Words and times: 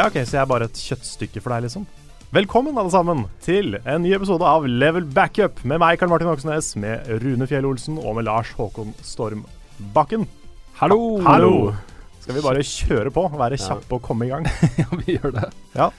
Ja, 0.00 0.06
ok, 0.08 0.22
Så 0.24 0.38
jeg 0.38 0.40
er 0.40 0.46
bare 0.48 0.64
et 0.64 0.78
kjøttstykke 0.80 1.40
for 1.44 1.52
deg, 1.52 1.66
liksom? 1.66 1.82
Velkommen, 2.32 2.78
alle 2.80 2.88
sammen, 2.88 3.26
til 3.44 3.74
en 3.82 4.00
ny 4.00 4.14
episode 4.16 4.46
av 4.48 4.64
Level 4.64 5.04
Backup 5.04 5.58
med 5.68 5.76
meg, 5.82 5.98
Karl 6.00 6.08
Martin 6.08 6.30
Oksnes, 6.30 6.70
med 6.80 7.04
Rune 7.20 7.44
Fjell 7.50 7.66
Olsen 7.68 7.98
og 8.00 8.14
med 8.16 8.24
Lars 8.24 8.48
Håkon 8.56 8.94
Stormbakken. 9.04 10.24
Hallo! 10.78 10.96
Hallo! 11.26 11.50
Skal 12.22 12.38
vi 12.38 12.44
bare 12.46 12.64
kjøre 12.64 13.12
på, 13.12 13.26
være 13.42 13.58
kjappe 13.60 13.98
og 13.98 14.00
komme 14.06 14.24
i 14.24 14.32
gang? 14.32 14.48
ja, 14.80 14.88
vi 15.02 15.18
gjør 15.18 15.36
det. 15.36 15.50
Ja. 15.74 15.90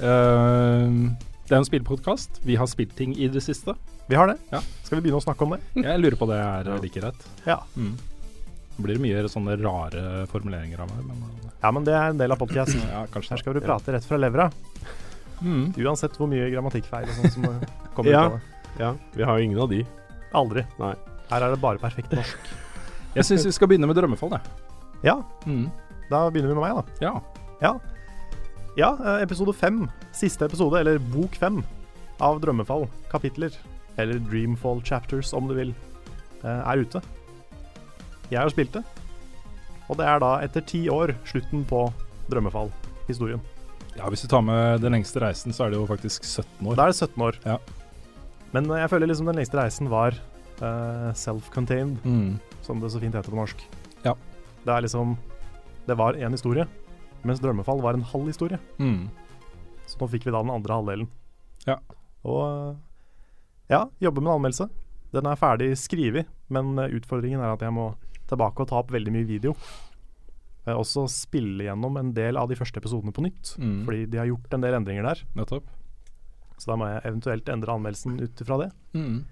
Uh, 0.00 1.12
det 1.44 1.52
er 1.52 1.58
en 1.58 1.68
spillpodkast. 1.68 2.40
Vi 2.48 2.56
har 2.56 2.72
spilt 2.72 2.96
ting 2.96 3.12
i 3.20 3.28
det 3.28 3.44
siste. 3.44 3.76
Vi 4.08 4.16
har 4.16 4.32
det. 4.32 4.38
Ja. 4.54 4.64
Skal 4.86 4.96
vi 4.96 5.10
begynne 5.10 5.20
å 5.20 5.26
snakke 5.26 5.44
om 5.44 5.52
det? 5.58 5.60
Jeg 5.76 6.00
lurer 6.00 6.16
på 6.16 6.30
det 6.32 6.40
er 6.40 6.72
like 6.80 7.04
rett. 7.04 7.28
Ja. 7.44 7.60
Mm. 7.76 7.98
Blir 8.82 8.98
det 8.98 9.02
mye 9.04 9.22
sånne 9.30 9.54
rare 9.62 10.26
formuleringer 10.32 10.80
av 10.84 10.90
meg, 10.90 11.04
men 11.06 11.22
eh, 11.22 11.50
Ja, 11.62 11.70
men 11.70 11.84
det 11.86 11.94
er 11.94 12.08
en 12.10 12.18
del 12.18 12.32
av 12.34 12.38
podkasten. 12.38 12.80
ja, 12.90 13.04
Her 13.12 13.36
skal 13.38 13.54
du 13.54 13.60
prate 13.60 13.92
rett 13.94 14.04
fra 14.04 14.16
levra, 14.18 14.50
Mm. 15.42 15.72
uansett 15.74 16.14
hvor 16.16 16.28
mye 16.30 16.50
grammatikkfeil 16.52 17.02
og 17.08 17.14
sånt 17.18 17.32
som 17.32 17.42
kommer 17.96 18.10
Ja. 18.12 18.26
ut 18.26 18.32
av 18.32 18.38
det. 18.38 18.42
Ja, 18.78 18.94
vi 19.14 19.22
har 19.24 19.38
jo 19.38 19.44
ingen 19.44 19.58
av 19.58 19.68
de. 19.70 19.84
Aldri. 20.34 20.64
Nei. 20.78 20.94
Her 21.30 21.42
er 21.42 21.50
det 21.50 21.60
bare 21.60 21.78
perfekt 21.78 22.10
norsk. 22.12 22.38
Jeg 23.16 23.24
syns 23.24 23.44
vi 23.44 23.50
skal 23.52 23.68
begynne 23.68 23.86
med 23.86 23.96
Drømmefall, 23.96 24.30
jeg. 24.30 24.40
Ja, 25.04 25.16
Mm. 25.44 25.70
da 26.08 26.30
begynner 26.30 26.48
vi 26.48 26.54
med 26.54 26.62
meg, 26.62 26.76
da. 26.76 26.84
Ja. 27.00 27.20
Ja. 27.60 27.78
ja, 28.76 28.92
eh, 29.04 29.22
episode 29.22 29.52
fem, 29.54 29.90
siste 30.12 30.44
episode, 30.46 30.78
eller 30.80 30.98
bok 30.98 31.34
fem, 31.34 31.62
av 32.20 32.40
Drømmefall, 32.40 32.88
kapitler, 33.10 33.50
eller 33.98 34.18
Dreamfall 34.30 34.80
chapters, 34.82 35.32
om 35.34 35.48
du 35.48 35.54
vil, 35.54 35.74
eh, 36.44 36.48
er 36.72 36.76
ute. 36.84 37.02
Jeg 38.32 38.40
har 38.40 38.52
spilt 38.52 38.72
det, 38.78 38.82
og 39.90 39.98
det 40.00 40.06
er 40.08 40.22
da 40.22 40.30
etter 40.44 40.64
ti 40.64 40.86
år 40.92 41.12
slutten 41.28 41.64
på 41.68 41.84
Drømmefall-historien. 42.32 43.40
ja, 43.96 44.06
hvis 44.08 44.22
du 44.24 44.28
tar 44.32 44.40
med 44.46 44.80
den 44.80 44.94
lengste 44.96 45.20
reisen, 45.20 45.52
så 45.52 45.66
er 45.66 45.70
det 45.74 45.76
jo 45.80 45.86
faktisk 45.90 46.24
17 46.24 46.66
år. 46.70 46.76
Da 46.78 46.86
er 46.86 46.92
det 46.94 46.96
17 46.96 47.22
år. 47.26 47.38
Ja. 47.44 47.58
Men 48.54 48.70
eh, 48.70 48.80
jeg 48.80 48.90
føler 48.92 49.10
liksom 49.10 49.26
den 49.28 49.36
lengste 49.36 49.58
reisen 49.60 49.90
var 49.92 50.16
uh, 50.62 51.10
self-contained, 51.12 51.98
Mm. 52.04 52.38
som 52.62 52.80
det 52.80 52.90
så 52.92 53.00
fint 53.02 53.14
heter 53.14 53.30
på 53.32 53.36
norsk. 53.36 53.64
Ja. 54.04 54.14
Det 54.64 54.72
er 54.72 54.80
liksom 54.86 55.16
Det 55.86 55.96
var 55.98 56.14
én 56.14 56.30
historie, 56.30 56.64
mens 57.24 57.40
Drømmefall 57.42 57.82
var 57.82 57.94
en 57.94 58.02
halv 58.06 58.26
historie. 58.30 58.58
Mm. 58.78 59.10
Så 59.86 59.98
nå 60.00 60.08
fikk 60.08 60.24
vi 60.24 60.30
da 60.32 60.40
den 60.42 60.50
andre 60.54 60.72
halvdelen. 60.78 61.08
Ja. 61.66 61.76
Og 62.24 62.76
ja, 63.68 63.84
jobber 64.00 64.22
med 64.22 64.30
en 64.30 64.36
anmeldelse. 64.38 64.68
Den 65.12 65.26
er 65.26 65.36
ferdig 65.36 65.72
skrevet, 65.76 66.26
men 66.48 66.78
eh, 66.78 66.94
utfordringen 66.96 67.40
er 67.42 67.52
at 67.52 67.60
jeg 67.66 67.72
må 67.74 67.90
tilbake 68.32 68.64
og 68.64 68.70
ta 68.72 68.80
opp 68.80 68.92
veldig 68.94 69.12
mye 69.14 69.28
video. 69.28 69.54
Eh, 70.66 70.74
også 70.74 71.04
spille 71.10 71.66
gjennom 71.66 71.96
en 71.98 72.12
del 72.16 72.38
av 72.38 72.48
de 72.50 72.58
første 72.58 72.78
episodene 72.82 73.14
på 73.14 73.24
nytt, 73.24 73.56
Mm. 73.58 73.84
fordi 73.86 74.04
de 74.10 74.18
har 74.20 74.28
gjort 74.30 74.54
en 74.54 74.60
del 74.64 74.74
endringer 74.78 75.08
der. 75.08 75.22
Nettopp. 75.38 75.66
Så 76.58 76.70
da 76.70 76.76
må 76.78 76.86
jeg 76.86 77.02
eventuelt 77.10 77.48
endre 77.50 77.74
anmeldelsen 77.74 78.20
ut 78.22 78.42
ifra 78.44 78.58
det. 78.62 78.70
Mm. 78.94 79.24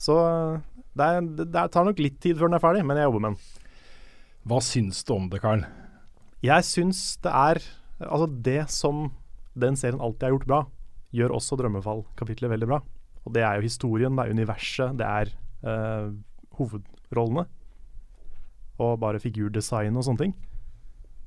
Så 0.00 0.16
eh, 0.16 0.60
det, 0.96 1.04
er, 1.04 1.20
det, 1.44 1.66
tar 1.72 1.84
nok 1.84 1.98
litt 2.00 2.20
tid 2.20 2.38
før 2.38 2.48
den 2.48 2.56
er 2.58 2.64
ferdig, 2.64 2.84
men 2.86 2.96
jeg 2.96 3.08
jobber 3.08 3.24
med 3.26 3.36
den. 3.36 3.64
Hva 4.46 4.60
syns 4.62 5.02
du 5.04 5.12
om 5.16 5.28
det, 5.28 5.40
Karl? 5.42 5.64
Jeg 6.44 6.64
syns 6.68 7.16
det 7.24 7.32
er 7.32 7.62
Altså, 7.96 8.26
det 8.28 8.68
som 8.68 9.06
den 9.56 9.76
serien 9.80 10.02
alltid 10.04 10.26
har 10.26 10.32
gjort 10.34 10.46
bra, 10.50 10.58
gjør 11.16 11.32
også 11.32 11.56
Drømmefall-kapitlet 11.56 12.50
veldig 12.52 12.66
bra. 12.68 12.82
Og 13.24 13.32
det 13.32 13.40
er 13.40 13.56
jo 13.56 13.64
historien, 13.64 14.12
det 14.18 14.26
er 14.26 14.34
universet, 14.36 14.98
det 15.00 15.06
er 15.08 15.30
eh, 15.64 16.10
hovedrollene. 16.58 17.46
Og 18.82 18.98
bare 19.00 19.20
figurdesign 19.22 19.96
og 19.96 20.04
sånne 20.06 20.26
ting. 20.26 20.34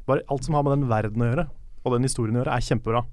Bare 0.10 0.26
alt 0.30 0.46
som 0.46 0.58
har 0.58 0.66
med 0.66 0.78
den 0.78 0.90
verden 0.90 1.24
å 1.24 1.30
gjøre, 1.30 1.48
og 1.86 1.96
den 1.96 2.06
historien 2.06 2.38
å 2.38 2.44
gjøre, 2.44 2.58
er 2.58 2.66
kjempebra. 2.66 3.06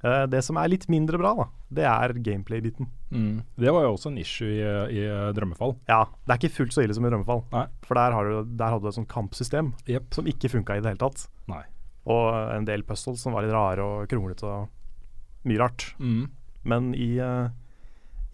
Eh, 0.00 0.24
det 0.32 0.40
som 0.44 0.56
er 0.56 0.70
litt 0.72 0.86
mindre 0.92 1.20
bra, 1.20 1.32
da, 1.36 1.46
det 1.80 1.86
er 1.88 2.14
gameplay-biten. 2.24 2.88
Mm. 3.12 3.42
Det 3.60 3.72
var 3.74 3.84
jo 3.84 3.92
også 3.96 4.12
en 4.12 4.20
issue 4.20 4.48
i, 4.48 4.62
i 4.96 5.04
Drømmefall. 5.36 5.74
Ja, 5.90 6.06
det 6.24 6.34
er 6.34 6.40
ikke 6.40 6.56
fullt 6.56 6.76
så 6.76 6.84
ille 6.84 6.96
som 6.96 7.04
i 7.04 7.12
Drømmefall. 7.12 7.44
Nei. 7.52 7.66
For 7.84 8.00
der, 8.00 8.16
har 8.16 8.28
du, 8.28 8.54
der 8.56 8.74
hadde 8.74 8.86
du 8.86 8.92
et 8.92 8.96
sånt 8.96 9.12
kampsystem 9.12 9.74
yep. 9.90 10.08
som 10.16 10.28
ikke 10.30 10.52
funka 10.52 10.78
i 10.78 10.84
det 10.84 10.94
hele 10.94 11.02
tatt. 11.02 11.26
Nei. 11.52 11.62
Og 12.10 12.28
en 12.56 12.68
del 12.68 12.84
puzzles 12.88 13.20
som 13.20 13.36
var 13.36 13.44
litt 13.44 13.54
rare 13.54 13.84
og 13.84 14.08
kronglete 14.10 14.48
og 14.48 15.48
mye 15.48 15.60
rart. 15.60 15.90
Mm. 16.00 16.24
Men 16.70 16.92
i, 16.96 17.12
eh, 17.20 17.52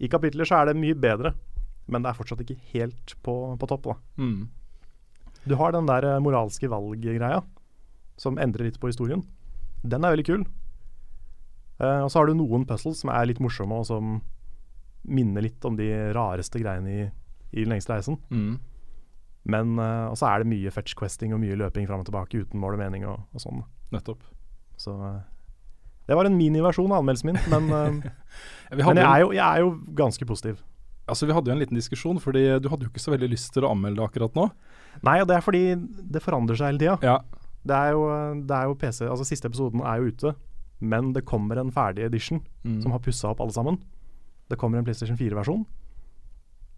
i 0.03 0.11
kapitler 0.11 0.47
så 0.47 0.61
er 0.61 0.71
det 0.71 0.79
mye 0.79 0.95
bedre. 0.95 1.35
Men 1.87 2.03
det 2.03 2.11
er 2.11 2.19
fortsatt 2.19 2.43
ikke 2.43 2.59
helt 2.73 3.15
på, 3.23 3.33
på 3.59 3.69
topp, 3.69 3.87
da. 3.87 3.97
Mm. 4.19 4.47
Du 5.47 5.55
har 5.55 5.71
den 5.71 5.87
der 5.87 6.03
moralske 6.19 6.67
moralske 6.67 6.71
valggreia 6.71 7.41
som 8.19 8.39
endrer 8.41 8.67
litt 8.67 8.79
på 8.81 8.89
historien. 8.91 9.23
Den 9.87 10.03
er 10.03 10.15
veldig 10.15 10.25
kul. 10.27 10.47
Uh, 11.77 12.01
og 12.03 12.09
så 12.09 12.19
har 12.19 12.27
du 12.27 12.35
noen 12.35 12.65
puzzles 12.67 13.03
som 13.03 13.11
er 13.13 13.29
litt 13.29 13.39
morsomme, 13.43 13.77
og 13.77 13.85
som 13.87 14.17
minner 15.07 15.45
litt 15.45 15.63
om 15.67 15.77
de 15.77 15.87
rareste 16.17 16.59
greiene 16.59 16.89
i, 16.89 17.05
i 17.53 17.63
Den 17.63 17.75
lengste 17.75 17.93
reisen. 17.93 18.17
Mm. 18.33 18.57
Men 19.47 19.77
uh, 19.79 20.09
Og 20.11 20.17
så 20.19 20.27
er 20.27 20.43
det 20.43 20.51
mye 20.51 20.73
fetch 20.73 20.97
questing 20.99 21.31
og 21.35 21.39
mye 21.39 21.55
løping 21.55 21.87
fram 21.87 22.03
og 22.03 22.09
tilbake 22.09 22.41
uten 22.41 22.59
mål 22.59 22.75
og 22.75 22.83
mening 22.83 23.07
og, 23.07 23.21
og 23.31 23.43
sånn. 23.45 23.63
Nettopp. 23.93 24.25
Så 24.81 24.97
uh, 24.97 25.21
det 26.07 26.15
var 26.15 26.27
en 26.27 26.37
miniversjon 26.39 26.91
av 26.91 27.01
anmeldelsen 27.01 27.33
min, 27.33 27.39
men, 27.51 27.65
eh, 27.75 28.11
men 28.79 28.99
jeg, 29.01 29.03
er 29.03 29.23
jo, 29.25 29.31
jeg 29.35 29.43
er 29.43 29.63
jo 29.65 29.71
ganske 29.95 30.27
positiv. 30.27 30.61
Altså, 31.07 31.25
Vi 31.29 31.33
hadde 31.33 31.47
jo 31.49 31.55
en 31.55 31.61
liten 31.61 31.77
diskusjon, 31.79 32.19
fordi 32.19 32.41
du 32.59 32.67
hadde 32.69 32.83
jo 32.87 32.91
ikke 32.91 32.99
så 33.03 33.13
veldig 33.13 33.29
lyst 33.31 33.53
til 33.55 33.63
å 33.63 33.71
anmelde 33.71 34.01
det 34.01 34.07
akkurat 34.09 34.35
nå. 34.35 34.49
Nei, 35.07 35.19
og 35.21 35.27
det 35.29 35.37
er 35.37 35.45
fordi 35.45 35.61
det 36.11 36.21
forandrer 36.25 36.57
seg 36.59 36.71
hele 36.73 36.81
tida. 36.83 36.97
Ja, 37.05 37.17
Det, 37.67 37.79
det 38.47 38.55
er 38.55 38.65
jo 38.69 38.75
PC 38.79 39.05
Altså 39.09 39.25
Siste 39.27 39.47
episoden 39.49 39.81
er 39.83 39.99
jo 40.01 40.11
ute, 40.11 40.35
men 40.79 41.13
det 41.13 41.25
kommer 41.25 41.57
en 41.59 41.71
ferdig 41.71 42.05
edition 42.05 42.41
Mm. 42.63 42.81
som 42.83 42.91
har 42.91 42.99
pussa 42.99 43.29
opp 43.31 43.39
alle 43.41 43.51
sammen. 43.55 43.77
Det 44.49 44.57
kommer 44.59 44.77
en 44.79 44.85
PlayStation 44.85 45.17
4-versjon. 45.17 45.65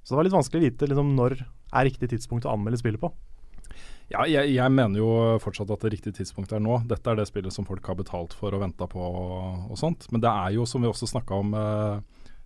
Så 0.03 0.13
det 0.13 0.17
var 0.17 0.23
litt 0.25 0.33
vanskelig 0.37 0.61
å 0.61 0.65
vite 0.69 0.87
liksom, 0.89 1.15
når 1.17 1.35
er 1.73 1.85
riktig 1.85 2.09
tidspunkt 2.09 2.45
å 2.45 2.53
anmelde 2.55 2.79
spillet 2.79 3.01
på. 3.01 3.11
ja 4.09 4.23
jeg, 4.25 4.55
jeg 4.55 4.71
mener 4.73 4.97
jo 4.97 5.09
fortsatt 5.43 5.69
at 5.69 5.81
det 5.85 5.91
riktige 5.93 6.13
tidspunktet 6.17 6.57
er 6.57 6.63
nå. 6.65 6.79
Dette 6.89 7.11
er 7.11 7.19
det 7.19 7.27
spillet 7.29 7.53
som 7.53 7.65
folk 7.65 7.85
har 7.85 7.95
betalt 7.99 8.33
for 8.33 8.53
og 8.57 8.61
venta 8.63 8.87
på 8.89 8.97
og, 8.99 9.69
og 9.69 9.77
sånt. 9.77 10.07
Men 10.11 10.21
det 10.21 10.29
er 10.31 10.55
jo, 10.57 10.65
som 10.65 10.81
vi 10.81 10.89
også 10.89 11.09
snakka 11.11 11.37
om 11.43 11.53
eh, 11.53 11.99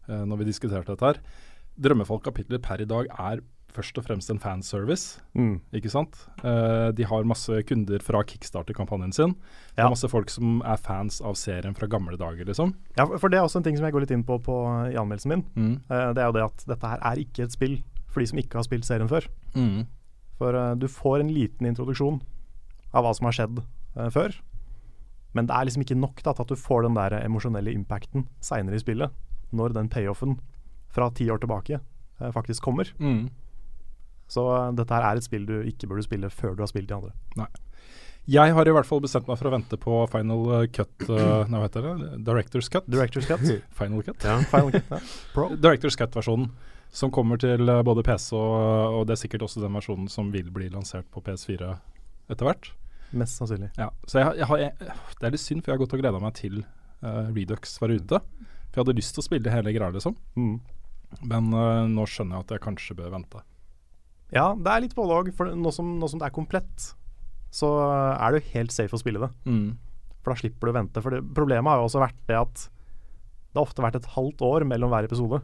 eh, 0.10 0.24
når 0.28 0.42
vi 0.42 0.50
diskuterte 0.52 0.92
dette 0.96 1.06
her, 1.14 1.22
Drømmefall 1.82 2.22
kapitler 2.22 2.60
per 2.62 2.82
i 2.84 2.86
dag 2.90 3.08
er 3.10 3.42
først 3.74 3.98
og 3.98 4.06
fremst 4.06 4.30
en 4.30 4.38
fanservice. 4.38 5.18
Mm. 5.34 5.56
Ikke 5.74 5.90
sant? 5.90 6.20
Eh, 6.46 6.92
de 6.94 7.08
har 7.10 7.24
masse 7.26 7.50
kunder 7.66 8.04
fra 8.06 8.22
kickstarter-kampanjen 8.30 9.14
sin. 9.16 9.34
Ja. 9.78 9.88
masse 9.90 10.06
folk 10.12 10.30
som 10.30 10.60
er 10.62 10.78
fans 10.78 11.18
av 11.26 11.34
serien 11.40 11.74
fra 11.74 11.88
gamle 11.90 12.14
dager, 12.22 12.46
liksom. 12.46 12.76
Ja, 13.00 13.08
for- 13.18 13.30
det 13.34 13.40
er 13.40 13.48
også 13.48 13.58
en 13.58 13.64
ting 13.64 13.76
som 13.78 13.86
jeg 13.86 13.94
går 13.94 14.02
litt 14.06 14.12
inn 14.12 14.24
på, 14.24 14.38
på 14.46 14.60
i 14.92 14.96
anmeldelsen 15.02 15.30
min. 15.34 15.44
Mm. 15.58 15.74
Eh, 15.90 16.14
det 16.14 16.22
er 16.22 16.30
jo 16.30 16.38
det 16.38 16.44
at 16.46 16.66
dette 16.68 16.88
her 16.94 17.00
er 17.02 17.16
ikke 17.26 17.44
et 17.48 17.52
spill 17.58 17.80
for 18.08 18.20
de 18.22 18.28
som 18.30 18.38
ikke 18.38 18.54
har 18.62 18.64
spilt 18.64 18.86
serien 18.86 19.10
før. 19.10 19.26
Mm. 19.56 19.88
For 20.38 20.54
eh, 20.54 20.76
du 20.78 20.86
får 20.88 21.22
en 21.22 21.34
liten 21.34 21.66
introduksjon 21.66 22.22
av 22.94 23.04
hva 23.04 23.16
som 23.18 23.26
har 23.26 23.34
skjedd 23.34 23.58
eh, 23.98 24.10
før. 24.14 24.38
Men 25.34 25.48
det 25.50 25.56
er 25.58 25.66
liksom 25.66 25.82
ikke 25.82 25.98
nok 25.98 26.22
da, 26.22 26.34
til 26.38 26.44
at 26.46 26.54
du 26.54 26.56
får 26.56 26.84
den 26.86 26.94
der 26.94 27.18
emosjonelle 27.26 27.74
impacten 27.74 28.28
seinere 28.40 28.76
i 28.78 28.84
spillet. 28.86 29.10
Når 29.52 29.74
den 29.74 29.90
payoffen 29.90 30.38
fra 30.94 31.10
ti 31.16 31.28
år 31.32 31.42
tilbake 31.44 31.80
eh, 31.80 32.32
faktisk 32.34 32.64
kommer. 32.64 32.90
Mm. 33.00 33.28
Så 34.32 34.46
eh, 34.56 34.72
dette 34.78 34.96
her 34.96 35.06
er 35.08 35.20
et 35.20 35.26
spill 35.26 35.46
du 35.50 35.60
ikke 35.62 35.90
burde 35.90 36.06
spille 36.06 36.32
før 36.34 36.58
du 36.58 36.64
har 36.66 36.72
spilt 36.72 36.90
de 36.90 36.98
andre. 36.98 37.14
Nei. 37.40 37.50
Jeg 38.34 38.54
har 38.56 38.70
i 38.70 38.72
hvert 38.72 38.88
fall 38.88 39.02
bestemt 39.04 39.28
meg 39.28 39.36
for 39.36 39.50
å 39.50 39.52
vente 39.52 39.76
på 39.76 39.98
final 40.08 40.46
uh, 40.48 40.60
cut 40.72 40.94
uh, 41.12 41.44
hva 41.50 41.66
heter 41.66 41.90
det? 41.90 42.12
Directors 42.24 42.70
cut? 42.72 42.86
Director's 42.88 43.28
Cut. 43.28 43.44
Final 43.80 44.06
cut? 44.06 44.24
Ja. 44.24 44.38
Final 44.48 44.72
Cut, 44.78 44.94
ja. 44.94 45.02
Pro. 45.36 45.50
Directors 45.58 46.00
cut-versjonen. 46.00 46.54
Som 46.94 47.10
kommer 47.10 47.40
til 47.42 47.66
både 47.82 48.04
PC 48.06 48.36
og, 48.38 49.00
og 49.00 49.08
det 49.10 49.16
er 49.16 49.20
sikkert 49.24 49.48
også 49.48 49.64
den 49.64 49.74
versjonen 49.74 50.06
som 50.14 50.28
vil 50.30 50.52
bli 50.54 50.68
lansert 50.70 51.08
på 51.10 51.24
PS4 51.26 51.72
etter 52.30 52.46
hvert. 52.46 52.70
Mest 53.18 53.42
sannsynlig. 53.42 53.72
Ja, 53.78 53.90
så 54.06 54.22
jeg, 54.22 54.38
jeg 54.42 54.50
har, 54.50 54.62
jeg, 54.62 54.94
Det 55.20 55.28
er 55.28 55.34
litt 55.34 55.42
synd, 55.42 55.64
for 55.64 55.72
jeg 55.72 55.78
har 55.78 55.82
gått 55.82 55.96
og 55.98 56.04
gleda 56.04 56.22
meg 56.22 56.36
til 56.38 56.62
uh, 57.02 57.34
Redux 57.34 57.76
var 57.82 57.94
ute. 57.94 58.22
For 58.74 58.80
jeg 58.80 58.86
hadde 58.86 58.98
lyst 58.98 59.18
til 59.18 59.24
å 59.24 59.26
spille 59.28 59.54
hele 59.54 59.74
greia, 59.76 59.94
liksom. 59.94 60.16
Mm. 60.38 60.56
Men 61.22 61.54
uh, 61.54 61.86
nå 61.90 62.06
skjønner 62.10 62.40
jeg 62.40 62.48
at 62.48 62.54
jeg 62.56 62.64
kanskje 62.66 62.98
bør 62.98 63.14
vente. 63.14 63.44
Ja, 64.34 64.52
det 64.58 64.72
er 64.74 64.84
litt 64.86 64.98
både 64.98 65.18
òg. 65.20 65.32
For 65.38 65.54
nå 65.54 65.74
som, 65.76 65.96
nå 66.02 66.10
som 66.10 66.22
det 66.22 66.30
er 66.30 66.36
komplett, 66.36 66.92
så 67.54 67.70
er 67.86 68.34
det 68.34 68.42
jo 68.42 68.54
helt 68.56 68.74
safe 68.74 68.98
å 68.98 69.02
spille 69.02 69.22
det. 69.22 69.30
Mm. 69.46 69.76
For 70.24 70.34
da 70.34 70.40
slipper 70.42 70.70
du 70.70 70.74
å 70.74 70.78
vente. 70.80 71.04
For 71.06 71.14
det, 71.14 71.22
problemet 71.38 71.70
har 71.70 71.82
jo 71.82 71.90
også 71.90 72.02
vært 72.02 72.22
det 72.30 72.40
at 72.40 72.68
det 73.54 73.60
har 73.60 73.68
ofte 73.68 73.84
vært 73.86 74.00
et 74.00 74.14
halvt 74.16 74.42
år 74.48 74.66
mellom 74.66 74.90
hver 74.90 75.06
episode. 75.06 75.44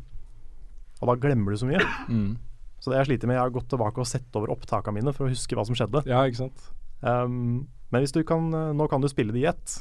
Og 0.99 1.11
da 1.11 1.15
glemmer 1.21 1.53
du 1.53 1.61
så 1.61 1.69
mye. 1.69 1.83
Mm. 2.09 2.37
Så 2.79 2.93
det 2.93 3.01
jeg 3.01 3.07
sliter 3.09 3.27
med, 3.27 3.35
jeg 3.35 3.43
har 3.43 3.51
gått 3.51 3.65
tilbake 3.67 3.99
og 3.99 4.07
sett 4.07 4.37
over 4.39 4.53
opptakene 4.53 4.95
mine 4.95 5.11
for 5.11 5.25
å 5.25 5.33
huske 5.33 5.51
hva 5.57 5.65
som 5.67 5.75
skjedde. 5.75 5.99
Ja, 6.07 6.21
ikke 6.23 6.45
sant. 6.45 6.69
Um, 7.03 7.67
men 7.91 8.05
hvis 8.05 8.13
du 8.15 8.21
kan, 8.23 8.47
eh, 8.55 8.69
nå 8.71 8.87
kan 8.87 9.03
du 9.03 9.09
spille 9.11 9.35
det 9.35 9.41
i 9.41 9.49
ett. 9.49 9.73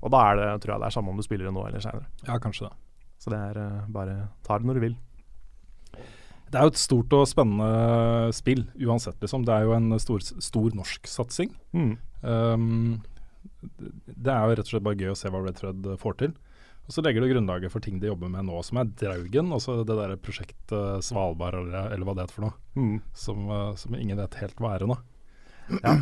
Og 0.00 0.12
da 0.14 0.22
er 0.30 0.38
det, 0.40 0.46
tror 0.64 0.72
jeg 0.72 0.82
det 0.82 0.88
er 0.88 0.94
samme 0.94 1.12
om 1.12 1.20
du 1.20 1.24
spiller 1.26 1.48
det 1.48 1.52
nå 1.52 1.66
eller 1.68 1.84
seinere. 1.84 2.08
Ja, 2.24 2.38
kanskje 2.40 2.70
det. 2.70 2.72
Så 3.20 3.32
det 3.32 3.42
er 3.50 3.60
eh, 3.60 3.90
bare 3.92 4.16
ta 4.46 4.56
det 4.56 4.70
når 4.70 4.80
du 4.80 4.84
vil. 4.86 4.96
Det 6.46 6.58
er 6.60 6.66
jo 6.66 6.72
et 6.72 6.78
stort 6.78 7.14
og 7.16 7.26
spennende 7.26 8.32
spill, 8.36 8.64
uansett, 8.86 9.18
liksom. 9.22 9.44
Det 9.46 9.54
er 9.54 9.66
jo 9.66 9.74
en 9.76 9.98
stor, 9.98 10.22
stor 10.22 10.76
norsk 10.78 11.08
satsing. 11.10 11.52
Mm. 11.74 11.94
Um, 12.22 13.00
Det 14.16 14.30
er 14.30 14.44
jo 14.44 14.54
rett 14.54 14.66
og 14.66 14.70
slett 14.70 14.84
bare 14.86 15.00
gøy 15.00 15.10
å 15.10 15.16
se 15.18 15.30
hva 15.32 15.40
Red 15.42 15.58
Thread 15.58 15.88
får 15.98 16.18
til. 16.22 16.36
Og 16.86 16.94
så 16.94 17.02
legger 17.02 17.24
det 17.24 17.32
grunnlaget 17.32 17.72
for 17.72 17.82
ting 17.82 17.98
de 17.98 18.06
jobber 18.06 18.30
med 18.30 18.46
nå, 18.46 18.60
som 18.62 18.78
er 18.78 18.92
Draugen. 19.00 19.50
Altså 19.54 19.80
det 19.82 19.96
der 19.98 20.14
prosjektet 20.22 21.02
Svalbard, 21.02 21.56
eller, 21.58 21.90
eller 21.90 22.06
hva 22.06 22.14
det 22.14 22.26
heter 22.26 22.36
for 22.36 22.46
noe. 22.46 22.54
Mm. 22.78 23.00
Som, 23.18 23.48
uh, 23.50 23.72
som 23.74 23.96
ingen 23.98 24.20
vet 24.20 24.38
helt 24.38 24.62
hva 24.62 24.76
er 24.76 24.86
ennå. 24.86 24.98
Ja. 25.80 25.96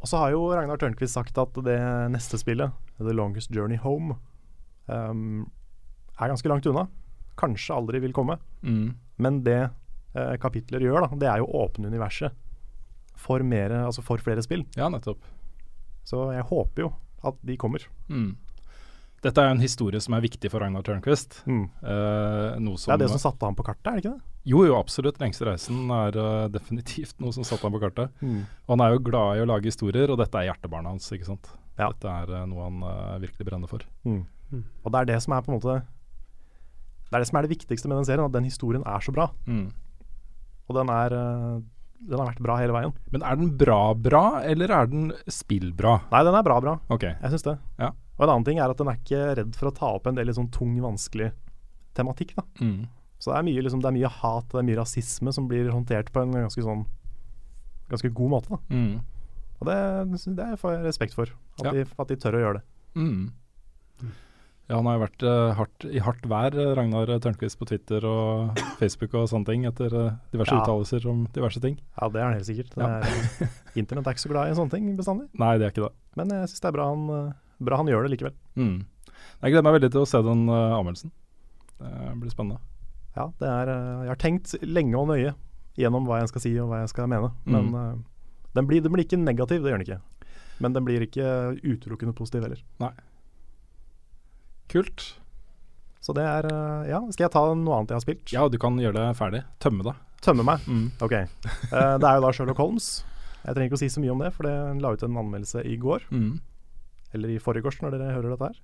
Og 0.00 0.08
så 0.08 0.22
har 0.22 0.32
jo 0.32 0.46
Ragnar 0.48 0.80
Tørnquist 0.80 1.14
sagt 1.18 1.36
at 1.38 1.60
det 1.66 1.76
neste 2.10 2.40
spillet, 2.40 2.72
The 2.96 3.12
Longest 3.12 3.52
Journey 3.52 3.76
Home, 3.84 4.16
um, 4.88 5.44
er 6.16 6.32
ganske 6.32 6.48
langt 6.48 6.66
unna. 6.66 6.88
Kanskje 7.38 7.76
aldri 7.76 8.00
vil 8.02 8.16
komme. 8.16 8.38
Mm. 8.64 8.96
Men 9.22 9.42
det 9.44 9.60
uh, 10.16 10.34
kapitler 10.42 10.84
gjør, 10.84 11.06
da, 11.06 11.20
det 11.20 11.30
er 11.30 11.42
jo 11.42 11.48
å 11.48 11.66
åpne 11.66 11.92
universet 11.92 12.34
for, 13.22 13.44
mere, 13.46 13.84
altså 13.86 14.04
for 14.04 14.22
flere 14.22 14.42
spill. 14.44 14.64
Ja, 14.78 14.88
nettopp. 14.92 15.22
Så 16.08 16.30
jeg 16.34 16.46
håper 16.48 16.86
jo 16.88 16.90
at 17.28 17.38
de 17.46 17.56
kommer. 17.60 17.84
Mm. 18.10 18.32
Dette 19.22 19.38
er 19.38 19.52
jo 19.52 19.54
en 19.54 19.62
historie 19.62 20.02
som 20.02 20.16
er 20.16 20.24
viktig 20.24 20.50
for 20.50 20.64
Ragnar 20.64 20.82
Tørnquist. 20.82 21.44
Mm. 21.46 21.64
Uh, 21.78 22.58
det 22.58 22.90
er 22.90 23.02
det 23.04 23.10
som 23.12 23.22
satte 23.22 23.46
ham 23.46 23.54
på 23.58 23.66
kartet, 23.66 23.86
er 23.86 23.98
det 23.98 24.02
ikke 24.02 24.14
det? 24.16 24.28
Jo, 24.50 24.64
jo, 24.66 24.74
absolutt. 24.74 25.20
'Lengste 25.22 25.46
reisen' 25.46 25.92
er 25.94 26.18
uh, 26.18 26.50
definitivt 26.50 27.20
noe 27.22 27.30
som 27.34 27.46
satte 27.46 27.62
ham 27.62 27.76
på 27.76 27.82
kartet. 27.84 28.10
Mm. 28.18 28.40
Og 28.66 28.72
han 28.74 28.82
er 28.82 28.96
jo 28.96 29.04
glad 29.06 29.38
i 29.38 29.44
å 29.44 29.46
lage 29.46 29.70
historier, 29.70 30.10
og 30.10 30.18
dette 30.18 30.40
er 30.40 30.48
hjertebarnet 30.50 30.96
hans, 30.96 31.06
ikke 31.14 31.30
sant. 31.30 31.52
Ja. 31.78 31.92
Dette 31.92 32.10
er 32.10 32.34
uh, 32.34 32.42
noe 32.50 32.66
han 32.66 32.82
virkelig 33.22 33.46
brenner 33.46 33.70
for. 33.70 33.86
Mm. 34.02 34.24
Og 34.82 34.90
det 34.90 35.04
er 35.04 35.10
det 35.14 35.20
som 35.22 35.32
er 35.32 35.46
på 35.46 35.48
en 35.48 35.56
måte 35.56 35.78
Det 37.06 37.14
er 37.14 37.22
det 37.22 37.28
som 37.30 37.38
er 37.38 37.46
det 37.46 37.54
viktigste 37.54 37.88
med 37.88 38.02
den 38.02 38.08
serien, 38.10 38.26
at 38.26 38.34
den 38.34 38.50
historien 38.50 38.82
er 38.82 39.06
så 39.06 39.14
bra. 39.14 39.30
Og 40.72 40.78
den 40.80 40.90
er 40.92 41.14
den 42.02 42.18
har 42.18 42.32
vært 42.32 42.42
bra 42.42 42.56
hele 42.58 42.74
veien. 42.74 42.94
Men 43.14 43.22
er 43.22 43.36
den 43.38 43.50
bra-bra, 43.58 44.22
eller 44.50 44.72
er 44.74 44.88
den 44.90 45.12
spillbra? 45.30 46.00
Nei, 46.10 46.22
den 46.26 46.34
er 46.34 46.46
bra-bra. 46.46 46.72
Okay. 46.90 47.12
Jeg 47.22 47.34
syns 47.34 47.44
det. 47.46 47.54
Ja. 47.78 47.92
Og 48.16 48.24
en 48.26 48.32
annen 48.32 48.46
ting 48.48 48.58
er 48.58 48.72
at 48.72 48.80
den 48.80 48.90
er 48.90 48.98
ikke 48.98 49.20
redd 49.38 49.54
for 49.58 49.70
å 49.70 49.74
ta 49.76 49.90
opp 49.98 50.08
en 50.10 50.18
del 50.18 50.32
sånn 50.34 50.50
tung, 50.54 50.72
vanskelig 50.82 51.30
tematikk. 51.94 52.34
da. 52.38 52.44
Mm. 52.58 52.88
Så 53.22 53.30
det 53.30 53.36
er, 53.38 53.46
mye, 53.46 53.62
liksom, 53.62 53.84
det 53.84 53.90
er 53.92 53.96
mye 54.00 54.10
hat 54.10 54.48
det 54.50 54.58
er 54.58 54.66
mye 54.66 54.80
rasisme 54.80 55.32
som 55.36 55.46
blir 55.46 55.70
håndtert 55.70 56.10
på 56.10 56.24
en 56.24 56.34
ganske 56.34 56.64
sånn 56.66 56.82
ganske 57.92 58.10
god 58.18 58.34
måte. 58.34 58.50
da. 58.50 58.58
Mm. 58.74 58.98
Og 59.60 59.68
det, 59.70 59.78
det 60.40 60.48
får 60.58 60.74
jeg 60.74 60.84
respekt 60.88 61.14
for, 61.14 61.30
at, 61.60 61.64
Ja. 61.68 61.70
de, 61.76 61.86
at 61.86 62.10
de 62.10 62.18
tør 62.18 62.34
å 62.40 62.42
gjøre 62.42 62.58
det. 62.58 62.64
Mm. 62.98 64.10
Ja, 64.70 64.76
han 64.78 64.86
har 64.86 64.94
jo 64.96 65.02
vært 65.02 65.22
uh, 65.26 65.52
hardt, 65.58 65.84
i 65.90 65.98
hardt 66.00 66.22
vær, 66.30 66.54
eh, 66.54 66.70
Ragnar 66.78 67.10
Tørnquist, 67.20 67.58
på 67.60 67.66
Twitter 67.68 68.04
og 68.08 68.56
Facebook 68.80 69.12
og 69.18 69.26
sånne 69.28 69.48
ting, 69.50 69.64
etter 69.68 69.92
uh, 69.92 70.12
diverse 70.32 70.54
Ja. 70.54 70.62
uttalelser 70.62 71.06
om 71.10 71.24
diverse 71.34 71.60
ting. 71.60 71.76
Ja, 72.00 72.08
det 72.08 72.20
er 72.22 72.28
han 72.30 72.36
helt 72.38 72.46
sikkert. 72.48 72.70
Det 72.76 72.86
Ja. 72.86 73.00
er, 73.02 73.50
Internett 73.82 74.06
er 74.06 74.14
ikke 74.16 74.24
så 74.26 74.30
glad 74.32 74.52
i 74.52 74.54
sånne 74.56 74.70
ting 74.76 74.88
bestandig. 74.96 75.26
Nei, 75.42 75.58
det 75.58 75.66
er 75.66 75.74
ikke 75.74 75.86
det. 75.88 75.92
Men 76.16 76.28
jeg 76.36 76.48
syns 76.52 76.60
det 76.62 76.70
er 76.70 76.76
bra 76.78 76.86
han, 76.92 77.34
bra 77.60 77.76
han 77.82 77.90
gjør 77.90 78.06
det 78.06 78.12
likevel. 78.14 78.34
Mm. 78.56 78.74
Jeg 79.42 79.52
gleder 79.52 79.66
meg 79.66 79.76
veldig 79.80 79.90
til 79.96 80.04
å 80.04 80.08
se 80.08 80.22
den 80.22 80.46
uh, 80.48 80.78
anmeldelsen. 80.78 81.12
Det 81.82 82.16
blir 82.22 82.30
spennende. 82.32 82.60
Ja, 83.16 83.26
det 83.42 83.48
er, 83.48 83.70
jeg 84.06 84.12
har 84.14 84.20
tenkt 84.22 84.54
lenge 84.64 84.96
og 84.96 85.08
nøye 85.10 85.34
gjennom 85.76 86.06
hva 86.08 86.20
jeg 86.22 86.30
skal 86.30 86.44
si 86.46 86.52
og 86.62 86.70
hva 86.70 86.78
jeg 86.84 86.92
skal 86.94 87.08
mene. 87.10 87.32
Men 87.44 87.72
Mm. 87.74 88.02
den, 88.54 88.66
blir, 88.68 88.80
den 88.84 88.92
blir 88.94 89.04
ikke 89.04 89.18
negativ, 89.20 89.62
det 89.64 89.72
gjør 89.72 89.80
den 89.82 89.86
ikke. 89.88 90.28
Men 90.62 90.72
den 90.76 90.84
blir 90.86 91.02
ikke 91.04 91.26
utelukkende 91.64 92.14
positiv 92.14 92.44
heller. 92.46 92.62
Kult. 94.72 95.04
Så 96.02 96.14
det 96.16 96.24
er 96.26 96.48
eh, 96.50 96.88
Ja, 96.90 97.00
skal 97.14 97.28
jeg 97.28 97.34
ta 97.34 97.44
noe 97.54 97.78
annet 97.78 97.92
jeg 97.92 98.00
har 98.00 98.04
spilt? 98.04 98.32
Ja, 98.34 98.48
du 98.50 98.58
kan 98.62 98.78
gjøre 98.80 98.96
det 98.98 99.18
ferdig. 99.18 99.44
Tømme 99.62 99.86
deg. 99.86 100.00
Tømme 100.22 100.46
meg. 100.46 100.64
Mm. 100.66 100.86
Ok. 101.02 101.14
Eh, 101.18 101.94
det 101.98 102.08
er 102.08 102.18
jo 102.18 102.24
da 102.24 102.32
Sherlock 102.34 102.62
Holmes. 102.62 102.90
Jeg 103.42 103.54
trenger 103.56 103.70
ikke 103.70 103.78
å 103.78 103.82
si 103.82 103.90
så 103.90 104.02
mye 104.02 104.14
om 104.14 104.22
det, 104.22 104.30
for 104.34 104.46
det 104.46 104.54
la 104.82 104.92
ut 104.94 105.02
en 105.06 105.18
anmeldelse 105.22 105.64
i 105.66 105.76
går. 105.82 106.06
Mm. 106.14 106.36
Eller 107.16 107.34
i 107.34 107.40
forgårs, 107.42 107.80
når 107.82 107.96
dere 107.96 108.14
hører 108.14 108.34
dette 108.34 108.50
her. 108.52 108.60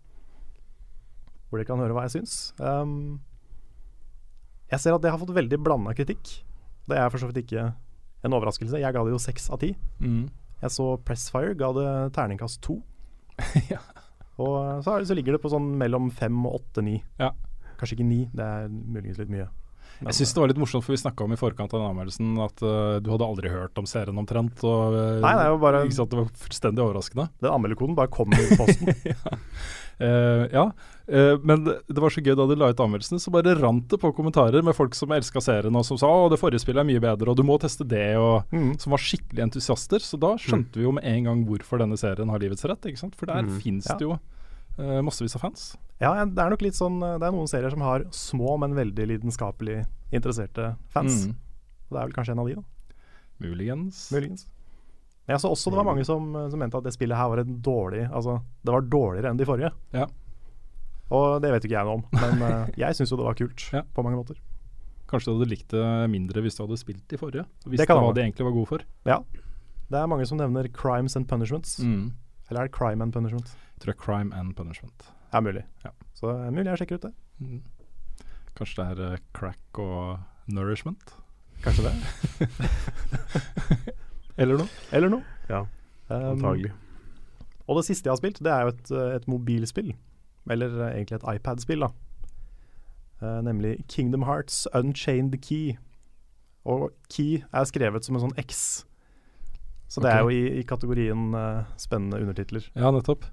Hvor 1.49 1.59
dere 1.59 1.69
kan 1.69 1.83
høre 1.83 1.97
hva 1.97 2.05
jeg 2.07 2.15
syns. 2.19 2.37
Um, 2.63 3.19
jeg 4.71 4.83
ser 4.83 4.95
at 4.95 5.03
det 5.03 5.11
har 5.13 5.21
fått 5.21 5.35
veldig 5.35 5.59
blanda 5.65 5.95
kritikk. 5.97 6.31
Det 6.89 6.97
er 6.97 7.11
for 7.11 7.21
så 7.21 7.31
vidt 7.31 7.43
ikke 7.43 7.71
en 8.27 8.37
overraskelse. 8.37 8.81
Jeg 8.81 8.95
ga 8.95 9.03
det 9.05 9.15
jo 9.15 9.21
seks 9.23 9.49
av 9.55 9.61
ti. 9.63 9.73
Mm. 10.03 10.29
Jeg 10.63 10.75
så 10.75 10.93
Pressfire, 11.07 11.57
ga 11.59 11.73
det 11.77 11.89
terningkast 12.19 12.63
to. 12.67 12.81
Ja. 13.73 13.83
Og 14.39 14.85
så, 14.85 14.95
er, 14.95 15.07
så 15.09 15.17
ligger 15.19 15.35
det 15.35 15.43
på 15.43 15.51
sånn 15.53 15.73
mellom 15.81 16.13
fem 16.15 16.37
og 16.47 16.61
åtte, 16.61 16.85
ni. 16.87 16.99
Ja. 17.19 17.33
Kanskje 17.79 17.99
ikke 17.99 18.09
ni, 18.09 18.21
det 18.35 18.45
er 18.45 18.69
muligens 18.71 19.19
litt 19.21 19.33
mye. 19.33 19.49
Men, 20.01 20.13
Jeg 20.13 20.15
syns 20.21 20.35
det 20.35 20.41
var 20.43 20.49
litt 20.53 20.61
morsomt, 20.63 20.85
for 20.87 20.95
vi 20.95 21.01
snakka 21.03 21.25
om 21.25 21.33
i 21.35 21.39
forkant 21.41 21.73
av 21.75 21.81
den 21.81 21.89
anmeldelsen 21.91 22.39
at 22.45 22.63
uh, 22.63 23.01
du 23.03 23.11
hadde 23.11 23.27
aldri 23.27 23.51
hørt 23.51 23.79
om 23.83 23.87
serien 23.91 24.19
omtrent. 24.21 24.63
Og, 24.63 24.95
uh, 24.95 25.19
Nei, 25.25 25.33
det 25.35 25.47
er 25.49 25.57
bare 25.59 25.83
sant, 25.91 26.11
det 26.13 26.21
var 26.21 26.29
fullstendig 26.45 26.85
overraskende. 26.85 27.29
Den 27.43 27.51
anmelderkoden 27.57 27.97
bare 27.99 28.13
kom 28.15 28.33
i 28.33 28.45
posten. 28.57 28.95
Eh, 29.99 30.45
ja, 30.55 30.69
Uh, 31.09 31.39
men 31.41 31.63
det, 31.65 31.97
var 31.97 32.13
så 32.13 32.21
gøy 32.21 32.35
da 32.37 32.45
du 32.45 32.51
la 32.61 32.67
ut 32.69 32.81
anmeldelsen, 32.85 33.17
så 33.17 33.31
bare 33.33 33.55
rant 33.57 33.87
det 33.89 33.97
på 33.97 34.11
kommentarer 34.13 34.61
med 34.61 34.77
folk 34.77 34.93
som 34.93 35.09
elska 35.17 35.41
serien, 35.41 35.73
og 35.73 35.87
som 35.89 35.97
sa 35.97 36.05
å, 36.13 36.27
det 36.29 36.37
forrige 36.37 36.61
spillet 36.61 36.83
er 36.83 36.87
mye 36.91 37.01
bedre, 37.01 37.31
og 37.33 37.39
du 37.39 37.43
må 37.49 37.57
teste 37.59 37.87
det, 37.89 38.11
og 38.21 38.45
Mm. 38.53 38.75
som 38.79 38.93
var 38.93 39.01
skikkelig 39.01 39.47
entusiaster. 39.47 40.05
Så 40.05 40.21
da 40.21 40.35
skjønte 40.37 40.77
vi 40.77 40.85
jo 40.85 40.93
med 40.93 41.09
en 41.09 41.25
gang 41.25 41.41
hvorfor 41.49 41.81
denne 41.81 41.97
serien 41.97 42.29
har 42.29 42.39
livets 42.45 42.63
rett, 42.69 42.85
ikke 42.85 43.01
sant. 43.01 43.17
For 43.17 43.25
der 43.25 43.41
Mm. 43.49 43.57
finnes 43.59 43.89
Ja. 43.89 43.97
det 43.97 44.05
jo 44.05 44.19
eh, 44.79 45.01
massevis 45.05 45.37
av 45.39 45.45
fans. 45.45 45.69
Ja, 45.99 46.13
det 46.25 46.39
er 46.39 46.53
nok 46.53 46.63
litt 46.63 46.77
sånn 46.79 47.01
Det 47.03 47.27
er 47.27 47.33
noen 47.35 47.49
serier 47.51 47.73
som 47.75 47.83
har 47.83 48.05
små, 48.15 48.53
men 48.63 48.77
veldig 48.77 49.09
lidenskapelig 49.11 49.81
interesserte 50.15 50.77
fans. 50.95 51.25
Mm. 51.27 51.35
Det 51.89 51.97
er 51.97 52.05
vel 52.07 52.15
kanskje 52.15 52.37
en 52.37 52.43
av 52.45 52.49
de, 52.51 52.55
da. 52.61 52.95
Muligens. 53.43 54.05
Muligens. 54.15 54.47
Men 55.27 55.35
jeg 55.37 55.43
så 55.45 55.51
også 55.53 55.73
det 55.73 55.79
var 55.81 55.87
mange 55.91 56.05
som, 56.09 56.31
som 56.49 56.61
mente 56.63 56.79
at 56.79 56.87
det 56.87 56.95
spillet 56.95 57.19
her 57.19 57.29
var 57.29 57.43
et 57.43 57.51
dårlig 57.61 58.07
Altså, 58.07 58.39
det 58.65 58.73
var 58.73 58.87
dårligere 58.89 59.33
enn 59.33 59.41
de 59.41 59.47
forrige. 59.49 59.73
Ja. 59.93 60.07
Og 61.15 61.41
det 61.43 61.51
vet 61.53 61.67
ikke 61.67 61.77
jeg 61.77 61.89
noe 61.89 61.99
om, 62.01 62.07
men 62.17 62.45
uh, 62.45 62.71
jeg 62.83 62.97
syns 62.97 63.13
jo 63.13 63.19
det 63.21 63.27
var 63.27 63.37
kult 63.39 63.67
Ja. 63.73 63.83
på 63.97 64.05
mange 64.05 64.21
måter. 64.21 64.39
Kanskje 65.09 65.33
du 65.33 65.39
hadde 65.39 65.51
likt 65.51 65.73
det 65.73 65.85
mindre 66.13 66.43
hvis 66.45 66.57
du 66.59 66.65
hadde 66.67 66.81
spilt 66.81 67.05
de 67.09 67.21
forrige? 67.21 67.45
Hvis 67.65 67.75
Visste 67.75 67.85
Det 67.85 67.89
kan 67.89 68.01
hva 68.05 68.15
de 68.17 68.25
egentlig 68.27 68.45
var 68.45 68.57
gode 68.57 68.69
for. 68.69 68.85
Ja. 69.09 69.23
Det 69.89 70.01
er 70.01 70.11
mange 70.11 70.27
som 70.29 70.41
nevner 70.41 70.69
crimes 70.69 71.17
and 71.17 71.29
punishments. 71.29 71.79
Mm. 71.81 72.11
Eller 72.49 72.61
er 72.61 72.69
det 72.69 72.75
crime 72.77 73.05
and 73.05 73.13
punishment? 73.13 73.55
Jeg 73.75 73.81
tror 73.83 73.93
det 73.93 73.99
er 73.99 74.05
Crime 74.05 74.35
and 74.35 74.55
Punishment. 74.57 75.09
Ja, 75.33 75.41
mulig. 75.41 75.65
Ja. 75.85 75.91
Så 76.15 76.33
det 76.33 76.47
er 76.47 76.51
mulig 76.51 76.71
jeg 76.73 76.79
sjekker 76.83 76.99
ut 76.99 77.03
det. 77.03 77.13
Mm. 77.39 77.63
Kanskje 78.57 78.83
det 78.83 78.87
er 78.91 79.13
eh, 79.13 79.19
crack 79.37 79.79
og 79.79 80.19
nourishment? 80.49 81.15
Kanskje 81.63 81.91
det. 81.91 82.49
Eller 84.39 84.59
noe? 84.59 84.69
Eller 84.93 85.13
noe. 85.13 85.23
Ja, 85.51 85.65
Um. 86.09 86.45
Og 87.69 87.77
det 87.77 87.85
siste 87.85 88.09
jeg 88.09 88.13
har 88.13 88.17
spilt, 88.17 88.39
det 88.41 88.53
er 88.53 88.61
jo 88.65 88.73
et, 88.73 88.91
eh, 88.91 89.17
et 89.17 89.29
mobilspill. 89.29 89.95
Eller 90.51 90.73
eh, 90.81 90.95
egentlig 90.97 91.19
et 91.19 91.35
iPad-spill, 91.35 91.85
da. 91.85 91.91
Uh, 93.21 93.41
nemlig 93.43 93.85
Kingdom 93.89 94.23
Hearts 94.23 94.69
Unchained 94.75 95.37
Key. 95.43 95.77
Og 96.65 96.91
Key 97.11 97.43
er 97.53 97.65
skrevet 97.65 98.07
som 98.07 98.17
en 98.17 98.29
sånn 98.29 98.39
X. 98.41 98.87
Så 99.89 100.03
det 100.05 100.11
okay. 100.11 100.21
er 100.21 100.25
jo 100.27 100.33
i, 100.37 100.61
i 100.61 100.65
kategorien 100.69 101.29
uh, 101.33 101.67
spennende 101.81 102.21
undertitler. 102.21 102.67
Ja, 102.77 102.93
nettopp. 102.93 103.25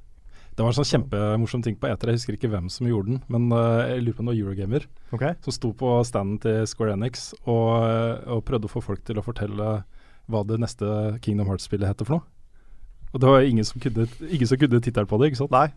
Det 0.55 0.63
var 0.63 0.71
en 0.71 0.77
sånn 0.77 0.87
kjempemorsom 0.87 1.63
ting 1.65 1.75
på 1.75 1.89
eter, 1.91 2.13
jeg 2.13 2.21
husker 2.21 2.37
ikke 2.37 2.49
hvem 2.53 2.69
som 2.71 2.87
gjorde 2.87 3.11
den, 3.11 3.17
men 3.27 3.49
uh, 3.51 3.83
jeg 3.89 4.05
lurer 4.05 4.15
på 4.15 4.23
om 4.23 4.29
det 4.29 4.35
var 4.37 4.39
Eurogamer 4.39 4.85
okay. 5.17 5.35
som 5.43 5.55
sto 5.57 5.73
på 5.75 5.89
standen 6.07 6.39
til 6.45 6.61
Square 6.71 6.95
Enix 6.95 7.33
og, 7.43 7.83
eh, 7.83 8.23
og 8.31 8.45
prøvde 8.47 8.69
å 8.69 8.71
få 8.71 8.83
folk 8.85 9.03
til 9.03 9.19
å 9.19 9.25
fortelle 9.25 9.73
hva 10.31 10.43
det 10.47 10.61
neste 10.63 10.87
Kingdom 11.25 11.51
Hearts-spillet 11.51 11.91
heter 11.91 12.07
for 12.07 12.17
noe. 12.17 12.27
Og 13.11 13.19
det 13.19 13.33
var 13.33 13.47
ingen 13.47 13.67
som 13.67 13.83
kunne, 13.83 14.07
ingen 14.31 14.47
som 14.47 14.59
kunne 14.59 14.79
tittelen 14.79 15.11
på 15.11 15.19
det, 15.19 15.33
ikke 15.33 15.43
sant? 15.43 15.51
Nei. 15.51 15.67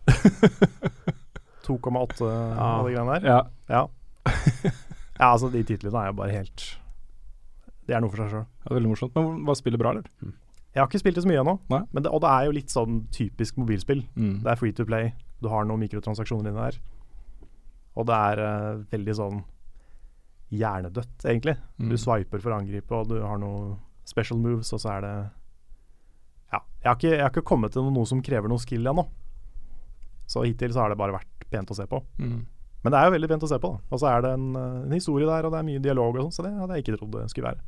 2,8 1.67 2.31
av 2.31 2.87
de 2.87 2.95
greiene 2.95 3.19
der. 3.19 3.27
Ja. 3.27 3.41
Ja. 3.67 3.83
ja, 5.19 5.33
altså 5.33 5.51
de 5.51 5.67
titlene 5.67 6.05
er 6.05 6.13
jo 6.13 6.19
bare 6.19 6.35
helt 6.35 6.65
Det 7.87 7.95
er 7.97 8.03
noe 8.03 8.13
for 8.13 8.23
seg 8.23 8.31
sjøl. 8.33 8.47
det 8.47 8.71
var 8.71 8.79
veldig 8.79 8.93
morsomt. 8.95 9.19
Men 9.19 9.43
var 9.49 9.59
spillet 9.59 9.83
bra, 9.83 9.97
eller? 9.97 10.37
Jeg 10.79 10.85
har 10.85 10.91
ikke 10.93 11.01
spilt 11.03 11.17
det 11.19 11.25
så 11.25 11.29
mye 11.29 11.41
ennå, 11.43 11.57
men 11.75 12.05
det, 12.05 12.11
og 12.15 12.21
det 12.23 12.31
er 12.31 12.45
jo 12.47 12.53
litt 12.55 12.71
sånn 12.71 13.01
typisk 13.11 13.57
mobilspill. 13.59 14.05
Mm. 14.15 14.45
Det 14.45 14.53
er 14.53 14.59
free 14.61 14.75
to 14.79 14.85
play, 14.87 15.09
du 15.43 15.49
har 15.51 15.67
noen 15.67 15.83
mikrotransaksjoner 15.83 16.53
inni 16.53 16.61
der. 16.61 16.77
Og 17.99 18.07
det 18.07 18.19
er 18.29 18.43
uh, 18.47 18.85
veldig 18.93 19.17
sånn 19.19 19.41
hjernedødt, 20.55 21.17
egentlig. 21.27 21.57
Mm. 21.83 21.91
Du 21.91 21.99
swiper 21.99 22.45
for 22.45 22.55
å 22.55 22.61
angripe, 22.61 22.95
og 22.95 23.11
du 23.11 23.17
har 23.25 23.43
noen 23.43 23.75
special 24.07 24.39
moves, 24.39 24.71
og 24.77 24.85
så 24.85 24.95
er 24.95 25.03
det 25.03 25.15
Ja. 26.55 26.63
Jeg 26.85 26.89
har 26.89 26.97
ikke, 26.97 27.11
jeg 27.11 27.25
har 27.25 27.35
ikke 27.35 27.49
kommet 27.51 27.75
til 27.75 27.91
noe 27.91 28.07
som 28.07 28.23
krever 28.23 28.49
noe 28.49 28.63
skill 28.63 28.87
ennå. 28.87 29.09
Så 30.31 30.47
hittil 30.47 30.73
så 30.73 30.85
har 30.85 30.95
det 30.95 31.01
bare 31.01 31.19
vært 31.19 31.49
pent 31.51 31.75
å 31.75 31.77
se 31.77 31.91
på. 31.91 32.05
Mm. 32.23 32.45
Men 32.85 32.95
det 32.95 33.01
er 33.01 33.09
jo 33.09 33.17
veldig 33.17 33.29
pent 33.35 33.45
å 33.45 33.51
se 33.51 33.59
på. 33.59 33.75
da 33.75 33.97
Og 33.97 34.01
så 34.01 34.13
er 34.13 34.23
det 34.23 34.31
en, 34.39 34.47
en 34.87 34.95
historie 34.95 35.27
der, 35.27 35.45
og 35.49 35.53
det 35.53 35.59
er 35.59 35.67
mye 35.67 35.83
dialog 35.83 36.15
og 36.15 36.29
sånn, 36.29 36.37
så 36.39 36.47
det 36.47 36.55
hadde 36.55 36.79
jeg 36.79 36.87
ikke 36.87 37.01
trodd 37.01 37.17
det 37.19 37.31
skulle 37.33 37.51
være. 37.51 37.65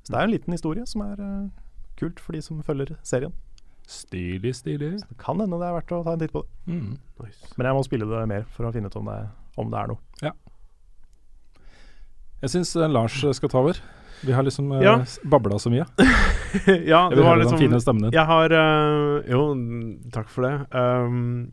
Så 0.00 0.08
det 0.08 0.16
er 0.16 0.24
jo 0.24 0.30
en 0.30 0.34
liten 0.38 0.56
historie 0.56 0.86
som 0.88 1.04
er 1.04 1.20
eh, 1.20 1.42
kult 2.00 2.20
for 2.24 2.36
de 2.36 2.42
som 2.44 2.60
følger 2.66 2.96
serien. 3.06 3.32
Stilig, 3.90 4.52
stilig. 4.58 4.92
Så 5.02 5.08
Det 5.10 5.18
kan 5.20 5.40
hende 5.42 5.58
det 5.58 5.66
er 5.66 5.76
verdt 5.78 5.94
å 5.96 6.02
ta 6.06 6.14
en 6.14 6.20
titt 6.22 6.34
på 6.34 6.44
det. 6.44 6.72
Mm. 6.72 6.98
Nice. 7.24 7.54
Men 7.56 7.70
jeg 7.70 7.78
må 7.78 7.86
spille 7.86 8.10
det 8.10 8.26
mer 8.30 8.44
for 8.54 8.68
å 8.68 8.74
finne 8.74 8.90
ut 8.90 8.98
om 9.00 9.10
det, 9.10 9.20
om 9.58 9.72
det 9.72 9.80
er 9.80 9.90
noe. 9.94 10.34
Jeg 12.40 12.54
syns 12.54 12.70
Lars 12.88 13.18
skal 13.36 13.50
ta 13.52 13.60
over. 13.60 13.80
Vi 14.24 14.32
har 14.32 14.44
liksom 14.44 14.72
uh, 14.72 14.82
Ja. 14.84 15.04
babla 15.22 15.58
så 15.58 15.70
mye. 15.72 15.84
ja, 16.92 17.08
det 17.12 17.22
var 17.22 17.36
liksom 17.36 17.58
fine 17.58 17.80
stemmen 17.80 18.06
din. 18.06 18.12
Jeg 18.16 18.26
har 18.28 18.52
uh, 18.52 19.20
Jo, 19.28 19.42
takk 20.12 20.28
for 20.32 20.44
det. 20.44 20.54
Um, 20.72 21.52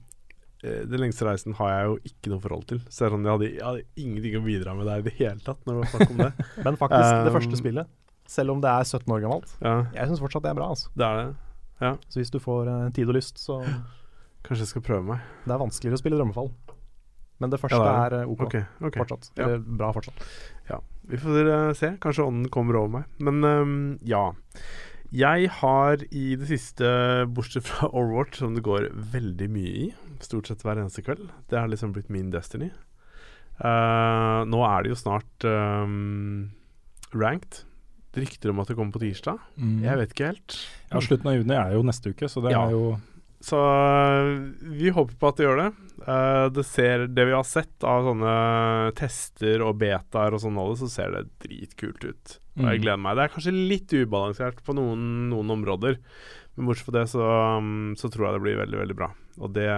eh, 0.64 0.84
den 0.88 1.04
lengste 1.04 1.28
reisen 1.28 1.56
har 1.60 1.72
jeg 1.74 1.90
jo 1.90 1.98
ikke 2.12 2.32
noe 2.34 2.44
forhold 2.44 2.66
til. 2.72 2.82
Så 2.90 3.08
det 3.08 3.20
jeg, 3.20 3.32
hadde, 3.32 3.52
jeg 3.52 3.66
hadde 3.66 3.86
ingenting 4.04 4.40
å 4.40 4.44
bidra 4.48 4.76
med 4.80 4.88
der 4.88 5.04
i 5.04 5.08
det 5.08 5.16
hele 5.20 5.40
tatt, 5.44 5.60
når 5.66 5.74
det 5.74 5.84
var 5.84 5.94
snakk 5.94 6.16
om 6.16 6.24
det. 6.24 6.32
Men 6.66 6.80
faktisk, 6.80 7.08
det 7.08 7.32
Um, 7.34 7.38
første 7.40 7.62
spillet, 7.62 7.94
selv 8.28 8.56
om 8.56 8.64
det 8.64 8.72
er 8.72 8.84
17 8.86 9.14
år 9.14 9.24
gammelt, 9.24 9.54
Ja, 9.64 9.76
jeg 9.96 10.10
syns 10.10 10.24
fortsatt 10.24 10.46
det 10.46 10.52
er 10.52 10.60
bra. 10.60 10.72
altså. 10.76 10.92
det 10.96 11.08
er 11.08 11.22
det. 11.24 11.94
Så 12.10 12.20
hvis 12.20 12.34
du 12.34 12.40
får 12.42 12.68
uh, 12.68 12.90
tid 12.92 13.08
og 13.08 13.18
lyst, 13.20 13.40
så 13.40 13.62
Kanskje 14.48 14.64
jeg 14.64 14.72
skal 14.72 14.84
prøve 14.86 15.04
meg. 15.04 15.24
Det 15.44 15.52
er 15.52 15.60
vanskeligere 15.60 15.98
å 15.98 16.00
spille 16.00 16.18
Drømmefall. 16.20 16.52
Men 17.42 17.52
det 17.54 17.60
første 17.62 17.78
Ja, 17.78 18.06
er 18.06 18.14
det 18.14 18.22
eh, 18.24 18.30
OK 18.32 18.44
okay, 18.48 18.64
okay. 18.80 19.02
fortsatt. 19.02 19.30
Ja. 19.36 19.46
Eller 19.46 19.60
bra 19.60 19.92
fortsatt. 19.94 20.24
Vi 21.08 21.20
får 21.22 21.50
uh, 21.52 21.74
se. 21.78 21.94
Kanskje 22.04 22.26
ånden 22.26 22.50
kommer 22.52 22.80
over 22.80 22.94
meg. 22.98 23.12
Men 23.24 23.44
um, 23.44 23.76
ja. 24.08 24.32
Jeg 25.14 25.52
har 25.62 26.02
i 26.12 26.26
det 26.36 26.50
siste, 26.50 26.88
bortsett 27.32 27.68
fra 27.70 27.88
Overwatch, 27.98 28.42
som 28.42 28.58
det 28.58 28.66
går 28.66 28.90
veldig 29.14 29.48
mye 29.54 29.76
i, 29.86 29.88
stort 30.24 30.50
sett 30.50 30.66
hver 30.66 30.82
eneste 30.82 31.04
kveld 31.06 31.30
Det 31.48 31.60
har 31.60 31.70
liksom 31.70 31.94
blitt 31.96 32.10
min 32.12 32.34
destiny. 32.34 32.72
Uh, 33.62 34.44
nå 34.50 34.60
er 34.68 34.84
det 34.84 34.92
jo 34.92 35.00
snart 35.00 35.48
um, 35.48 36.50
ranked. 37.14 37.64
Rykter 38.18 38.50
om 38.54 38.60
at 38.64 38.68
det 38.72 38.76
kommer 38.78 38.92
på 38.96 39.02
tirsdag. 39.04 39.38
Mm. 39.58 39.78
Jeg 39.86 39.98
vet 40.02 40.14
ikke 40.16 40.32
helt. 40.32 40.58
Ja, 40.92 41.00
Slutten 41.06 41.30
av 41.32 41.38
juni 41.38 41.56
er 41.58 41.76
jo 41.78 41.84
neste 41.86 42.12
uke, 42.14 42.30
så 42.32 42.42
det 42.44 42.52
Ja. 42.56 42.66
er 42.68 42.72
jo 42.76 42.98
Så 43.40 43.54
øh, 43.62 44.54
vi 44.80 44.90
håper 44.90 45.14
på 45.22 45.28
at 45.30 45.38
det 45.38 45.46
gjør 45.46 45.60
det. 45.62 45.68
Uh, 46.08 46.50
det, 46.50 46.64
ser, 46.66 47.04
det 47.08 47.26
vi 47.28 47.36
har 47.36 47.44
sett 47.46 47.84
av 47.86 48.04
sånne 48.08 48.32
tester 48.98 49.62
og 49.62 49.78
betaer 49.78 50.34
og 50.34 50.42
sånn, 50.42 50.58
så 50.80 50.90
ser 50.90 51.12
det 51.14 51.26
dritkult 51.46 52.04
ut. 52.04 52.38
Og 52.58 52.66
jeg 52.66 52.80
Mm. 52.80 52.82
gleder 52.82 52.98
meg. 53.04 53.16
Det 53.16 53.24
er 53.28 53.34
kanskje 53.36 53.54
litt 53.70 53.94
ubalansert 53.94 54.64
på 54.66 54.74
noen, 54.74 55.30
noen 55.30 55.52
områder, 55.54 56.00
men 56.58 56.66
bortsett 56.66 56.86
fra 56.90 56.98
det 57.00 57.10
så, 57.14 57.22
um, 57.62 57.94
så 57.96 58.10
tror 58.10 58.26
jeg 58.26 58.34
det 58.34 58.42
blir 58.42 58.58
veldig, 58.66 58.80
veldig 58.82 58.96
bra. 58.98 59.12
Og 59.38 59.54
det, 59.54 59.70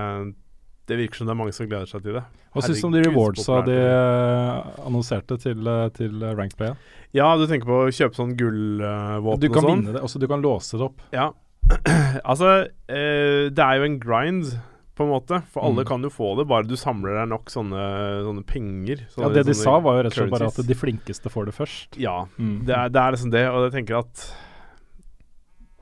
det 0.88 0.98
virker 0.98 1.16
som 1.20 1.28
det 1.28 1.34
er 1.36 1.42
mange 1.44 1.54
som 1.54 1.68
gleder 1.68 1.86
seg 1.92 2.02
til 2.06 2.14
det. 2.16 2.24
Hva 2.56 2.64
syns 2.64 2.80
du 2.82 2.88
om 2.88 2.94
de 2.96 3.04
rewardsa 3.04 3.60
de 3.68 3.76
eh, 3.76 4.70
annonserte 4.88 5.36
til, 5.38 5.68
eh, 5.68 5.90
til 5.94 6.16
Rankplay? 6.24 6.38
Ranked 6.40 6.58
Play? 6.58 6.74
Ja, 7.18 7.36
du 7.38 7.46
tenker 7.50 7.66
på 7.66 7.78
å 7.88 7.92
kjøpe 7.94 8.14
sånn 8.20 8.36
gullvåpen 8.38 9.40
Du 9.42 9.48
og 9.50 9.54
kan 9.56 9.64
sånn? 9.66 9.80
vinne 9.82 9.94
det, 9.96 10.02
også 10.06 10.20
du 10.22 10.28
kan 10.30 10.42
låse 10.44 10.78
det 10.78 10.86
opp. 10.86 11.00
Ja. 11.16 11.32
altså, 12.32 12.68
eh, 12.90 13.50
det 13.50 13.64
er 13.66 13.80
jo 13.80 13.88
en 13.88 14.00
grind, 14.02 14.52
på 15.00 15.06
en 15.08 15.14
måte. 15.14 15.38
For 15.54 15.64
alle 15.64 15.86
Mm. 15.86 15.88
kan 15.88 16.02
jo 16.04 16.10
få 16.12 16.36
det, 16.38 16.46
bare 16.50 16.68
du 16.68 16.76
samler 16.76 17.16
deg 17.22 17.30
nok 17.32 17.46
sånne, 17.50 17.82
sånne 18.28 18.44
penger. 18.46 19.06
Ja, 19.18 19.30
det 19.30 19.46
de 19.48 19.54
sa, 19.56 19.78
var 19.80 19.96
jo 19.96 20.04
rett 20.04 20.12
og 20.12 20.20
slett 20.20 20.34
bare 20.34 20.50
at 20.52 20.68
de 20.68 20.76
flinkeste 20.76 21.32
får 21.32 21.46
det 21.50 21.56
først. 21.56 21.98
Ja, 21.98 22.26
Mm. 22.38 22.66
det 22.66 22.76
er, 22.76 22.90
det 22.90 23.00
er 23.02 23.12
liksom 23.16 23.32
det. 23.32 23.46
Og 23.50 23.72
jeg 23.72 23.78
tenker 23.80 24.00
at 24.04 24.26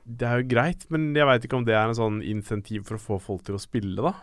Det 0.08 0.24
er 0.24 0.40
jo 0.40 0.48
greit, 0.48 0.86
men 0.88 1.10
jeg 1.14 1.26
veit 1.28 1.44
ikke 1.44 1.56
om 1.58 1.64
det 1.66 1.74
er 1.74 1.88
en 1.90 1.94
sånn 1.98 2.22
insentiv 2.24 2.86
for 2.88 2.96
å 2.96 3.02
få 3.02 3.20
folk 3.20 3.42
til 3.44 3.56
å 3.56 3.60
spille, 3.60 4.00
da. 4.00 4.14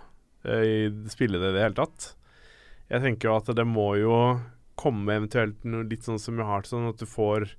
Eh, 0.44 0.90
spille 1.14 1.38
det 1.38 1.52
i 1.52 1.54
det 1.54 1.62
hele 1.62 1.76
tatt. 1.78 2.16
Jeg 2.90 3.02
tenker 3.04 3.30
jo 3.30 3.36
at 3.38 3.46
det 3.54 3.66
må 3.68 3.92
jo 4.00 4.40
komme 4.80 5.16
eventuelt 5.20 5.64
noe 5.64 5.86
litt 5.90 6.04
sånn 6.08 6.20
som 6.22 6.38
jeg 6.40 6.46
har 6.50 6.66
sånn 6.68 6.90
at 6.90 7.00
du 7.02 7.06
får 7.10 7.50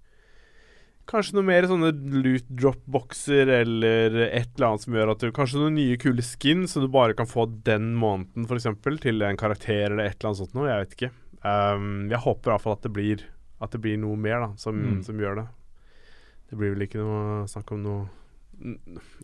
Kanskje 1.07 1.37
noe 1.37 1.47
mer 1.47 1.63
sånne 1.71 1.93
loot 2.19 2.49
drop-bokser 2.51 3.47
eller 3.61 4.17
et 4.27 4.49
eller 4.57 4.67
annet 4.73 4.83
som 4.83 4.97
gjør 4.97 5.13
at 5.13 5.21
du 5.23 5.29
Kanskje 5.37 5.61
noen 5.61 5.77
nye 5.79 5.99
kule 6.03 6.25
skin 6.27 6.65
så 6.67 6.83
du 6.83 6.89
bare 6.91 7.15
kan 7.15 7.29
få 7.31 7.45
den 7.67 7.93
måneden, 7.95 8.43
f.eks., 8.49 8.67
til 9.05 9.23
en 9.23 9.39
karakter 9.39 9.85
eller 9.93 10.09
et 10.09 10.17
eller 10.19 10.33
annet 10.33 10.41
sånt 10.41 10.57
noe. 10.59 10.67
Jeg 10.67 10.83
vet 10.83 10.97
ikke. 10.97 11.11
Um, 11.47 12.09
jeg 12.11 12.19
håper 12.25 12.51
i 12.51 12.53
hvert 12.57 12.65
fall 12.65 12.75
at 12.75 12.83
det 12.83 12.91
blir 12.97 13.23
At 13.63 13.71
det 13.71 13.79
blir 13.85 14.01
noe 14.03 14.17
mer 14.19 14.41
da 14.43 14.49
som, 14.59 14.75
Mm. 14.83 15.05
som 15.07 15.17
gjør 15.23 15.37
det. 15.37 15.47
Det 16.51 16.59
blir 16.59 16.75
vel 16.75 16.83
ikke 16.89 16.99
noe 16.99 17.47
snakk 17.49 17.71
om 17.73 17.83
noe 17.87 18.09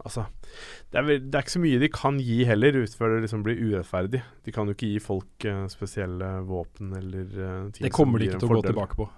Altså 0.02 0.26
det 0.92 1.00
er, 1.00 1.06
det 1.24 1.34
er 1.34 1.44
ikke 1.44 1.54
så 1.54 1.62
mye 1.62 1.80
de 1.80 1.88
kan 1.92 2.18
gi 2.20 2.42
heller, 2.48 2.76
ut 2.84 2.96
før 2.98 3.14
det 3.14 3.22
liksom 3.24 3.44
blir 3.46 3.60
urettferdig. 3.60 4.22
De 4.44 4.54
kan 4.54 4.68
jo 4.68 4.76
ikke 4.76 4.90
gi 4.92 5.02
folk 5.02 5.46
uh, 5.48 5.64
spesielle 5.72 6.28
våpen 6.48 6.92
eller 6.98 7.30
uh, 7.38 7.70
ting 7.72 7.86
Det 7.86 7.94
kommer 7.94 8.20
de 8.20 8.28
ikke 8.28 8.42
til 8.42 8.50
å 8.50 8.58
gå 8.60 8.66
tilbake 8.68 8.98
på. 8.98 9.08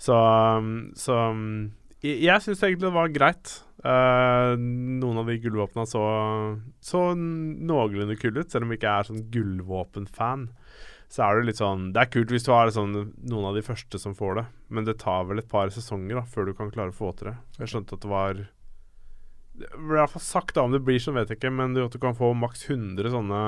Så, 0.00 0.16
um, 0.16 0.72
så 0.96 1.18
um, 1.34 1.68
jeg, 2.00 2.18
jeg 2.24 2.44
syns 2.44 2.64
egentlig 2.64 2.88
det 2.88 2.96
var 2.96 3.14
greit. 3.14 3.54
Uh, 3.84 4.56
noen 4.58 5.20
av 5.20 5.28
de 5.28 5.36
gullvåpna 5.42 5.84
så, 5.86 6.02
så 6.82 7.06
noenlunde 7.14 8.16
kule 8.18 8.42
ut, 8.42 8.50
selv 8.50 8.66
om 8.66 8.72
jeg 8.72 8.80
ikke 8.80 8.96
er 8.96 9.10
sånn 9.10 9.24
gullvåpen-fan. 9.34 10.48
Så 11.12 11.22
er 11.22 11.38
det 11.38 11.46
litt 11.46 11.60
sånn 11.60 11.92
Det 11.94 12.00
er 12.02 12.08
kult 12.10 12.32
hvis 12.34 12.46
du 12.48 12.50
har 12.50 12.70
sånn, 12.74 12.96
noen 13.30 13.44
av 13.52 13.54
de 13.54 13.62
første 13.62 14.00
som 14.02 14.16
får 14.18 14.40
det, 14.40 14.44
men 14.74 14.88
det 14.88 14.96
tar 15.04 15.28
vel 15.28 15.38
et 15.38 15.50
par 15.50 15.70
sesonger 15.70 16.18
da 16.18 16.24
før 16.26 16.48
du 16.48 16.56
kan 16.58 16.72
klare 16.74 16.90
å 16.90 16.96
få 16.96 17.12
til 17.14 17.30
det. 17.30 17.36
Jeg 17.60 17.72
skjønte 17.72 17.98
at 17.98 18.02
det 18.02 18.10
var 18.10 18.42
Det 19.56 19.70
i 19.72 19.86
hvert 19.88 20.12
fall 20.12 20.24
sagt, 20.24 20.54
da 20.56 20.66
om 20.66 20.74
det 20.74 20.82
blir 20.84 21.00
sånn, 21.00 21.16
vet 21.16 21.32
jeg 21.32 21.40
ikke, 21.40 21.54
men 21.54 21.76
du, 21.76 21.82
du 21.88 21.98
kan 22.02 22.16
få 22.16 22.32
maks 22.36 22.66
100 22.68 23.12
sånne 23.14 23.40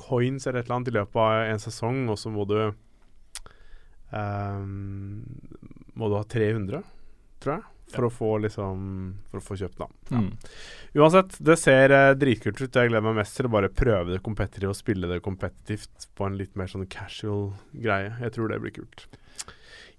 coins 0.00 0.46
eller 0.46 0.60
et 0.60 0.68
eller 0.68 0.78
annet 0.78 0.92
i 0.92 0.96
løpet 0.96 1.20
av 1.20 1.50
en 1.50 1.60
sesong, 1.62 2.04
og 2.12 2.18
så 2.20 2.32
må 2.32 2.46
du 2.48 2.56
um, 4.14 5.26
må 5.98 6.08
du 6.08 6.16
ha 6.16 6.24
300, 6.24 6.82
tror 7.42 7.56
jeg, 7.56 7.66
for 7.90 8.06
å 8.06 8.12
få 8.14 8.30
liksom 8.44 8.82
For 9.30 9.40
å 9.40 9.44
få 9.44 9.56
kjøpt 9.58 9.80
da. 9.80 9.88
Mm. 10.14 10.28
Uansett, 11.00 11.34
det 11.42 11.56
ser 11.58 11.94
eh, 11.94 12.12
dritkult 12.18 12.60
ut. 12.60 12.68
Jeg 12.70 12.90
gleder 12.92 13.02
meg 13.02 13.18
mest 13.18 13.34
til 13.38 13.48
å 13.48 13.52
bare 13.52 13.72
prøve 13.72 14.14
det 14.14 14.22
competitive 14.26 14.70
og 14.70 14.78
spille 14.78 15.10
det 15.10 15.18
kompetitivt 15.26 16.06
på 16.14 16.28
en 16.28 16.38
litt 16.38 16.54
mer 16.58 16.70
sånn 16.70 16.86
casual 16.90 17.50
greie. 17.72 18.12
Jeg 18.22 18.36
tror 18.36 18.52
det 18.52 18.60
blir 18.62 18.76
kult. 18.78 19.08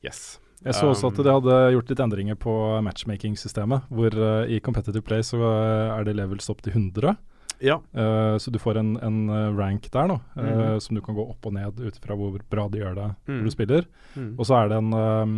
Yes. 0.06 0.40
Jeg 0.62 0.78
så 0.78 0.92
også 0.92 1.10
at 1.10 1.18
Um, 1.18 1.26
de 1.26 1.34
hadde 1.34 1.58
gjort 1.74 1.92
litt 1.92 2.02
endringer 2.04 2.38
på 2.38 2.54
matchmaking-systemet. 2.86 3.88
Hvor 3.90 4.14
uh, 4.14 4.46
i 4.46 4.60
Competitive 4.62 5.04
Play 5.06 5.24
så 5.26 5.40
eh, 5.42 5.94
er 5.96 6.06
det 6.06 6.16
levels 6.20 6.50
opp 6.54 6.62
til 6.62 6.76
100. 6.76 7.16
Ja. 7.62 7.80
Uh, 7.98 8.38
så 8.42 8.54
du 8.54 8.60
får 8.62 8.78
en, 8.82 8.94
en 9.02 9.58
rank 9.58 9.90
der, 9.94 10.10
nå, 10.10 10.20
uh, 10.38 10.42
mm. 10.44 10.82
som 10.86 10.98
du 10.98 11.02
kan 11.06 11.18
gå 11.18 11.26
opp 11.34 11.50
og 11.50 11.56
ned 11.58 11.82
ut 11.82 11.98
fra 12.02 12.18
hvor 12.18 12.38
bra 12.50 12.68
de 12.70 12.82
gjør 12.82 12.98
det 12.98 13.10
Mm. 13.28 13.38
når 13.38 13.44
du 13.44 13.54
spiller. 13.56 13.90
Mm. 14.16 14.32
Og 14.38 14.46
så 14.46 14.58
er 14.60 14.70
det 14.70 14.78
en 14.82 14.94
um, 14.94 15.36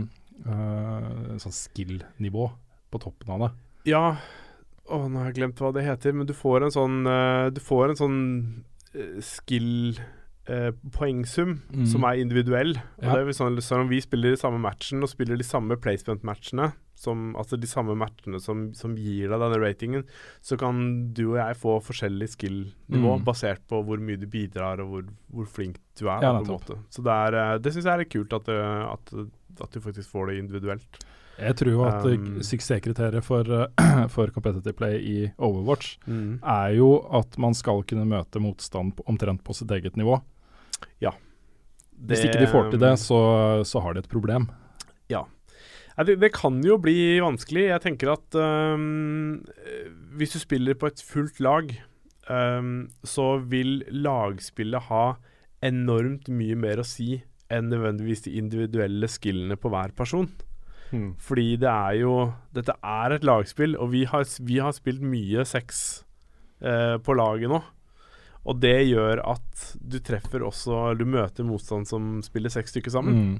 sånn 1.39 1.55
skill-nivå 1.55 2.49
på 2.91 3.01
toppen 3.03 3.35
av 3.35 3.45
det. 3.45 3.51
Ja 3.87 4.05
Å, 4.83 4.97
nå 5.07 5.19
har 5.19 5.29
jeg 5.29 5.37
glemt 5.39 5.59
hva 5.59 5.71
det 5.75 5.83
heter, 5.85 6.15
men 6.15 6.27
du 6.27 6.33
får 6.35 6.65
en 6.65 6.71
sånn 6.71 6.97
Du 7.55 7.59
får 7.63 7.91
en 7.91 7.99
sånn 7.99 8.19
skill 9.23 9.99
eh, 10.47 10.71
poengsum 10.91 11.61
Mm. 11.71 11.85
som 11.87 12.03
er 12.03 12.19
individuell. 12.19 12.75
Og 12.99 13.03
Ja. 13.03 13.15
det 13.15 13.27
er 13.27 13.31
sånn, 13.33 13.57
sånn, 13.61 13.81
om 13.81 13.89
vi 13.89 14.01
spiller 14.01 14.31
de 14.31 14.37
samme 14.37 14.59
matchen 14.59 15.01
og 15.03 15.09
spiller 15.09 15.37
de 15.37 15.43
samme 15.43 15.75
placement-matchene, 15.77 16.73
altså 17.35 17.59
de 17.59 17.67
samme 17.67 17.95
matchene 17.97 18.39
som, 18.39 18.73
som 18.73 18.95
gir 18.95 19.27
deg 19.29 19.39
denne 19.39 19.59
ratingen, 19.59 20.03
så 20.41 20.57
kan 20.57 21.11
du 21.13 21.31
og 21.33 21.37
jeg 21.37 21.55
få 21.57 21.79
forskjellig 21.83 22.29
skill-nivå 22.29 23.19
Mm. 23.19 23.23
basert 23.25 23.59
på 23.67 23.83
hvor 23.85 23.97
mye 23.99 24.17
du 24.19 24.25
bidrar 24.27 24.79
og 24.79 24.89
hvor, 24.89 25.03
hvor 25.33 25.45
flink 25.47 25.77
du 25.97 26.07
er. 26.07 26.21
Ja, 26.21 26.33
da. 26.41 26.57
Så 26.89 27.03
det, 27.03 27.11
er, 27.11 27.33
eh, 27.55 27.57
det 27.59 27.73
syns 27.73 27.83
jeg 27.85 27.99
er 27.99 28.05
kult 28.05 28.33
at, 28.33 28.45
det- 28.45 28.53
at, 28.53 29.13
at 29.61 29.71
du 29.71 29.79
faktisk 29.79 30.09
får 30.11 30.27
det 30.27 30.37
individuelt. 30.43 31.03
Jeg 31.39 31.55
tror 31.55 31.71
jo 31.71 31.83
at 31.83 32.05
Um, 32.05 32.11
um, 32.35 32.39
suksesskriteriet 32.41 33.23
for, 33.23 33.43
for 34.13 34.27
Competitive 34.27 34.73
Play 34.77 34.99
i 35.01 35.31
Overwatch 35.39 35.97
er 36.07 36.75
jo 36.75 36.99
at 37.11 37.37
man 37.39 37.53
skal 37.55 37.81
kunne 37.83 38.05
møte 38.05 38.39
motstand 38.39 38.93
omtrent 39.07 39.43
på 39.43 39.53
sitt 39.55 39.67
eget 39.71 39.95
nivå. 39.97 40.21
Hvis 42.03 42.25
ikke 42.25 42.41
de 42.41 42.49
får 42.51 42.71
til 42.73 42.81
det, 42.83 42.93
så, 42.99 43.21
så 43.67 43.79
har 43.83 43.95
de 43.95 44.03
et 44.03 44.11
problem. 44.11 44.49
Ja, 45.97 46.05
det, 46.07 46.17
det 46.23 46.31
kan 46.33 46.61
jo 46.65 46.79
bli 46.81 47.19
vanskelig. 47.21 47.67
Jeg 47.69 47.83
tenker 47.83 48.13
at 48.15 48.37
eh, 48.39 48.85
hvis 50.17 50.33
du 50.33 50.39
spiller 50.41 50.77
på 50.79 50.89
et 50.89 51.03
fullt 51.05 51.41
lag, 51.43 51.69
um, 52.29 52.87
så 53.05 53.37
vil 53.37 53.83
lagspillet 53.91 54.89
ha 54.89 55.05
enormt 55.63 56.31
mye 56.33 56.57
mer 56.59 56.81
å 56.81 56.87
si 56.87 57.21
enn 57.53 57.69
nødvendigvis 57.69 58.25
de 58.25 58.33
individuelle 58.39 59.07
skillene 59.11 59.57
på 59.59 59.69
hver 59.69 59.93
person. 59.95 60.31
Hmm. 60.89 61.13
Fordi 61.21 61.55
det 61.61 61.69
er 61.69 61.99
jo 62.03 62.15
Dette 62.53 62.75
er 62.85 63.15
et 63.15 63.25
lagspill, 63.25 63.77
og 63.77 63.93
vi 63.93 64.03
har, 64.09 64.25
vi 64.41 64.59
har 64.61 64.73
spilt 64.73 65.01
mye 65.05 65.45
sex 65.45 66.03
uh, 66.65 66.97
på 66.97 67.17
laget 67.17 67.53
nå. 67.53 67.61
Og 68.49 68.59
det 68.59 68.79
gjør 68.89 69.21
at 69.35 69.42
du 69.79 69.99
treffer 70.03 70.43
også 70.45 70.93
Du 70.99 71.05
møter 71.09 71.47
motstand 71.47 71.87
som 71.89 72.17
spiller 72.25 72.53
seks 72.53 72.73
stykker 72.73 72.93
sammen. 72.93 73.21
Mm. 73.33 73.37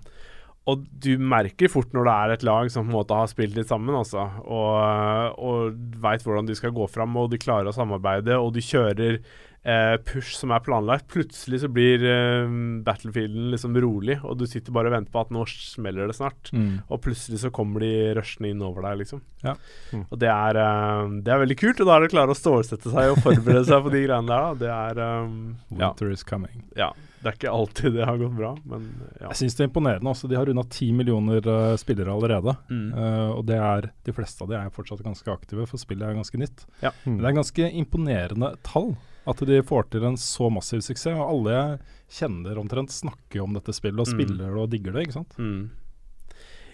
Og 0.71 0.83
du 1.03 1.17
merker 1.19 1.67
fort 1.71 1.91
når 1.91 2.07
det 2.07 2.13
er 2.13 2.33
et 2.33 2.45
lag 2.47 2.69
som 2.71 2.85
på 2.87 2.93
en 2.93 2.97
måte 3.01 3.15
har 3.17 3.27
spilt 3.27 3.57
litt 3.57 3.67
sammen, 3.67 3.95
altså, 3.99 4.29
og, 4.47 5.39
og 5.43 5.73
veit 6.05 6.23
hvordan 6.23 6.47
de 6.47 6.55
skal 6.55 6.71
gå 6.75 6.87
fram, 6.87 7.17
og 7.19 7.33
de 7.33 7.41
klarer 7.41 7.67
å 7.67 7.75
samarbeide, 7.75 8.37
og 8.39 8.53
de 8.55 8.63
kjører 8.63 9.19
push 9.63 10.35
som 10.35 10.51
er 10.51 10.63
planlagt. 10.63 11.07
Plutselig 11.11 11.61
så 11.63 11.69
blir 11.71 12.03
eh, 12.03 12.55
battlefielden 12.83 13.51
liksom 13.53 13.77
rolig, 13.79 14.17
og 14.23 14.37
du 14.41 14.45
sitter 14.49 14.75
bare 14.75 14.91
og 14.91 14.97
venter 14.97 15.13
på 15.13 15.23
at 15.23 15.31
nå 15.33 15.45
smeller 15.49 16.09
det 16.11 16.17
snart. 16.17 16.51
Mm. 16.51 16.83
Og 16.89 17.01
plutselig 17.05 17.39
så 17.45 17.53
kommer 17.53 17.85
de 17.85 17.93
rushende 18.17 18.51
inn 18.51 18.65
over 18.65 18.83
deg, 18.89 19.03
liksom. 19.03 19.23
Ja. 19.43 19.55
Mm. 19.93 20.03
Og 20.09 20.19
det 20.19 20.31
er, 20.33 20.59
eh, 20.65 21.15
det 21.23 21.33
er 21.33 21.41
veldig 21.45 21.59
kult, 21.63 21.79
og 21.79 21.89
da 21.89 21.95
er 21.95 22.05
det 22.05 22.13
klare 22.15 22.35
å 22.35 22.39
stålsette 22.39 22.91
seg 22.91 23.13
og 23.13 23.23
forberede 23.23 23.65
seg 23.69 23.87
på 23.87 23.95
de 23.95 24.03
greiene 24.05 24.29
der. 24.29 24.43
Da. 24.43 24.59
Det 24.65 24.75
er 24.75 25.03
eh, 25.07 25.33
ja, 25.79 25.89
Winter 25.89 26.13
is 26.13 26.27
coming. 26.27 26.63
ja. 26.79 26.93
Det 27.23 27.29
er 27.29 27.35
ikke 27.37 27.51
alltid 27.55 27.93
det 27.95 28.03
har 28.03 28.17
gått 28.19 28.33
bra, 28.35 28.49
men 28.67 28.87
ja. 29.15 29.29
Jeg 29.29 29.37
syns 29.39 29.53
det 29.55 29.63
er 29.63 29.69
imponerende. 29.69 30.11
også. 30.11 30.27
De 30.27 30.35
har 30.35 30.49
runda 30.49 30.65
ti 30.67 30.89
millioner 30.91 31.45
uh, 31.47 31.75
spillere 31.79 32.11
allerede. 32.11 32.51
Mm. 32.67 32.89
Uh, 32.91 33.29
og 33.37 33.45
det 33.47 33.61
er, 33.63 33.87
de 34.03 34.15
fleste 34.17 34.43
av 34.43 34.51
de 34.51 34.57
er 34.59 34.73
fortsatt 34.75 35.05
ganske 35.05 35.31
aktive, 35.31 35.63
for 35.69 35.79
spillet 35.79 36.03
er 36.03 36.17
ganske 36.17 36.41
nytt. 36.41 36.65
Ja. 36.81 36.91
Mm. 37.05 37.13
Men 37.13 37.21
det 37.21 37.29
er 37.29 37.37
ganske 37.37 37.69
imponerende 37.79 38.51
tall 38.67 38.91
at 39.27 39.43
de 39.47 39.61
får 39.63 39.89
til 39.93 40.03
en 40.09 40.17
så 40.19 40.49
massiv 40.51 40.81
suksess. 40.83 41.13
Og 41.15 41.23
alle 41.29 41.53
jeg 41.55 41.79
kjenner 42.19 42.59
omtrent 42.59 42.91
snakker 42.91 43.43
om 43.45 43.53
dette 43.55 43.73
spillet 43.75 43.99
og 44.03 44.07
Mm. 44.09 44.13
spiller 44.17 44.37
det 44.43 44.61
og 44.63 44.69
digger 44.73 44.93
det, 44.93 45.05
ikke 45.07 45.17
sant. 45.19 45.37
Mm. 45.37 45.69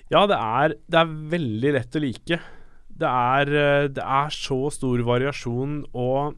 Ja, 0.09 0.23
det 0.25 0.37
er, 0.39 0.73
det 0.89 0.99
er 1.03 1.11
veldig 1.35 1.73
lett 1.75 1.95
å 1.99 2.01
like. 2.01 2.39
Det 2.99 3.07
er, 3.09 3.51
eh, 3.53 3.87
det 3.87 4.03
er 4.03 4.29
så 4.33 4.57
stor 4.73 4.97
variasjon, 5.05 5.83
og 5.93 6.35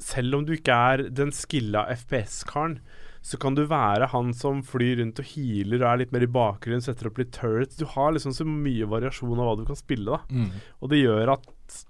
selv 0.00 0.34
om 0.38 0.46
du 0.48 0.54
ikke 0.56 0.72
er 0.72 1.04
den 1.10 1.30
skilla 1.30 1.84
FPS-karen, 1.92 2.78
så 3.22 3.36
kan 3.38 3.54
du 3.54 3.66
være 3.68 4.08
han 4.08 4.32
som 4.32 4.62
flyr 4.64 4.96
rundt 5.02 5.18
og 5.20 5.26
healer 5.28 5.82
og 5.84 5.90
er 5.92 5.98
litt 6.00 6.12
mer 6.16 6.22
i 6.24 6.30
bakgrunnen, 6.32 6.80
setter 6.80 7.10
opp 7.10 7.18
litt 7.20 7.32
turrets. 7.36 7.76
Du 7.76 7.84
har 7.84 8.14
liksom 8.16 8.32
så 8.32 8.46
mye 8.48 8.88
variasjon 8.88 9.36
av 9.38 9.44
hva 9.50 9.56
du 9.60 9.66
kan 9.68 9.76
spille, 9.76 10.16
da. 10.16 10.46
Og 10.80 10.88
det 10.88 11.02
gjør 11.04 11.34
at 11.36 11.84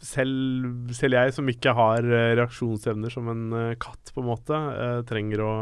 selv, 0.00 0.90
selv 0.96 1.16
jeg 1.18 1.34
som 1.36 1.48
ikke 1.52 1.74
har 1.76 2.04
eh, 2.04 2.34
reaksjonsevner 2.38 3.12
som 3.12 3.28
en 3.32 3.44
eh, 3.52 3.74
katt, 3.80 4.12
på 4.14 4.22
en 4.22 4.30
måte, 4.30 4.56
eh, 4.56 5.00
trenger 5.08 5.42
å 5.44 5.52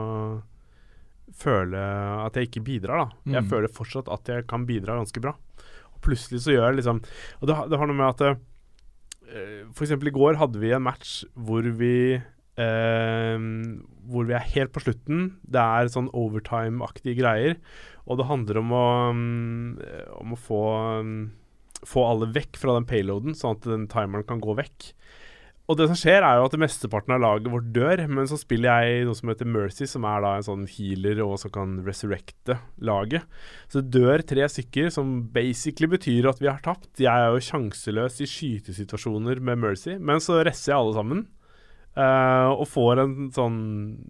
føle 1.38 1.80
at 2.24 2.38
jeg 2.38 2.48
ikke 2.48 2.64
bidrar, 2.66 3.04
da. 3.04 3.32
Jeg 3.34 3.44
Mm. 3.44 3.50
føler 3.50 3.68
fortsatt 3.74 4.08
at 4.10 4.24
jeg 4.32 4.46
kan 4.48 4.64
bidra 4.66 4.96
ganske 4.96 5.20
bra. 5.20 5.34
Og 5.94 6.00
plutselig 6.02 6.40
så 6.44 6.54
gjør 6.54 6.68
jeg 6.70 6.76
liksom 6.80 7.02
Og 7.42 7.46
det, 7.48 7.56
det 7.70 7.78
har 7.78 7.86
noe 7.86 7.98
med 7.98 8.14
at 8.14 8.38
eksempel 9.84 10.08
i 10.08 10.14
går 10.14 10.38
hadde 10.40 10.58
vi 10.62 10.70
en 10.72 10.82
match 10.82 11.24
hvor 11.36 11.62
vi 11.76 12.14
eh, 12.14 13.38
Hvor 14.08 14.24
vi 14.24 14.32
er 14.34 14.46
helt 14.54 14.72
på 14.72 14.80
slutten. 14.80 15.36
Det 15.44 15.60
er 15.60 15.90
sånn 15.92 16.08
overtime-aktige 16.16 17.18
greier. 17.20 17.58
Og 18.08 18.16
det 18.18 18.26
handler 18.26 18.58
om 18.62 18.70
å, 18.72 18.86
mm, 19.12 19.78
om 20.22 20.32
å 20.32 20.38
få 20.40 20.62
mm, 21.04 21.30
få 21.86 22.06
alle 22.08 22.30
vekk 22.34 22.58
fra 22.60 22.78
den 22.78 22.88
payloaden, 22.88 23.36
sånn 23.38 23.58
at 23.58 23.68
den 23.68 23.86
timeren 23.90 24.26
kan 24.26 24.42
gå 24.42 24.56
vekk. 24.58 24.92
Og 25.68 25.76
det 25.76 25.84
som 25.90 25.98
skjer, 26.00 26.24
er 26.24 26.38
jo 26.38 26.46
at 26.48 26.54
mesteparten 26.56 27.12
av 27.12 27.20
laget 27.20 27.52
vårt 27.52 27.66
dør, 27.76 28.00
men 28.08 28.28
så 28.30 28.38
spiller 28.40 28.86
jeg 28.86 29.02
noe 29.04 29.16
som 29.18 29.28
heter 29.28 29.50
Mercy, 29.52 29.84
som 29.90 30.06
er 30.08 30.22
da 30.24 30.30
en 30.38 30.46
sånn 30.46 30.62
healer 30.72 31.20
og 31.26 31.34
som 31.42 31.52
kan 31.52 31.74
resurrecte 31.84 32.56
laget. 32.80 33.26
Så 33.68 33.82
det 33.82 34.00
dør 34.00 34.24
tre 34.24 34.46
stykker, 34.48 34.88
som 34.94 35.18
basically 35.34 35.90
betyr 35.92 36.30
at 36.30 36.40
vi 36.40 36.48
har 36.48 36.62
tapt. 36.64 36.88
Jeg 36.96 37.12
er 37.12 37.34
jo 37.36 37.44
sjanseløs 37.44 38.16
i 38.24 38.30
skytesituasjoner 38.32 39.44
med 39.44 39.60
Mercy, 39.60 39.98
men 40.00 40.24
så 40.24 40.40
resser 40.40 40.72
jeg 40.72 40.78
alle 40.80 40.96
sammen. 40.96 41.26
Uh, 41.98 42.54
og 42.54 42.64
får 42.70 43.02
en 43.02 43.14
sånn 43.34 43.60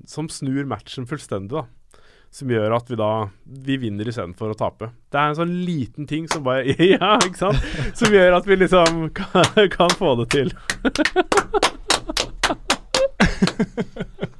som 0.06 0.30
snur 0.30 0.62
matchen 0.70 1.10
fullstendig, 1.10 1.56
da. 1.58 1.66
Som 2.30 2.50
gjør 2.52 2.74
at 2.76 2.90
vi 2.90 2.96
da 3.00 3.10
Vi 3.64 3.76
vinner 3.80 4.08
istedenfor 4.10 4.52
å 4.52 4.58
tape. 4.58 4.90
Det 5.10 5.16
er 5.18 5.30
en 5.32 5.38
sånn 5.38 5.54
liten 5.64 6.06
ting 6.10 6.26
som 6.28 6.44
bare 6.46 6.64
Ja, 6.92 7.14
ikke 7.24 7.40
sant? 7.40 7.62
Som 7.98 8.12
gjør 8.14 8.36
at 8.38 8.48
vi 8.48 8.58
liksom 8.60 9.06
kan, 9.18 9.68
kan 9.72 9.94
få 9.96 10.14
det 10.22 10.28
til. 10.34 10.52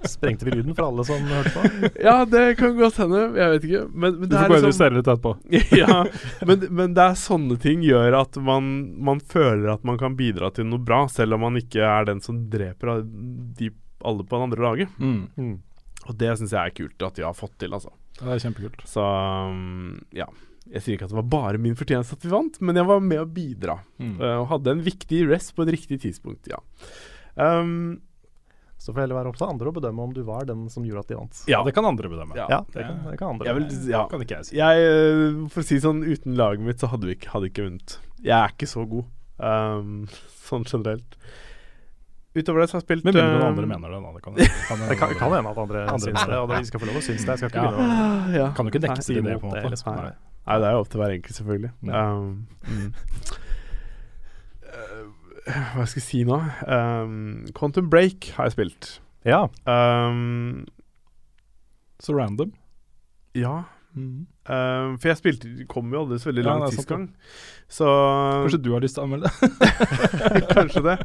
Sprengte 0.08 0.44
vi 0.44 0.50
lyden 0.50 0.74
for 0.74 0.88
alle 0.88 1.04
som 1.04 1.24
hørte 1.28 1.50
på? 1.54 1.90
Ja, 2.06 2.24
det 2.24 2.44
kan 2.58 2.76
godt 2.78 2.96
hende. 3.02 3.24
Jeg 3.38 3.54
vet 3.54 3.66
ikke. 3.68 3.82
Men, 3.92 4.18
men 4.20 4.28
Du 4.30 4.36
får 4.36 4.44
er 4.44 4.52
gå 4.52 4.58
inn 4.60 4.68
og 4.70 4.76
se 4.78 4.90
litt 4.94 5.10
etterpå. 5.12 5.32
ja, 5.76 5.98
men, 6.48 6.66
men 6.80 6.94
det 6.96 7.04
er 7.04 7.18
sånne 7.20 7.58
ting 7.62 7.82
gjør 7.86 8.16
at 8.22 8.38
man, 8.42 8.70
man 9.04 9.20
føler 9.20 9.72
at 9.74 9.84
man 9.88 9.98
kan 10.00 10.16
bidra 10.18 10.50
til 10.54 10.68
noe 10.70 10.82
bra, 10.82 11.04
selv 11.12 11.36
om 11.38 11.44
man 11.48 11.58
ikke 11.60 11.82
er 11.84 12.08
den 12.08 12.22
som 12.24 12.44
dreper 12.52 13.02
de, 13.58 13.72
alle 14.06 14.24
på 14.24 14.36
det 14.36 14.48
andre 14.48 14.64
laget. 14.64 15.00
Mm. 15.02 15.20
Mm. 15.36 15.56
Og 16.08 16.16
det 16.18 16.30
syns 16.40 16.54
jeg 16.56 16.60
er 16.70 16.74
kult 16.76 17.04
at 17.04 17.18
de 17.18 17.24
har 17.26 17.36
fått 17.36 17.58
til, 17.60 17.74
altså. 17.76 17.92
Det 18.18 18.26
er 18.32 18.40
kjempekult. 18.42 18.82
Så 18.88 19.04
um, 19.04 19.98
ja. 20.16 20.26
Jeg 20.68 20.84
sier 20.84 20.96
ikke 20.98 21.06
at 21.08 21.12
det 21.14 21.20
var 21.20 21.28
bare 21.32 21.60
min 21.62 21.76
fortjeneste 21.78 22.18
at 22.18 22.24
vi 22.26 22.32
vant, 22.32 22.58
men 22.60 22.76
jeg 22.76 22.88
var 22.88 23.00
med 23.00 23.22
å 23.22 23.28
bidra. 23.28 23.78
Mm. 24.00 24.18
eh, 24.20 24.34
og 24.42 24.50
hadde 24.50 24.74
en 24.74 24.82
viktig 24.84 25.22
rest 25.30 25.54
på 25.56 25.64
et 25.64 25.72
riktig 25.78 25.96
tidspunkt, 26.02 26.50
ja. 26.50 26.58
Um, 27.40 28.02
Så 28.76 28.92
får 28.92 28.98
det 29.00 29.04
heller 29.06 29.18
være 29.18 29.30
opp 29.32 29.38
til 29.40 29.48
andre 29.48 29.70
å 29.70 29.74
bedømme 29.74 30.04
om 30.04 30.12
du 30.14 30.20
var 30.26 30.44
den 30.46 30.66
som 30.70 30.84
gjorde 30.86 31.06
at 31.06 31.08
de 31.12 31.16
vant. 31.18 31.40
ja. 31.50 31.62
Det 31.66 31.72
kan 31.74 31.88
andre 31.88 32.10
bedømme. 32.12 32.36
Ja. 32.36 32.46
Ja, 32.52 32.60
det 32.74 32.84
kan, 32.84 33.00
det 33.08 33.16
kan 33.18 33.32
andre. 33.34 33.48
Jeg 33.48 33.56
vil, 33.58 33.90
ja. 33.90 34.02
kan 34.12 34.22
ikke 34.22 34.36
jeg 34.42 34.48
si. 34.50 34.58
Jeg, 34.60 34.84
eh, 34.92 35.40
for 35.54 35.64
å 35.64 35.68
si 35.70 35.80
sånn, 35.82 36.04
uten 36.06 36.36
laget 36.38 36.68
mitt 36.68 36.84
så 36.84 36.92
hadde 36.92 37.08
vi 37.08 37.16
ikke, 37.16 37.32
hadde 37.32 37.50
ikke 37.50 37.64
vunnet. 37.68 37.96
Jeg 38.20 38.36
er 38.36 38.52
ikke 38.54 38.68
så 38.70 38.84
god, 38.92 39.08
um, 39.40 40.04
sånn 40.50 40.68
generelt. 40.68 41.16
Utover 42.38 42.62
det 42.62 42.68
så 42.70 42.76
har 42.76 42.80
jeg 42.82 42.86
spilt 42.86 43.04
Men 43.08 43.14
mindre 43.14 43.26
noen 43.34 43.42
um, 43.42 43.48
andre 43.52 43.66
mener 43.66 43.92
det. 43.94 43.98
Da. 44.04 44.12
Det 44.14 44.22
kan, 44.22 44.34
kan, 44.68 44.82
Det 44.88 44.98
kan, 45.00 45.14
kan 45.20 45.34
hende 45.36 45.50
at 45.52 45.58
andre, 45.64 45.82
Andre 45.88 45.98
syns 46.06 46.24
det, 46.30 46.38
og 46.38 46.48
de 46.54 46.60
skal 46.70 46.80
få 46.82 46.88
lov 46.90 46.98
å 47.00 47.04
synes 47.08 47.24
det. 47.26 47.34
Jeg 47.34 47.38
skal 47.38 47.50
ikke 47.52 47.62
Ja. 47.62 47.68
begynne 47.68 47.84
å 47.84 47.98
Ah, 47.98 48.32
ja. 48.38 48.48
kan 48.56 48.66
du 48.66 48.72
ikke 48.72 48.82
nekte 48.86 49.04
si 49.06 49.14
det, 49.18 49.36
på 49.40 49.46
en 49.48 49.54
måte. 49.56 49.70
Liksom. 49.74 49.96
Nei. 49.98 50.12
Nei, 50.48 50.58
det 50.62 50.66
er 50.70 50.72
jo 50.78 50.80
opp 50.84 50.88
til 50.94 51.00
hver 51.02 51.14
enkelt, 51.18 51.36
selvfølgelig. 51.38 51.70
Ja. 51.90 52.02
Um, 52.08 52.46
mm. 52.68 52.92
Eh, 54.68 55.72
hva 55.76 55.84
skal 55.88 56.00
jeg 56.00 56.06
si 56.06 56.22
nå? 56.28 56.38
Um, 56.68 57.46
Quantum 57.56 57.88
Break 57.92 58.30
har 58.36 58.48
jeg 58.48 58.56
spilt. 58.56 58.90
Ja. 59.28 59.46
Um, 59.68 60.66
Så 62.00 62.14
random. 62.16 62.52
ja. 63.34 63.62
Um, 64.48 64.96
for 64.96 65.10
jeg 65.10 65.18
spilte 65.20 65.50
kom 65.68 65.92
jo 65.92 66.04
aldri 66.04 66.18
så 66.22 66.30
veldig 66.30 66.44
Ja, 66.44 66.48
lang 66.48 66.62
det 66.62 66.68
er 66.68 66.76
sant, 66.76 66.80
tidsgang. 66.80 67.06
Så 67.68 67.88
Kanskje 68.46 68.60
du 68.64 68.70
har 68.72 68.84
lyst 68.84 68.96
til 68.96 69.04
å 69.04 69.08
anmelde 69.08 69.28
det? 69.28 70.42
Kanskje 70.56 70.84
det. 70.86 70.98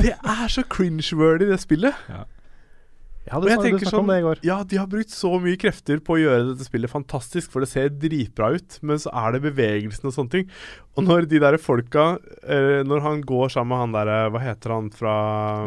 Det 0.00 0.12
er 0.16 0.52
så 0.52 0.64
cringe-wordy, 0.64 1.50
det 1.50 1.58
spillet. 1.60 2.06
Ja, 2.08 2.22
Og 3.36 3.44
du, 3.44 3.50
jeg 3.50 3.60
tenker 3.66 3.92
sånn- 3.92 4.08
det. 4.08 4.40
Ja, 4.48 4.62
de 4.64 4.78
har 4.80 4.88
brukt 4.90 5.12
så 5.12 5.34
mye 5.42 5.58
krefter 5.60 6.00
på 6.00 6.16
å 6.16 6.20
gjøre 6.22 6.46
dette 6.54 6.64
spillet 6.66 6.90
fantastisk, 6.90 7.52
for 7.52 7.60
det 7.60 7.68
ser 7.68 7.92
dritbra 7.92 8.54
ut, 8.56 8.78
men 8.80 9.02
så 9.02 9.12
er 9.12 9.36
det 9.36 9.42
bevegelsen 9.44 10.08
og 10.08 10.16
sånne 10.16 10.34
ting. 10.38 10.48
Og 10.96 11.04
når 11.04 11.28
de 11.28 11.42
der 11.42 11.58
folka 11.60 12.16
eh, 12.42 12.80
Når 12.88 13.04
han 13.04 13.20
går 13.22 13.52
sammen 13.52 13.70
med 13.70 13.78
han 13.84 13.92
derre 13.94 14.16
Hva 14.34 14.40
heter 14.42 14.72
han 14.74 14.88
fra 14.90 15.12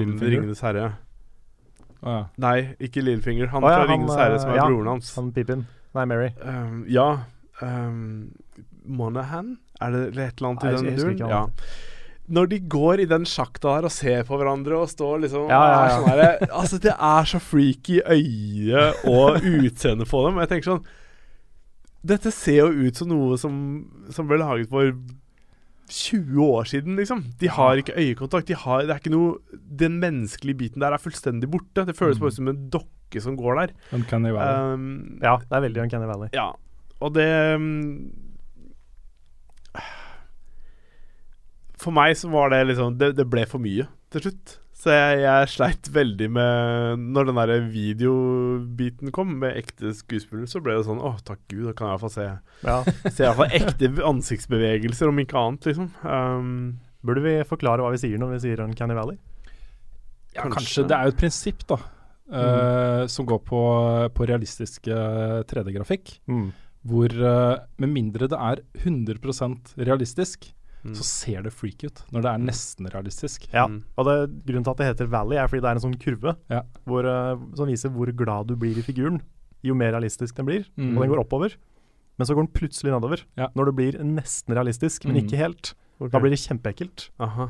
um? 0.02 0.17
Ringenes 0.19 0.60
herre? 0.65 0.89
Ah, 2.04 2.17
ja. 2.17 2.26
Nei, 2.43 2.58
ikke 2.84 3.06
Lillefinger. 3.06 3.47
Han 3.54 3.63
ah, 3.63 3.71
ja, 3.71 3.80
fra 3.80 3.93
Ringenes 3.93 4.19
herre 4.19 4.41
som 4.41 4.52
er 4.52 4.58
eh, 4.58 4.60
ja, 4.60 4.67
broren 4.67 4.91
hans. 4.95 5.13
Han 5.15 5.32
Pippin. 5.36 5.63
Nei, 5.93 6.06
Mary. 6.10 6.29
Um, 6.41 6.84
ja 6.89 7.08
um, 7.62 8.32
Monahan? 8.86 9.58
Er 9.82 9.91
det 9.93 10.03
et 10.17 10.39
eller 10.39 10.49
annet 10.49 10.63
i 10.63 10.71
den 10.75 10.97
duren? 10.97 11.17
Ja. 11.29 11.43
Når 12.34 12.47
de 12.53 12.60
går 12.71 13.01
i 13.03 13.06
den 13.12 13.25
sjakta 13.27 13.75
der 13.77 13.86
og 13.89 13.91
ser 13.91 14.23
på 14.27 14.38
hverandre 14.39 14.77
og 14.79 14.88
står 14.89 15.25
liksom 15.25 15.49
Ja, 15.51 15.60
ja, 15.67 15.79
ja. 15.84 15.95
Sånn 15.97 16.19
der, 16.21 16.45
Altså, 16.56 16.77
det 16.79 16.93
er 16.95 17.25
så 17.27 17.39
freaky 17.43 17.97
øye 17.99 18.86
og 19.12 19.43
utseende 19.43 20.08
på 20.08 20.21
dem. 20.27 20.39
Jeg 20.39 20.49
tenker 20.53 20.69
sånn 20.71 20.86
Dette 22.03 22.32
ser 22.36 22.62
jo 22.65 22.88
ut 22.88 22.95
som 22.99 23.08
noe 23.12 23.36
som, 23.39 23.53
som 24.12 24.27
ble 24.27 24.39
laget 24.41 24.71
for 24.71 24.89
20 25.93 26.39
år 26.47 26.63
siden, 26.67 26.95
liksom. 26.97 27.21
De 27.39 27.47
har 27.51 27.75
ikke 27.79 27.93
øyekontakt. 27.99 28.47
De 28.47 28.56
har, 28.58 28.82
det 28.88 28.91
er 28.95 28.99
ikke 29.03 29.12
noe 29.13 29.60
Den 29.84 29.99
menneskelige 30.01 30.58
biten 30.63 30.82
der 30.84 30.95
er 30.95 30.99
fullstendig 31.03 31.49
borte. 31.51 31.84
Det 31.86 31.95
føles 31.95 32.17
Mm. 32.17 32.23
bare 32.23 32.32
som 32.32 32.47
en 32.47 32.69
dokke 32.71 32.89
som 33.21 33.36
går 33.38 33.56
der. 33.62 33.73
Uncanny 33.93 34.32
Valley. 34.34 34.73
Um, 34.73 35.19
Ja, 35.21 35.38
det 35.38 35.52
er 35.60 35.62
veldig 35.67 35.82
Uncanny 35.86 36.08
Valley. 36.10 36.30
ja, 36.34 36.49
og 37.04 37.13
det 37.13 37.30
um, 37.56 38.12
For 41.84 41.91
meg 41.95 42.15
så 42.17 42.30
var 42.32 42.49
det 42.54 42.62
liksom 42.71 42.97
Det, 42.99 43.13
det 43.17 43.26
ble 43.30 43.45
for 43.49 43.60
mye 43.63 43.88
til 44.13 44.21
slutt. 44.28 44.60
Så 44.78 44.91
jeg, 44.93 45.21
jeg 45.23 45.47
sleit 45.49 45.88
veldig 45.95 46.28
med 46.36 46.99
Når 47.15 47.30
den 47.30 47.38
der 47.39 47.54
videobiten 47.71 49.12
kom, 49.15 49.32
med 49.41 49.58
ekte 49.58 49.93
skuespillere, 49.97 50.49
så 50.52 50.62
ble 50.63 50.76
det 50.78 50.86
sånn 50.88 51.02
Å, 51.02 51.15
takk 51.26 51.39
Gud, 51.52 51.63
da 51.69 51.73
kan 51.78 51.88
jeg 51.89 51.95
iallfall 51.97 52.13
se, 52.13 52.28
Ja. 52.67 52.78
se 53.10 53.23
i 53.23 53.28
hvert 53.28 53.39
fall 53.39 53.56
ekte 53.60 53.89
ansiktsbevegelser, 54.12 55.10
om 55.10 55.21
ikke 55.23 55.39
annet, 55.39 55.69
liksom. 55.71 55.89
Um, 56.06 56.52
Burde 57.04 57.23
vi 57.26 57.34
forklare 57.47 57.84
hva 57.84 57.89
vi 57.95 57.99
sier 58.04 58.21
når 58.21 58.36
vi 58.36 58.41
sier 58.45 58.62
Uncanny 58.63 58.95
Valley? 58.95 59.17
Ja, 60.36 60.45
kanskje. 60.45 60.54
kanskje. 60.60 60.86
Det 60.88 60.95
er 60.97 61.04
jo 61.10 61.13
et 61.15 61.19
prinsipp, 61.19 61.65
da. 61.69 61.78
Eh, 62.34 63.06
som 63.08 63.26
går 63.30 63.39
på, 63.48 63.62
på 64.13 64.28
realistisk 64.30 64.88
eh, 64.88 65.39
3D-grafikk. 65.50 66.17
Mm. 66.28 66.52
Hvor 66.84 67.13
eh, 67.15 67.60
med 67.80 67.89
mindre 67.93 68.28
det 68.28 68.39
er 68.39 68.62
100% 68.84 69.74
realistisk, 69.78 70.50
mm. 70.84 70.93
så 70.98 71.04
ser 71.08 71.43
det 71.46 71.54
freak 71.56 71.84
ut. 71.88 72.02
Når 72.12 72.26
det 72.26 72.32
er 72.34 72.43
nesten 72.50 72.89
realistisk. 72.93 73.48
Ja, 73.54 73.67
Mm. 73.67 73.84
og 73.98 74.06
det, 74.10 74.15
grunnen 74.46 74.63
til 74.65 74.72
at 74.74 74.78
det 74.82 74.88
heter 74.91 75.12
Valley, 75.13 75.38
er 75.39 75.48
fordi 75.48 75.62
det 75.63 75.69
er 75.72 75.80
en 75.80 75.86
sånn 75.86 76.00
kurve 76.02 76.36
Ja. 76.52 76.63
hvor, 76.86 77.04
som 77.56 77.67
viser 77.69 77.89
hvor 77.93 78.12
glad 78.12 78.48
du 78.52 78.56
blir 78.60 78.78
i 78.78 78.82
figuren. 78.86 79.22
Jo 79.63 79.74
mer 79.80 79.93
realistisk 79.96 80.36
den 80.36 80.46
blir. 80.50 80.65
Mm. 80.78 80.98
Og 80.98 81.04
den 81.06 81.10
går 81.13 81.22
oppover. 81.24 81.56
Men 82.19 82.28
så 82.28 82.36
går 82.36 82.43
den 82.46 82.54
plutselig 82.54 82.91
nedover. 82.91 83.24
Ja. 83.39 83.48
Når 83.56 83.65
det 83.72 83.76
blir 83.76 83.93
nesten 84.04 84.54
realistisk, 84.54 85.06
men 85.06 85.15
Mm. 85.15 85.24
ikke 85.26 85.38
helt. 85.39 85.74
Okay. 86.00 86.10
Da 86.12 86.19
blir 86.19 86.30
det 86.36 86.39
kjempeekkelt. 86.43 87.10
Aha. 87.19 87.50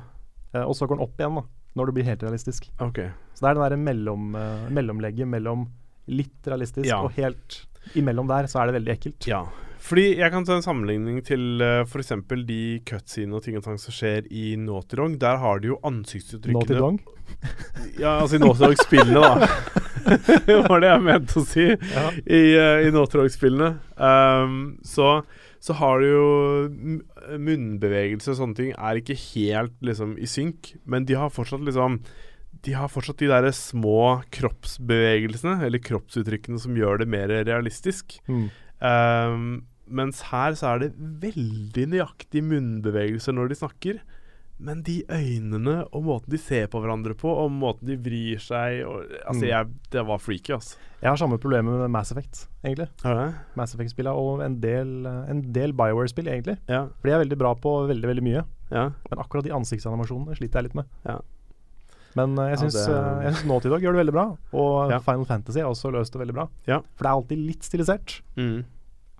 Eh, 0.54 0.62
og 0.62 0.76
så 0.76 0.86
går 0.88 0.98
den 1.00 1.04
opp 1.08 1.17
igjen 1.17 1.36
da, 1.36 1.43
når 1.77 1.89
det 1.89 1.95
blir 1.97 2.07
helt 2.07 2.23
realistisk. 2.23 2.69
Okay. 2.79 3.09
Så 3.33 3.45
det 3.45 3.49
er 3.51 3.57
den 3.59 3.63
derre 3.65 3.81
mellom, 3.81 4.33
uh, 4.38 4.65
mellomlegget 4.73 5.27
mellom 5.29 5.67
litt 6.07 6.49
realistisk 6.51 6.86
Ja. 6.89 7.01
og 7.01 7.13
helt 7.17 7.63
imellom 7.95 8.27
der, 8.29 8.47
så 8.51 8.62
er 8.62 8.69
det 8.69 8.75
veldig 8.81 8.93
ekkelt. 8.93 9.27
Ja. 9.27 9.43
Fordi 9.83 10.15
jeg 10.15 10.31
kan 10.31 10.45
ta 10.47 10.55
en 10.55 10.63
sammenligning 10.63 11.17
til 11.27 11.59
uh, 11.59 11.81
f.eks. 11.83 12.13
de 12.47 12.59
cutscenene 12.88 13.36
og 13.36 13.43
ting 13.43 13.57
og 13.59 13.65
tang 13.65 13.79
som 13.81 13.91
skjer 13.91 14.29
i 14.31 14.53
Naughty 14.55 14.95
Dog. 14.95 15.17
Der 15.19 15.41
har 15.41 15.59
de 15.59 15.73
jo 15.73 15.79
ansiktsuttrykkene 15.83 16.77
Naughty 16.77 16.79
Dog. 16.79 17.01
Ja, 17.99 18.19
altså 18.21 18.38
i 18.38 18.39
Naughty 18.39 18.63
Dog-spillene, 18.63 19.19
da. 19.19 19.47
det 20.47 20.55
var 20.67 20.83
det 20.83 20.89
jeg 20.91 21.03
mente 21.03 21.39
å 21.39 21.43
si 21.47 21.65
Ja. 21.67 22.05
i, 22.23 22.41
uh, 22.55 22.79
i 22.86 22.91
Naughty-Dog-spillene. 22.93 23.69
Um, 23.97 24.55
så, 24.88 25.23
så 25.63 25.76
har 25.80 26.02
du 26.02 26.08
jo 26.10 26.28
Munnbevegelse 27.39 28.34
og 28.34 28.39
sånne 28.41 28.58
ting 28.58 28.71
er 28.76 28.99
ikke 28.99 29.15
helt 29.32 29.76
liksom 29.86 30.17
i 30.19 30.28
synk, 30.28 30.73
men 30.84 31.08
de 31.08 31.15
har 31.15 31.32
fortsatt 31.32 31.63
liksom 31.63 32.02
De 32.63 32.73
har 32.76 32.91
fortsatt 32.91 33.19
de 33.19 33.30
der 33.32 33.47
små 33.56 34.23
kroppsbevegelsene, 34.36 35.58
eller 35.65 35.82
kroppsuttrykkene, 35.84 36.60
som 36.62 36.76
gjør 36.78 37.02
det 37.02 37.08
mer 37.12 37.32
realistisk. 37.47 38.19
Mm. 38.28 38.45
Um, 38.80 39.47
mens 39.88 40.21
her 40.30 40.56
så 40.56 40.69
er 40.73 40.84
det 40.84 40.91
veldig 41.23 41.88
nøyaktige 41.95 42.45
munnbevegelser 42.45 43.36
når 43.36 43.52
de 43.52 43.58
snakker. 43.60 43.99
Men 44.59 44.83
de 44.83 45.03
øynene 45.09 45.87
og 45.91 46.03
måten 46.05 46.29
de 46.29 46.37
ser 46.37 46.67
på 46.67 46.79
hverandre 46.79 47.15
på, 47.17 47.27
og 47.27 47.49
måten 47.51 47.87
de 47.89 47.97
vrir 47.97 48.39
seg 48.39 48.83
og, 48.87 49.03
Altså, 49.27 49.41
Mm. 49.43 49.49
jeg, 49.49 49.67
det 49.91 50.05
var 50.07 50.17
freaky, 50.19 50.53
altså. 50.53 50.77
Jeg 51.01 51.09
har 51.09 51.17
samme 51.17 51.37
problemer 51.39 51.79
med 51.81 51.89
Mass 51.91 52.11
Effect, 52.11 52.47
egentlig. 52.63 52.87
Det? 53.03 53.33
Mass 53.55 53.73
Effect-spillene 53.75 54.13
og 54.15 54.41
en 54.45 54.59
del, 54.61 55.05
en 55.05 55.41
del 55.51 55.73
Bioware-spill, 55.73 56.27
egentlig. 56.27 56.57
Ja. 56.69 56.85
For 57.01 57.09
de 57.09 57.11
er 57.15 57.23
veldig 57.25 57.37
bra 57.37 57.53
på 57.55 57.87
veldig, 57.89 58.07
veldig 58.07 58.23
mye. 58.23 58.45
ja. 58.71 58.91
Men 59.09 59.19
akkurat 59.19 59.43
de 59.43 59.49
ansiktsanimasjonene 59.51 60.37
sliter 60.37 60.61
jeg 60.61 60.63
litt 60.69 60.75
med. 60.75 60.85
Ja. 61.05 61.19
Men 62.15 62.37
eh, 62.37 62.49
jeg 62.53 62.59
Ja, 62.59 62.61
syns 62.63 62.73
det- 62.85 62.93
uh, 62.93 63.21
synes 63.33 63.45
Naughty 63.45 63.69
Dog 63.69 63.81
gjør 63.81 63.93
det 63.97 64.05
veldig 64.05 64.13
bra. 64.13 64.37
Og 64.53 64.91
Ja. 64.91 64.99
Final 64.99 65.25
Fantasy 65.25 65.59
har 65.59 65.69
også 65.71 65.91
løst 65.91 66.11
det 66.13 66.21
veldig 66.21 66.33
bra. 66.35 66.47
Ja. 66.67 66.79
For 66.95 67.03
det 67.03 67.09
er 67.09 67.15
alltid 67.17 67.37
litt 67.47 67.63
stilisert. 67.63 68.21
Mm. 68.37 68.63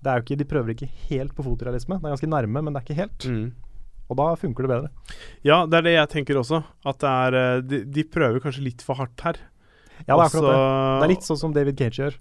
Det 0.00 0.06
er 0.12 0.20
jo 0.20 0.22
ikke, 0.22 0.38
de 0.38 0.44
prøver 0.44 0.68
ikke 0.74 0.88
helt 1.10 1.34
på 1.34 1.42
fotorealisme. 1.42 1.98
Det 2.00 2.04
er 2.04 2.16
ganske 2.16 2.28
nærme, 2.30 2.62
men 2.62 2.72
det 2.72 2.80
er 2.82 2.86
ikke 2.86 3.00
helt. 3.00 3.18
Mm. 3.26 3.52
Og 4.10 4.18
da 4.20 4.26
funker 4.36 4.66
det 4.66 4.70
bedre. 4.74 4.90
Ja, 5.46 5.62
det 5.66 5.78
er 5.78 5.86
det 5.86 5.94
jeg 5.96 6.10
tenker 6.12 6.36
også. 6.42 6.62
At 6.84 6.98
det 7.00 7.08
er 7.10 7.36
eh, 7.40 7.60
De, 7.64 7.78
de 7.96 8.04
prøver 8.04 8.42
kanskje 8.44 8.64
litt 8.66 8.82
for 8.84 8.98
hardt 9.00 9.20
her. 9.24 9.38
Ja, 10.04 10.12
det 10.12 10.18
er 10.18 10.26
akkurat 10.26 10.44
Også- 10.44 10.52
det. 10.52 11.00
Det 11.00 11.06
er 11.08 11.12
litt 11.14 11.28
sånn 11.30 11.40
som 11.40 11.54
David 11.56 11.78
Cage 11.80 12.02
gjør. 12.02 12.18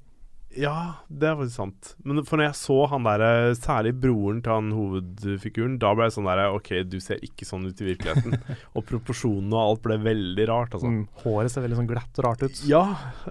Ja, 0.59 1.03
det 1.09 1.27
er 1.29 1.37
faktisk 1.39 1.57
sant. 1.57 1.91
Men 2.05 2.21
for 2.27 2.39
når 2.39 2.49
jeg 2.49 2.57
så 2.59 2.77
han 2.91 3.07
der, 3.07 3.23
særlig 3.57 3.93
broren 4.03 4.41
til 4.45 4.53
han 4.53 4.71
hovedfiguren, 4.75 5.77
da 5.81 5.93
ble 5.95 6.07
jeg 6.07 6.15
sånn 6.17 6.29
der 6.29 6.41
OK, 6.53 6.71
du 6.89 6.97
ser 7.03 7.23
ikke 7.25 7.47
sånn 7.47 7.65
ut 7.67 7.81
i 7.81 7.87
virkeligheten. 7.87 8.37
og 8.77 8.85
proporsjonene 8.89 9.57
og 9.57 9.63
alt 9.63 9.83
ble 9.85 9.97
veldig 10.03 10.47
rart, 10.49 10.77
altså. 10.77 10.91
Mm. 10.91 11.03
Håret 11.23 11.53
ser 11.53 11.65
veldig 11.65 11.79
sånn 11.81 11.89
glatt 11.89 12.21
og 12.21 12.27
rart 12.27 12.45
ut. 12.45 12.61
Ja, 12.69 12.83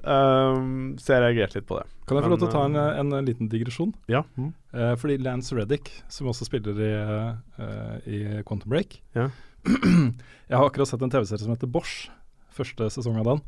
um, 0.02 0.94
så 1.00 1.16
jeg 1.16 1.24
reagerte 1.26 1.60
litt 1.60 1.68
på 1.70 1.78
det. 1.78 1.86
Kan 2.08 2.18
jeg 2.18 2.26
få 2.26 2.32
lov 2.34 2.42
til 2.42 2.50
å 2.50 2.52
ta 2.56 2.64
en, 2.66 2.80
eh, 2.80 2.98
en, 3.00 3.14
en 3.20 3.28
liten 3.28 3.48
digresjon? 3.52 3.94
Ja. 4.10 4.24
Mm. 4.36 4.50
Uh, 4.74 4.92
fordi 4.98 5.20
Lance 5.22 5.54
Reddick, 5.56 5.92
som 6.12 6.30
også 6.32 6.48
spiller 6.48 6.82
i, 6.82 6.92
uh, 6.98 7.96
i 8.08 8.22
Quantum 8.48 8.72
Break 8.72 8.98
Ja. 9.16 9.30
Jeg 10.50 10.58
har 10.58 10.66
akkurat 10.66 10.90
sett 10.90 11.02
en 11.04 11.12
TV-serie 11.12 11.44
som 11.44 11.54
heter 11.54 11.70
Bosch. 11.70 12.10
Første 12.52 12.90
sesong 12.92 13.20
av 13.22 13.28
den. 13.30 13.44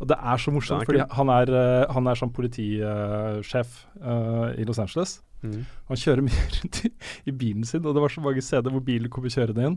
Og 0.00 0.08
det 0.10 0.16
er 0.20 0.36
så 0.42 0.52
morsomt, 0.52 0.82
er 0.82 0.90
fordi 0.90 1.04
han 1.16 1.30
er, 1.32 1.52
eh, 1.56 1.92
han 1.96 2.06
er 2.10 2.18
sånn 2.20 2.32
politisjef 2.36 3.76
uh, 4.04 4.52
i 4.58 4.64
Los 4.68 4.78
Angeles. 4.82 5.20
Han 5.46 5.96
kjører 6.00 6.24
mye 6.26 6.46
rundt 6.56 6.80
i, 6.88 6.90
i 7.30 7.32
bilen 7.32 7.64
sin, 7.68 7.84
og 7.86 7.94
det 7.94 8.02
var 8.02 8.10
så 8.12 8.20
mange 8.24 8.42
steder 8.42 8.72
hvor 8.74 8.82
bilen 8.84 9.08
kommer 9.12 9.30
kjørende 9.32 9.68
inn. 9.70 9.76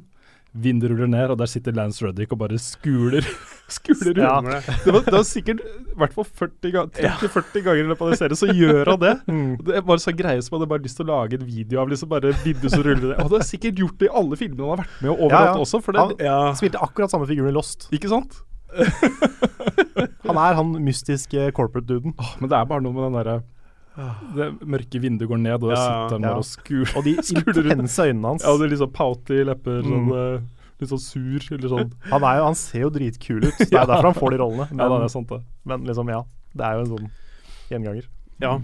Vinduet 0.50 0.90
ruller 0.90 1.06
ned, 1.12 1.30
og 1.30 1.38
der 1.38 1.46
sitter 1.46 1.76
Lance 1.78 2.02
Reddick 2.02 2.32
og 2.34 2.40
bare 2.42 2.58
skuler 2.58 3.22
skuler. 3.70 4.18
Ja. 4.18 4.40
Det. 4.42 4.64
Var, 4.90 5.04
det 5.06 5.14
var 5.14 5.28
sikkert 5.30 5.60
i 5.62 5.98
hvert 6.02 6.16
fall 6.16 6.26
40 6.26 6.72
ga- 6.74 6.88
30-40 6.98 7.62
ganger 7.68 7.84
i 7.84 7.90
løpet 7.92 8.02
av 8.02 8.10
den 8.16 8.18
serien, 8.24 8.40
så 8.40 8.50
gjør 8.58 8.90
han 8.96 9.04
det. 9.04 9.14
Mm. 9.30 9.52
Det 9.62 9.84
var 9.86 10.02
så 10.02 10.12
greie 10.18 10.42
som 10.42 10.56
hadde 10.58 10.68
bare 10.72 10.82
lyst 10.82 10.98
til 10.98 11.06
å 11.06 11.12
lage 11.20 11.38
en 11.38 11.46
video 11.46 11.84
av 11.84 11.92
liksom 11.94 12.10
bare 12.10 12.32
vinduet 12.42 12.74
som 12.74 12.82
ruller 12.82 13.12
ned. 13.14 13.20
Det 13.30 13.38
har 13.38 13.46
sikkert 13.46 13.78
gjort 13.84 14.00
det 14.02 14.10
i 14.10 14.14
alle 14.24 14.40
filmene 14.42 14.66
han 14.66 14.72
har 14.74 14.82
vært 14.82 15.02
med 15.06 15.12
og 15.14 15.22
overalt 15.28 15.52
Ja, 15.52 15.54
ja. 15.54 15.64
også. 15.68 15.84
For 15.86 15.94
det, 15.96 16.02
Han- 16.08 16.26
Ja. 16.26 16.40
Spilte 16.58 16.82
akkurat 16.82 17.14
samme 17.14 17.30
figuren 17.30 17.52
i 17.54 17.56
Lost. 17.56 17.86
ikke 17.94 18.10
sant? 18.10 18.40
Han 20.30 20.38
er 20.38 20.54
han 20.60 20.74
mystiske 20.86 21.48
corporate-duden. 21.58 22.14
Oh, 22.22 22.34
men 22.40 22.50
det 22.52 22.58
er 22.60 22.68
bare 22.70 22.84
noe 22.86 22.94
med 22.94 23.08
den 23.08 23.18
derre 23.18 23.38
Det 24.38 24.48
mørke 24.70 25.02
vinduet 25.04 25.28
går 25.32 25.42
ned, 25.42 25.64
og 25.66 25.72
jeg 25.74 25.80
Ja, 25.80 25.88
sitter 25.88 26.16
han 26.16 26.24
ja. 26.28 26.30
bare 26.30 26.44
og 26.44 26.48
skuler. 26.48 26.94
Og 26.96 27.04
de 27.04 27.14
intense 27.74 28.06
øynene 28.06 28.28
hans. 28.34 28.46
Ja, 28.46 28.54
det 28.56 28.68
er 28.68 28.74
litt 28.76 28.84
sånn 28.84 28.94
pouty 28.96 29.40
lepper, 29.50 29.82
Mm. 29.84 29.90
sånn, 29.90 30.10
eh, 30.16 30.42
litt 30.80 30.92
sånn 30.94 31.02
sur, 31.04 31.48
eller 31.58 31.70
sånn. 31.74 31.92
Han, 32.14 32.24
er 32.30 32.38
jo, 32.40 32.44
han 32.52 32.56
ser 32.56 32.86
jo 32.86 32.92
dritkul 32.96 33.42
ut. 33.48 33.58
Det 33.58 33.68
er 33.74 33.80
Ja. 33.82 33.86
derfor 33.90 34.12
han 34.12 34.20
får 34.22 34.32
de 34.36 34.38
rollene. 34.44 34.68
Men, 34.72 34.80
Ja, 34.86 34.90
det 34.98 35.06
er 35.10 35.14
sant, 35.18 35.28
det. 35.34 35.42
men 35.66 35.84
liksom, 35.90 36.08
ja. 36.14 36.22
Det 36.56 36.66
er 36.66 36.74
jo 36.78 36.86
en 36.86 36.92
sånn 36.98 37.10
gjenganger. 37.72 38.06
ja. 38.40 38.60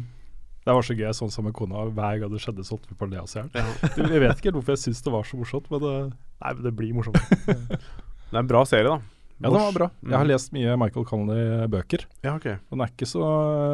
Det 0.65 0.73
var 0.73 0.81
så 0.81 0.95
gøy. 0.97 1.11
Sånn 1.13 1.29
sammen 1.29 1.51
med 1.51 1.57
kona. 1.59 1.83
Hver 1.93 2.19
gang 2.23 2.31
det 2.33 2.39
skjedde, 2.41 2.63
så 2.65 2.73
holdt 2.73 2.87
vi 2.89 2.95
på 2.97 3.05
å 3.05 3.09
le 3.11 3.19
oss 3.21 3.35
i 3.35 3.37
hjel. 3.37 3.49
Jeg 3.53 4.17
vet 4.23 4.39
ikke 4.39 4.47
helt 4.49 4.55
hvorfor 4.57 4.73
jeg 4.73 4.81
syns 4.81 5.03
det 5.05 5.11
var 5.13 5.21
så 5.21 5.37
morsomt, 5.37 5.67
men 5.69 5.79
det, 5.83 5.91
Nei, 6.41 6.53
men 6.55 6.63
det 6.63 6.71
blir 6.75 6.93
morsomt. 6.97 7.19
Det 7.45 8.33
er 8.33 8.39
en 8.41 8.47
bra 8.49 8.63
serie, 8.65 8.89
da. 8.89 8.97
Ja, 9.41 9.49
det 9.49 9.59
var 9.59 9.73
bra. 9.75 9.87
Jeg 10.03 10.15
har 10.17 10.23
Mm. 10.25 10.29
lest 10.31 10.51
mye 10.53 10.77
Michael 10.79 11.05
Connolly-bøker. 11.05 12.05
Ja, 12.23 12.35
ok. 12.35 12.43
Den 12.71 12.81
er 12.81 12.87
ikke 12.93 13.07
så 13.09 13.21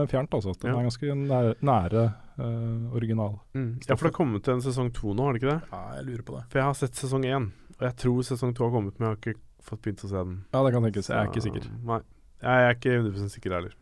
fjernt, 0.09 0.29
altså. 0.33 0.53
Den 0.59 0.73
Ja. 0.73 0.79
er 0.79 0.87
ganske 0.89 1.15
nære, 1.15 1.55
nære 1.61 2.03
uh, 2.39 2.95
original. 2.95 3.39
Mm. 3.53 3.79
Ja, 3.87 3.95
for 3.95 4.07
det 4.07 4.13
har 4.15 4.17
kommet 4.25 4.47
en 4.47 4.61
sesong 4.61 4.91
to 4.93 5.13
nå, 5.13 5.23
har 5.25 5.33
det 5.33 5.41
ikke 5.43 5.53
det? 5.53 5.61
Ja, 5.71 5.81
jeg 5.97 6.05
lurer 6.07 6.23
på 6.25 6.37
det. 6.39 6.43
For 6.49 6.59
jeg 6.59 6.65
har 6.65 6.73
sett 6.73 6.93
sesong 6.95 7.23
én, 7.25 7.51
og 7.77 7.81
jeg 7.85 7.95
tror 7.97 8.23
sesong 8.23 8.55
to 8.55 8.63
har 8.63 8.71
kommet, 8.71 8.97
men 8.99 9.09
jeg 9.09 9.11
har 9.15 9.21
ikke 9.21 9.39
fått 9.61 9.81
begynt 9.83 10.03
å 10.05 10.09
se 10.09 10.15
den. 10.17 10.43
Ja, 10.53 10.63
det 10.63 10.73
kan 10.73 10.83
tenkes. 10.83 11.09
Jeg 11.09 11.17
er 11.17 11.29
ikke 11.29 11.43
sikker. 11.45 11.67
Nei. 11.85 11.99
Jeg 12.41 12.65
er 12.65 12.73
ikke 12.73 12.95
100 13.03 13.29
sikker 13.29 13.51
heller. 13.53 13.73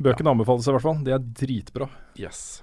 Bøkene 0.00 0.30
anbefales 0.32 0.66
i 0.68 0.72
hvert 0.72 0.80
fall. 0.86 1.04
De 1.04 1.10
er 1.12 1.18
dritbra. 1.18 1.90
Yes. 2.16 2.62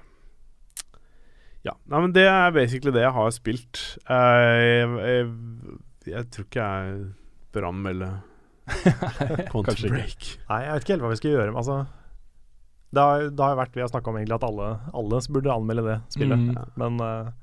Ja. 1.65 1.73
Nei, 1.89 1.99
men 2.01 2.11
det 2.13 2.25
er 2.29 2.51
basically 2.55 2.91
det 2.93 3.01
jeg 3.05 3.13
har 3.13 3.29
spilt. 3.35 3.79
Uh, 4.09 4.55
jeg, 4.57 4.89
jeg, 5.05 5.29
jeg 6.13 6.29
tror 6.31 6.45
ikke 6.45 6.65
jeg 6.65 7.13
bør 7.55 7.69
eller 7.71 8.17
Quantum 9.51 9.91
Break. 9.93 10.27
Nei, 10.49 10.59
jeg 10.65 10.73
vet 10.73 10.85
ikke 10.85 10.95
helt 10.95 11.05
hva 11.05 11.13
vi 11.13 11.19
skal 11.19 11.35
gjøre. 11.35 11.49
Men 11.53 11.61
altså, 11.61 11.79
det 12.95 13.03
har, 13.03 13.25
det 13.29 13.45
har 13.45 13.57
vært 13.59 13.75
Vi 13.77 13.83
har 13.83 13.91
snakka 13.91 14.11
om 14.11 14.19
egentlig 14.19 14.37
at 14.39 14.45
alle, 14.47 14.69
alle 14.95 15.19
burde 15.35 15.53
anmelde 15.53 15.83
det 15.85 15.97
spillet. 16.15 16.45
Mm. 16.47 16.71
Men 16.81 17.01
uh, 17.01 17.33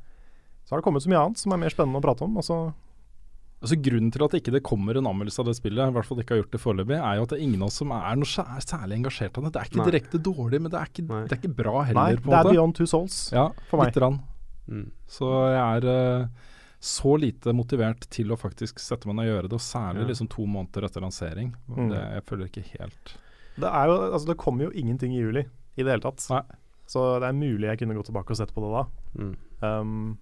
så 0.65 0.75
har 0.75 0.83
det 0.83 0.87
kommet 0.87 1.05
så 1.05 1.13
mye 1.13 1.27
annet 1.27 1.43
som 1.43 1.55
er 1.55 1.63
mer 1.63 1.75
spennende 1.75 2.01
å 2.03 2.05
prate 2.05 2.27
om. 2.27 2.39
Og 2.41 2.47
så 2.47 2.63
Altså 3.63 3.77
Grunnen 3.79 4.11
til 4.11 4.25
at 4.27 4.33
ikke 4.35 4.51
det 4.51 4.65
kommer 4.67 4.99
en 4.99 5.07
anmeldelse 5.07 5.39
av 5.39 5.47
det 5.47 5.53
spillet, 5.55 5.87
i 5.87 5.95
hvert 5.95 6.07
fall 6.09 6.19
ikke 6.19 6.35
har 6.35 6.41
gjort 6.41 6.55
det 6.57 6.59
foreløpig, 6.59 6.97
er 6.99 7.19
jo 7.19 7.27
at 7.29 7.31
det 7.31 7.37
er 7.37 7.43
ingen 7.45 7.61
av 7.63 7.69
oss 7.69 7.77
som 7.79 7.93
er 7.95 8.17
noe 8.19 8.27
sær, 8.27 8.49
særlig 8.65 8.97
engasjert 8.97 9.39
av 9.39 9.45
det. 9.47 9.53
Det 9.55 9.61
er 9.61 9.69
ikke 9.71 9.79
Nei. 9.79 9.85
direkte 9.87 10.21
dårlig, 10.27 10.59
men 10.65 10.73
det 10.73 10.79
er 10.81 10.91
ikke, 10.91 11.05
det 11.07 11.37
er 11.37 11.39
ikke 11.39 11.51
bra 11.61 11.75
heller, 11.87 12.01
Nei, 12.01 12.17
på 12.17 12.33
det 12.33 12.41
er 12.41 12.49
måte. 12.49 12.57
Beyond 12.57 12.75
Two 12.75 12.89
Souls 12.91 13.19
Ja, 13.31 13.45
for 13.71 13.79
meg. 13.79 13.93
lite 13.93 14.03
grann. 14.03 14.19
Mm. 14.67 14.89
Så 15.15 15.31
jeg 15.53 15.63
er 15.63 15.87
eh, 15.93 16.51
så 16.83 17.13
lite 17.21 17.53
motivert 17.55 18.09
til 18.11 18.33
å 18.35 18.39
faktisk 18.41 18.81
sette 18.83 19.07
meg 19.07 19.15
ned 19.21 19.29
og 19.29 19.37
gjøre 19.37 19.49
det, 19.53 19.59
og 19.59 19.63
særlig 19.63 20.03
Ja. 20.03 20.09
liksom 20.11 20.29
to 20.33 20.47
måneder 20.51 20.85
etter 20.89 21.01
lansering. 21.05 21.53
Mm. 21.71 21.91
Det, 21.93 22.01
jeg 22.17 22.25
føler 22.27 22.49
ikke 22.51 22.65
helt 22.81 23.13
Det 23.61 23.69
er 23.71 23.87
jo, 23.87 23.97
altså 24.13 24.27
det 24.33 24.37
kommer 24.41 24.65
jo 24.67 24.73
ingenting 24.75 25.13
i 25.15 25.21
juli 25.23 25.45
i 25.77 25.83
det 25.85 25.93
hele 25.93 26.03
tatt. 26.03 26.25
Nei. 26.33 26.43
Så 26.91 27.05
det 27.23 27.29
er 27.29 27.39
mulig 27.39 27.69
jeg 27.69 27.79
kunne 27.79 27.95
gått 27.95 28.07
tilbake 28.11 28.31
og 28.35 28.37
sett 28.41 28.53
på 28.53 28.65
det 28.65 28.73
da. 28.75 28.83
Mm. 29.23 29.37
Um, 29.63 30.19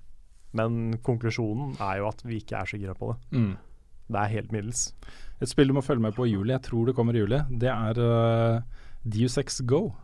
men 0.53 0.99
konklusjonen 1.07 1.77
er 1.81 1.99
jo 2.03 2.09
at 2.11 2.21
vi 2.27 2.41
ikke 2.43 2.59
er 2.61 2.67
så 2.67 2.77
gira 2.79 2.95
på 2.95 3.13
det. 3.15 3.39
mm. 3.39 3.57
Det 4.11 4.19
er 4.19 4.33
helt 4.35 4.51
middels. 4.53 4.93
Et 5.41 5.49
spill 5.49 5.69
du 5.69 5.73
må 5.73 5.83
følge 5.87 6.03
med 6.03 6.15
på 6.17 6.27
i 6.27 6.33
juli, 6.35 6.51
jeg 6.53 6.63
tror 6.67 6.87
det 6.87 6.97
kommer 6.97 7.15
i 7.15 7.21
juli, 7.23 7.39
det 7.63 7.71
er 7.71 8.01
uh, 8.03 8.61
Deus 9.07 9.39
Go. 9.65 9.95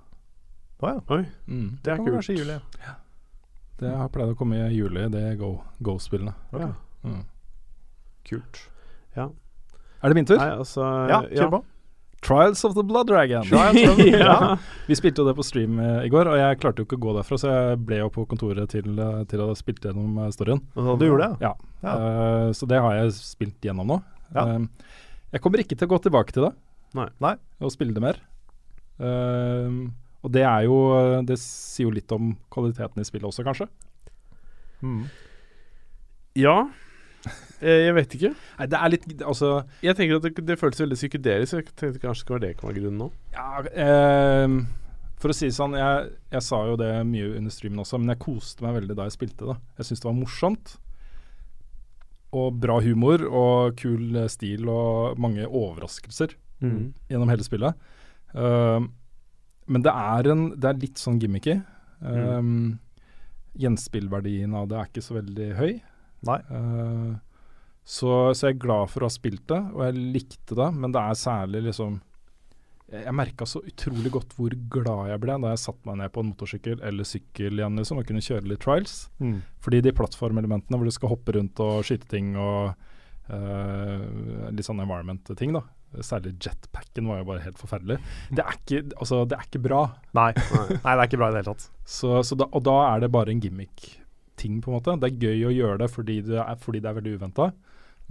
Å 0.80 0.88
ja. 0.94 1.00
Oi, 1.10 1.24
Mm. 1.48 1.78
det 1.82 1.90
er 1.92 1.96
Kommer 1.96 2.12
kult. 2.12 2.22
kanskje 2.22 2.34
i 2.34 2.38
juli. 2.38 2.58
Det 3.80 3.92
har 3.92 4.08
pleid 4.12 4.32
å 4.32 4.36
komme 4.38 4.56
i 4.64 4.72
juli, 4.74 5.04
det 5.12 5.22
er 5.32 5.38
Go- 5.40 5.60
Go-spillene. 5.84 6.32
Ok. 6.52 6.60
Ja. 6.62 6.72
Mm. 7.06 7.24
Kult. 8.26 8.62
Er 9.16 10.12
det 10.12 10.16
min 10.18 10.26
tur? 10.28 10.36
Nei, 10.38 10.52
altså 10.60 10.84
Ja, 11.10 11.22
kjør 11.24 11.50
på. 11.56 11.60
Trials 12.26 12.64
of 12.66 12.74
the 12.74 12.82
Blood 12.82 13.06
Dragon. 13.10 13.44
Of 13.52 13.96
the- 13.98 14.08
ja. 14.24 14.56
Vi 14.88 14.96
spilte 14.98 15.22
jo 15.22 15.26
det 15.28 15.34
på 15.38 15.44
stream 15.46 15.78
eh, 15.82 16.06
i 16.06 16.10
går, 16.12 16.30
og 16.32 16.38
jeg 16.40 16.58
klarte 16.62 16.82
jo 16.82 16.86
ikke 16.88 16.98
å 16.98 17.02
gå 17.04 17.14
derfra, 17.18 17.38
så 17.40 17.50
jeg 17.52 17.80
ble 17.86 18.00
jo 18.00 18.08
på 18.12 18.24
kontoret 18.30 18.70
til, 18.72 18.88
eh, 18.98 19.20
til 19.30 19.42
å 19.44 19.50
spille 19.54 19.76
spilt 19.76 19.88
gjennom 19.90 20.16
eh, 20.24 20.30
storyen. 20.34 20.62
Og 20.80 20.96
du 21.00 21.06
gjorde 21.08 21.28
det? 21.28 21.46
Ja. 21.46 21.52
Ja. 21.84 21.92
Uh, 21.96 22.48
så 22.56 22.66
det 22.70 22.80
har 22.82 22.96
jeg 22.96 23.12
spilt 23.18 23.66
gjennom 23.68 23.92
nå. 23.92 23.98
Ja. 24.34 24.46
Uh, 24.56 25.04
jeg 25.36 25.42
kommer 25.44 25.62
ikke 25.62 25.76
til 25.76 25.86
å 25.86 25.92
gå 25.92 26.00
tilbake 26.06 26.34
til 26.34 26.46
det 26.48 26.52
Nei. 26.96 27.06
Nei. 27.22 27.34
og 27.60 27.72
spille 27.74 27.94
det 27.94 28.02
mer. 28.02 28.18
Eh, 28.96 29.80
og 30.26 30.32
det 30.34 30.42
er 30.42 30.64
jo 30.66 30.76
Det 31.28 31.36
sier 31.38 31.86
jo 31.86 31.94
litt 31.94 32.10
om 32.16 32.32
kvaliteten 32.50 32.98
i 33.00 33.06
spillet 33.06 33.28
også, 33.30 33.44
kanskje. 33.46 33.68
Mm. 34.82 35.04
Ja. 36.42 36.56
Eh, 37.62 37.86
Jeg 37.88 37.94
vet 37.96 38.14
ikke. 38.18 38.32
Nei, 38.58 38.66
det 38.70 38.78
er 38.78 38.90
litt 38.92 39.22
Altså 39.24 39.52
Jeg 39.82 39.96
tenker 39.98 40.18
at 40.20 40.26
det, 40.28 40.44
det 40.46 40.58
føles 40.60 40.82
veldig 40.82 40.98
psykedelisk. 40.98 41.50
så 41.54 41.60
Jeg 41.62 41.70
tenkte 41.78 42.02
kanskje 42.02 42.40
det 42.42 42.50
kan 42.58 42.68
være 42.70 42.82
grunnen 42.82 43.00
nå. 43.06 43.08
Ja, 43.32 43.62
eh, 43.70 44.56
for 45.16 45.32
å 45.32 45.34
si 45.34 45.48
det 45.48 45.56
sånn, 45.56 45.72
jeg, 45.78 46.10
jeg 46.34 46.42
sa 46.44 46.58
jo 46.68 46.74
det 46.76 46.90
mye 47.08 47.30
under 47.38 47.50
streamen 47.54 47.80
også, 47.80 47.96
men 48.02 48.12
jeg 48.12 48.20
koste 48.20 48.60
meg 48.66 48.74
veldig 48.76 48.96
da 48.98 49.06
jeg 49.08 49.14
spilte 49.16 49.46
det. 49.48 49.54
Jeg 49.78 49.86
syntes 49.88 50.02
det 50.04 50.10
var 50.10 50.18
morsomt. 50.18 50.74
Og 52.36 52.58
bra 52.60 52.76
humor 52.84 53.22
og 53.30 53.78
kul 53.80 54.10
eh, 54.20 54.26
stil 54.28 54.68
og 54.68 55.16
mange 55.22 55.46
overraskelser 55.48 56.34
Mm. 56.56 56.94
gjennom 57.10 57.28
hele 57.28 57.44
spillet. 57.44 57.74
Eh, 58.32 58.84
men 59.66 59.84
det 59.84 59.92
er, 59.92 60.30
en, 60.32 60.48
det 60.54 60.70
er 60.70 60.82
litt 60.82 61.00
sånn 61.02 61.20
gimmicky. 61.22 61.58
Eh, 62.06 62.50
Gjenspillverdien 63.56 64.52
av 64.56 64.66
det 64.70 64.76
er 64.78 64.90
ikke 64.90 65.04
så 65.04 65.16
veldig 65.16 65.52
høy. 65.56 65.70
Nei. 66.26 66.40
Uh, 66.50 67.14
så, 67.86 68.10
så 68.34 68.48
jeg 68.48 68.56
er 68.56 68.64
glad 68.64 68.90
for 68.90 69.04
å 69.04 69.10
ha 69.10 69.14
spilt 69.14 69.46
det, 69.52 69.60
og 69.72 69.84
jeg 69.86 70.04
likte 70.16 70.58
det, 70.58 70.68
men 70.74 70.94
det 70.94 71.02
er 71.02 71.18
særlig 71.20 71.62
liksom 71.68 72.00
Jeg, 72.90 73.04
jeg 73.04 73.14
merka 73.18 73.46
så 73.46 73.62
utrolig 73.66 74.10
godt 74.14 74.34
hvor 74.36 74.56
glad 74.70 75.08
jeg 75.10 75.22
ble 75.22 75.36
da 75.42 75.52
jeg 75.54 75.62
satte 75.62 75.88
meg 75.88 76.00
ned 76.00 76.12
på 76.14 76.22
en 76.22 76.28
motorsykkel 76.32 76.82
eller 76.86 77.06
sykkel 77.06 77.58
igjen 77.58 77.78
liksom, 77.78 77.98
og 77.98 78.06
kunne 78.06 78.22
kjøre 78.22 78.46
litt 78.50 78.62
trials. 78.62 79.08
Mm. 79.18 79.40
Fordi 79.62 79.80
de 79.82 79.94
plattformelementene 79.98 80.78
hvor 80.78 80.86
du 80.86 80.94
skal 80.94 81.10
hoppe 81.14 81.34
rundt 81.34 81.62
og 81.62 81.86
skyte 81.86 82.10
ting 82.10 82.34
og 82.38 82.76
uh, 83.30 84.04
litt 84.50 84.66
sånn 84.66 84.82
environment-ting, 84.84 85.56
da. 85.56 85.64
Særlig 86.04 86.34
jetpacken 86.42 87.06
var 87.08 87.20
jo 87.22 87.28
bare 87.30 87.44
helt 87.44 87.60
forferdelig. 87.60 87.96
Det 88.28 88.42
er 88.42 88.56
ikke, 88.58 88.82
altså, 88.98 89.22
det 89.28 89.38
er 89.38 89.46
ikke 89.46 89.62
bra. 89.64 89.82
Nei. 90.18 90.32
Nei, 90.34 90.80
det 90.82 90.96
er 90.96 91.06
ikke 91.06 91.20
bra 91.22 91.30
i 91.30 91.36
det 91.36 91.40
hele 91.40 91.54
tatt. 91.54 91.68
Så, 91.86 92.10
så 92.26 92.38
da, 92.38 92.48
og 92.50 92.66
da 92.66 92.76
er 92.90 93.04
det 93.04 93.12
bare 93.14 93.32
en 93.32 93.40
gimmick-ting, 93.40 94.58
på 94.64 94.72
en 94.72 94.76
måte. 94.76 94.96
Det 95.00 95.12
er 95.12 95.24
gøy 95.28 95.46
å 95.48 95.54
gjøre 95.54 95.80
det 95.84 95.90
fordi 95.94 96.18
det 96.26 96.40
er, 96.42 96.60
fordi 96.60 96.82
det 96.84 96.90
er 96.90 96.98
veldig 96.98 97.16
uventa, 97.16 97.50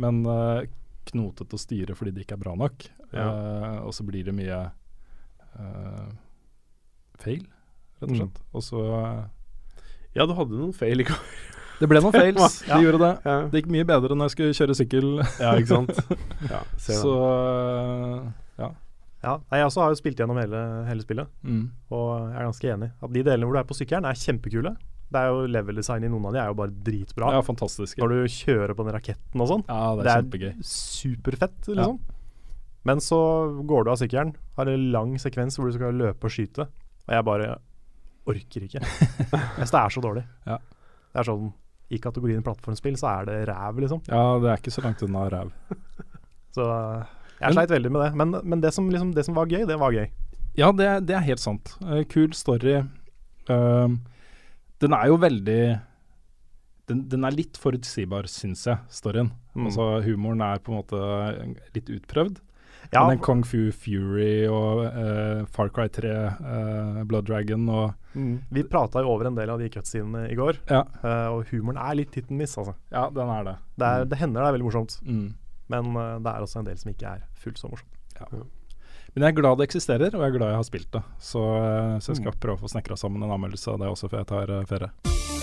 men 0.02 0.24
uh, 0.28 0.64
knotete 1.12 1.58
å 1.58 1.62
styre 1.62 1.96
fordi 1.98 2.16
det 2.16 2.26
ikke 2.26 2.40
er 2.40 2.44
bra 2.46 2.56
nok. 2.60 2.88
Ja. 3.12 3.28
Uh, 3.28 3.78
og 3.86 3.94
så 3.96 4.06
blir 4.08 4.26
det 4.28 4.34
mye 4.36 4.62
uh, 5.60 6.08
feil, 7.22 7.46
rett 8.02 8.10
og 8.10 8.16
Mm. 8.16 8.32
Og 8.54 8.64
så 8.64 8.82
uh, 8.92 9.24
Ja, 10.16 10.26
du 10.28 10.34
hadde 10.36 10.58
noen 10.58 10.74
feil 10.76 11.02
i 11.02 11.06
går. 11.08 11.22
Det 11.80 11.90
ble 11.92 12.00
noen 12.02 12.14
fails, 12.22 12.62
Ja. 12.68 12.78
de 12.78 12.86
gjorde 12.86 13.00
det. 13.04 13.12
Ja, 13.26 13.36
Det 13.52 13.62
gikk 13.64 13.70
mye 13.76 13.86
bedre 13.90 14.16
når 14.16 14.30
jeg 14.30 14.36
skulle 14.36 14.56
kjøre 14.60 14.76
sykkel. 14.80 15.08
ja 15.42 15.54
ikke 15.60 15.68
sant? 15.74 16.20
Ja, 16.54 16.62
Så 16.80 17.14
eh, 17.20 18.32
ja. 18.64 18.70
Ja, 19.26 19.40
Jeg 19.52 19.66
også 19.66 19.82
har 19.82 19.90
jo 19.94 19.98
spilt 20.00 20.20
gjennom 20.22 20.38
hele, 20.38 20.60
hele 20.88 21.02
spillet, 21.02 21.28
Mm. 21.44 21.70
og 21.92 22.30
jeg 22.30 22.36
er 22.40 22.46
ganske 22.50 22.74
enig. 22.76 22.92
At 23.02 23.14
De 23.14 23.24
delene 23.24 23.46
hvor 23.48 23.54
du 23.58 23.60
er 23.60 23.70
på 23.72 23.78
sykkelen, 23.78 24.06
er 24.06 24.14
kjempekule. 24.22 24.76
Det 25.12 25.22
er 25.22 25.28
jo 25.30 25.46
Level-design 25.48 26.04
i 26.04 26.10
noen 26.10 26.26
av 26.26 26.34
de 26.34 26.40
er 26.42 26.48
jo 26.50 26.58
bare 26.58 26.74
dritbra. 26.86 27.32
ja, 27.34 27.42
fantastisk. 27.46 27.98
Når 28.02 28.10
du 28.10 28.18
kjører 28.36 28.74
på 28.76 28.86
den 28.86 28.94
raketten 28.96 29.42
og 29.42 29.48
sånn. 29.50 29.64
Ja, 29.70 29.96
det 29.96 30.06
er, 30.12 30.22
Det 30.22 30.42
er 30.52 30.56
superfett, 30.62 31.68
liksom. 31.68 32.00
Men 32.86 32.98
så 33.02 33.18
går 33.66 33.86
du 33.86 33.92
av 33.92 33.98
sykkelen, 33.98 34.36
har 34.58 34.70
en 34.70 34.92
lang 34.92 35.16
sekvens 35.18 35.58
hvor 35.58 35.72
du 35.72 35.74
skal 35.78 35.94
løpe 35.98 36.26
og 36.30 36.32
skyte, 36.34 36.68
og 37.08 37.14
jeg 37.18 37.26
bare 37.26 37.58
orker 38.30 38.66
ikke. 38.66 38.82
Jeg 39.58 39.70
det 39.70 39.80
er 39.82 39.90
så 39.94 40.02
dårlig. 40.02 40.24
Ja. 40.46 40.58
Det 41.14 41.22
er 41.22 41.30
sånn 41.30 41.52
I 41.94 42.00
kategorien 42.02 42.44
plattformspill 42.46 42.98
så 42.98 43.12
er 43.12 43.30
det 43.30 43.38
ræv, 43.50 43.82
liksom. 43.84 44.02
Ja, 44.10 44.24
det 44.42 44.52
er 44.52 44.62
ikke 44.62 44.74
så 44.74 44.84
langt 44.86 45.04
unna 45.06 45.28
ræv. 45.30 45.54
Så 46.56 46.66
jeg 47.42 47.52
sleit 47.52 47.72
veldig 47.74 47.90
med 47.92 48.00
det. 48.00 48.12
Men, 48.16 48.30
men 48.48 48.62
det, 48.64 48.70
som, 48.72 48.86
liksom, 48.88 49.10
det 49.12 49.26
som 49.28 49.36
var 49.36 49.50
gøy, 49.52 49.66
det 49.68 49.76
var 49.76 49.92
gøy. 49.92 50.06
Ja, 50.56 50.70
det, 50.72 50.86
det 51.10 51.18
er 51.18 51.26
helt 51.26 51.42
sant. 51.44 51.74
Uh, 51.84 52.00
kul 52.08 52.32
story. 52.32 52.78
Uh, 53.50 53.92
den 54.80 54.96
er 54.96 55.10
jo 55.12 55.18
veldig 55.20 55.60
den, 56.90 57.02
den 57.10 57.26
er 57.26 57.36
litt 57.36 57.58
forutsigbar, 57.60 58.30
syns 58.30 58.66
jeg, 58.70 58.80
storyen. 58.94 59.32
Mm. 59.56 59.68
Altså 59.70 59.88
Humoren 60.06 60.44
er 60.46 60.62
på 60.64 60.72
en 60.72 60.80
måte 60.80 61.00
litt 61.76 61.90
utprøvd. 61.98 62.40
Ja, 62.92 63.08
Men 63.08 63.18
den 63.18 63.24
Kung 63.26 63.44
Fu 63.44 63.72
Fury 63.72 64.48
og 64.48 64.84
uh, 64.86 65.46
Far 65.52 65.70
Cry 65.70 65.88
3, 65.90 66.12
uh, 66.42 67.04
Blood 67.10 67.26
Dragon 67.30 67.68
og 67.70 67.94
mm, 68.14 68.36
vi 68.52 68.64
prata 68.64 69.02
jo 69.02 69.10
over 69.16 69.28
en 69.32 69.36
del 69.36 69.50
av 69.50 69.60
de 69.60 69.70
cutscenene 69.70 70.28
i 70.32 70.36
går, 70.38 70.60
Ja, 70.70 70.84
uh, 71.04 71.36
og 71.38 71.46
humoren 71.52 71.78
er 71.82 71.96
litt 72.02 72.14
hit 72.16 72.30
and 72.30 72.40
miss, 72.40 72.58
altså. 72.58 72.76
ja 72.92 73.08
den 73.10 73.30
er 73.30 73.44
det. 73.50 73.56
Det, 73.78 73.86
er, 73.90 74.06
det 74.06 74.20
hender 74.22 74.42
det 74.42 74.48
er 74.52 74.58
veldig 74.60 74.70
morsomt, 74.70 75.00
Mm. 75.06 75.34
men 75.70 75.96
eh, 75.98 76.20
det 76.22 76.32
er 76.36 76.44
også 76.46 76.60
en 76.62 76.66
del 76.70 76.78
som 76.78 76.92
ikke 76.94 77.08
er 77.18 77.24
fullt 77.42 77.58
så 77.58 77.68
morsomt. 77.72 77.92
Men 79.16 79.24
jeg 79.24 79.32
er 79.32 79.38
glad 79.42 79.58
det 79.58 79.66
eksisterer, 79.70 80.14
og 80.14 80.22
jeg 80.22 80.30
er 80.34 80.38
glad 80.38 80.50
jeg 80.52 80.60
har 80.60 80.68
spilt 80.68 80.92
det. 80.92 81.02
Så, 81.20 81.42
eh, 81.42 81.98
så 82.04 82.12
jeg 82.14 82.18
skal 82.22 82.34
Mm. 82.36 82.40
prøve 82.44 82.58
å 82.60 82.64
få 82.68 82.72
snekra 82.76 82.98
sammen 83.00 83.24
en 83.24 83.32
anmeldelse 83.32 83.72
av 83.74 83.80
det 83.80 83.88
også 83.90 84.10
før 84.12 84.22
jeg 84.24 84.28
tar 84.28 84.52
eh, 84.60 84.66
ferie. 84.70 85.35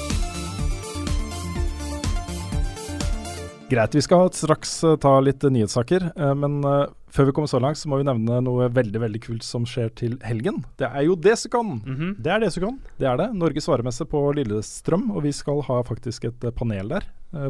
Greit, 3.72 3.94
vi 3.96 4.02
skal 4.04 4.26
straks 4.36 4.72
eh, 4.84 4.98
ta 5.00 5.14
litt 5.24 5.40
nyhetssaker, 5.48 6.10
eh, 6.12 6.32
men 6.36 6.58
eh, 6.68 6.90
før 7.14 7.30
vi 7.30 7.32
kommer 7.32 7.48
så 7.48 7.60
langt, 7.62 7.78
så 7.80 7.88
må 7.88 8.02
vi 8.02 8.04
nevne 8.04 8.42
noe 8.44 8.66
veldig 8.68 9.00
veldig 9.00 9.20
kult 9.24 9.46
som 9.46 9.64
skjer 9.68 9.88
til 9.96 10.18
helgen. 10.26 10.58
Det 10.76 10.90
er 10.90 11.06
jo 11.06 11.14
Desicon! 11.16 11.80
-hmm. 11.80 12.10
Det 12.18 12.32
er 12.34 12.40
det 12.40 12.50
som 12.52 12.62
kan. 12.62 12.78
Det 12.98 13.06
er 13.08 13.16
det. 13.16 13.32
Norges 13.32 13.68
varemesse 13.68 14.04
på 14.04 14.20
Lillestrøm, 14.36 15.10
og 15.16 15.22
vi 15.22 15.32
skal 15.32 15.62
ha 15.62 15.82
faktisk 15.82 16.24
et 16.24 16.54
panel 16.54 16.88
der 16.88 17.04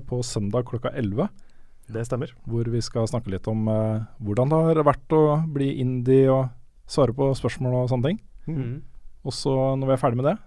på 0.06 0.22
søndag 0.22 0.64
klokka 0.64 0.90
11. 0.94 1.28
Det 1.88 2.06
stemmer. 2.06 2.30
hvor 2.46 2.70
vi 2.70 2.80
skal 2.80 3.08
snakke 3.08 3.30
litt 3.30 3.48
om 3.48 3.66
hvordan 4.22 4.48
det 4.48 4.76
har 4.76 4.85
vært 4.85 5.11
å 5.11 5.52
bli 5.52 5.80
indie 5.80 6.30
og 6.30 6.50
svare 6.87 7.12
på 7.12 7.35
spørsmål 7.35 7.82
og 7.82 7.88
sånne 7.90 8.04
ting. 8.04 8.20
Mhm. 8.46 8.82
Og 9.24 9.32
så 9.32 9.76
når 9.76 9.87
vi 9.87 9.92
er 9.92 9.96
ferdig 9.96 10.22
med 10.22 10.24
det, 10.24 10.38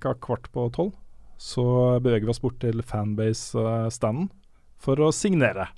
ca. 0.00 0.14
kvart 0.14 0.50
på 0.52 0.72
tolv, 0.72 0.92
så 1.38 2.00
beveger 2.00 2.24
vi 2.24 2.30
oss 2.30 2.40
bort 2.40 2.58
til 2.58 2.82
fanbase-standen 2.82 4.28
for 4.80 5.00
å 5.04 5.10
signere. 5.14 5.68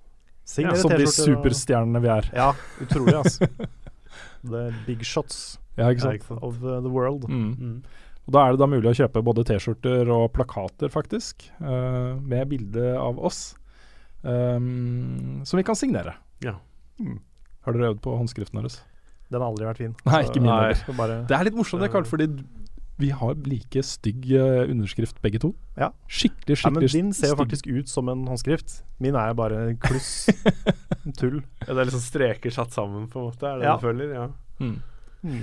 Signere 0.48 0.80
som 0.80 0.92
de 0.94 1.06
superstjernene 1.10 2.02
vi 2.02 2.10
er. 2.12 2.28
Ja, 2.34 2.50
utrolig, 2.82 3.16
altså. 3.20 3.48
The 4.42 4.72
big 4.88 5.04
shots 5.06 5.58
Ja, 5.78 5.88
of 5.88 6.64
uh, 6.64 6.80
the 6.82 6.90
world. 6.90 7.28
Mm. 7.30 7.52
Mm. 7.54 7.76
Og 8.26 8.34
Da 8.34 8.42
er 8.44 8.54
det 8.54 8.60
da 8.62 8.68
mulig 8.70 8.90
å 8.90 8.96
kjøpe 8.96 9.22
både 9.24 9.44
T-skjorter 9.48 10.10
og 10.12 10.28
plakater, 10.34 10.90
faktisk, 10.92 11.46
uh, 11.62 12.18
med 12.18 12.50
bilde 12.50 12.92
av 12.98 13.18
oss, 13.22 13.54
um, 14.22 15.42
som 15.46 15.58
vi 15.58 15.66
kan 15.66 15.78
signere. 15.78 16.16
Ja. 16.44 16.56
Mm. 17.00 17.20
Har 17.66 17.76
dere 17.76 17.92
øvd 17.92 18.02
på 18.04 18.16
håndskriften 18.18 18.60
deres? 18.60 18.80
Den 19.32 19.40
har 19.40 19.48
aldri 19.48 19.66
vært 19.66 19.80
fin. 19.80 19.94
Nei, 20.04 20.24
ikke 20.26 20.42
min 20.42 20.52
heller. 20.52 21.14
Det 21.30 21.38
er 21.38 21.48
litt 21.48 21.56
morsomt, 21.56 21.82
det, 21.82 21.90
Karl, 21.94 22.06
fordi 22.06 22.28
vi 23.02 23.10
har 23.18 23.38
like 23.48 23.82
stygg 23.86 24.28
eh, 24.38 24.62
underskrift 24.70 25.18
begge 25.24 25.40
to. 25.42 25.52
Ja. 25.76 25.90
Skikkelig, 26.06 26.58
skikkelig 26.60 26.90
stygg. 26.92 27.00
ja, 27.00 27.02
men 27.02 27.10
din 27.10 27.16
ser 27.18 27.32
jo 27.34 27.38
faktisk 27.40 27.66
ut 27.70 27.90
som 27.90 28.08
en 28.12 28.22
håndskrift. 28.30 28.78
Min 29.02 29.18
er 29.18 29.34
bare 29.38 29.58
en 29.72 29.80
kluss. 29.82 30.28
en 31.04 31.16
tull. 31.18 31.40
Ja, 31.64 31.72
det 31.72 31.80
er 31.82 31.90
liksom 31.90 32.04
streker 32.04 32.54
satt 32.54 32.74
sammen, 32.74 33.08
på 33.10 33.20
en 33.20 33.28
måte. 33.30 33.48
Er 33.50 33.58
det 33.58 33.66
Ja. 33.68 33.74
du 33.76 33.86
føler? 33.88 34.14
Ja. 34.14 34.28
Mm. 34.62 34.78
Mm. 35.22 35.42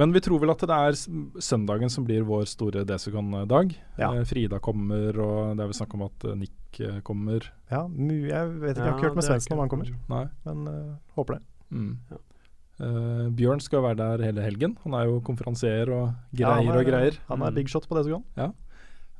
Men 0.00 0.12
vi 0.14 0.20
tror 0.22 0.38
vel 0.40 0.52
at 0.52 0.62
det 0.62 0.76
er 0.76 0.96
søndagen 1.42 1.90
som 1.90 2.04
blir 2.06 2.22
vår 2.24 2.46
store 2.48 2.84
Desicon-dag. 2.88 3.74
Ja. 3.98 4.12
Eh, 4.14 4.24
Frida 4.24 4.60
kommer, 4.62 5.16
og 5.18 5.56
det 5.56 5.64
er 5.64 5.70
vel 5.72 5.76
snakk 5.80 5.96
om 5.98 6.06
at 6.06 6.24
eh, 6.30 6.36
Nick 6.38 6.80
kommer. 7.04 7.44
Ja, 7.70 7.82
jeg 7.88 8.52
vet 8.62 8.76
ikke, 8.76 8.84
jeg 8.84 8.86
har 8.86 8.96
ikke 8.96 9.08
hørt 9.08 9.16
med 9.18 9.24
det 9.24 9.28
Svendsen 9.32 9.56
om 9.56 9.62
han 9.64 9.70
kommer, 9.72 9.88
Nei. 10.08 10.24
men 10.46 10.68
uh, 10.70 10.92
håper 11.18 11.36
det. 11.36 11.42
Mm. 11.74 11.98
Ja. 12.12 12.18
Eh, 12.80 13.28
Bjørn 13.36 13.60
skal 13.60 13.82
være 13.84 13.96
der 14.00 14.22
hele 14.24 14.42
helgen. 14.42 14.76
Han 14.84 14.94
er 14.96 15.04
jo 15.10 15.20
konferansier 15.20 15.90
og 15.92 16.14
Ja, 16.32 16.54
greier 16.56 16.72
er- 16.72 16.78
og 16.80 16.86
greier. 16.86 17.18
Han 17.28 17.42
er 17.42 17.50
Mm. 17.50 17.54
big 17.54 17.68
shot 17.68 17.86
på 17.88 17.94
det 17.96 18.06
Ja. 18.36 18.52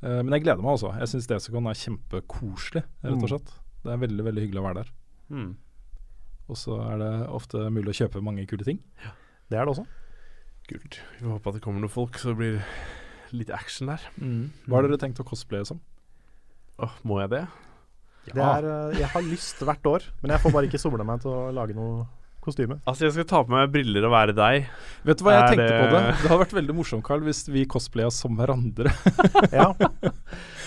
Eh, 0.03 0.23
men 0.23 0.31
jeg 0.33 0.43
gleder 0.43 0.61
meg 0.63 0.71
også. 0.79 0.97
Jeg 0.97 1.07
syns 1.07 1.27
Desicon 1.27 1.67
er 1.67 1.73
kjempekoselig, 1.77 2.83
rett 3.03 3.13
Mm. 3.13 3.23
og 3.23 3.29
slett. 3.29 3.51
Det 3.83 3.91
er 3.93 3.97
veldig 4.07 4.23
veldig 4.25 4.41
hyggelig 4.49 4.61
å 4.61 4.65
være 4.65 4.73
der. 4.75 4.87
Mm. 5.29 5.55
Og 6.49 6.55
så 6.55 6.79
er 6.91 6.97
det 6.97 7.29
ofte 7.29 7.57
mulig 7.69 7.89
å 7.93 8.07
kjøpe 8.07 8.21
mange 8.23 8.47
kule 8.47 8.63
ting. 8.65 8.79
Det 9.49 9.57
er 9.59 9.65
det 9.65 9.75
også. 9.77 9.85
Kult. 10.67 10.99
Vi 11.19 11.25
får 11.25 11.39
håpe 11.39 11.47
at 11.47 11.53
det 11.53 11.61
kommer 11.61 11.79
noen 11.81 11.89
folk, 11.89 12.13
så 12.17 12.29
det 12.29 12.37
blir 12.37 12.63
litt 13.31 13.49
action 13.51 13.87
der. 13.87 13.99
Hva 14.67 14.75
har 14.75 14.87
dere 14.87 14.97
tenkt 14.97 15.19
å 15.19 15.25
cosplaye 15.25 15.65
som? 15.65 15.79
Åh, 16.79 16.91
må 17.05 17.19
jeg 17.21 17.29
det? 17.29 17.47
Det 18.25 18.37
er, 18.37 18.63
uh, 18.65 18.91
jeg 18.93 19.07
har 19.07 19.21
lyst 19.23 19.59
hvert 19.65 19.83
år, 19.83 20.01
men 20.21 20.31
jeg 20.31 20.39
får 20.41 20.51
bare 20.51 20.67
ikke 20.67 20.79
somla 20.79 21.03
meg 21.05 21.21
til 21.21 21.31
å 21.31 21.53
lage 21.53 21.73
noe 21.75 22.07
kostyme. 22.41 22.79
Altså, 22.89 23.05
jeg 23.05 23.13
skal 23.15 23.27
ta 23.29 23.43
på 23.45 23.53
meg 23.53 23.71
briller 23.73 24.05
og 24.07 24.11
være 24.15 24.33
deg. 24.37 24.67
Vet 25.05 25.17
du 25.17 25.23
hva 25.25 25.35
jeg 25.37 25.43
Er 25.43 25.47
tenkte 25.53 25.67
det- 25.69 25.79
på 25.81 25.91
det? 25.93 26.01
Det 26.21 26.29
hadde 26.31 26.41
vært 26.43 26.57
veldig 26.59 26.75
morsomt, 26.75 27.03
Carl, 27.05 27.21
hvis 27.21 27.43
vi 27.53 27.65
cosplaya 27.65 28.11
som 28.11 28.35
hverandre. 28.37 28.91
Ja. 29.51 29.71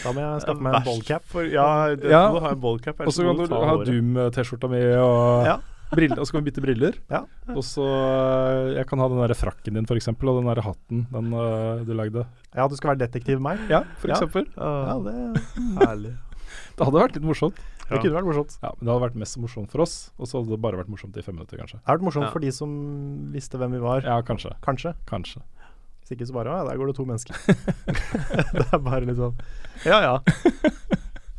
Da 0.04 0.12
må 0.12 0.20
jeg 0.20 0.42
skaffe 0.44 0.60
meg 0.60 0.74
en 0.76 0.84
ballcap. 0.84 1.24
Ja, 1.50 1.68
det, 1.96 2.10
Ja. 2.10 2.28
må 2.30 2.38
du 2.40 2.44
ha 2.44 2.50
en 2.52 2.60
ballcap. 2.60 3.00
Og 3.00 3.12
så 3.12 3.24
kan 3.24 3.36
du 3.40 3.54
ha 3.54 3.76
Doom-T-skjorta 3.84 4.68
mi 4.68 4.82
og 5.00 5.46
Ja. 5.48 5.56
briller, 5.94 6.18
og 6.20 6.26
så 6.26 6.32
kan 6.34 6.44
vi 6.44 6.50
bytte 6.50 6.60
briller. 6.64 6.94
Ja. 7.10 7.22
Og 7.54 7.62
så 7.64 7.80
øh, 7.84 8.74
Jeg 8.76 8.86
kan 8.86 8.98
ha 8.98 9.08
den 9.08 9.18
der 9.24 9.34
frakken 9.34 9.74
din, 9.74 9.86
f.eks., 9.86 10.08
og 10.08 10.20
den 10.20 10.44
der 10.50 10.60
hatten 10.62 11.06
den 11.10 11.32
uh, 11.32 11.80
du 11.84 11.94
lagde. 11.94 12.26
Ja, 12.54 12.68
du 12.68 12.76
skal 12.76 12.92
være 12.94 13.06
detektiv 13.08 13.40
meg. 13.40 13.58
Ja, 13.70 13.82
for 13.96 14.08
Ja. 14.08 14.14
eksempel. 14.14 14.46
Ja, 14.56 14.98
det, 15.00 15.14
er 15.14 15.34
Herlig. 15.86 16.14
Det 16.76 16.84
hadde 16.86 17.00
vært 17.00 17.14
litt 17.16 17.24
morsomt. 17.24 17.56
Det 17.90 18.00
kunne 18.02 18.16
vært 18.16 18.28
morsomt. 18.28 18.54
Ja, 18.62 18.70
Men 18.78 18.86
det 18.86 18.92
hadde 18.94 19.04
vært 19.08 19.18
mest 19.24 19.38
morsomt 19.42 19.70
for 19.74 19.84
oss, 19.84 19.96
og 20.18 20.26
så 20.30 20.38
hadde 20.40 20.50
det 20.54 20.60
bare 20.64 20.78
vært 20.80 20.88
morsomt 20.92 21.16
i 21.16 21.22
fem 21.22 21.34
minutter, 21.36 21.58
kanskje. 21.60 21.78
Det 21.80 21.86
hadde 21.88 21.98
vært 22.00 22.06
morsomt 22.08 22.26
Ja. 22.28 22.30
for 22.32 22.40
de 22.44 22.50
som 22.52 22.70
visste 23.34 23.58
hvem 23.60 23.72
vi 23.76 23.82
var. 23.84 24.02
Ja, 24.06 24.20
kanskje. 24.22 24.54
Kanskje. 24.64 24.94
Kanskje. 25.06 25.42
Hvis 26.04 26.12
ikke 26.18 26.26
så 26.28 26.34
bare 26.36 26.52
Ja, 26.52 26.64
der 26.68 26.76
går 26.76 26.86
det 26.92 26.96
to 26.96 27.04
mennesker. 27.08 27.34
det 28.58 28.66
er 28.72 28.78
bare 28.84 29.04
litt 29.08 29.16
sånn 29.16 29.34
Ja, 29.88 30.00
ja. 30.04 30.14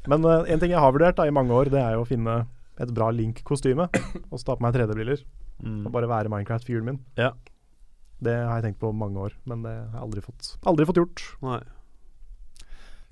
Men 0.08 0.26
uh, 0.26 0.44
en 0.46 0.60
ting 0.62 0.72
jeg 0.74 0.80
har 0.82 0.92
vurdert 0.94 1.18
da 1.18 1.26
i 1.26 1.34
mange 1.34 1.54
år, 1.54 1.70
det 1.74 1.82
er 1.82 1.94
jo 1.98 2.04
å 2.04 2.08
finne 2.10 2.46
et 2.82 2.92
bra 2.94 3.08
Link-kostyme. 3.14 3.88
Og 4.30 4.38
så 4.38 4.44
ta 4.46 4.56
på 4.58 4.66
meg 4.66 4.74
3D-briller 4.78 5.24
Mm. 5.64 5.86
og 5.88 5.92
bare 5.96 6.08
være 6.12 6.28
Minecraft-figuren 6.28 6.84
min. 6.84 6.98
Ja. 7.16 7.30
Det 8.20 8.34
har 8.36 8.58
jeg 8.60 8.66
tenkt 8.66 8.80
på 8.82 8.90
mange 8.92 9.16
år, 9.24 9.32
men 9.48 9.62
det 9.64 9.72
har 9.72 9.86
jeg 9.94 10.02
aldri 10.04 10.22
fått, 10.26 10.50
aldri 10.68 10.84
fått 10.90 10.98
gjort. 11.00 11.22
Nei. 11.46 11.62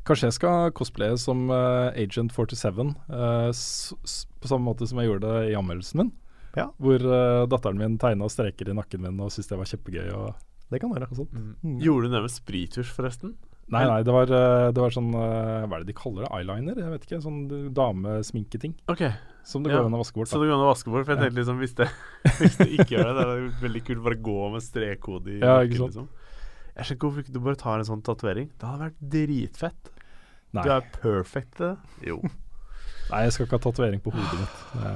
Kanskje 0.04 0.28
jeg 0.28 0.36
skal 0.36 0.72
cosplaye 0.76 1.16
som 1.18 1.46
uh, 1.50 1.92
Agent 1.96 2.34
47, 2.36 2.96
uh, 3.10 3.50
s 3.56 3.94
s 4.04 4.26
på 4.44 4.50
samme 4.52 4.68
måte 4.68 4.84
som 4.90 5.00
jeg 5.00 5.08
gjorde 5.08 5.30
det 5.32 5.52
i 5.54 5.56
anmeldelsen 5.56 6.02
min. 6.02 6.12
Ja. 6.58 6.68
Hvor 6.78 7.00
uh, 7.00 7.46
datteren 7.48 7.80
min 7.80 7.96
tegna 7.98 8.28
streker 8.30 8.68
i 8.70 8.76
nakken 8.76 9.02
min 9.02 9.20
og 9.24 9.32
syntes 9.32 9.48
det 9.54 9.58
var 9.62 9.70
kjempegøy. 9.72 10.10
Og, 10.14 10.36
Det 10.74 10.82
kan 10.82 10.92
være. 10.94 11.08
og 11.10 11.16
sånt. 11.22 11.32
Mm. 11.34 11.56
Mm. 11.64 11.80
Gjorde 11.86 12.10
du 12.10 12.14
det 12.18 12.22
med 12.26 12.32
sprittusj, 12.34 12.92
forresten? 12.98 13.36
Nei, 13.72 13.86
nei, 13.88 14.02
det 14.04 14.12
var, 14.12 14.28
eh, 14.28 14.72
det 14.76 14.82
var 14.84 14.92
sånn 14.92 15.14
eh, 15.16 15.64
Hva 15.72 15.78
er 15.78 15.84
det 15.86 15.88
de 15.88 15.94
kaller 15.96 16.26
det? 16.26 16.32
Eyeliner? 16.36 16.76
Jeg 16.84 16.92
vet 16.92 17.06
ikke. 17.08 17.20
Sånn 17.24 17.38
damesminketing. 17.74 18.74
Okay. 18.92 19.14
Som 19.48 19.64
det 19.64 19.72
Ja. 19.72 19.80
går 19.80 19.86
an 19.88 19.96
å 19.96 20.02
vaske 20.04 20.14
bort. 20.20 20.28
Så 20.28 20.42
det 20.42 20.50
går 20.50 20.58
an 20.60 20.66
å 20.68 20.72
vaske 20.74 20.92
bort? 20.92 21.06
For 21.06 21.16
jeg 21.16 21.24
Ja. 21.24 21.30
tenkte 21.30 21.40
liksom 21.40 21.60
hvis 21.64 21.76
det, 21.76 21.88
hvis 22.44 22.58
det 22.58 22.68
ikke 22.76 22.98
gjør 22.98 23.08
det, 23.08 23.16
det 23.16 23.24
er 23.24 23.62
veldig 23.64 23.84
kult 23.88 24.04
bare 24.04 24.20
gå 24.20 24.52
med 24.52 24.62
strekkode 24.62 25.28
i 25.32 25.40
Ja, 25.40 25.64
nakken, 25.64 25.72
ikke 25.72 25.78
sant. 25.80 25.96
liksom. 25.96 26.08
Jeg 26.74 26.86
skjønner 26.88 26.98
ikke 26.98 27.08
hvorfor 27.10 27.24
ikke 27.26 27.34
du 27.36 27.40
bare 27.46 27.60
tar 27.62 27.82
en 27.84 27.88
sånn 27.90 28.02
tatovering. 28.06 28.50
Det 28.58 28.66
hadde 28.70 28.88
vært 28.88 29.04
dritfett. 29.14 29.92
Nei. 30.54 30.64
Du 30.66 30.72
er 30.74 30.88
perfect 30.96 31.56
til 31.58 31.68
det. 31.70 32.08
Jo. 32.10 32.18
nei, 33.12 33.22
jeg 33.28 33.36
skal 33.36 33.48
ikke 33.48 33.60
ha 33.60 33.64
tatovering 33.68 34.02
på 34.06 34.14
hodet 34.16 34.40
mitt. 34.42 34.58
Det, 34.74 34.96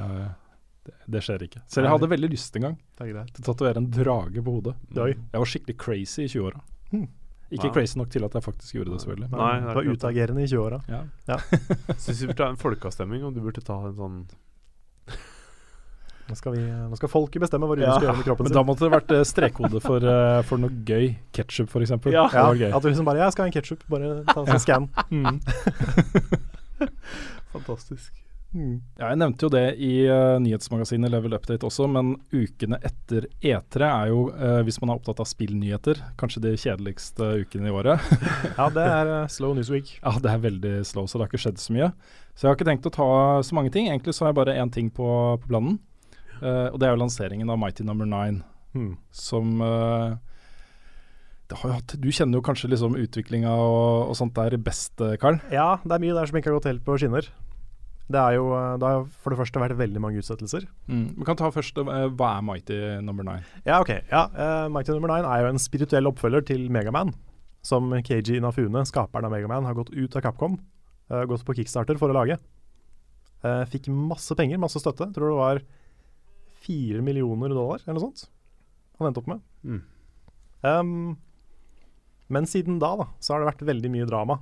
det, 0.88 0.96
det 1.18 1.22
skjer 1.26 1.46
ikke. 1.48 1.62
Selv 1.70 1.90
jeg 1.90 1.96
hadde 1.98 2.10
veldig 2.16 2.32
lyst 2.34 2.58
en 2.58 2.66
gang 2.70 2.76
Det 2.98 3.06
er 3.06 3.13
greit. 3.13 3.32
til 3.36 3.46
å 3.46 3.48
tatovere 3.52 3.84
en 3.84 3.90
drage 3.94 4.44
på 4.46 4.58
hodet. 4.58 4.76
Døy. 4.94 5.13
Jeg 5.13 5.44
var 5.44 5.52
skikkelig 5.54 5.78
crazy 5.86 6.26
i 6.26 6.30
20-åra. 6.34 6.63
Hmm. 6.94 7.08
Ikke 7.48 7.70
ja. 7.70 7.74
crazy 7.78 7.96
nok 8.02 8.10
til 8.12 8.26
at 8.28 8.34
jeg 8.36 8.44
faktisk 8.44 8.76
gjorde 8.76 8.92
det, 8.92 9.02
selvfølgelig. 9.06 9.30
Men, 9.32 9.40
Nei, 9.40 9.54
Du 9.62 9.68
det 9.70 9.76
var 9.78 9.92
utagerende 9.94 10.44
i 10.44 10.50
20-åra. 10.52 10.82
ja. 10.92 11.38
Syns 11.96 12.20
vi 12.22 12.28
burde 12.28 12.42
ta 12.42 12.50
en 12.52 12.60
folkeavstemning 12.60 13.24
om 13.24 13.34
du 13.36 13.40
burde 13.46 13.63
ta 13.63 13.78
en 13.88 13.96
sånn 13.96 14.18
Nå 16.28 16.36
skal, 16.36 16.58
vi, 16.58 16.63
nå 16.68 16.98
skal 17.00 17.12
folket 17.12 17.44
bestemme 17.44 17.70
hva 17.70 17.78
Rune 17.78 17.86
Ja, 17.88 17.96
skal 17.96 18.10
gjøre 18.10 18.20
med 18.20 18.28
kroppen 18.28 18.48
sin. 18.48 18.52
Men 18.52 18.60
da 18.60 18.66
måtte 18.68 18.84
det 18.84 18.92
vært 18.92 19.13
eh, 19.16 19.24
strekkode 19.28 19.82
for, 19.84 20.04
uh, 20.04 20.42
for 20.48 20.60
noe 20.60 20.76
gøy. 20.88 21.13
Ketchup, 21.36 21.72
f.eks. 21.72 21.96
Ja. 22.12 22.28
ja. 22.28 22.46
gøy. 22.52 22.70
At 22.74 22.84
du 22.84 22.90
liksom 22.92 23.08
bare 23.08 23.24
'Jeg 23.24 23.36
skal 23.36 23.48
ha 23.48 23.52
en 23.52 23.56
ketsjup', 23.56 23.88
bare 23.88 24.13
ta 24.28 24.44
en 24.44 24.52
sånn 24.52 24.63
scan. 24.66 24.90
Mm. 25.08 25.40
Fantastisk. 27.56 28.12
Ja, 28.58 29.10
jeg 29.12 29.20
nevnte 29.20 29.46
jo 29.46 29.50
det 29.52 29.66
i 29.84 29.92
uh, 30.08 30.38
nyhetsmagasinet 30.42 31.12
Level 31.12 31.36
Update 31.36 31.68
også, 31.68 31.86
men 31.92 32.16
ukene 32.32 32.80
etter 32.86 33.28
E3 33.44 33.88
er 33.88 34.12
jo, 34.13 34.22
uh, 34.32 34.62
hvis 34.66 34.80
man 34.82 34.92
er 34.92 35.02
opptatt 35.02 35.20
av 35.22 35.28
spillnyheter, 35.30 36.00
kanskje 36.20 36.44
de 36.46 36.54
kjedeligste 36.56 37.28
ukene 37.44 37.70
i 37.70 37.76
året. 37.76 38.02
Ja, 38.58 38.70
det 38.74 38.86
er 38.88 39.12
uh, 39.12 39.20
slow 39.32 39.54
news 39.58 39.70
week. 39.74 39.98
ja, 40.00 40.16
det 40.24 40.32
er 40.32 40.46
veldig 40.48 40.74
slow, 40.88 41.10
så 41.10 41.20
det 41.20 41.28
har 41.28 41.34
ikke 41.34 41.44
skjedd 41.44 41.62
så 41.62 41.76
mye. 41.76 41.92
Så 42.34 42.46
jeg 42.46 42.52
har 42.52 42.58
ikke 42.58 42.70
tenkt 42.70 42.88
å 42.90 42.94
ta 42.94 43.10
så 43.46 43.58
mange 43.58 43.74
ting. 43.74 43.92
Egentlig 43.92 44.16
så 44.16 44.26
har 44.26 44.32
jeg 44.32 44.40
bare 44.40 44.58
én 44.62 44.72
ting 44.74 44.90
på, 44.94 45.08
på 45.44 45.52
planen, 45.52 45.78
eh, 46.41 46.67
og 46.71 46.80
det 46.80 46.88
er 46.88 46.95
jo 46.95 47.02
lanseringen 47.02 47.50
av 47.54 47.60
Mighty 47.62 47.86
Number 47.88 48.08
Nine, 48.10 48.43
mm. 48.76 48.93
som 49.15 49.62
uh, 49.62 50.15
det 51.47 51.58
har 51.62 51.69
jo 51.69 51.76
hatt, 51.78 51.97
Du 52.04 52.08
kjenner 52.12 52.39
jo 52.39 52.45
kanskje 52.45 52.69
liksom 52.71 52.97
utviklinga 53.00 53.52
og, 53.52 54.12
og 54.12 54.15
sånt 54.19 54.36
der 54.36 54.58
best, 54.60 54.95
eh, 55.02 55.17
Karl? 55.21 55.39
Ja, 55.54 55.78
det 55.84 55.95
er 55.95 56.04
mye 56.04 56.15
der 56.17 56.30
som 56.30 56.39
ikke 56.39 56.52
har 56.52 56.58
gått 56.60 56.71
helt 56.71 56.84
på 56.88 56.97
skinner. 57.00 57.30
Det 58.08 58.19
er 58.19 58.38
jo 58.38 58.47
Det 58.80 58.88
har 58.88 59.06
for 59.19 59.34
det 59.34 59.39
første 59.39 59.60
vært 59.60 59.80
veldig 59.80 60.02
mange 60.04 60.19
utsettelser. 60.21 60.67
Mm. 60.88 61.08
Vi 61.19 61.28
kan 61.28 61.39
ta 61.39 61.50
først 61.52 61.80
Hva 61.80 62.30
er 62.32 62.43
Mighty 62.43 62.78
Number 63.04 63.28
Nine? 63.28 63.43
Ja, 63.67 63.82
ok. 63.82 63.93
Ja, 64.12 64.28
uh, 64.32 64.67
Mighty 64.71 64.95
Number 64.95 65.12
9 65.12 65.28
er 65.28 65.43
jo 65.43 65.54
en 65.54 65.60
spirituell 65.60 66.08
oppfølger 66.12 66.45
til 66.47 66.69
Megaman. 66.71 67.13
Som 67.67 67.91
KG 67.91 68.38
Inafune, 68.38 68.86
skaperen 68.88 69.28
av 69.28 69.34
Megaman, 69.34 69.67
har 69.67 69.76
gått 69.76 69.91
ut 69.91 70.15
av 70.15 70.23
Capcom. 70.23 70.60
Uh, 71.12 71.23
gått 71.28 71.43
på 71.47 71.56
kickstarter 71.58 72.00
for 72.00 72.12
å 72.12 72.15
lage. 72.15 72.39
Uh, 73.43 73.63
fikk 73.71 73.89
masse 73.91 74.36
penger, 74.39 74.60
masse 74.62 74.80
støtte. 74.80 75.10
Tror 75.15 75.32
det 75.32 75.39
var 75.41 75.62
fire 76.67 77.01
millioner 77.06 77.56
dollar 77.56 77.82
eller 77.82 77.97
noe 77.97 78.10
sånt 78.10 78.27
han 78.97 79.10
endte 79.10 79.21
opp 79.21 79.30
med. 79.30 79.41
Mm. 79.62 79.82
Um, 80.65 81.17
men 82.34 82.47
siden 82.49 82.80
da, 82.82 82.95
da 82.99 83.08
så 83.21 83.34
har 83.34 83.43
det 83.43 83.51
vært 83.51 83.67
veldig 83.69 83.91
mye 83.93 84.08
drama 84.10 84.39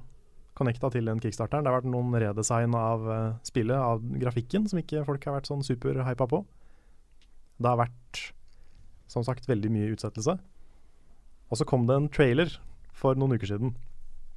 connecta 0.56 0.90
til 0.94 1.10
den 1.10 1.20
kickstarteren. 1.20 1.66
Det 1.66 1.72
har 1.72 1.82
vært 1.82 1.92
noen 1.92 2.16
redesign 2.24 2.76
av 2.80 3.04
uh, 3.10 3.36
spillet, 3.44 3.76
av 3.76 4.04
grafikken, 4.22 4.70
som 4.72 4.80
ikke 4.80 5.04
folk 5.08 5.28
har 5.28 5.38
vært 5.38 5.50
sånn 5.52 5.66
superhypa 5.68 6.28
på. 6.32 6.42
Det 7.60 7.72
har 7.72 7.82
vært, 7.84 8.22
som 9.12 9.26
sagt, 9.28 9.50
veldig 9.52 9.72
mye 9.74 9.92
utsettelse. 9.96 10.38
Og 11.52 11.60
så 11.60 11.68
kom 11.68 11.84
det 11.90 12.00
en 12.00 12.12
trailer 12.12 12.56
for 12.96 13.20
noen 13.20 13.36
uker 13.36 13.52
siden 13.52 13.76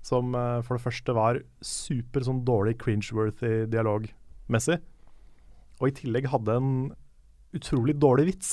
som 0.05 0.35
uh, 0.35 0.61
for 0.65 0.79
det 0.79 0.85
første 0.85 1.15
var 1.15 1.41
super 1.65 2.25
sånn 2.27 2.45
dårlig 2.47 2.77
cringe-worthy 2.83 3.67
dialogmessig. 3.71 4.79
Og 5.79 5.91
i 5.91 5.95
tillegg 5.95 6.29
hadde 6.33 6.59
en 6.59 6.73
utrolig 7.57 7.95
dårlig 7.97 8.27
vits 8.35 8.51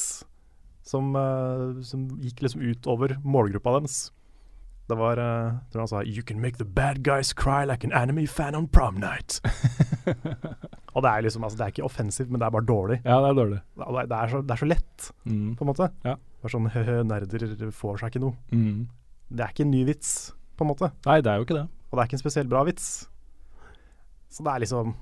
som, 0.86 1.16
eh, 1.16 1.82
som 1.84 2.06
gikk 2.22 2.42
liksom 2.46 2.62
utover 2.62 3.18
målgruppa 3.24 3.80
deres. 3.80 4.12
Det 4.86 4.94
var 5.00 5.18
uh, 5.18 5.56
tror 5.74 5.82
han 5.82 5.88
sa 5.90 6.04
You 6.06 6.22
can 6.22 6.38
make 6.40 6.60
the 6.60 6.66
bad 6.66 7.00
guys 7.02 7.34
cry 7.34 7.64
like 7.66 7.84
an 7.88 7.92
anime 7.92 8.28
fan 8.30 8.54
on 8.54 8.68
prom 8.68 9.00
night. 9.02 9.40
og 10.94 11.02
det 11.02 11.10
er 11.10 11.24
liksom 11.26 11.44
altså, 11.44 11.58
Det 11.58 11.64
er 11.66 11.72
ikke 11.74 11.88
offensivt, 11.88 12.30
men 12.30 12.38
det 12.40 12.46
er 12.46 12.54
bare 12.54 12.68
dårlig. 12.70 13.00
Ja, 13.02 13.18
det 13.24 13.32
er 13.32 13.40
dårlig. 13.40 13.60
Det 13.74 13.88
er, 13.88 14.06
det 14.12 14.20
er, 14.20 14.30
så, 14.30 14.42
det 14.46 14.54
er 14.54 14.62
så 14.62 14.68
lett, 14.70 15.08
Mm. 15.26 15.56
på 15.58 15.66
en 15.66 15.72
måte. 15.72 15.90
Ja. 16.06 16.14
Er 16.46 16.54
sånn 16.54 16.70
hø-hø, 16.70 17.00
nerder 17.10 17.72
får 17.74 17.98
seg 18.04 18.14
ikke 18.14 18.22
noe. 18.28 18.38
Mm. 18.54 18.86
Det 19.34 19.42
er 19.42 19.56
ikke 19.56 19.66
en 19.66 19.74
ny 19.74 19.82
vits, 19.90 20.12
på 20.54 20.68
en 20.68 20.70
måte. 20.70 20.92
Nei, 21.08 21.18
det 21.26 21.34
er 21.34 21.42
jo 21.42 21.48
ikke 21.48 21.58
det. 21.58 21.66
Og 21.90 21.98
det 21.98 22.04
er 22.04 22.10
ikke 22.12 22.20
en 22.20 22.26
spesielt 22.28 22.54
bra 22.54 22.62
vits. 22.70 22.88
Så 24.30 24.46
det 24.46 24.54
er 24.54 24.62
liksom 24.68 24.94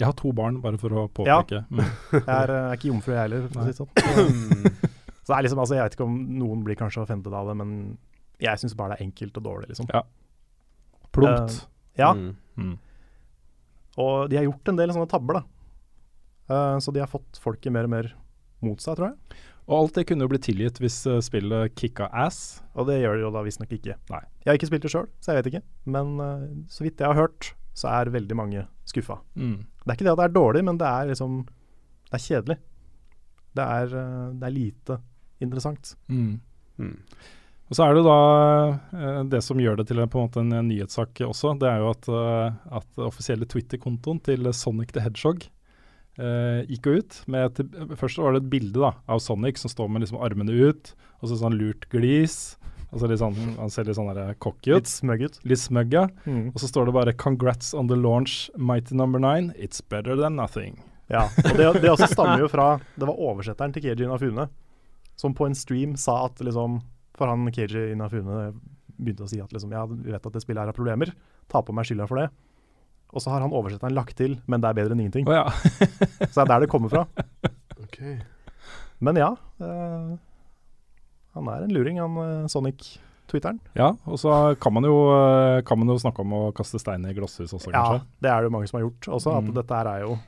Jeg 0.00 0.08
har 0.08 0.14
to 0.18 0.32
barn, 0.34 0.56
bare 0.64 0.78
for 0.80 0.90
å 0.90 1.04
påpeke. 1.14 1.60
Mm. 1.70 1.80
Jeg 2.16 2.22
er, 2.26 2.50
jeg 2.50 2.64
er 2.66 2.78
ikke 2.78 2.88
jomfru, 2.90 3.12
jeg 3.14 3.20
heller, 3.20 3.44
for 3.46 3.60
å 3.60 3.64
si 3.64 3.70
det 3.70 3.78
sånn. 3.78 4.72
Så 5.24 5.30
det 5.32 5.36
er 5.38 5.44
liksom, 5.46 5.60
altså, 5.62 5.76
jeg 5.78 5.84
vet 5.86 5.94
ikke 5.96 6.04
om 6.04 6.16
noen 6.36 6.64
blir 6.66 6.76
kanskje 6.76 7.00
offentet 7.00 7.32
av 7.32 7.46
det, 7.48 7.54
men 7.56 7.70
jeg 8.44 8.60
syns 8.60 8.74
bare 8.76 8.92
det 8.92 8.98
er 8.98 9.06
enkelt 9.06 9.38
og 9.40 9.44
dårlig, 9.46 9.70
liksom. 9.70 9.86
Plumpt. 11.16 11.62
Ja, 11.96 12.10
Mm. 12.12 12.34
Mm. 12.58 12.74
og 14.02 14.28
de 14.30 14.36
har 14.36 14.44
gjort 14.44 14.68
en 14.68 14.76
del 14.82 14.92
sånne 14.92 15.08
tabber, 15.08 15.38
da. 15.38 15.42
Uh, 16.50 16.76
så 16.82 16.92
de 16.92 17.00
har 17.00 17.08
fått 17.08 17.38
folket 17.40 17.72
mer 17.72 17.86
og 17.88 17.92
mer 17.94 18.10
mot 18.64 18.80
seg, 18.82 18.98
tror 18.98 19.12
jeg. 19.12 19.38
Og 19.64 19.78
alt 19.78 19.96
det 19.96 20.04
kunne 20.10 20.26
jo 20.26 20.32
blitt 20.34 20.44
tilgitt 20.44 20.76
hvis 20.82 20.98
uh, 21.08 21.20
spillet 21.24 21.72
kicka 21.78 22.10
ass. 22.12 22.60
Og 22.76 22.90
det 22.90 22.98
gjør 23.00 23.16
de 23.16 23.24
jo 23.24 23.30
da 23.32 23.44
visstnok 23.46 23.72
ikke. 23.78 23.96
Nei. 24.12 24.20
Jeg 24.44 24.50
har 24.50 24.58
ikke 24.58 24.68
spilt 24.68 24.84
det 24.84 24.92
sjøl, 24.92 25.08
så 25.24 25.32
jeg 25.32 25.40
vet 25.40 25.52
ikke. 25.54 25.62
Men 25.96 26.12
uh, 26.20 26.44
så 26.68 26.84
vidt 26.84 27.00
jeg 27.00 27.08
har 27.08 27.16
hørt, 27.16 27.54
så 27.72 27.88
er 27.94 28.12
veldig 28.12 28.36
mange 28.36 28.66
skuffa. 28.90 29.22
Mm. 29.40 29.62
Det 29.84 29.92
er 29.92 29.98
ikke 29.98 30.06
det 30.06 30.14
at 30.14 30.20
det 30.22 30.26
er 30.28 30.36
dårlig, 30.38 30.64
men 30.64 30.80
det 30.80 30.88
er 30.88 31.10
liksom 31.12 31.42
Det 31.44 32.16
er 32.16 32.24
kjedelig. 32.24 32.58
Det 33.54 33.64
er, 33.64 33.96
eh, 34.00 34.28
det 34.34 34.46
er 34.48 34.54
lite 34.54 34.98
interessant. 35.44 35.96
Mm. 36.08 36.40
Mm. 36.78 36.98
Og 37.70 37.78
så 37.78 37.86
er 37.86 37.96
det 37.96 38.04
da 38.04 38.18
eh, 38.92 39.20
det 39.32 39.40
som 39.44 39.60
gjør 39.60 39.80
det 39.80 39.88
til 39.88 40.02
en, 40.02 40.10
på 40.10 40.20
en 40.20 40.28
måte 40.28 40.42
en, 40.42 40.52
en 40.52 40.68
nyhetssak 40.68 41.22
også, 41.26 41.54
det 41.60 41.70
er 41.70 41.80
jo 41.80 41.90
at, 41.94 42.08
eh, 42.12 42.58
at 42.80 43.04
offisielle 43.06 43.48
Twitter-kontoen 43.48 44.20
til 44.24 44.50
Sonic 44.52 44.92
the 44.92 45.04
Hedgehog 45.04 45.46
eh, 46.20 46.60
gikk 46.68 46.90
jo 46.90 46.98
ut 47.00 47.20
med 47.30 47.48
et, 47.48 47.78
Først 47.96 48.20
var 48.20 48.36
det 48.36 48.44
et 48.44 48.52
bilde 48.52 48.82
da, 48.84 48.92
av 49.08 49.22
Sonic 49.24 49.62
som 49.62 49.72
står 49.72 49.88
med 49.90 50.04
liksom 50.04 50.20
armene 50.22 50.54
ut, 50.54 50.92
og 51.22 51.30
så 51.30 51.40
sånn 51.40 51.56
lurt 51.56 51.88
glis. 51.92 52.58
Altså 52.94 53.08
litt 53.10 53.18
sånn, 53.18 53.34
Han 53.58 53.70
ser 53.74 53.84
litt 53.88 53.96
sånn 53.98 54.10
der 54.14 54.34
cocky 54.38 54.70
Litt 54.70 54.86
ut. 54.86 54.90
smøgg 54.92 55.24
ut. 55.26 55.38
Litt 55.50 55.58
smøgg, 55.58 55.92
ja. 55.96 56.04
Mm. 56.24 56.52
Og 56.54 56.60
så 56.62 56.68
står 56.70 56.86
det 56.86 56.94
bare 56.94 57.12
'Congrats 57.12 57.74
on 57.74 57.88
the 57.90 57.96
launch, 57.98 58.50
Mighty 58.56 58.94
Number 58.94 59.18
Nine. 59.18 59.52
It's 59.58 59.80
better 59.82 60.14
than 60.16 60.36
nothing'. 60.36 60.78
Ja, 61.10 61.26
og 61.26 61.56
det, 61.58 61.82
det 61.82 61.90
også 61.90 62.06
stammer 62.08 62.38
jo 62.40 62.48
fra 62.48 62.78
Det 62.96 63.04
var 63.06 63.18
oversetteren 63.20 63.74
til 63.74 63.82
Keiji 63.82 64.06
Inafune 64.06 64.48
som 65.16 65.34
på 65.34 65.44
en 65.46 65.54
stream 65.54 65.96
sa 65.96 66.24
at 66.24 66.40
liksom 66.40 66.80
For 67.14 67.26
han 67.28 67.44
Keiji 67.52 67.92
Inafune 67.92 68.54
begynte 68.96 69.24
å 69.26 69.28
si 69.28 69.40
at 69.40 69.52
liksom 69.52 69.70
Ja, 69.74 69.84
vi 69.86 70.10
vet 70.10 70.24
at 70.26 70.32
det 70.32 70.40
spillet 70.42 70.60
her 70.62 70.66
har 70.72 70.72
problemer, 70.72 71.12
ta 71.48 71.60
på 71.60 71.74
meg 71.74 71.84
skylda 71.84 72.06
for 72.08 72.16
det. 72.16 72.30
Og 73.12 73.20
så 73.22 73.30
har 73.30 73.40
han 73.44 73.52
oversetteren 73.52 73.94
lagt 73.94 74.16
til 74.16 74.40
'men 74.46 74.60
det 74.60 74.68
er 74.70 74.74
bedre 74.80 74.92
enn 74.96 75.04
ingenting'. 75.04 75.28
Oh, 75.28 75.34
ja. 75.34 75.50
Så 76.30 76.40
det 76.40 76.44
er 76.48 76.52
der 76.54 76.60
det 76.60 76.70
kommer 76.70 76.88
fra. 76.88 77.06
Okay. 77.84 78.18
Men 79.00 79.16
ja. 79.16 79.36
eh, 79.60 80.16
han 81.34 81.48
er 81.50 81.64
en 81.66 81.72
luring, 81.74 81.98
han 81.98 82.16
eh, 82.22 82.46
Sonic-twitteren. 82.52 83.58
ja. 83.74 83.90
Og 84.06 84.18
så 84.20 84.34
kan 84.60 84.72
man, 84.74 84.84
jo, 84.88 84.94
eh, 85.14 85.62
kan 85.66 85.78
man 85.80 85.88
jo 85.88 85.98
snakke 85.98 86.20
om 86.22 86.32
å 86.32 86.42
kaste 86.54 86.78
stein 86.80 87.04
i 87.06 87.14
glasshus 87.16 87.52
også, 87.56 87.72
Ja, 87.72 87.82
kanskje. 87.82 88.06
det 88.22 88.30
er 88.30 88.40
det 88.42 88.50
jo 88.50 88.54
mange 88.56 88.68
som 88.70 88.78
har 88.80 88.86
gjort 88.88 89.08
også. 89.18 89.36
At 89.38 89.44
Mm. 89.44 89.54
dette 89.54 89.74
her 89.74 89.86
er 89.96 90.00
jo 90.06 90.18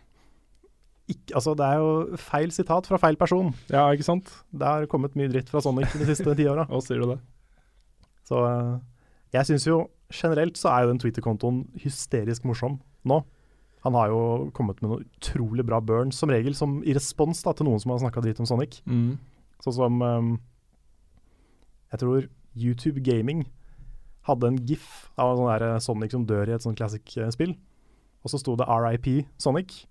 ikke, 1.09 1.35
Altså, 1.37 1.55
det 1.57 1.65
er 1.67 1.77
jo 1.79 2.17
feil 2.19 2.51
sitat 2.51 2.87
fra 2.87 2.99
feil 2.99 3.15
person. 3.17 3.53
Ja, 3.71 3.85
ikke 3.95 4.03
sant? 4.05 4.27
Det 4.53 4.67
har 4.67 4.87
kommet 4.91 5.15
mye 5.15 5.29
dritt 5.31 5.49
fra 5.49 5.61
Sonic 5.63 5.93
de 5.93 6.05
siste 6.09 6.35
ti 6.37 6.45
åra. 6.51 6.67
Å, 6.75 6.83
sier 6.83 6.99
du 7.01 7.13
det? 7.15 7.21
Så 8.27 8.41
eh, 8.43 8.81
jeg 9.33 9.47
syns 9.47 9.67
jo 9.69 9.85
generelt 10.11 10.57
så 10.59 10.71
er 10.73 10.83
jo 10.85 10.91
den 10.93 10.99
Twitter-kontoen 10.99 11.61
hysterisk 11.79 12.45
morsom 12.45 12.81
nå. 13.07 13.21
Han 13.85 13.95
har 13.95 14.09
jo 14.11 14.51
kommet 14.53 14.81
med 14.83 14.91
noe 14.91 15.05
utrolig 15.21 15.63
bra 15.65 15.79
burn, 15.81 16.11
som 16.11 16.29
regel 16.29 16.55
som 16.59 16.81
i 16.83 16.93
respons 16.97 17.41
da, 17.45 17.53
til 17.55 17.67
noen 17.69 17.79
som 17.79 17.93
har 17.95 18.01
snakka 18.03 18.21
dritt 18.25 18.41
om 18.43 18.47
Sonic. 18.51 18.81
Mm. 18.85 19.17
Sånn 19.63 19.77
som 19.79 20.03
eh, 20.03 20.37
Jeg 21.93 22.03
tror 22.03 22.29
YouTube 22.57 23.01
Gaming 23.07 23.45
hadde 24.27 24.49
en 24.51 24.57
gif 24.67 24.87
av 25.17 25.31
en 25.33 25.39
sånn 25.39 25.51
der 25.53 25.81
Sonic 25.85 26.15
som 26.17 26.25
dør 26.27 26.49
i 26.51 26.55
et 26.57 26.65
sånn 26.65 26.75
classic-spill. 26.79 27.53
Og 28.27 28.33
så 28.33 28.41
sto 28.43 28.57
det 28.59 28.67
RIP 28.67 29.27
Sonic. 29.39 29.85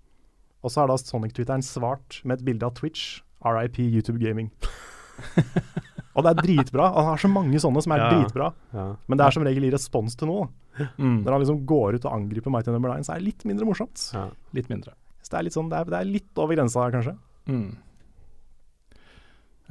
Og 0.62 0.72
så 0.72 0.82
har 0.82 0.90
da 0.90 0.98
Sonic-twitteren 1.00 1.64
svart 1.64 2.20
med 2.24 2.38
et 2.40 2.44
bilde 2.44 2.66
av 2.68 2.74
Twitch. 2.76 3.22
RIP 3.46 3.78
YouTube 3.86 4.18
Gaming. 4.20 4.50
og 6.16 6.24
det 6.26 6.32
er 6.34 6.42
dritbra. 6.42 6.90
Han 6.92 7.08
har 7.12 7.22
så 7.22 7.30
mange 7.32 7.60
sånne 7.62 7.80
som 7.84 7.94
er 7.96 8.02
Ja. 8.04 8.10
dritbra. 8.12 8.50
Ja. 8.74 8.86
Men 9.08 9.18
det 9.18 9.26
er 9.26 9.36
som 9.38 9.46
regel 9.46 9.64
i 9.64 9.72
respons 9.72 10.16
til 10.16 10.28
noe. 10.28 10.48
Mm. 10.98 11.22
Når 11.24 11.32
han 11.32 11.40
liksom 11.40 11.64
går 11.64 11.96
ut 11.96 12.04
og 12.04 12.12
angriper 12.12 12.52
Mighty 12.52 12.70
Number 12.74 12.92
9, 12.92 13.04
så 13.08 13.14
er 13.14 13.22
det 13.22 13.30
litt 13.30 13.44
mindre 13.48 13.64
morsomt. 13.64 14.10
Ja. 14.12 14.26
Litt 14.52 14.68
mindre. 14.68 14.92
Så 15.22 15.32
det 15.32 15.38
er 15.38 15.46
litt 15.48 15.56
sånn, 15.56 15.70
det 15.72 15.78
er, 15.80 15.84
det 15.84 16.00
er 16.02 16.10
litt 16.10 16.38
over 16.42 16.54
grensa, 16.58 16.90
kanskje. 16.92 17.16
Mm. 17.48 17.70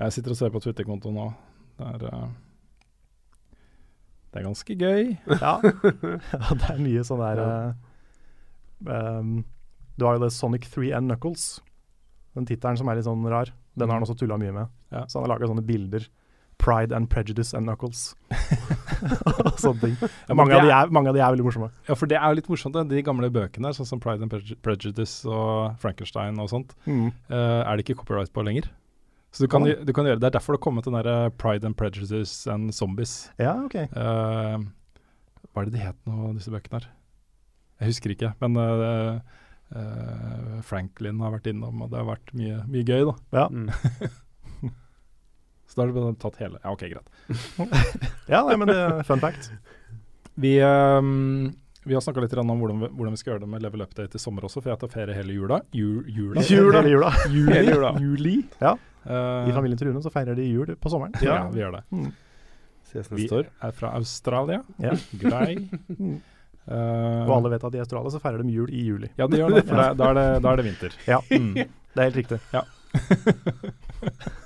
Jeg 0.02 0.12
sitter 0.16 0.34
og 0.34 0.40
ser 0.40 0.52
på 0.52 0.62
Twitter-kontoen 0.64 1.16
nå. 1.16 1.28
Det 1.78 1.86
er, 1.88 2.06
eh, 2.08 2.28
Det 4.34 4.42
er 4.42 4.48
ganske 4.50 4.76
gøy. 4.80 5.18
Ja. 5.42 5.54
ja, 5.64 6.56
det 6.60 6.70
er 6.72 6.82
mye 6.84 7.04
sånn 7.08 7.22
der 7.24 7.42
Ja. 7.42 7.52
eh, 8.86 9.20
um, 9.20 9.46
Du 9.98 10.06
har 10.06 10.18
jo 10.18 10.26
det 10.26 10.34
Sonic 10.36 10.68
3 10.74 10.92
and 10.98 11.08
Knuckles. 11.10 11.62
Den 12.36 12.46
tittelen 12.46 12.78
som 12.78 12.90
er 12.92 12.96
litt 13.00 13.06
sånn 13.08 13.24
rar. 13.32 13.52
Den 13.80 13.88
har 13.90 13.96
han 14.00 14.04
også 14.04 14.18
tulla 14.20 14.36
mye 14.40 14.52
med. 14.52 14.68
Ja. 14.92 15.06
Så 15.08 15.20
han 15.22 15.30
har 15.30 15.38
laga 15.38 15.48
sånne 15.48 15.64
bilder. 15.66 16.04
Pride 16.60 16.92
and 16.96 17.10
Prejudice 17.12 17.54
and 17.56 17.66
Knuckles. 17.68 18.14
og 18.32 19.56
sånne 19.60 19.80
ting. 19.82 19.96
Ja, 20.28 20.36
mange, 20.36 20.56
av 20.56 20.64
de 20.64 20.70
er- 20.72 20.84
er, 20.86 20.92
mange 20.96 21.10
av 21.12 21.16
de 21.16 21.22
er 21.24 21.32
veldig 21.36 21.46
morsomme. 21.48 21.70
Ja, 21.88 21.96
for 21.96 22.08
det 22.12 22.16
er 22.20 22.28
jo 22.32 22.36
litt 22.42 22.48
morsomt, 22.52 22.76
det. 22.76 22.84
de 22.92 23.02
gamle 23.08 23.30
bøkene, 23.32 23.72
sånn 23.76 23.88
som 23.88 24.00
Pride 24.04 24.24
and 24.24 24.32
Prejudice 24.64 25.26
og 25.28 25.76
Frankenstein 25.84 26.40
og 26.40 26.50
sånt, 26.52 26.76
Mm. 26.88 27.08
uh, 27.32 27.64
er 27.68 27.76
det 27.78 27.86
ikke 27.86 27.98
copyright 28.04 28.32
på 28.36 28.44
lenger. 28.44 28.68
Så 29.36 29.44
du 29.44 29.52
kan, 29.52 29.66
du 29.68 29.92
kan 29.92 30.08
gjøre 30.08 30.22
Det 30.22 30.30
er 30.30 30.36
derfor 30.38 30.56
det 30.56 30.62
har 30.62 30.64
kommet 30.64 30.86
den 30.88 30.96
derre 30.96 31.30
Pride 31.36 31.68
and 31.68 31.76
Prejudices 31.76 32.46
and 32.48 32.72
Zombies. 32.74 33.16
Ja, 33.42 33.58
OK. 33.66 33.76
Uh, 33.92 34.64
hva 35.52 35.64
er 35.64 35.68
det 35.68 35.76
de 35.76 35.82
het 35.84 35.98
nå, 36.08 36.30
disse 36.38 36.54
bøkene 36.54 36.80
her? 36.80 36.88
Jeg 37.84 37.92
husker 37.92 38.14
ikke, 38.14 38.30
men 38.40 38.56
uh, 38.56 39.18
uh, 39.76 40.56
Franklin 40.64 41.20
har 41.20 41.36
vært 41.36 41.50
innom, 41.52 41.84
og 41.84 41.92
det 41.92 42.00
har 42.00 42.08
vært 42.08 42.32
mye, 42.40 42.62
mye 42.72 42.88
gøy, 42.88 43.04
da. 43.12 43.18
Ja, 43.36 43.48
Mm. 43.52 43.70
Så 45.66 45.80
da 45.80 45.86
har 45.88 45.92
du 45.96 46.18
tatt 46.22 46.36
hele 46.38 46.60
Ja, 46.62 46.72
OK, 46.72 46.84
greit. 46.92 47.08
ja 48.32 48.44
nei, 48.46 48.54
men 48.62 48.70
det 48.70 48.76
er 48.78 49.00
fun 49.08 49.20
fact. 49.20 49.50
Vi, 50.40 50.52
ehm, 50.62 51.50
vi 51.86 51.94
har 51.94 52.02
snakka 52.02 52.22
litt 52.24 52.34
om 52.42 52.48
hvordan 52.60 52.80
vi, 52.82 52.88
hvordan 52.98 53.14
vi 53.14 53.18
skal 53.22 53.32
gjøre 53.34 53.44
det 53.46 53.50
med 53.54 53.62
level 53.62 53.82
update 53.86 54.16
i 54.18 54.20
sommer 54.22 54.42
også, 54.48 54.62
for 54.62 54.72
jeg 54.74 54.80
tar 54.82 54.90
ferie 54.94 55.16
hele 55.16 55.34
jula. 55.38 55.62
Jul, 55.72 56.04
jula? 56.10 56.42
Jula. 56.50 56.82
Hele 56.82 56.92
jula. 56.96 57.12
Juli? 57.36 57.54
Hele 57.54 57.72
jula. 57.76 57.92
Juli? 58.02 58.36
Ja. 58.62 58.76
Eh, 59.06 59.50
I 59.50 59.54
familien 59.54 59.78
til 59.78 59.88
Rune 59.92 60.02
så 60.02 60.10
feirer 60.14 60.36
de 60.36 60.46
jul 60.50 60.76
på 60.82 60.90
sommeren. 60.90 61.14
ja. 61.22 61.36
Ja. 61.44 61.50
vi 61.54 61.60
gjør 61.62 61.76
det. 61.78 61.84
Mm. 61.94 62.12
Ses 62.90 63.12
Vi 63.12 63.22
neste 63.24 63.36
år. 63.44 63.46
er 63.68 63.72
fra 63.78 63.94
Australia. 63.98 64.64
Ja. 64.82 64.96
Grei. 65.22 65.56
Mm. 65.96 66.18
Eh, 66.66 67.28
Og 67.30 67.32
alle 67.36 67.50
vet 67.54 67.64
at 67.68 67.76
i 67.78 67.80
Australia 67.84 68.10
så 68.10 68.18
feirer 68.24 68.42
de 68.42 68.50
jul 68.50 68.72
i 68.74 68.80
juli. 68.88 69.10
Ja, 69.20 69.28
de 69.30 69.38
gjør 69.38 69.54
det, 69.54 69.68
for 69.70 69.78
Ja. 69.78 69.94
da, 69.94 70.08
er 70.10 70.14
det, 70.18 70.24
da 70.42 70.50
er 70.50 70.56
det 70.58 70.66
vinter. 70.66 70.96
Ja, 71.06 71.20
Mm. 71.30 71.54
det 71.54 72.02
er 72.02 72.10
helt 72.10 72.18
riktig. 72.18 72.40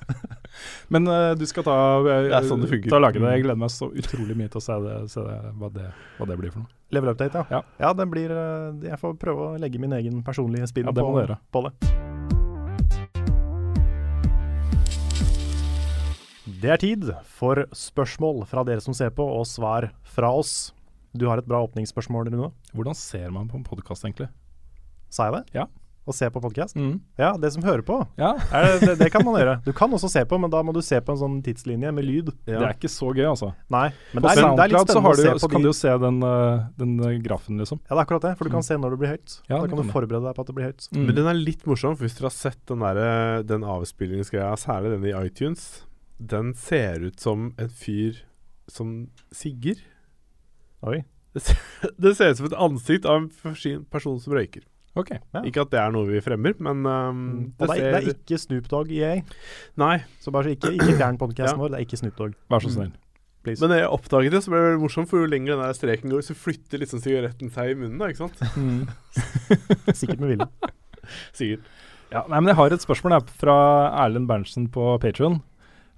Men 0.93 1.07
uh, 1.09 1.31
du 1.37 1.45
skal 1.49 1.65
ta, 1.67 1.77
uh, 2.01 2.09
Det 2.29 2.41
sånn 2.49 2.65
det 2.65 2.81
ta 2.89 3.01
lage 3.01 3.21
det. 3.21 3.33
Jeg 3.37 3.45
gleder 3.45 3.61
meg 3.61 3.73
så 3.73 3.89
utrolig 3.91 4.37
mye 4.39 4.51
til 4.51 4.61
å 4.61 4.65
se, 4.65 4.77
det, 4.85 4.97
se 5.13 5.23
det, 5.25 5.37
hva, 5.59 5.71
det, 5.73 5.87
hva 6.17 6.29
det 6.29 6.39
blir 6.41 6.53
for 6.53 6.65
noe. 6.65 6.73
Level 6.95 7.13
update, 7.13 7.45
ja. 7.53 7.61
Ja. 7.77 7.91
det 7.93 8.07
blir 8.09 8.33
uh, 8.33 8.73
Jeg 8.81 8.97
får 8.97 9.17
prøve 9.21 9.51
å 9.51 9.57
legge 9.61 9.81
min 9.81 9.93
egen 9.99 10.23
personlige 10.25 10.71
spinn 10.71 10.89
Ja, 10.89 10.95
på, 10.95 11.37
på 11.53 11.67
det. 11.67 11.73
Det 16.59 16.73
er 16.73 16.81
tid 16.81 17.05
for 17.37 17.61
spørsmål 17.71 18.41
fra 18.49 18.65
dere 18.67 18.83
som 18.83 18.95
ser 18.97 19.13
på, 19.15 19.23
og 19.23 19.45
svar 19.47 19.93
fra 20.03 20.33
oss. 20.35 20.73
Du 21.15 21.29
har 21.29 21.39
et 21.39 21.47
bra 21.47 21.61
åpningsspørsmål, 21.63 22.27
Rune. 22.27 22.49
Hvordan 22.75 22.97
ser 22.97 23.29
man 23.31 23.47
på 23.47 23.55
en 23.61 23.63
podkast, 23.63 24.03
egentlig? 24.03 24.27
Sa 25.07 25.29
jeg 25.29 25.37
det? 25.37 25.43
Ja. 25.61 25.69
Å 26.09 26.13
se 26.15 26.25
på 26.33 26.41
podkast? 26.41 26.73
Mm. 26.73 26.95
Ja, 27.21 27.35
det 27.37 27.51
som 27.53 27.61
hører 27.61 27.83
på. 27.85 27.99
Ja, 28.17 28.31
Er 28.55 28.65
det, 28.65 28.77
det, 28.81 28.95
det 29.03 29.11
kan 29.13 29.21
man 29.27 29.37
gjøre. 29.37 29.59
Du 29.67 29.69
kan 29.77 29.93
også 29.93 30.09
se 30.09 30.23
på, 30.25 30.39
men 30.41 30.49
da 30.49 30.63
må 30.65 30.73
du 30.73 30.81
se 30.81 30.97
på 31.05 31.13
en 31.13 31.21
sånn 31.21 31.35
tidslinje 31.45 31.91
med 31.93 32.07
lyd. 32.07 32.31
Det 32.49 32.57
er 32.57 32.73
ikke 32.73 32.89
så 32.89 33.11
gøy, 33.13 33.27
altså. 33.29 33.51
Nei, 33.69 33.91
men 34.15 34.23
På 34.23 34.25
det 34.25 34.33
er, 34.33 34.47
det 34.57 34.65
er 34.65 34.73
litt 34.73 34.93
SoundCloud 34.95 35.19
så, 35.21 35.27
du, 35.37 35.43
så 35.43 35.51
kan 35.51 35.59
kan 35.59 35.67
du 35.67 35.69
jo 35.69 35.75
se 35.75 35.93
den, 36.05 36.23
eh, 36.23 36.63
den 36.79 36.95
eh, 37.03 37.19
grafen, 37.23 37.59
liksom. 37.59 37.81
Ja, 37.83 37.91
det 37.93 37.97
er 37.97 38.05
akkurat 38.05 38.25
det, 38.27 38.33
for 38.39 38.47
du 38.47 38.53
kan 38.53 38.65
se 38.65 38.77
når 38.79 38.95
det 38.95 39.01
blir 39.01 39.13
høyt. 39.13 39.35
Ja, 39.49 39.59
da 39.59 39.61
kan 39.67 39.75
du 39.75 39.75
kan 39.83 39.91
du. 39.91 39.93
forberede 39.93 40.23
deg 40.25 40.37
på 40.37 40.45
at 40.45 40.49
det 40.49 40.55
blir 40.57 40.69
høyt. 40.69 40.87
Mm. 40.95 41.03
Men 41.03 41.19
den 41.19 41.29
er 41.31 41.39
litt 41.39 41.67
morsom, 41.69 41.97
for 41.97 42.07
hvis 42.07 42.17
dere 42.17 42.29
har 42.29 42.35
sett 42.37 42.61
den, 42.71 42.85
der, 42.85 43.45
den 43.49 43.67
avspillingsgreia, 43.67 44.55
særlig 44.59 44.95
den 44.95 45.07
i 45.09 45.13
iTunes, 45.19 45.67
den 46.19 46.53
ser 46.57 47.05
ut 47.05 47.19
som 47.19 47.51
en 47.59 47.71
fyr 47.71 48.23
som 48.71 49.09
sigger. 49.35 49.81
Oi. 50.85 51.03
Det 51.35 52.15
ser 52.17 52.33
ut 52.33 52.41
som 52.41 52.49
et 52.49 52.59
ansikt 52.59 53.07
av 53.09 53.23
en 53.23 53.29
person 53.91 54.19
som 54.21 54.35
røyker. 54.35 54.65
Ok. 54.97 55.11
Ja. 55.33 55.41
Ikke 55.45 55.61
at 55.61 55.69
det 55.71 55.79
er 55.79 55.91
noe 55.93 56.07
vi 56.09 56.19
fremmer, 56.25 56.55
men 56.59 56.81
um, 56.85 57.19
Og 57.59 57.67
det, 57.69 57.77
er, 57.77 57.91
det 57.93 57.99
er 57.99 58.13
ikke 58.15 58.39
Snoop 58.41 58.67
Dogg 58.71 58.89
i 58.91 59.03
EA, 59.05 59.19
Nei. 59.77 59.99
så 60.19 60.31
bare 60.33 60.49
så 60.49 60.55
ikke, 60.57 60.71
ikke 60.79 60.95
fjern 60.97 61.19
podkasten 61.21 61.55
Ja. 61.57 61.61
vår. 61.61 61.69
Det 61.75 61.77
er 61.79 61.85
ikke 61.85 61.99
Snoop 62.01 62.17
Dogg. 62.17 62.33
Vær 62.49 62.59
så 62.65 62.67
Mm. 62.71 62.75
snill. 62.79 62.91
Please. 63.43 63.61
Men 63.61 63.69
da 63.71 63.75
jeg 63.79 63.87
oppdaget 63.87 64.31
det, 64.31 64.41
så 64.43 64.49
ble 64.51 64.57
det 64.59 64.65
veldig 64.73 64.81
morsomt, 64.83 65.07
for 65.07 65.21
jo 65.21 65.25
lenger 65.31 65.55
den 65.55 65.61
der 65.63 65.73
streken 65.77 66.09
går, 66.11 66.21
så 66.27 66.35
flytter 66.35 66.81
liksom 66.81 66.99
sigaretten 66.99 67.49
seg 67.53 67.69
i 67.71 67.77
munnen, 67.79 67.97
da, 68.01 68.09
ikke 68.11 68.27
sant? 68.27 68.35
Sikkert 69.95 70.19
med 70.19 70.33
vilje. 70.33 70.47
Sikkert. 71.37 71.63
Ja, 72.11 72.23
nei, 72.27 72.39
men 72.41 72.49
jeg 72.51 72.57
har 72.57 72.73
et 72.73 72.83
spørsmål 72.83 73.13
her 73.15 73.21
fra 73.39 73.55
Erlend 74.03 74.27
Berntsen 74.27 74.67
på 74.73 74.97
Patrion. 74.99 75.39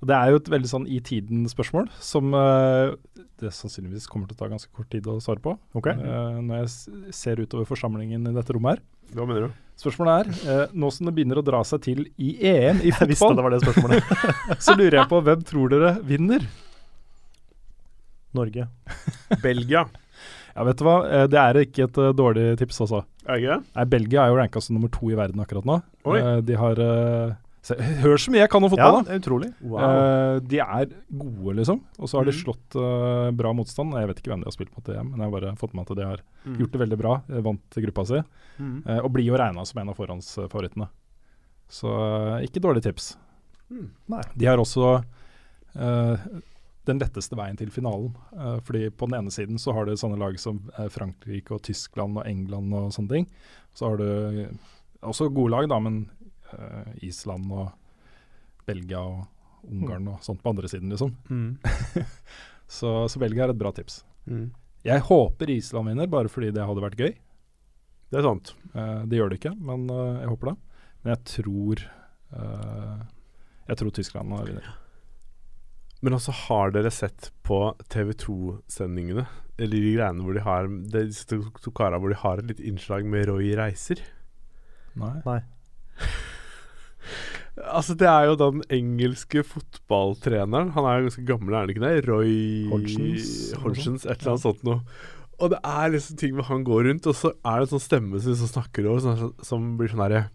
Det 0.01 0.15
er 0.17 0.31
jo 0.33 0.39
et 0.39 0.49
veldig 0.49 0.69
sånn 0.69 0.85
i 0.89 0.97
tiden-spørsmål, 1.05 1.91
som 2.01 2.33
uh, 2.33 2.93
det 3.41 3.51
sannsynligvis 3.53 4.07
kommer 4.09 4.25
til 4.29 4.33
å 4.33 4.39
ta 4.39 4.47
ganske 4.49 4.71
kort 4.73 4.89
tid 4.89 5.05
å 5.05 5.19
svare 5.21 5.43
på. 5.43 5.53
Ok. 5.77 5.91
Uh, 5.93 6.39
når 6.41 6.63
jeg 6.63 7.11
ser 7.13 7.41
utover 7.41 7.67
forsamlingen 7.69 8.25
i 8.25 8.33
dette 8.33 8.55
rommet 8.57 8.79
her. 8.79 8.81
Hva 9.13 9.27
mener 9.29 9.45
du? 9.45 9.59
Spørsmålet 9.81 10.31
er, 10.31 10.31
uh, 10.49 10.73
nå 10.73 10.89
som 10.93 11.05
det 11.05 11.13
begynner 11.17 11.41
å 11.41 11.45
dra 11.45 11.61
seg 11.67 11.83
til 11.85 12.01
i 12.17 12.33
EM 12.49 12.81
i 12.81 12.89
Jeg 12.95 13.11
visste 13.11 13.27
fotball, 13.27 13.37
det 13.37 13.45
var 13.45 13.53
det 13.53 13.61
spørsmålet. 13.61 14.13
så 14.65 14.75
lurer 14.79 14.97
jeg 15.03 15.11
på 15.13 15.21
hvem 15.29 15.45
tror 15.51 15.73
dere 15.75 15.93
vinner? 16.13 16.49
Norge. 18.37 18.69
Belgia. 19.43 19.87
Ja, 20.51 20.65
vet 20.67 20.81
du 20.81 20.83
hva, 20.83 20.97
det 21.31 21.37
er 21.39 21.57
ikke 21.61 21.85
et 21.85 21.97
dårlig 22.19 22.57
tips, 22.59 22.81
altså. 22.83 22.99
Er 23.23 23.37
det? 23.39 23.55
Nei, 23.71 23.85
Belgia 23.87 24.25
er 24.25 24.33
jo 24.33 24.35
ranka 24.35 24.59
som 24.59 24.75
nummer 24.75 24.91
to 24.91 25.07
i 25.07 25.15
verden 25.15 25.39
akkurat 25.39 25.63
nå. 25.63 25.77
Oi. 26.11 26.17
De 26.43 26.57
har 26.59 26.81
se, 27.61 27.75
Hør 28.01 28.17
så 28.17 28.31
mye 28.33 28.41
jeg 28.41 28.49
kan 28.49 28.63
om 28.63 28.69
fotball, 28.71 29.01
Ja, 29.05 29.07
da! 29.07 29.17
utrolig. 29.19 29.49
Eh, 29.61 30.39
de 30.49 30.59
er 30.59 30.85
gode, 31.11 31.55
liksom. 31.59 31.81
Og 31.99 32.09
så 32.09 32.17
har 32.17 32.25
de 32.25 32.31
Mhm. 32.31 32.41
slått 32.43 32.75
uh, 32.75 33.31
bra 33.31 33.53
motstand. 33.53 33.93
Jeg 33.93 34.07
vet 34.07 34.17
ikke 34.21 34.31
hvem 34.33 34.41
de 34.41 34.49
har 34.49 34.55
spilt 34.55 34.73
mot, 34.75 34.83
det, 34.85 34.95
men 35.03 35.19
jeg 35.19 35.29
har 35.31 35.35
bare 35.39 35.55
fått 35.57 35.73
med 35.77 35.89
at 35.89 35.97
de 35.97 36.05
har 36.05 36.21
Mm. 36.45 36.57
gjort 36.57 36.71
det 36.71 36.79
veldig 36.81 36.97
bra. 36.97 37.21
eh, 37.29 37.41
Vant 37.41 37.69
gruppa 37.69 38.05
si. 38.07 38.23
Mm. 38.59 38.83
Uh, 38.87 38.99
og 39.05 39.11
blir 39.13 39.25
jo 39.25 39.37
regna 39.37 39.65
som 39.65 39.79
en 39.81 39.89
av 39.89 39.95
forhåndsfavorittene. 39.97 40.89
Så 41.69 41.87
ikke 42.43 42.59
dårlig 42.61 42.81
tips. 42.83 43.15
Mm. 43.71 43.89
De 44.37 44.45
har 44.45 44.57
også 44.57 45.03
den 46.83 46.99
letteste 46.99 47.37
veien 47.37 47.57
til 47.59 47.69
finalen. 47.69 48.13
Uh, 48.33 48.59
fordi 48.65 48.89
på 48.89 49.07
den 49.07 49.19
ene 49.21 49.31
siden 49.33 49.59
så 49.61 49.73
har 49.73 49.85
du 49.85 49.93
sånne 49.93 50.17
lag 50.19 50.37
som 50.41 50.59
Frankrike 50.89 51.51
og 51.55 51.61
Tyskland 51.61 52.17
og 52.17 52.25
England 52.27 52.73
og 52.73 52.89
sånne 52.91 53.09
ting. 53.09 53.27
Så 53.77 53.89
har 53.91 53.97
du 54.01 54.49
også 55.03 55.29
gode 55.33 55.51
lag, 55.53 55.69
da, 55.69 55.79
men 55.79 56.09
Island 57.03 57.51
og 57.51 57.71
Belgia 58.67 59.01
og 59.01 59.27
Ungarn 59.71 60.07
og 60.09 60.23
sånt 60.25 60.41
på 60.41 60.49
andre 60.53 60.69
siden, 60.71 60.89
liksom. 60.93 61.11
Mm. 61.29 61.57
Så, 62.71 62.87
så 63.11 63.19
Belgia 63.19 63.43
er 63.43 63.51
et 63.51 63.59
bra 63.59 63.71
tips. 63.75 63.97
Mm. 64.31 64.45
Jeg 64.87 65.03
håper 65.05 65.49
Island 65.51 65.91
vinner, 65.91 66.07
bare 66.09 66.29
fordi 66.31 66.53
det 66.55 66.63
hadde 66.65 66.81
vært 66.85 67.01
gøy. 67.01 67.11
Det 68.11 68.19
er 68.19 68.25
sant. 68.25 68.53
Uh, 68.73 69.03
det 69.07 69.19
gjør 69.19 69.31
det 69.33 69.37
ikke, 69.41 69.51
men 69.59 69.83
uh, 69.91 70.21
jeg 70.21 70.31
håper 70.31 70.51
det. 70.51 70.55
Men 71.01 71.11
jeg 71.13 71.21
tror 71.33 71.83
uh, 72.37 73.03
Jeg 73.67 73.79
tror 73.81 73.93
Tyskland 73.97 74.33
vinner. 74.47 74.71
Men 76.01 76.15
også 76.17 76.33
har 76.47 76.71
dere 76.73 76.89
sett 76.95 77.29
på 77.45 77.59
TV2-sendingene, 77.93 79.27
eller 79.61 79.83
de 79.85 79.93
greiene 79.93 80.25
hvor 80.25 80.33
de 80.39 80.41
har 80.47 80.71
det- 80.95 81.03
er 81.11 81.27
to, 81.29 81.43
to 81.61 81.71
kara 81.77 81.99
hvor 82.01 82.09
de 82.09 82.17
har 82.23 82.39
et 82.41 82.49
lite 82.49 82.65
innslag 82.65 83.05
med 83.05 83.27
Roy 83.29 83.51
Reiser? 83.59 84.01
Nei. 84.97 85.41
Altså, 87.61 87.95
det 87.99 88.07
er 88.07 88.29
jo 88.29 88.35
den 88.39 88.61
engelske 88.71 89.43
fotballtreneren. 89.45 90.71
Han 90.75 90.87
er 90.87 90.99
jo 90.99 91.07
ganske 91.09 91.25
gammel, 91.27 91.53
er 91.53 91.65
han 91.65 91.73
ikke 91.73 91.83
det? 91.83 91.95
Roy 92.07 92.35
Hodgsons, 92.71 93.31
Hodgsons, 93.63 94.05
et 94.05 94.15
eller 94.17 94.33
annet 94.33 94.45
sånt 94.45 94.63
noe. 94.67 94.81
Og 95.41 95.49
det 95.53 95.59
er 95.65 95.93
liksom 95.93 96.19
ting 96.21 96.35
hvor 96.37 96.47
han 96.51 96.63
går 96.65 96.85
rundt, 96.87 97.09
og 97.09 97.17
så 97.17 97.33
er 97.33 97.59
det 97.59 97.67
en 97.67 97.73
sånn 97.73 97.83
stemme 97.87 98.21
som, 98.21 98.37
som 98.37 98.51
snakker 98.53 98.87
over, 98.87 99.01
som, 99.03 99.33
som 99.45 99.71
blir 99.79 99.91
sånn 99.91 100.03
herre 100.05 100.27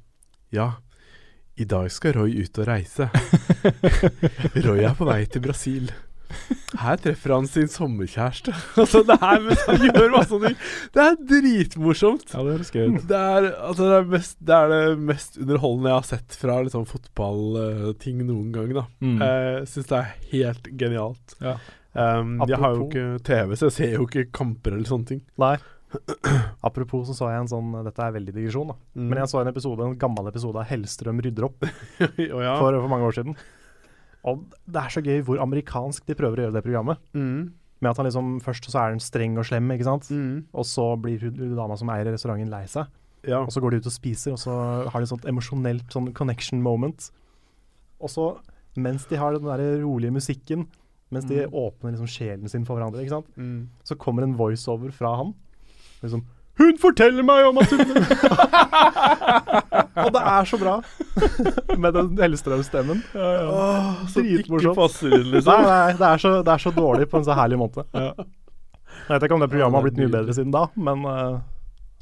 Ja, 0.55 0.72
i 1.57 1.64
dag 1.68 1.89
skal 1.95 2.18
Roy 2.18 2.35
ut 2.43 2.59
og 2.61 2.66
reise. 2.68 3.09
Roy 4.66 4.83
er 4.85 4.97
på 4.99 5.07
vei 5.09 5.22
til 5.31 5.45
Brasil. 5.47 5.89
Her 6.77 6.99
treffer 7.01 7.33
han 7.35 7.47
sin 7.51 7.70
sommerkjæreste. 7.70 8.53
altså, 8.83 9.03
det 9.07 9.16
er 9.16 9.45
mens 9.45 9.62
han 9.68 9.85
gjør 9.87 10.11
masse 10.14 10.41
ting. 10.43 10.59
Det 10.97 11.05
er 11.05 11.16
dritmorsomt. 11.31 12.35
Ja, 12.35 12.43
det 12.43 12.57
høres 12.57 12.72
gøy 12.74 12.97
ut. 12.97 13.07
Det 13.09 13.20
er, 13.20 13.49
altså, 13.55 13.87
det, 13.87 14.01
er 14.01 14.11
mest, 14.16 14.37
det 14.49 14.59
er 14.59 14.72
det 14.72 14.83
mest 15.12 15.41
underholdende 15.41 15.93
jeg 15.93 16.01
har 16.01 16.11
sett 16.11 16.39
fra 16.41 16.59
liksom, 16.66 16.85
fotballting 16.91 18.27
noen 18.27 18.53
gang. 18.55 18.74
da 18.77 18.87
Mm. 19.07 19.18
Jeg 19.20 19.66
syns 19.70 19.89
det 19.91 19.97
er 19.99 20.12
helt 20.33 20.68
genialt. 20.81 21.35
Ja. 21.43 21.57
Um, 21.97 22.37
jeg 22.45 22.59
har 22.61 22.74
jo 22.77 22.87
ikke 22.87 23.05
TV, 23.24 23.55
så 23.57 23.70
jeg 23.70 23.74
ser 23.77 23.95
jo 23.97 24.05
ikke 24.05 24.27
kamper 24.35 24.77
eller 24.77 24.89
sånne 24.89 25.11
ting. 25.12 25.22
Nei. 25.41 25.55
Apropos 26.66 27.07
så 27.09 27.14
så 27.16 27.29
jeg 27.31 27.45
en 27.45 27.51
sånn 27.51 27.68
Dette 27.87 28.03
er 28.03 28.16
veldig 28.16 28.35
digresjon, 28.35 28.72
da. 28.72 28.77
Mm. 28.99 29.07
Men 29.07 29.20
jeg 29.22 29.31
så 29.33 29.41
en 29.41 29.53
episode, 29.53 29.87
en 29.87 29.99
gammel 30.01 30.29
episode 30.29 30.61
av 30.61 30.68
Hellstrøm 30.68 31.22
rydder 31.24 31.47
opp 31.49 31.64
oh, 31.68 32.43
ja. 32.43 32.57
for, 32.59 32.77
for 32.77 32.91
mange 32.93 33.09
år 33.09 33.16
siden. 33.20 33.39
Og 34.27 34.43
det 34.66 34.83
er 34.83 34.93
så 34.93 35.03
gøy 35.05 35.22
hvor 35.27 35.41
amerikansk 35.45 36.07
de 36.09 36.16
prøver 36.18 36.41
å 36.41 36.47
gjøre 36.47 36.59
det 36.59 36.66
programmet. 36.66 37.01
mm. 37.16 37.39
Med 37.85 37.91
at 37.91 37.99
han 38.01 38.07
liksom 38.09 38.29
Først 38.41 38.70
så 38.72 38.79
er 38.81 38.95
han 38.95 39.03
streng 39.05 39.35
og 39.37 39.45
slem, 39.45 39.68
ikke 39.74 39.85
sant. 39.85 40.07
Mm. 40.09 40.47
Og 40.57 40.64
så 40.64 40.87
blir 40.97 41.20
hun, 41.27 41.57
dama 41.59 41.77
som 41.77 41.91
eier 41.93 42.09
restauranten, 42.09 42.49
lei 42.49 42.64
seg. 42.72 42.89
Ja. 43.27 43.43
Og 43.43 43.51
så 43.53 43.61
går 43.61 43.74
de 43.74 43.81
ut 43.83 43.89
og 43.91 43.93
spiser, 43.93 44.33
og 44.33 44.41
så 44.41 44.55
har 44.89 44.97
de 44.97 45.05
et 45.05 45.11
sånt 45.11 45.27
emosjonelt 45.29 45.93
sånn 45.93 46.09
connection 46.16 46.62
moment. 46.64 47.11
Og 48.01 48.12
så, 48.12 48.31
mens 48.81 49.05
de 49.11 49.18
har 49.20 49.37
den 49.37 49.45
der 49.45 49.83
rolige 49.83 50.14
musikken, 50.14 50.64
mens 51.12 51.29
de 51.29 51.45
åpner 51.47 51.93
liksom 51.93 52.09
sjelen 52.11 52.49
sin 52.51 52.64
for 52.66 52.79
hverandre. 52.79 53.05
ikke 53.05 53.18
sant? 53.18 53.29
Mm. 53.37 53.68
Så 53.85 53.99
kommer 54.01 54.24
en 54.24 54.39
voiceover 54.39 54.95
fra 54.95 55.12
han. 55.20 55.35
Liksom 56.01 56.24
Hun 56.57 56.79
forteller 56.81 57.21
meg 57.27 57.45
om 57.51 57.59
at 57.61 57.69
hun 57.69 57.81
Og 60.07 60.11
det 60.15 60.23
er 60.23 60.45
så 60.49 60.57
bra! 60.61 60.75
Med 61.83 61.93
den 61.97 62.09
Hellstrøm-stemmen. 62.21 62.99
Åh, 63.17 64.07
som 64.13 64.25
ikke 64.25 64.43
Dritmorsomt. 64.47 64.77
passer 64.79 65.09
inn, 65.17 65.27
Nei, 65.27 65.33
liksom. 65.39 65.63
nei, 65.67 65.93
det 65.99 66.07
er, 66.09 66.19
så, 66.23 66.33
det 66.47 66.53
er 66.55 66.63
så 66.65 66.73
dårlig 66.77 67.07
på 67.13 67.19
en 67.21 67.27
så 67.27 67.35
herlig 67.37 67.59
måte. 67.61 67.85
Jeg 67.97 69.11
vet 69.11 69.27
ikke 69.29 69.37
om 69.39 69.43
det 69.45 69.51
programmet 69.53 69.79
har 69.81 69.87
blitt 69.87 70.01
mye 70.01 70.13
bedre 70.13 70.33
siden 70.37 70.53
da, 70.55 70.65
men 70.77 70.99
uh, 71.09 71.37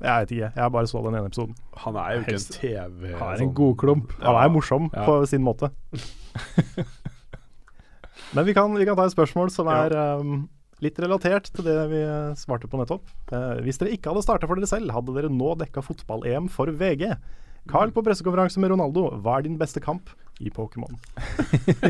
jeg 0.02 0.14
vet 0.24 0.30
ikke. 0.36 0.50
Jeg 0.58 0.74
bare 0.76 0.90
så 0.90 1.02
den 1.06 1.16
ene 1.18 1.28
episoden. 1.30 1.54
Han 1.84 1.94
er 2.02 2.08
jo 2.16 2.20
ikke 2.24 2.36
en 2.38 2.48
TV 2.58 3.00
Han 3.12 3.14
er 3.14 3.18
sånn- 3.38 3.46
en 3.48 3.54
godklump. 3.60 4.06
Han 4.24 4.40
er 4.42 4.52
morsom 4.54 4.84
Ja. 4.94 5.02
på 5.08 5.12
sin 5.30 5.44
måte. 5.46 5.66
Men 8.34 8.42
vi 8.48 8.54
kan, 8.54 8.72
vi 8.74 8.84
kan 8.86 8.96
ta 8.98 9.04
et 9.06 9.14
spørsmål 9.14 9.50
som 9.54 9.68
er 9.70 9.94
um, 10.18 10.48
litt 10.84 10.98
relatert 11.02 11.48
til 11.54 11.66
det 11.66 11.78
vi 11.92 12.02
svarte 12.38 12.68
på 12.70 12.80
nettopp. 12.80 13.08
Eh, 13.32 13.62
hvis 13.66 13.80
dere 13.80 13.94
ikke 13.96 14.12
hadde 14.12 14.24
starta 14.26 14.50
for 14.50 14.60
dere 14.60 14.70
selv, 14.70 14.92
hadde 14.94 15.16
dere 15.16 15.32
nå 15.32 15.54
dekka 15.60 15.84
fotball-EM 15.84 16.50
for 16.52 16.70
VG. 16.70 17.08
Carl 17.70 17.94
på 17.96 18.02
pressekonferanse 18.04 18.60
med 18.60 18.74
Ronaldo, 18.74 19.06
hva 19.24 19.38
er 19.38 19.46
din 19.46 19.56
beste 19.60 19.80
kamp 19.80 20.10
i 20.44 20.50
Pokémon? 20.52 20.98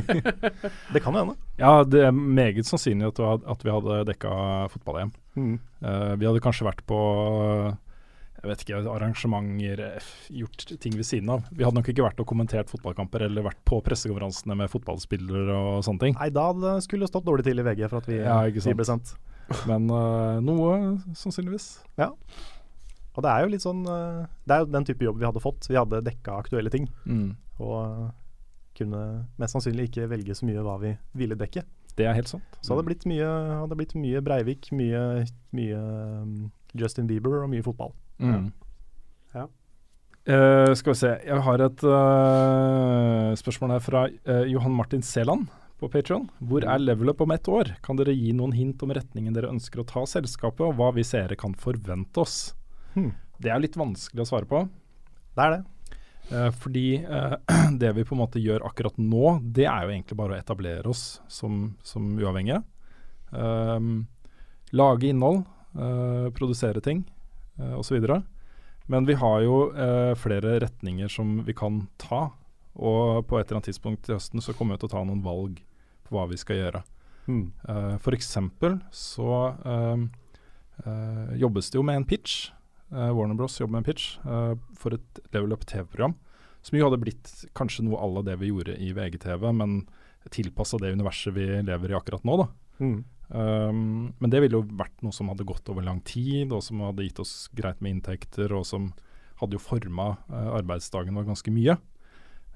det 0.95 1.03
kan 1.03 1.17
jo 1.17 1.25
hende. 1.25 1.35
Ja, 1.59 1.81
det 1.83 2.05
er 2.07 2.15
meget 2.15 2.69
sannsynlig 2.69 3.11
at, 3.11 3.19
at 3.43 3.65
vi 3.67 3.73
hadde 3.75 4.05
dekka 4.13 4.35
fotball-EM. 4.75 5.11
Mm. 5.35 5.57
Eh, 5.59 6.13
vi 6.21 6.29
hadde 6.29 6.45
kanskje 6.45 6.69
vært 6.69 6.85
på 6.87 7.01
jeg 8.45 8.51
vet 8.51 8.63
ikke, 8.65 8.81
arrangementer, 8.93 9.81
eh, 9.87 10.09
gjort 10.37 10.65
ting 10.81 10.97
ved 10.99 11.07
siden 11.09 11.31
av. 11.33 11.47
Vi 11.49 11.65
hadde 11.65 11.79
nok 11.79 11.89
ikke 11.89 12.05
vært 12.05 12.19
og 12.21 12.29
kommentert 12.29 12.69
fotballkamper 12.69 13.25
eller 13.25 13.47
vært 13.47 13.63
på 13.65 13.79
pressekonferansene 13.85 14.57
med 14.61 14.69
fotballspillere 14.73 15.55
og 15.57 15.85
sånne 15.87 16.03
ting. 16.03 16.17
Nei, 16.19 16.29
da 16.35 16.51
skulle 16.85 17.07
det 17.07 17.13
stått 17.13 17.25
dårlig 17.25 17.47
til 17.49 17.63
i 17.63 17.65
VG 17.65 17.87
for 17.89 18.03
at 18.03 18.11
vi, 18.11 18.19
Ja, 18.21 18.43
ikke 18.45 18.67
vi 18.69 18.77
ble 18.77 18.89
sendt. 18.89 19.15
Men 19.71 19.89
uh, 19.89 20.41
noe, 20.45 20.77
sannsynligvis. 21.17 21.71
Ja. 22.01 22.11
Og 23.15 23.25
det 23.25 23.31
er 23.31 23.45
jo 23.45 23.51
litt 23.53 23.63
sånn 23.63 23.85
eh, 23.87 24.25
Det 24.43 24.55
er 24.55 24.63
jo 24.65 24.71
den 24.75 24.87
type 24.89 25.05
jobb 25.07 25.21
vi 25.21 25.27
hadde 25.29 25.43
fått. 25.43 25.69
Vi 25.71 25.79
hadde 25.79 26.03
dekka 26.03 26.35
aktuelle 26.43 26.73
ting. 26.73 26.89
Mm. 27.07 27.37
Og 27.63 28.11
kunne 28.75 29.03
mest 29.39 29.55
sannsynlig 29.55 29.87
ikke 29.89 30.09
velge 30.11 30.35
så 30.35 30.49
mye 30.49 30.65
hva 30.67 30.75
vi 30.83 30.91
ville 31.15 31.39
dekke. 31.39 31.63
Det 31.95 32.09
er 32.09 32.17
helt 32.17 32.33
sant. 32.33 32.59
Så 32.59 32.73
hadde 32.73 32.83
det 32.83 32.91
blitt 32.91 33.07
mye, 33.07 33.29
hadde 33.61 33.79
blitt 33.79 33.95
mye 33.95 34.23
Breivik, 34.27 34.73
mye, 34.75 35.03
mye 35.55 35.79
um, 35.79 36.35
Justin 36.79 37.09
Bieber 37.11 37.43
og 37.43 37.51
mye 37.53 37.65
fotball. 37.65 37.93
Mm. 38.23 38.49
Ja. 39.35 39.49
Uh, 40.25 40.73
skal 40.79 40.95
vi 40.95 41.01
se, 41.03 41.11
jeg 41.27 41.45
har 41.47 41.65
et 41.67 41.85
uh, 41.85 43.35
spørsmål 43.37 43.75
her 43.77 43.85
fra 43.85 44.07
uh, 44.09 44.47
Johan 44.49 44.77
Martin 44.77 45.05
Seland 45.05 45.51
på 45.81 45.91
Patreon. 45.93 46.29
Hvor 46.41 46.65
er 46.65 46.81
levelet 46.81 47.21
om 47.21 47.35
ett 47.35 47.51
år? 47.51 47.75
Kan 47.85 47.99
dere 48.01 48.15
gi 48.17 48.33
noen 48.37 48.55
hint 48.57 48.83
om 48.87 48.95
retningen 48.95 49.37
dere 49.37 49.53
ønsker 49.53 49.83
å 49.83 49.89
ta 49.89 50.07
selskapet, 50.09 50.65
og 50.65 50.79
hva 50.79 50.95
vi 50.97 51.05
seere 51.07 51.37
kan 51.39 51.57
forvente 51.59 52.23
oss? 52.23 52.55
Hmm. 52.95 53.13
Det 53.43 53.53
er 53.53 53.63
litt 53.63 53.77
vanskelig 53.77 54.25
å 54.25 54.29
svare 54.31 54.49
på. 54.49 54.65
Det 55.35 55.45
er 55.45 55.57
det. 55.57 55.63
Eh, 56.33 56.51
fordi 56.57 56.87
det 57.83 57.93
vi 57.99 58.05
på 58.07 58.15
en 58.17 58.23
måte 58.23 58.43
gjør 58.43 58.65
akkurat 58.69 58.97
nå, 59.01 59.39
det 59.43 59.67
er 59.69 59.85
jo 59.85 59.95
egentlig 59.97 60.19
bare 60.21 60.37
å 60.37 60.41
etablere 60.41 60.91
oss 60.91 61.21
som, 61.29 61.75
som 61.85 62.15
uavhengige. 62.17 62.63
Um, 63.35 64.07
lage 64.75 65.11
innhold, 65.11 65.43
produsere 65.75 66.81
ting 66.85 67.03
uh, 67.59 67.75
osv. 67.81 67.99
Men 68.87 69.07
vi 69.09 69.15
har 69.17 69.41
jo 69.41 69.71
eh, 69.73 70.13
flere 70.21 70.59
retninger 70.61 71.09
som 71.09 71.39
vi 71.47 71.55
kan 71.57 71.87
ta. 71.97 72.27
Og 72.75 73.25
på 73.25 73.39
et 73.39 73.47
eller 73.47 73.61
annet 73.61 73.71
tidspunkt 73.71 74.11
i 74.11 74.13
høsten 74.13 74.43
så 74.45 74.53
kommer 74.53 74.77
vi 74.77 74.83
til 74.83 74.91
å 74.91 74.95
ta 74.97 75.05
noen 75.07 75.23
valg 75.25 75.63
på 76.05 76.17
hva 76.17 76.27
vi 76.29 76.37
skal 76.37 76.59
gjøre. 76.59 76.83
Mm. 77.25 77.47
Uh, 77.65 78.13
eksempel 78.13 78.77
så 78.93 79.31
eh, 80.85 81.39
jobbes 81.41 81.71
det 81.71 81.79
jo 81.79 81.87
med 81.87 82.03
en 82.03 82.09
pitch. 82.09 82.51
Eh, 82.93 83.11
Warner 83.17 83.39
Bros 83.39 83.61
jobber 83.61 83.79
med 83.79 83.85
en 83.85 83.89
pitch 83.89 84.19
eh, 84.27 84.55
for 84.77 84.99
et 84.99 85.21
Level 85.33 85.53
Up 85.57 85.65
TV-program. 85.67 86.17
Som 86.65 86.79
jo 86.79 86.89
hadde 86.89 87.01
blitt 87.01 87.33
kanskje 87.57 87.85
noe 87.85 88.01
à 88.01 88.09
la 88.09 88.25
det 88.25 88.39
vi 88.41 88.51
gjorde 88.53 88.77
i 88.81 88.93
VGTV, 88.97 89.51
men 89.53 89.83
tilpassa 90.33 90.81
det 90.81 90.95
universet 90.95 91.35
vi 91.37 91.47
lever 91.63 91.93
i 91.93 91.97
akkurat 91.97 92.25
nå. 92.25 92.37
da. 92.41 92.47
Mm. 92.81 93.01
Um, 93.29 94.13
men 94.21 94.31
det 94.31 94.43
ville 94.45 94.61
jo 94.61 94.67
vært 94.77 95.01
noe 95.03 95.15
som 95.15 95.31
hadde 95.33 95.47
gått 95.49 95.69
over 95.73 95.85
lang 95.87 96.03
tid, 96.07 96.53
og 96.53 96.63
som 96.63 96.83
hadde 96.85 97.07
gitt 97.07 97.23
oss 97.23 97.49
greit 97.57 97.81
med 97.81 97.97
inntekter, 97.97 98.53
og 98.53 98.67
som 98.69 98.93
hadde 99.41 99.57
jo 99.57 99.63
forma 99.63 100.15
uh, 100.29 100.51
arbeidsdagen 100.59 101.17
vår 101.17 101.29
ganske 101.31 101.55
mye. 101.55 101.79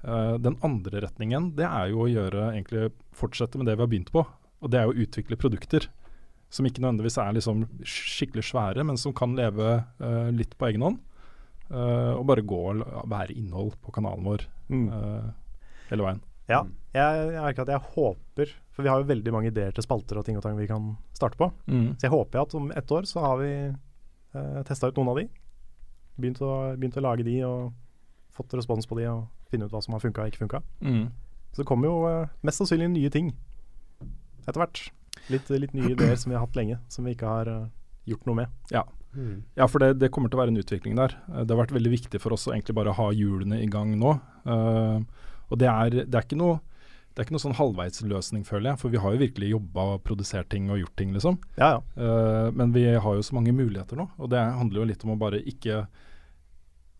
Uh, 0.03 0.37
den 0.39 0.55
andre 0.63 1.01
retningen, 1.07 1.51
det 1.57 1.67
er 1.67 1.89
jo 1.91 2.05
å 2.05 2.11
gjøre 2.11 2.51
egentlig 2.53 2.91
fortsette 3.17 3.59
med 3.59 3.67
det 3.67 3.75
vi 3.75 3.83
har 3.83 3.91
begynt 3.91 4.13
på. 4.15 4.23
Og 4.59 4.71
det 4.71 4.79
er 4.79 4.87
jo 4.87 4.95
å 4.95 5.03
utvikle 5.07 5.39
produkter 5.39 5.89
som 6.49 6.65
ikke 6.65 6.81
nødvendigvis 6.81 7.19
er 7.21 7.35
liksom 7.35 7.67
skikkelig 7.85 8.47
svære, 8.47 8.85
men 8.87 8.97
som 8.97 9.13
kan 9.13 9.35
leve 9.37 9.81
uh, 10.01 10.29
litt 10.33 10.55
på 10.57 10.71
egen 10.71 10.85
hånd. 10.87 11.05
Og 11.69 12.23
bare 12.25 12.41
gå 12.41 12.57
og 12.71 13.03
være 13.11 13.35
innhold 13.37 13.75
på 13.83 13.91
kanalen 13.93 14.25
vår 14.25 14.47
Mm. 14.73 14.87
hele 15.91 16.05
veien. 16.05 16.21
Ja. 16.49 16.63
Jeg, 16.93 17.19
jeg 17.29 17.43
merker 17.43 17.61
at 17.61 17.71
jeg 17.75 17.91
håper 17.93 18.51
For 18.79 18.85
vi 18.87 18.91
har 18.93 19.01
jo 19.01 19.09
veldig 19.09 19.31
mange 19.35 19.49
ideer 19.51 19.73
til 19.75 19.83
spalter 19.83 20.15
og 20.15 20.23
ting 20.23 20.37
og 20.39 20.43
tang 20.45 20.55
vi 20.55 20.65
kan 20.69 20.93
starte 21.11 21.35
på. 21.35 21.49
Så 21.99 22.05
jeg 22.07 22.13
håper 22.13 22.39
at 22.45 22.53
om 22.55 22.69
ett 22.71 22.91
år 22.95 23.03
så 23.09 23.19
har 23.19 23.41
vi 23.41 23.49
eh, 23.67 24.59
testa 24.69 24.87
ut 24.87 24.95
noen 24.95 25.09
av 25.11 25.17
de. 25.19 25.25
Begynt 26.15 26.39
å, 26.39 26.51
begynt 26.79 26.95
å 26.95 27.03
lage 27.03 27.25
de 27.27 27.33
og 27.43 27.73
fått 28.37 28.55
respons 28.55 28.87
på 28.87 28.95
de 28.95 29.09
og 29.11 29.25
finne 29.51 29.67
ut 29.67 29.75
hva 29.75 29.81
som 29.83 29.97
har 29.97 30.03
funka 30.05 30.23
og 30.23 30.31
ikke 30.31 30.45
funka. 30.45 30.61
Mm. 30.79 31.09
Så 31.51 31.59
det 31.59 31.67
kommer 31.67 31.89
jo 31.91 31.97
eh, 32.07 32.31
mest 32.47 32.63
sannsynlig 32.63 32.87
nye 32.93 33.11
ting 33.11 33.33
etter 34.45 34.61
hvert. 34.63 34.85
Litt, 35.27 35.51
litt 35.51 35.75
nye 35.75 35.91
ideer 35.97 36.15
som 36.15 36.31
vi 36.31 36.39
har 36.39 36.47
hatt 36.47 36.55
lenge, 36.55 36.79
som 36.87 37.03
vi 37.03 37.17
ikke 37.17 37.27
har 37.27 37.51
uh, 37.51 37.67
gjort 38.07 38.31
noe 38.31 38.39
med. 38.39 38.55
Ja. 38.71 38.85
Mm. 39.11 39.43
Ja, 39.59 39.67
for 39.67 39.83
det, 39.83 39.97
det 39.99 40.13
kommer 40.15 40.31
til 40.31 40.39
å 40.39 40.43
være 40.45 40.53
en 40.55 40.63
utvikling 40.63 40.95
der. 40.95 41.19
Eh, 41.27 41.43
Det 41.43 41.51
har 41.51 41.65
vært 41.65 41.75
veldig 41.75 41.91
viktig 41.97 42.23
for 42.23 42.37
oss 42.37 42.47
å 42.47 42.55
egentlig 42.55 42.79
bare 42.79 42.95
ha 42.95 43.11
hjulene 43.11 43.59
i 43.59 43.67
gang 43.67 43.91
nå. 43.99 44.15
Uh, 44.47 45.03
og 45.51 45.59
det 45.59 45.67
er, 45.67 46.03
det 46.05 46.15
er 46.15 46.23
ikke 46.23 46.39
noe 46.39 46.61
det 47.19 47.25
er 47.25 47.27
ikke 47.27 47.33
noe 47.35 47.43
sånn 47.43 47.57
halvveisløsning, 47.59 48.43
føler 48.47 48.69
jeg. 48.69 48.79
For 48.79 48.93
vi 48.93 48.99
har 49.03 49.11
jo 49.11 49.19
virkelig 49.19 49.49
jobba 49.51 49.83
og 49.97 50.03
produsert 50.07 50.47
ting 50.53 50.69
og 50.71 50.77
gjort 50.79 50.93
ting, 50.95 51.09
liksom. 51.11 51.35
Ja, 51.59 51.73
ja. 51.75 51.79
Uh, 51.99 52.47
men 52.55 52.71
vi 52.71 52.85
har 52.95 53.17
jo 53.17 53.25
så 53.27 53.35
mange 53.35 53.51
muligheter 53.51 53.99
nå. 53.99 54.05
Og 54.23 54.29
det 54.31 54.39
handler 54.39 54.79
jo 54.79 54.85
litt 54.87 55.03
om 55.03 55.11
å 55.11 55.19
bare 55.19 55.41
ikke 55.43 55.81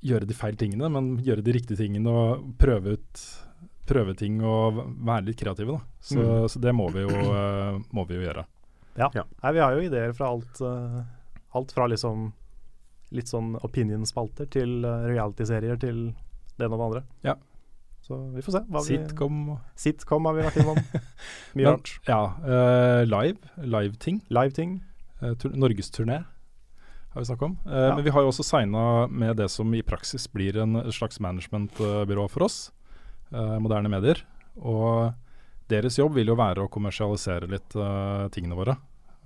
gjøre 0.04 0.28
de 0.28 0.36
feil 0.36 0.60
tingene, 0.60 0.90
men 0.92 1.08
gjøre 1.24 1.44
de 1.48 1.54
riktige 1.56 1.80
tingene 1.80 2.12
og 2.12 2.50
prøve 2.60 2.98
ut 3.00 3.24
prøve 3.90 4.14
ting 4.20 4.38
og 4.46 4.84
være 5.08 5.30
litt 5.32 5.40
kreative. 5.40 5.80
Da. 5.80 5.82
Så, 6.00 6.20
Mm. 6.20 6.48
så 6.52 6.60
det 6.62 6.74
må 6.76 6.90
vi 6.94 7.02
jo, 7.08 7.10
uh, 7.32 7.80
må 7.96 8.04
vi 8.06 8.20
jo 8.20 8.28
gjøre. 8.28 8.44
Ja. 9.00 9.08
Ja. 9.16 9.24
Nei, 9.42 9.54
vi 9.56 9.60
har 9.64 9.72
jo 9.74 9.82
ideer 9.88 10.12
fra 10.14 10.28
alt, 10.36 10.60
uh, 10.62 11.00
alt 11.56 11.72
fra 11.72 11.88
liksom 11.88 12.34
litt 13.16 13.32
sånn 13.32 13.56
opinion-spalter 13.66 14.46
til 14.52 14.84
uh, 14.86 15.08
reality-serier 15.08 15.80
til 15.82 16.10
det 16.60 16.68
ene 16.68 16.76
og 16.76 16.80
det 16.80 16.86
andre. 16.90 17.04
Ja. 17.24 17.36
Så 18.10 18.18
vi 18.34 18.42
får 18.42 18.56
se. 18.58 18.62
Hva 18.74 18.82
vi, 18.82 18.88
Sitcom 18.98 19.36
Vi, 19.52 19.56
Sitcom 19.78 20.26
har 20.26 20.34
vi 20.34 20.44
vært 20.48 20.58
innom. 20.64 20.80
Mye 21.60 21.70
rart. 21.76 21.92
Ja. 22.10 22.20
Uh, 22.42 23.04
live. 23.06 23.38
Live-ting. 23.62 24.20
Live-ting. 24.34 24.80
Uh, 25.22 25.36
Norgesturné 25.54 26.24
har 27.14 27.22
vi 27.22 27.26
snakket 27.30 27.46
om. 27.52 27.56
Uh, 27.70 27.78
Ja. 27.90 27.94
Men 27.96 28.04
vi 28.08 28.14
har 28.16 28.26
jo 28.26 28.32
også 28.34 28.46
signa 28.48 28.84
med 29.14 29.38
det 29.38 29.48
som 29.54 29.70
i 29.78 29.84
praksis 29.86 30.26
blir 30.34 30.58
en 30.64 30.80
slags 30.94 31.20
managementbyrå 31.22 32.26
for 32.34 32.48
oss. 32.50 32.72
eh, 33.32 33.60
moderne 33.62 33.90
medier. 33.94 34.24
Og 34.58 35.14
deres 35.70 36.00
jobb 36.00 36.16
vil 36.18 36.32
jo 36.32 36.36
være 36.40 36.64
å 36.66 36.70
kommersialisere 36.74 37.46
litt 37.52 37.76
eh, 37.78 38.24
tingene 38.34 38.58
våre. 38.58 38.74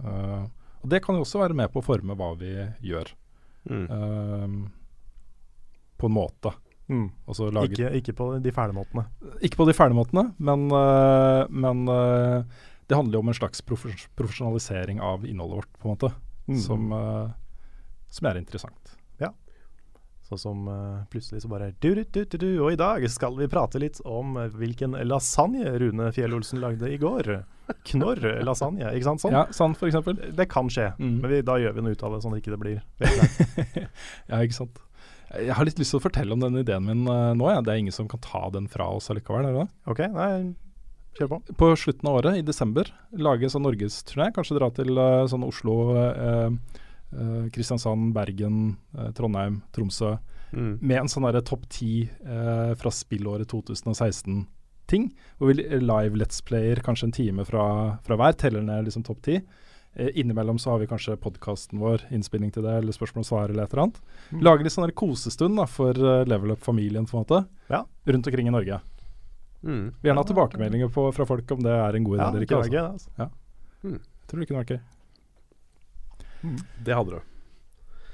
Eh, 0.03 0.43
og 0.83 0.89
det 0.91 0.99
kan 1.05 1.15
jo 1.15 1.23
også 1.23 1.39
være 1.39 1.55
med 1.55 1.71
på 1.71 1.79
å 1.79 1.85
forme 1.87 2.17
hva 2.19 2.33
vi 2.35 2.51
gjør, 2.83 3.13
Mm. 3.63 3.85
eh, 3.87 4.69
på 5.97 6.09
en 6.09 6.15
måte. 6.17 6.51
Mm. 6.93 7.07
Ikke, 7.65 7.89
ikke 7.99 8.13
på 8.19 8.29
de 8.43 8.53
fæle 8.53 8.75
måtene. 8.77 9.07
Ikke 9.41 9.57
på 9.57 9.65
de 9.69 9.73
fæle 9.73 9.97
måtene, 9.97 10.27
men, 10.37 10.67
øh, 10.69 11.49
men 11.49 11.87
øh, 11.89 12.43
det 12.89 12.97
handler 12.99 13.17
jo 13.17 13.23
om 13.25 13.31
en 13.33 13.37
slags 13.41 13.61
profes 13.65 14.07
profesjonalisering 14.19 15.01
av 15.01 15.25
innholdet 15.25 15.63
vårt, 15.63 15.71
på 15.79 15.87
en 15.89 15.95
måte. 15.95 16.11
Mm. 16.47 16.59
Som, 16.59 16.91
øh, 16.93 17.29
som 18.13 18.27
er 18.29 18.37
interessant. 18.43 18.93
Ja. 19.23 19.29
Sånn 20.27 20.39
som 20.39 20.67
eh, 20.71 20.99
plutselig 21.11 21.41
så 21.43 21.49
bare 21.51 21.71
du, 21.83 21.89
du, 21.95 22.03
du, 22.15 22.37
du, 22.37 22.47
Og 22.63 22.73
i 22.73 22.79
dag 22.79 23.03
skal 23.11 23.35
vi 23.39 23.47
prate 23.51 23.79
litt 23.81 23.99
om 24.07 24.37
eh, 24.39 24.51
hvilken 24.55 24.95
lasagne 25.07 25.73
Rune 25.81 26.11
Fjell-Olsen 26.15 26.61
lagde 26.63 26.91
i 26.91 26.99
går. 27.01 27.31
Knorr 27.89 28.21
lasagne, 28.43 28.91
ikke 28.95 29.07
sant? 29.09 29.23
Sånn. 29.23 29.35
Ja, 29.35 29.45
sånn 29.55 29.75
for 29.79 29.87
eksempel. 29.89 30.19
Det 30.35 30.49
kan 30.51 30.69
skje, 30.71 30.91
Mm. 30.99 31.17
men 31.23 31.31
vi, 31.31 31.41
da 31.47 31.57
gjør 31.63 31.75
vi 31.79 31.81
noe 31.87 31.95
ut 31.95 32.03
av 32.03 32.13
det, 32.15 32.21
sånn 32.23 32.35
at 32.35 32.43
ikke 32.43 32.55
det 32.55 32.61
blir. 32.63 32.81
Ja, 34.29 34.39
ikke 34.43 34.55
sant. 34.61 34.79
Jeg 35.33 35.55
har 35.57 35.65
litt 35.65 35.79
lyst 35.81 35.95
til 35.95 36.01
å 36.01 36.03
fortelle 36.03 36.35
om 36.35 36.43
den 36.43 36.59
ideen 36.61 36.85
min 36.85 37.07
øh, 37.09 37.31
nå. 37.37 37.47
Ja. 37.49 37.61
Det 37.65 37.73
er 37.73 37.81
ingen 37.81 37.95
som 37.95 38.09
kan 38.11 38.21
ta 38.23 38.45
den 38.53 38.67
fra 38.71 38.89
oss 38.93 39.09
allikevel. 39.09 39.47
Er 39.47 39.55
det 39.55 39.63
det? 39.63 39.67
OK, 39.89 40.01
nei, 40.13 40.29
kjør 41.17 41.31
på. 41.31 41.39
På 41.59 41.71
slutten 41.79 42.09
av 42.09 42.19
året, 42.19 42.37
i 42.37 42.45
desember, 42.45 42.91
lage 43.17 43.47
en 43.47 43.53
sånn 43.55 43.65
norgesturné. 43.65 44.29
Kanskje 44.35 44.59
dra 44.59 44.69
til 44.75 44.93
øh, 44.93 45.25
sånn 45.31 45.47
Oslo, 45.47 45.77
øh, 45.97 46.57
øh, 47.15 47.47
Kristiansand, 47.55 48.11
Bergen, 48.15 48.77
øh, 48.97 49.09
Trondheim, 49.17 49.63
Tromsø. 49.75 50.17
Mm. 50.53 50.77
med 50.85 50.99
en 50.99 51.07
sånn 51.09 51.25
topp 51.41 51.63
ti 51.73 52.03
eh, 52.05 52.73
fra 52.77 52.91
spillåret 52.93 53.49
2016-tema. 53.49 54.45
ting. 54.85 55.07
Hvor 55.39 55.49
vi 55.49 55.63
live 55.63 56.17
Let's 56.19 56.43
Player 56.45 56.81
kanskje 56.83 57.07
en 57.07 57.15
time 57.15 57.45
fra, 57.47 57.97
fra 58.03 58.17
hver, 58.19 58.35
teller 58.37 58.61
ned 58.61 58.83
liksom 58.85 59.05
topp 59.07 59.21
ti. 59.23 59.37
Eh, 59.95 60.09
innimellom 60.17 60.57
så 60.59 60.71
har 60.73 60.79
vi 60.81 60.87
kanskje 60.89 61.15
podkasten 61.21 61.77
vår, 61.79 62.01
innspilling 62.09 62.49
til 62.55 62.63
det, 62.65 62.71
eller 62.81 62.95
spørsmål 62.95 63.21
og 63.21 63.27
svar 63.29 63.51
eller 63.51 63.67
et 63.67 63.73
eller 63.75 63.83
annet. 63.83 63.99
Mm. 64.31 64.39
Lager 64.47 64.65
litt 64.65 64.73
sånn 64.73 64.91
kosestund 64.97 65.59
da, 65.59 65.67
for 65.69 65.93
eh, 65.93 66.23
Level 66.25 66.55
Up-familien, 66.55 67.05
på 67.05 67.17
en 67.19 67.25
måte. 67.27 67.43
Ja. 67.69 67.83
Rundt 68.09 68.27
omkring 68.31 68.49
i 68.49 68.53
Norge. 68.55 68.79
Mm. 69.63 69.83
Vi 70.01 70.09
gjerne 70.09 70.23
ha 70.23 70.27
tilbakemeldinger 70.31 70.89
på, 70.91 71.05
fra 71.15 71.27
folk 71.29 71.51
om 71.55 71.61
det 71.63 71.75
er 71.75 71.95
en 71.99 72.07
god 72.07 72.17
idé 72.17 72.23
Ja, 72.23 72.31
eller 72.33 72.47
ikke. 72.47 72.55
var 72.57 72.63
Altså. 72.63 72.73
gøy, 72.73 72.81
det, 72.81 72.89
altså. 72.89 73.99
Jeg 74.23 74.31
tror 74.31 74.39
det 74.41 74.47
kunne 74.49 74.63
vært 74.63 74.73
gøy. 74.73 74.81
Det 76.89 76.97
hadde 76.97 77.11
du. 77.19 77.29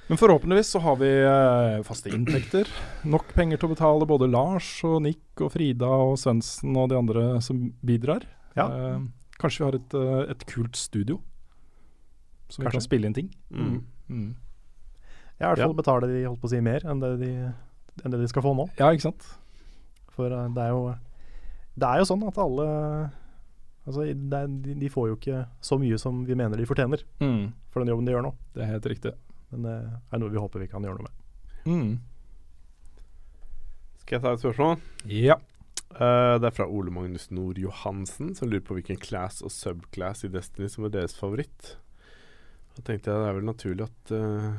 Men 0.09 0.17
forhåpentligvis 0.17 0.71
så 0.73 0.79
har 0.81 0.95
vi 0.99 1.09
eh, 1.21 1.79
faste 1.85 2.09
inntekter. 2.13 2.67
Nok 3.13 3.31
penger 3.37 3.61
til 3.61 3.69
å 3.69 3.73
betale 3.75 4.07
både 4.09 4.27
Lars 4.29 4.67
og 4.83 4.99
Nick 5.05 5.41
og 5.45 5.53
Frida 5.53 5.89
og 6.09 6.15
Svendsen 6.21 6.75
og 6.77 6.89
de 6.91 6.97
andre 6.97 7.25
som 7.45 7.67
bidrar. 7.85 8.25
Ja. 8.57 8.65
Eh, 8.67 8.99
kanskje 9.39 9.61
vi 9.63 9.67
har 9.69 9.77
et, 9.79 9.93
eh, 9.95 10.23
et 10.33 10.45
kult 10.49 10.75
studio 10.75 11.21
Kanskje. 12.57 12.71
kan 12.71 12.81
spille 12.81 13.05
inn 13.05 13.13
ting. 13.13 13.29
Mm. 13.51 13.83
Mm. 14.09 14.35
Ja, 15.39 15.47
I 15.47 15.55
hvert 15.55 15.57
Ja. 15.59 15.67
fall 15.67 15.75
betaler 15.77 16.07
de 16.07 16.23
holdt 16.27 16.41
på 16.41 16.47
å 16.47 16.49
si 16.49 16.59
mer 16.61 16.79
enn 16.85 16.99
det 16.99 17.11
de, 17.19 17.29
enn 18.03 18.11
det 18.11 18.19
de 18.19 18.27
skal 18.27 18.41
få 18.43 18.55
nå. 18.57 18.69
Ja, 18.79 18.89
ikke 18.91 19.05
sant. 19.07 19.27
For 20.15 20.25
eh, 20.31 20.47
det 20.53 20.57
er 20.65 20.69
jo 20.73 20.95
Det 21.79 21.87
er 21.87 21.97
jo 22.01 22.05
sånn 22.09 22.27
at 22.27 22.37
alle 22.37 23.11
Altså, 23.87 24.03
det 24.05 24.33
er, 24.37 24.47
de, 24.47 24.73
de 24.75 24.89
får 24.89 25.07
jo 25.09 25.15
ikke 25.15 25.47
så 25.61 25.77
mye 25.79 25.97
som 25.97 26.25
vi 26.25 26.35
mener 26.35 26.57
de 26.57 26.65
fortjener 26.65 27.01
Mm. 27.21 27.53
for 27.71 27.79
den 27.79 27.87
jobben 27.89 28.05
de 28.05 28.11
gjør 28.11 28.23
nå. 28.27 28.33
Det 28.53 28.61
er 28.63 28.67
helt 28.73 28.85
riktig. 28.85 29.13
Men 29.51 29.63
det 29.63 29.99
er 30.13 30.19
noe 30.19 30.29
vi 30.29 30.37
håper 30.37 30.59
vi 30.59 30.67
kan 30.67 30.83
gjøre 30.83 30.99
noe 30.99 31.07
med. 31.07 31.11
Mm. 31.65 31.99
Skal 34.03 34.17
jeg 34.17 34.21
ta 34.25 34.33
et 34.33 34.43
spørsmål? 34.43 34.79
Ja. 35.09 35.37
Uh, 35.89 36.37
det 36.37 36.51
er 36.51 36.53
fra 36.53 36.67
Ole 36.69 36.91
Magnus 36.93 37.31
Nord 37.33 37.57
Johansen, 37.57 38.35
som 38.37 38.49
lurer 38.51 38.61
på 38.67 38.75
hvilken 38.77 38.99
class 39.01 39.41
og 39.41 39.49
subclass 39.53 40.23
i 40.27 40.29
Destiny 40.29 40.69
som 40.69 40.85
er 40.85 40.93
deres 40.93 41.15
favoritt. 41.17 41.75
Da 42.79 42.83
tenkte 42.87 43.11
jeg 43.11 43.19
det 43.19 43.27
er 43.27 43.33
vel 43.35 43.43
naturlig 43.47 43.83
at 43.89 44.11
uh, 44.15 44.55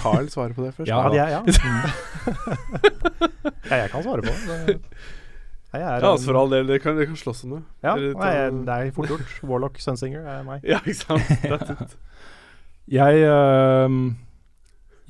Carl 0.00 0.24
svarer 0.32 0.54
på 0.56 0.62
det 0.64 0.70
først. 0.76 0.88
Ja, 0.92 0.98
Ja, 1.12 1.24
er, 1.26 1.30
ja. 1.36 1.40
ja, 3.68 3.74
jeg 3.82 3.90
kan 3.92 4.02
svare 4.06 4.20
på 4.24 4.28
det. 4.30 4.38
Nei, 4.48 4.62
Jeg 5.72 5.80
er, 5.88 5.96
ja 6.04 6.08
altså 6.12 6.26
for 6.28 6.36
all 6.40 6.50
del, 6.52 6.64
dere 6.68 6.80
kan, 6.84 6.92
dere 6.96 7.08
kan 7.08 7.16
slåss 7.16 7.44
om 7.46 7.50
det. 7.56 7.62
ja, 7.84 7.92
nei, 7.96 8.32
det 8.68 8.74
er 8.76 8.90
fort 8.96 9.08
gjort. 9.12 9.30
Warlock 9.48 9.76
Sunsinger 9.80 10.22
er 10.28 10.42
meg. 10.48 10.58
Ja, 10.72 10.78
ikke 10.84 10.98
sant? 11.00 11.24
That's 11.44 11.70
it. 11.76 11.92
Jeg, 12.92 13.14
uh, 13.28 13.90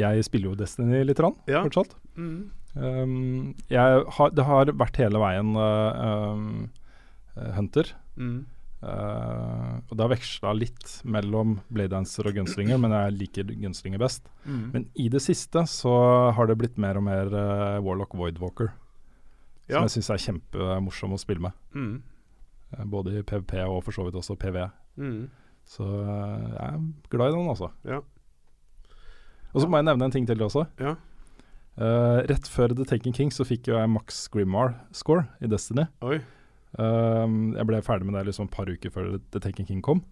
jeg 0.03 0.15
spiller 0.27 0.47
jo 0.53 0.57
Destiny 0.61 0.99
litt 1.07 1.21
rann, 1.23 1.37
Ja. 1.51 1.61
fortsatt. 1.67 1.93
Mm. 2.19 2.43
Um, 2.75 3.55
jeg 3.69 4.05
har, 4.17 4.29
det 4.33 4.45
har 4.49 4.65
vært 4.81 4.97
hele 5.03 5.19
veien 5.21 5.51
uh, 5.59 5.93
um, 6.33 6.71
eh, 7.37 7.51
Hunter. 7.57 7.87
Mm. 8.17 8.47
Eh, 8.83 9.75
og 9.87 9.93
det 9.95 10.03
har 10.03 10.11
veksla 10.11 10.53
litt 10.59 10.95
mellom 11.07 11.55
Bladedancer 11.71 12.27
og 12.27 12.35
Gunslinger, 12.35 12.81
men 12.83 12.95
jeg 12.97 13.15
liker 13.21 13.53
Gunslinger 13.53 14.01
best. 14.03 14.27
Mm. 14.43 14.65
Men 14.73 14.87
i 14.99 15.07
det 15.13 15.23
siste 15.23 15.63
så 15.71 15.93
har 16.35 16.51
det 16.51 16.59
blitt 16.59 16.81
mer 16.83 16.99
og 16.99 17.07
mer 17.07 17.31
uh, 17.31 17.83
Warlock 17.85 18.17
Voidwalker. 18.19 18.73
ja. 19.69 19.79
Som 19.79 19.87
jeg 19.87 19.95
syns 19.97 20.11
er 20.11 20.25
kjempemorsom 20.25 21.15
å 21.15 21.21
spille 21.21 21.47
med. 21.47 21.55
Mm. 21.79 21.95
Uh, 22.75 22.83
både 22.97 23.15
i 23.21 23.23
PVP 23.23 23.61
og 23.69 23.85
for 23.87 23.95
så 23.95 24.09
vidt 24.09 24.19
også 24.19 24.39
PV. 24.41 24.59
Mm. 24.99 25.23
Så 25.69 25.87
jeg 25.87 26.67
er 26.67 26.83
glad 27.13 27.31
i 27.31 27.39
den, 27.39 27.49
altså. 27.55 27.71
Ja. 27.87 28.03
Og 29.53 29.63
så 29.63 29.69
må 29.69 29.79
jeg 29.79 29.87
nevne 29.87 30.09
en 30.09 30.15
ting 30.15 30.27
til 30.27 30.41
det 30.41 30.49
også. 30.49 30.67
Ja. 30.81 30.97
Rett 32.29 32.49
før 32.53 32.75
The 32.77 32.85
Taken 32.89 33.15
King 33.17 33.31
så 33.33 33.47
fikk 33.49 33.71
jo 33.71 33.79
jeg 33.79 33.89
Max 33.89 34.27
Grimmar-score 34.33 35.29
i 35.41 35.49
Destiny. 35.49 35.87
Oi. 36.05 36.19
Um, 36.81 37.53
jeg 37.57 37.69
ble 37.69 37.83
ferdig 37.85 38.09
med 38.09 38.17
det 38.17 38.29
liksom 38.31 38.49
et 38.49 38.55
par 38.55 38.71
uker 38.71 38.93
før 38.93 39.17
The 39.33 39.43
Taken 39.43 39.69
King 39.69 39.83
kom. 39.85 40.05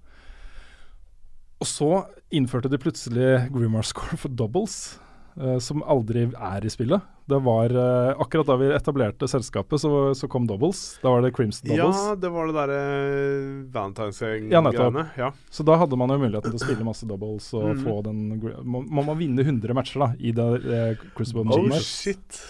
Og 1.61 1.69
så 1.69 1.93
innførte 2.33 2.71
de 2.73 2.81
plutselig 2.81 3.47
Grimmar 3.53 3.85
Score 3.85 4.17
for 4.21 4.33
doubles, 4.33 4.99
uh, 5.41 5.59
som 5.61 5.85
aldri 5.85 6.27
er 6.33 6.65
i 6.65 6.73
spillet. 6.73 7.05
Det 7.31 7.39
var 7.47 7.73
uh, 7.77 8.21
Akkurat 8.21 8.49
da 8.49 8.57
vi 8.59 8.71
etablerte 8.75 9.29
selskapet, 9.31 9.81
så, 9.81 9.91
så 10.19 10.29
kom 10.29 10.49
doubles. 10.49 10.99
Da 11.03 11.13
var 11.13 11.23
det 11.25 11.33
Crimson 11.37 11.69
doubles. 11.71 12.01
Ja, 12.01 12.15
det 12.19 12.31
var 12.35 12.49
det 12.49 12.57
derre 12.57 12.79
uh. 12.81 13.61
Valentine's-greiene. 13.77 15.05
Ja, 15.17 15.31
Så 15.51 15.67
da 15.69 15.77
hadde 15.81 16.01
man 16.01 16.13
jo 16.13 16.19
muligheten 16.25 16.57
til 16.57 16.61
å 16.61 16.65
spille 16.65 16.87
masse 16.87 17.09
doubles 17.09 17.53
og 17.57 17.71
mm. 17.71 17.85
få 17.85 18.01
den 18.09 18.25
må, 18.65 18.83
man 18.89 19.17
vinne 19.21 19.45
100 19.47 19.77
matcher 19.77 20.05
da 20.05 20.11
i 20.19 20.33
det 20.37 20.49
eh, 20.65 21.05
Crucible 21.17 21.47
Oh 21.55 21.79
shit. 21.85 22.41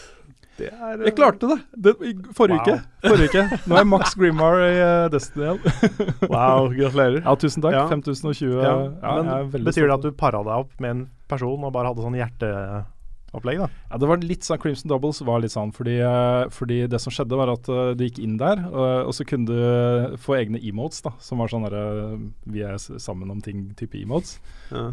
Det 0.60 0.68
er 0.70 1.04
Jeg 1.08 1.14
klarte 1.18 1.48
det! 1.50 1.58
det 1.88 1.94
i 2.04 2.12
forrige 2.36 2.60
Wow. 2.60 2.68
uke. 2.68 3.08
Forrige 3.08 3.28
uke. 3.32 3.60
Nå 3.70 3.78
er 3.80 3.88
Max 3.88 4.14
Grimmar 4.20 4.60
i 4.66 4.72
uh, 4.76 5.08
Destiny 5.12 5.46
igjen. 5.48 5.60
Wow, 6.32 6.68
gratulerer. 6.74 7.20
Ja, 7.24 7.34
tusen 7.40 7.64
takk. 7.64 7.76
Ja. 7.78 7.86
5020. 7.90 8.60
Ja, 8.60 8.74
Ja, 9.00 9.42
betyr 9.56 9.86
det 9.88 9.96
at 9.98 10.04
du 10.06 10.10
para 10.12 10.42
deg 10.46 10.64
opp 10.66 10.76
med 10.82 10.90
en 10.96 11.04
person 11.30 11.64
og 11.64 11.72
bare 11.74 11.90
hadde 11.92 12.04
sånn 12.04 12.18
hjerteopplegg, 12.18 13.60
da? 13.62 13.68
Ja, 13.92 13.98
det 14.02 14.08
var 14.10 14.22
litt 14.24 14.46
sånn 14.46 14.58
Crimson 14.62 14.90
Doubles 14.90 15.20
var 15.26 15.40
litt 15.42 15.54
sånn, 15.54 15.70
fordi, 15.76 15.96
eh, 16.02 16.48
fordi 16.54 16.80
det 16.90 17.00
som 17.02 17.14
skjedde 17.14 17.38
var 17.38 17.52
at 17.54 17.68
eh, 17.70 17.92
du 17.98 18.04
gikk 18.06 18.18
inn 18.24 18.36
der, 18.40 18.62
og, 18.70 19.10
og 19.10 19.14
så 19.16 19.26
kunne 19.28 19.46
du 19.50 20.16
få 20.20 20.36
egne 20.40 20.60
emotes, 20.66 21.00
da, 21.06 21.12
som 21.22 21.38
var 21.42 21.52
sånn 21.52 21.66
derre 21.68 22.18
Vi 22.50 22.64
er 22.66 22.76
sammen 22.82 23.30
om 23.30 23.40
ting-type 23.44 24.00
emotes. 24.02 24.38
Ja. 24.74 24.88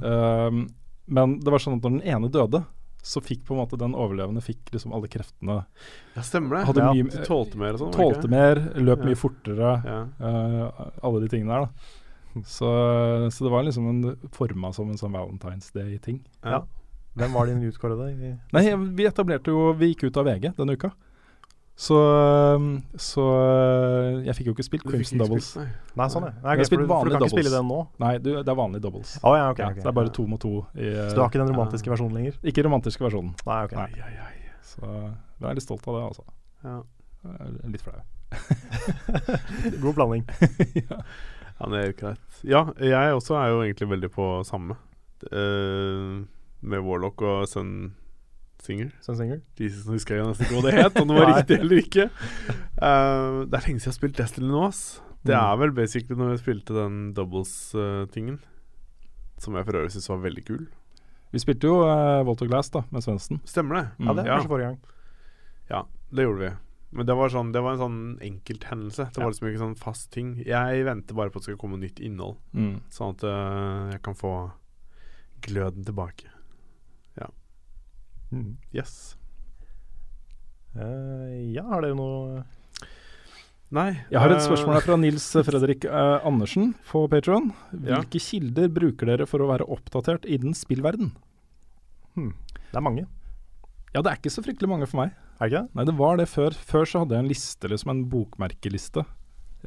Um, 0.50 0.68
men 1.08 1.38
det 1.40 1.52
var 1.54 1.62
sånn 1.64 1.78
at 1.80 1.86
når 1.86 1.98
den 2.00 2.08
ene 2.14 2.30
døde, 2.34 2.66
så 3.08 3.22
fikk 3.24 3.46
på 3.48 3.56
en 3.56 3.62
måte 3.62 3.78
den 3.80 3.94
overlevende 3.96 4.42
fikk 4.44 4.72
liksom 4.74 4.92
alle 4.96 5.08
kreftene. 5.08 5.62
ja, 6.16 6.22
stemmer 6.28 6.58
det. 6.60 6.66
Hadde 6.68 6.84
Ja, 6.84 6.92
mye, 6.94 7.10
Du 7.14 7.24
tålte 7.24 7.56
mer 7.62 7.74
og 7.78 7.80
sånn? 7.80 7.94
tålte 7.96 8.26
ikke? 8.26 8.30
mer, 8.34 8.56
løp 8.76 9.00
Ja. 9.00 9.06
mye 9.06 9.16
fortere. 9.16 9.72
Ja. 9.86 10.02
eh, 10.20 10.92
alle 11.04 11.22
de 11.24 11.30
tingene 11.32 11.54
der, 11.56 11.66
da. 11.68 12.42
Så, 12.46 12.68
så 13.34 13.44
det 13.48 13.52
var 13.52 13.64
liksom 13.64 13.88
en 13.90 14.30
forma 14.36 14.74
som 14.76 14.90
en 14.92 14.98
sånn 15.00 15.16
Valentine's 15.16 15.72
Day-ting. 15.74 16.20
Ja. 16.44 16.62
Hvem 17.18 17.34
var 17.34 17.48
din 17.48 17.64
utkårede? 17.66 18.12
i- 18.14 18.38
Nei, 18.54 18.76
vi 18.94 19.06
etablerte 19.08 19.48
jo 19.50 19.74
Vi 19.74 19.94
gikk 19.96 20.04
ut 20.12 20.18
av 20.18 20.26
VG 20.26 20.54
denne 20.56 20.76
uka. 20.78 20.92
Så, 21.78 21.98
så 22.98 23.24
øh, 23.38 24.26
jeg 24.26 24.34
fikk 24.34 24.48
jo 24.50 24.54
ikke 24.56 24.64
spilt 24.66 24.82
Crimson 24.88 25.20
ikke 25.20 25.28
Doubles. 25.28 25.50
spilt, 25.52 25.68
nei. 25.68 25.92
Nei, 26.02 26.08
sånn, 26.10 26.24
ja. 26.26 26.32
Nei, 26.42 26.56
Jeg 26.56 26.64
har 26.64 26.70
spilt 26.72 26.80
for, 26.82 26.82
du- 26.82 26.88
for 26.88 26.94
vanlig 26.96 27.12
du 27.12 27.18
kan 27.18 27.26
ikke 27.28 27.36
spille 27.38 27.52
den 27.54 27.68
nå? 27.70 27.78
Nei, 28.02 28.14
du, 28.18 28.30
det 28.40 28.50
er 28.54 28.58
vanlig 28.58 28.82
doubles. 28.82 29.12
Oh, 29.22 29.36
ja, 29.38 29.44
okay, 29.52 29.62
ja, 29.62 29.70
okay, 29.70 29.84
så 29.84 29.86
det 29.86 29.92
er 29.92 29.98
bare 30.00 30.14
to 30.18 30.26
mot 30.32 30.42
to. 30.42 30.54
I, 30.74 30.88
Så 30.98 31.14
du 31.14 31.22
har 31.22 31.30
ikke 31.30 31.38
den 31.44 31.52
ja. 31.52 31.54
romantiske 31.54 31.92
versjonen 31.94 32.18
lenger? 32.18 32.40
Ikke 32.50 32.64
romantiske 32.66 33.06
versjonen. 33.06 33.36
Nei, 33.46 33.60
ok. 33.68 33.76
Nei. 33.78 33.86
Ai, 33.94 34.10
ai, 34.10 34.16
ai. 34.26 34.56
Så 34.66 34.82
jeg 34.90 35.50
er 35.52 35.60
litt 35.60 35.68
stolt 35.68 35.86
av 35.92 36.00
det, 36.00 36.04
altså. 36.10 36.26
Ja. 36.66 36.80
Jeg 37.28 37.72
Litt 37.78 37.86
flau. 37.86 38.02
God 39.84 39.94
blanding. 40.00 40.26
ja. 40.90 40.98
ja, 41.60 41.70
det 41.76 41.84
er 41.84 41.94
greit. 42.02 42.42
Ja, 42.42 42.64
jeg 42.82 43.14
også 43.22 43.38
er 43.38 43.54
jo 43.54 43.62
egentlig 43.68 43.90
veldig 43.94 44.10
på 44.18 44.28
samme. 44.50 44.80
Uh, 45.30 46.26
med 46.62 46.82
Warlock 46.86 47.22
og 47.22 47.46
Sun 47.50 47.94
Singer. 48.68 48.92
Sunsinger. 49.06 49.42
Jesus, 49.58 49.86
nå 49.88 49.96
husker 49.98 50.18
jeg 50.20 50.28
nesten 50.28 50.46
ikke 50.48 50.58
hva 50.60 50.66
det 50.68 50.74
het, 50.78 51.00
om 51.02 51.08
det 51.08 51.18
var 51.18 51.30
riktig 51.34 51.60
eller 51.64 51.82
ikke. 51.82 52.06
Uh, 52.78 53.46
det 53.48 53.58
er 53.58 53.66
lenge 53.68 53.80
siden 53.80 53.88
jeg 53.88 53.94
har 53.94 53.98
spilt 54.02 54.18
Destiny 54.20 54.50
nå, 54.52 54.66
ass. 54.68 54.82
Det 55.26 55.34
Mm. 55.36 55.44
er 55.44 55.58
vel 55.60 55.72
basically 55.76 56.16
når 56.20 56.30
jeg 56.36 56.40
spilte 56.44 56.76
den 56.78 57.00
doubles-tingen. 57.18 58.38
som 59.40 59.54
jeg 59.56 59.66
for 59.68 59.78
øvrig 59.78 59.92
syns 59.94 60.08
var 60.10 60.18
veldig 60.24 60.44
kul. 60.48 60.68
Vi 61.34 61.40
spilte 61.44 61.68
jo 61.68 61.82
uh, 61.84 62.24
Volt 62.26 62.42
of 62.42 62.48
Glass 62.50 62.70
da, 62.74 62.82
med 62.92 63.04
Svendsen. 63.04 63.42
Stemmer 63.46 63.76
det? 63.76 63.84
Ja, 64.06 64.14
det 64.14 64.24
var 64.26 64.30
Ja. 64.32 64.48
forrige 64.48 64.70
gang. 64.72 64.80
Ja, 65.70 65.82
det 66.16 66.24
gjorde 66.24 66.40
vi. 66.46 66.52
Men 66.98 67.06
det 67.06 67.16
var, 67.20 67.30
sånn, 67.30 67.52
det 67.52 67.62
var 67.62 67.74
en 67.76 67.82
sånn 67.84 68.00
enkelthendelse. 68.24 69.10
Det 69.12 69.18
Ja. 69.20 69.24
var 69.26 69.32
liksom 69.34 69.48
ikke 69.50 69.60
sånn 69.66 69.78
fast 69.78 70.10
ting. 70.12 70.38
Jeg 70.46 70.86
venter 70.86 71.14
bare 71.14 71.30
på 71.30 71.36
at 71.38 71.44
det 71.46 71.52
skal 71.52 71.58
komme 71.58 71.78
nytt 71.78 72.00
innhold, 72.00 72.38
Mm. 72.56 72.80
sånn 72.90 73.14
at 73.18 73.24
uh, 73.28 73.92
jeg 73.92 74.02
kan 74.02 74.16
få 74.16 74.52
gløden 75.42 75.84
tilbake. 75.86 76.26
Mm. 78.34 78.58
Yes. 78.76 79.16
Uh, 80.78 81.54
ja, 81.56 81.64
har 81.66 81.82
dere 81.82 81.96
noe 81.98 82.44
Nei 83.74 83.90
Jeg 84.12 84.20
har 84.22 84.32
et 84.32 84.44
spørsmål 84.44 84.78
her 84.78 84.84
fra 84.86 84.98
Nils 85.00 85.26
Fredrik 85.48 85.88
uh, 85.90 86.24
Andersen 86.28 86.74
på 86.88 87.02
Patron. 87.12 87.50
Ja. 87.74 87.98
Hvilke 87.98 88.22
kilder 88.24 88.70
bruker 88.72 89.10
dere 89.10 89.28
for 89.28 89.44
å 89.44 89.50
være 89.50 89.68
oppdatert 89.74 90.28
innen 90.30 90.56
spillverden? 90.56 91.12
Det 92.18 92.80
er 92.80 92.84
mange, 92.84 93.06
Ja, 93.94 94.02
det 94.02 94.10
er 94.10 94.18
ikke 94.18 94.32
så 94.34 94.42
fryktelig 94.46 94.70
mange 94.72 94.88
for 94.90 95.04
meg. 95.04 95.12
er 95.38 95.50
ikke 95.50 95.60
det? 95.60 95.76
Nei, 95.78 95.86
det 95.86 95.96
var 96.00 96.18
det 96.18 96.30
før. 96.32 96.56
Før 96.56 96.88
så 96.90 97.04
hadde 97.04 97.18
jeg 97.18 97.26
en 97.26 97.30
liste, 97.30 97.70
liksom 97.70 97.92
en 97.94 98.06
bokmerkeliste. 98.10 99.04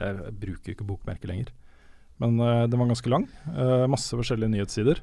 Jeg, 0.00 0.16
jeg 0.16 0.34
bruker 0.42 0.74
ikke 0.74 0.88
bokmerke 0.88 1.30
lenger. 1.30 1.52
Men 2.20 2.40
uh, 2.40 2.66
den 2.68 2.80
var 2.80 2.90
ganske 2.90 3.12
lang. 3.12 3.28
Uh, 3.46 3.86
masse 3.90 4.16
forskjellige 4.16 4.52
nyhetssider. 4.56 5.00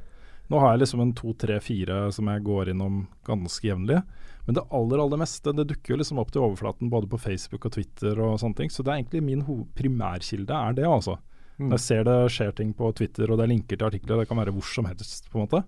Nå 0.48 0.60
har 0.64 0.74
jeg 0.74 0.86
liksom 0.86 1.04
en 1.04 1.14
to, 1.18 1.34
tre, 1.36 1.60
fire 1.64 2.08
som 2.16 2.30
jeg 2.32 2.46
går 2.48 2.72
innom 2.72 3.06
ganske 3.28 3.68
jevnlig. 3.68 4.00
Men 4.48 4.56
det 4.56 4.64
aller 4.72 5.02
aller 5.04 5.20
meste 5.20 5.52
det 5.52 5.66
dukker 5.68 5.94
jo 5.94 5.98
liksom 6.00 6.22
opp 6.22 6.30
til 6.32 6.46
overflaten 6.46 6.92
både 6.92 7.10
på 7.12 7.20
Facebook 7.20 7.68
og 7.68 7.74
Twitter 7.76 8.20
og 8.24 8.38
sånne 8.40 8.62
ting. 8.62 8.72
Så 8.72 8.86
det 8.86 8.94
er 8.94 9.02
egentlig 9.02 9.26
min 9.28 9.44
primærkilde 9.76 10.56
er 10.56 10.78
det, 10.78 10.88
altså. 10.88 11.18
Mm. 11.58 11.68
Når 11.68 11.76
jeg 11.76 11.84
ser 11.84 12.08
det 12.08 12.18
skjer 12.32 12.56
ting 12.56 12.72
på 12.78 12.94
Twitter, 12.96 13.28
og 13.28 13.40
det 13.40 13.48
er 13.48 13.52
linker 13.52 13.80
til 13.80 13.90
artikler, 13.90 14.22
det 14.22 14.30
kan 14.30 14.40
være 14.40 14.54
hvor 14.56 14.72
som 14.72 14.88
helst, 14.88 15.28
på 15.34 15.40
en 15.40 15.48
måte, 15.48 15.64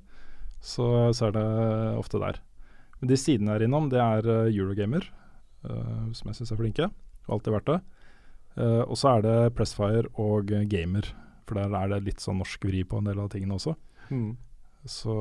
så, 0.64 0.88
så 1.18 1.28
er 1.28 1.36
det 1.36 1.46
ofte 2.00 2.22
der. 2.24 2.40
Men 3.00 3.12
de 3.12 3.20
sidene 3.20 3.52
jeg 3.52 3.62
er 3.62 3.68
innom, 3.68 3.88
det 3.92 4.00
er 4.04 4.28
eh, 4.28 4.52
Eurogamer, 4.54 5.08
uh, 5.68 6.12
som 6.16 6.30
jeg 6.30 6.40
syns 6.40 6.54
er 6.54 6.60
flinke. 6.60 6.90
Og 7.28 7.38
alltid 7.38 7.56
vært 7.56 7.72
det. 7.72 7.80
Uh, 8.60 8.84
og 8.84 8.96
så 9.00 9.16
er 9.16 9.26
det 9.26 9.38
Pressfire 9.58 10.12
og 10.20 10.52
Gamer, 10.72 11.08
for 11.48 11.60
der 11.60 11.76
er 11.80 11.92
det 11.94 12.06
litt 12.08 12.24
sånn 12.24 12.40
norsk 12.40 12.68
vri 12.70 12.84
på 12.88 13.00
en 13.00 13.08
del 13.10 13.20
av 13.24 13.32
tingene 13.34 13.56
også. 13.60 13.76
Mm. 14.12 14.38
Så 14.88 15.12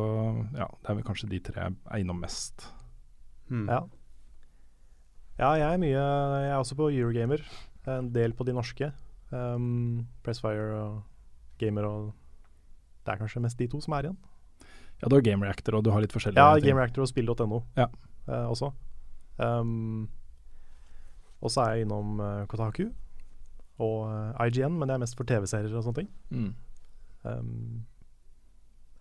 ja, 0.54 0.66
det 0.68 0.90
er 0.90 0.94
vel 1.00 1.06
kanskje 1.06 1.28
de 1.32 1.40
tre 1.42 1.64
jeg 1.64 1.74
er 1.90 2.02
innom 2.02 2.20
mest. 2.22 2.68
Hmm. 3.48 3.66
Ja. 3.68 3.80
ja, 5.40 5.50
jeg 5.56 5.72
er 5.74 5.80
mye 5.82 5.96
Jeg 5.96 6.50
er 6.52 6.58
også 6.60 6.76
på 6.78 6.90
Eurogamer. 6.92 7.42
En 7.88 8.10
del 8.12 8.34
på 8.36 8.44
de 8.44 8.52
norske. 8.54 8.90
Um, 9.32 10.06
Pressfire 10.24 10.76
og 10.78 11.02
Gamer 11.60 11.84
og 11.84 12.12
Det 13.04 13.12
er 13.14 13.18
kanskje 13.22 13.40
mest 13.44 13.58
de 13.58 13.66
to 13.68 13.80
som 13.80 13.92
er 13.96 14.08
igjen. 14.08 14.18
Ja, 15.00 15.08
du 15.08 15.14
har 15.16 15.22
Game 15.22 15.44
Reactor, 15.46 15.76
og 15.78 15.84
du 15.84 15.90
har 15.94 16.02
litt 16.02 16.12
forskjellige 16.12 16.42
Ja, 16.42 16.54
ting. 16.58 16.64
Game 16.68 16.80
Reactor 16.80 17.02
og 17.04 17.08
spill.no 17.08 17.60
Ja. 17.78 17.86
uh, 18.28 18.48
også. 18.50 18.72
Um, 19.38 20.08
og 21.40 21.50
så 21.54 21.62
er 21.62 21.74
jeg 21.76 21.86
innom 21.86 22.18
uh, 22.20 22.46
Kotaku 22.50 22.88
og 23.78 24.08
uh, 24.10 24.46
IGN, 24.46 24.74
men 24.74 24.88
det 24.90 24.96
er 24.96 25.02
mest 25.04 25.14
for 25.16 25.24
TV-serier 25.28 25.70
og 25.78 25.84
sånne 25.86 26.00
ting. 26.02 26.08
Mm. 26.34 26.54
Um, 27.22 27.86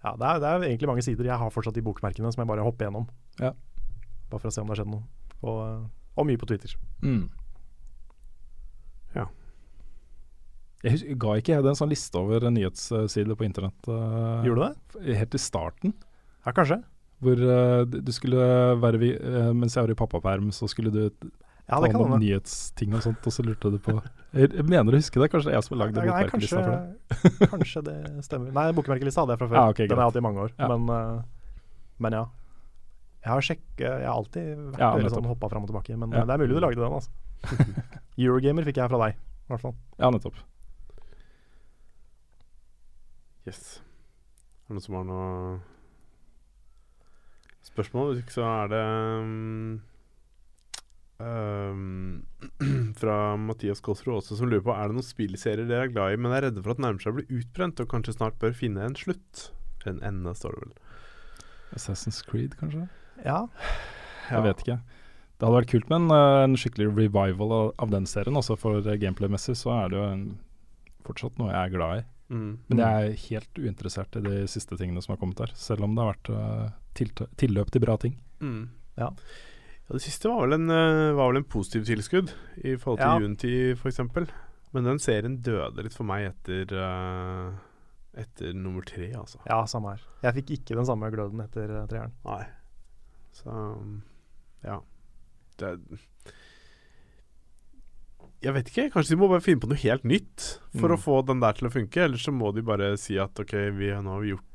ja, 0.07 0.15
det 0.19 0.27
er, 0.27 0.41
det 0.41 0.49
er 0.49 0.65
egentlig 0.69 0.89
mange 0.89 1.03
sider. 1.05 1.27
Jeg 1.27 1.41
har 1.41 1.53
fortsatt 1.53 1.75
de 1.77 1.83
bokmerkene 1.85 2.31
som 2.33 2.43
jeg 2.43 2.49
bare 2.49 2.65
hopper 2.65 2.87
gjennom. 2.87 3.07
Ja. 3.41 3.53
Bare 4.31 4.41
for 4.41 4.49
å 4.49 4.53
se 4.53 4.63
om 4.63 4.69
det 4.69 4.75
har 4.75 4.81
skjedd 4.81 4.93
noe. 4.93 5.03
Og, 5.41 5.59
eh, 5.65 5.81
og 6.17 6.27
mye 6.29 6.39
på 6.41 6.49
Twitter. 6.49 6.73
Mm. 7.03 7.27
Ja. 9.15 9.27
Jeg 10.85 10.95
husker, 10.95 11.17
ga 11.23 11.37
ikke 11.39 11.55
jeg 11.55 11.65
det 11.65 11.73
en 11.73 11.79
sånn 11.79 11.91
liste 11.91 12.21
over 12.21 12.47
nyhetssider 12.53 13.37
på 13.37 13.47
internett 13.47 13.89
Uh, 13.89 14.45
Gjorde 14.45 14.69
du 14.69 15.01
det? 15.01 15.17
helt 15.17 15.35
i 15.35 15.41
starten? 15.41 15.95
Ja, 16.45 16.53
kanskje. 16.53 16.81
Hvor 17.23 17.41
uh, 17.41 17.83
du 17.87 18.11
skulle 18.13 18.47
være 18.77 19.01
vi, 19.01 19.11
uh, 19.17 19.51
Mens 19.57 19.75
jeg 19.75 19.87
var 19.87 19.93
i 19.93 19.97
pappaperm, 19.97 20.51
så 20.53 20.69
skulle 20.69 20.93
du 20.93 21.31
Ja, 21.67 21.81
det 21.83 21.89
kan 21.91 21.99
noen 21.99 22.21
nyhetsting 22.23 22.93
og 22.95 23.01
sånt, 23.03 23.25
og 23.27 23.33
så 23.35 23.43
lurte 23.43 23.69
du 23.73 23.77
på 23.83 23.97
Jeg, 24.31 24.63
mener 24.63 24.95
å 24.95 24.99
huske 25.01 25.19
det, 25.19 25.27
kanskje 25.33 25.49
det 25.49 25.53
er 25.53 25.57
jeg 25.57 25.65
som 25.65 25.73
har 25.75 25.81
lagd 25.81 25.97
nei, 25.97 26.05
bokmerkelista 26.07 26.61
for 26.63 26.71
det? 26.71 27.49
kanskje 27.53 27.81
det 27.83 27.95
stemmer. 28.23 28.53
Nei, 28.55 28.65
bokmerkelista 28.77 29.23
hadde 29.25 29.35
jeg 29.35 29.41
fra 29.41 29.49
før. 29.51 29.57
Ja, 29.59 29.73
okay, 29.73 29.87
Den 29.91 29.99
har 29.99 30.05
jeg 30.05 30.13
hatt 30.13 30.19
i 30.21 30.23
mange 30.23 30.45
år. 30.45 30.53
Ja. 30.55 30.69
Men, 30.71 30.87
eh, 30.95 31.57
men 32.05 32.15
ja. 32.15 32.25
Jeg 33.25 33.31
har 33.33 33.43
sjekket 33.43 33.83
Jeg 33.83 34.07
har 34.07 34.13
alltid 34.15 34.45
vært 34.55 34.79
Ja, 34.85 34.91
veldig 34.95 35.11
sånn 35.11 35.27
hoppa 35.27 35.49
fram 35.51 35.65
og 35.65 35.71
tilbake. 35.73 35.97
Men 35.99 36.15
Ja. 36.15 36.21
eh, 36.21 36.29
det 36.29 36.37
er 36.37 36.43
mulig 36.45 36.55
du 36.55 36.61
lagde 36.63 36.79
den, 36.79 36.95
altså. 37.01 37.11
Eurogamer 38.27 38.63
fikk 38.69 38.79
jeg 38.79 38.93
fra 38.93 39.01
deg, 39.03 39.17
i 39.19 39.51
hvert 39.51 39.65
fall. 39.65 39.75
Ja, 39.99 40.11
nettopp. 40.13 40.39
Yes. 43.47 43.81
Er 44.67 44.71
det 44.71 44.77
noen 44.77 44.83
som 44.87 44.95
har 44.99 45.05
noe 45.07 45.59
spørsmål? 47.67 48.13
Hvis 48.15 48.23
ikke 48.23 48.35
så 48.39 48.47
er 48.47 48.71
det 48.71 48.81
um, 49.23 49.81
um, 51.19 52.25
Fra 52.99 53.17
Mathias 53.41 53.81
Kolsrud 53.85 54.19
også, 54.19 54.37
som 54.39 54.49
lurer 54.49 54.65
på 54.65 54.75
Er 54.75 54.89
det 54.89 54.97
noen 54.99 55.05
spillserier 55.05 55.69
dere 55.69 55.87
er 55.87 55.93
glad 55.93 56.15
i, 56.15 56.19
men 56.21 56.35
er 56.35 56.47
redde 56.47 56.63
for 56.63 56.75
at 56.75 56.83
nærmer 56.83 57.03
seg 57.03 57.13
å 57.13 57.19
bli 57.19 57.39
utbrent 57.39 57.81
og 57.83 57.89
kanskje 57.93 58.17
snart 58.17 58.39
bør 58.41 58.55
finne 58.57 58.85
en 58.85 58.97
slutt? 58.97 59.49
En 59.87 60.01
ende, 60.03 60.33
står 60.35 60.55
det 60.55 60.65
vel. 60.65 60.73
Assassin's 61.77 62.19
Creed, 62.25 62.57
kanskje? 62.59 62.87
Ja. 63.23 63.45
Jeg 64.31 64.43
vet 64.43 64.63
ikke. 64.63 64.81
Det 65.37 65.45
hadde 65.45 65.57
vært 65.59 65.71
kult 65.71 65.89
med 65.91 65.99
en, 66.01 66.11
eh, 66.15 66.43
en 66.47 66.57
skikkelig 66.57 66.89
revival 66.97 67.53
av, 67.53 67.71
av 67.85 67.91
den 67.93 68.07
serien. 68.09 68.37
Også 68.39 68.57
for 68.59 68.81
eh, 68.81 68.99
gameplay-messig 68.99 69.53
så 69.59 69.73
er 69.75 69.91
det 69.91 69.99
jo 69.99 70.05
en, 70.09 70.23
fortsatt 71.05 71.37
noe 71.39 71.51
jeg 71.53 71.59
er 71.61 71.75
glad 71.75 71.99
i. 72.01 72.05
Mm. 72.33 72.49
Men 72.67 72.81
jeg 72.81 73.03
er 73.03 73.19
helt 73.27 73.61
uinteressert 73.61 74.17
i 74.19 74.23
de 74.25 74.39
siste 74.51 74.75
tingene 74.79 75.03
som 75.03 75.13
har 75.13 75.21
kommet 75.21 75.39
der. 75.39 75.53
Selv 75.55 75.85
om 75.87 75.93
det 75.95 76.03
har 76.03 76.15
vært 76.15 76.31
uh, 76.33 77.27
tilløp 77.39 77.71
til 77.71 77.85
bra 77.85 77.95
ting. 78.01 78.17
Mm. 78.41 78.65
Ja. 78.99 79.11
Ja, 79.87 79.93
Det 79.95 80.01
siste 80.03 80.27
var 80.29 80.43
vel 80.47 80.53
en, 80.57 80.69
eh, 80.69 81.13
var 81.15 81.31
vel 81.31 81.37
en 81.41 81.47
positiv 81.47 81.85
tilskudd 81.87 82.33
i 82.63 82.75
forhold 82.75 82.99
til 82.99 83.07
Ja. 83.07 83.15
Unity 83.23 83.53
f.eks. 83.77 83.99
Men 84.73 84.83
den 84.83 84.99
serien 84.99 85.37
døde 85.41 85.83
litt 85.85 85.93
for 85.95 86.03
meg 86.03 86.27
etter 86.33 86.73
eh, 86.75 87.55
Etter 88.17 88.53
nummer 88.57 88.81
tre, 88.81 89.11
altså. 89.13 89.37
ja, 89.45 89.59
samme 89.69 89.91
her. 89.93 90.01
Jeg 90.23 90.33
fikk 90.39 90.49
ikke 90.57 90.75
den 90.79 90.85
samme 90.89 91.11
gløden 91.13 91.39
etter 91.43 91.69
eh, 91.69 91.85
treeren. 91.87 92.11
Nei. 92.25 92.43
Så 93.37 93.47
um, 93.53 93.99
ja. 94.65 94.79
Det 95.61 95.75
Jeg 98.41 98.53
vet 98.53 98.67
ikke. 98.71 98.87
Kanskje 98.93 99.13
de 99.15 99.19
må 99.21 99.29
bare 99.29 99.41
finne 99.45 99.61
på 99.61 99.69
noe 99.69 99.77
helt 99.81 100.03
nytt 100.05 100.47
for 100.77 100.89
Mm. 100.89 100.95
å 100.95 101.01
få 101.01 101.19
den 101.25 101.39
der 101.41 101.53
til 101.57 101.67
å 101.69 101.73
funke. 101.73 102.03
Eller 102.05 102.17
så 102.21 102.33
må 102.33 102.51
de 102.53 102.61
bare 102.65 102.91
si 102.97 103.17
at 103.21 103.37
OK, 103.39 103.53
vi, 103.77 103.89
nå 103.93 104.09
har 104.17 104.21
vi 104.21 104.33
gjort 104.33 104.45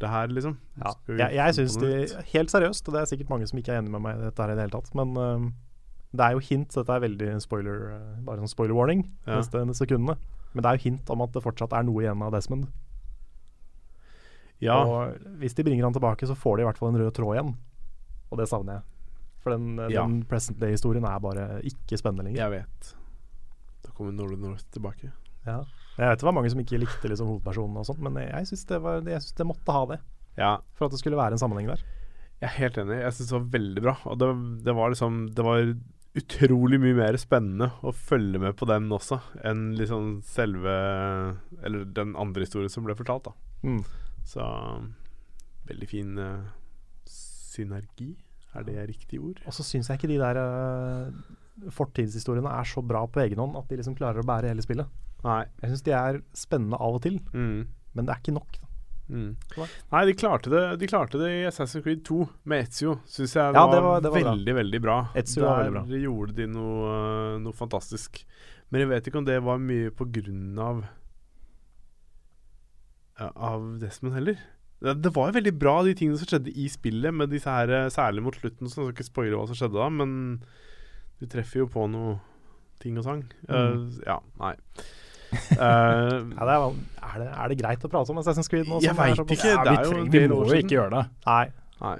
det 0.00 0.08
her, 0.08 0.28
liksom. 0.32 0.54
Ja. 0.80 0.92
Jeg, 1.08 1.34
jeg 1.36 1.54
syns 1.58 1.76
de? 1.80 1.90
Helt 2.32 2.50
seriøst, 2.52 2.88
og 2.88 2.94
det 2.96 3.00
er 3.02 3.10
sikkert 3.10 3.30
mange 3.32 3.46
som 3.50 3.58
ikke 3.60 3.74
er 3.74 3.82
enig 3.82 3.90
med 3.92 4.00
meg 4.04 4.16
i 4.18 4.24
dette 4.26 4.42
her 4.42 4.52
i 4.52 4.56
det 4.56 4.64
hele 4.66 4.74
tatt, 4.80 4.94
men 4.96 5.12
eh, 5.20 5.48
det 6.16 6.24
er 6.26 6.32
jo 6.34 6.40
hint 6.42 6.72
Dette 6.74 6.90
er 6.96 7.02
veldig 7.04 7.26
spoiler 7.44 7.82
eh, 7.94 8.14
Bare 8.26 8.40
sånn 8.42 8.50
spoiler 8.50 8.74
warning 8.74 9.04
Ja. 9.28 9.36
neste 9.38 9.60
sekundene. 9.78 10.16
Men 10.54 10.64
det 10.64 10.70
er 10.72 10.78
jo 10.80 10.84
hint 10.88 11.10
om 11.14 11.20
at 11.22 11.30
det 11.36 11.42
fortsatt 11.44 11.72
er 11.78 11.84
noe 11.86 12.02
igjen 12.02 12.22
av 12.26 12.32
Desmond. 12.34 12.66
Ja. 14.60 14.76
Og 14.82 15.20
hvis 15.40 15.54
de 15.56 15.64
bringer 15.64 15.86
han 15.86 15.94
tilbake, 15.94 16.26
så 16.28 16.34
får 16.36 16.56
de 16.58 16.64
i 16.64 16.68
hvert 16.68 16.80
fall 16.80 16.90
en 16.92 16.98
rød 17.00 17.12
tråd 17.16 17.36
igjen. 17.36 17.52
Og 18.30 18.40
det 18.40 18.48
savner 18.50 18.80
jeg. 18.80 18.82
For 19.40 19.54
den, 19.54 19.78
eh, 19.78 19.88
Ja. 19.94 20.02
den 20.02 20.24
present 20.28 20.58
day-historien 20.60 21.04
er 21.06 21.18
bare 21.20 21.60
ikke 21.64 21.96
spennende 21.96 22.24
lenger. 22.26 22.42
Jeg 22.42 22.50
vet. 22.50 22.94
Da 23.86 23.90
kommer 23.96 24.12
Northern 24.12 24.40
North 24.42 24.64
tilbake. 24.72 25.12
Ja. 25.46 25.62
Jeg 26.00 26.08
vet 26.08 26.22
det 26.22 26.26
var 26.30 26.36
mange 26.36 26.50
som 26.52 26.60
ikke 26.62 26.80
likte 26.80 27.10
liksom, 27.12 27.28
hovedpersonen 27.34 27.80
og 27.80 27.86
sånt, 27.88 28.00
men 28.00 28.16
jeg 28.22 28.48
syns 28.48 28.66
det, 28.70 28.80
det 29.36 29.46
måtte 29.48 29.74
ha 29.76 29.82
det. 29.90 29.98
Ja, 30.40 30.52
For 30.78 30.86
at 30.86 30.94
det 30.94 31.00
skulle 31.02 31.18
være 31.18 31.36
en 31.36 31.42
sammenheng 31.42 31.68
der. 31.68 31.82
jeg 32.40 32.48
er 32.48 32.56
helt 32.56 32.78
enig. 32.80 33.00
Jeg 33.02 33.16
syns 33.16 33.28
det 33.28 33.36
var 33.36 33.48
veldig 33.58 33.82
bra. 33.84 33.96
Og 34.08 34.20
det, 34.20 34.28
det 34.64 34.74
var 34.78 34.92
liksom 34.94 35.18
Det 35.36 35.44
var 35.44 35.74
utrolig 36.16 36.80
mye 36.82 36.96
mer 36.96 37.18
spennende 37.20 37.68
å 37.86 37.92
følge 37.94 38.40
med 38.42 38.56
på 38.58 38.66
den 38.66 38.88
også, 38.90 39.20
enn 39.46 39.76
liksom 39.78 40.16
selve 40.26 40.72
Eller 41.62 41.84
den 41.84 42.16
andre 42.18 42.46
historien 42.48 42.72
som 42.72 42.86
ble 42.86 42.96
fortalt, 42.98 43.28
da. 43.28 43.34
Mm. 43.62 43.84
Så 44.26 44.48
veldig 45.68 45.90
fin 45.90 46.16
uh, 46.18 46.48
synergi. 47.06 48.14
Er 48.56 48.64
det 48.66 48.88
riktig 48.88 49.20
ord? 49.22 49.38
Og 49.46 49.54
så 49.54 49.62
syns 49.66 49.90
jeg 49.90 50.00
ikke 50.00 50.10
de 50.10 50.18
der 50.18 50.38
eh, 50.40 51.12
fortidshistoriene 51.68 52.48
er 52.60 52.64
så 52.64 52.82
bra 52.86 53.06
på 53.06 53.20
egen 53.26 53.38
hånd 53.38 53.56
at 53.56 53.68
de 53.68 53.76
liksom 53.76 53.96
klarer 53.98 54.22
å 54.22 54.26
bære 54.26 54.48
hele 54.48 54.62
spillet. 54.64 54.86
Nei. 55.24 55.44
Jeg 55.62 55.70
syns 55.70 55.82
de 55.84 55.92
er 55.92 56.22
spennende 56.32 56.80
av 56.80 56.94
og 56.94 57.02
til, 57.02 57.18
Mm. 57.34 57.66
men 57.94 58.06
det 58.06 58.14
er 58.14 58.20
ikke 58.22 58.34
nok. 58.38 58.58
Mm. 59.10 59.34
Nei, 59.90 60.04
de 60.06 60.12
klarte, 60.14 60.48
det, 60.48 60.78
de 60.78 60.86
klarte 60.86 61.18
det 61.18 61.28
i 61.34 61.46
Assassin's 61.50 61.82
Creed 61.82 62.04
2 62.04 62.28
med 62.46 62.68
Ezio. 62.68 63.00
Syns 63.06 63.34
jeg 63.34 63.54
Ja, 63.54 63.66
det 63.66 63.82
var- 63.82 64.00
det 64.00 64.12
var 64.12 64.20
bra. 64.22 64.32
veldig, 64.34 64.54
veldig 64.54 64.80
bra. 64.82 65.08
Ezio 65.16 65.42
var 65.42 65.64
Der 65.64 65.70
veldig 65.70 65.88
bra. 65.88 65.98
gjorde 65.98 66.34
de 66.36 66.46
noe, 66.46 67.38
noe 67.40 67.52
fantastisk. 67.52 68.24
Men 68.70 68.80
jeg 68.82 68.88
vet 68.88 69.04
ikke 69.10 69.18
om 69.18 69.24
det 69.24 69.42
var 69.42 69.58
mye 69.58 69.90
på 69.90 70.06
grunn 70.10 70.56
av 70.58 70.84
Av 73.36 73.78
Desmond 73.80 74.14
heller. 74.16 74.38
Det, 74.80 74.94
det 75.02 75.10
var 75.12 75.28
jo 75.28 75.36
veldig 75.36 75.52
bra, 75.60 75.82
de 75.84 75.92
tingene 75.98 76.16
som 76.16 76.26
skjedde 76.30 76.54
i 76.56 76.66
spillet, 76.72 77.12
med 77.12 77.28
disse 77.28 77.50
her, 77.52 77.68
eh, 77.68 77.90
særlig 77.92 78.22
mot 78.24 78.34
slutten. 78.38 78.64
Så 78.70 78.80
jeg 78.80 78.86
skal 78.86 78.94
ikke 78.94 79.08
spoile 79.10 79.36
hva 79.36 79.46
som 79.50 79.58
skjedde 79.58 79.76
da, 79.76 79.88
men 79.92 80.14
du 81.20 81.26
treffer 81.28 81.62
jo 81.64 81.68
på 81.70 81.84
noe 81.90 82.16
ting 82.80 82.96
og 82.98 83.04
sang. 83.04 83.22
Mm. 83.46 83.54
Uh, 83.54 84.00
ja, 84.06 84.18
nei. 84.40 84.54
Uh, 85.54 86.24
Ja, 86.36 86.46
det 86.48 86.54
er, 86.54 86.62
er, 86.64 87.16
det, 87.20 87.26
er 87.28 87.52
det 87.52 87.58
greit 87.60 87.84
å 87.86 87.90
prate 87.92 88.10
om 88.14 88.18
Assassin's 88.22 88.48
Creed 88.50 88.66
nå? 88.70 88.80
Jeg 88.82 88.96
vet 88.98 89.20
ikke. 89.20 89.52
Ja, 89.52 89.64
det 89.66 89.70
vi, 89.70 89.76
er 89.76 89.84
jo 89.84 89.90
trenger, 89.92 90.14
vi 90.16 90.22
må 90.32 90.40
jo 90.48 90.60
ikke 90.64 90.76
gjøre 90.78 90.94
det, 90.96 91.04
Nei. 91.28 91.44
nei. 91.84 91.96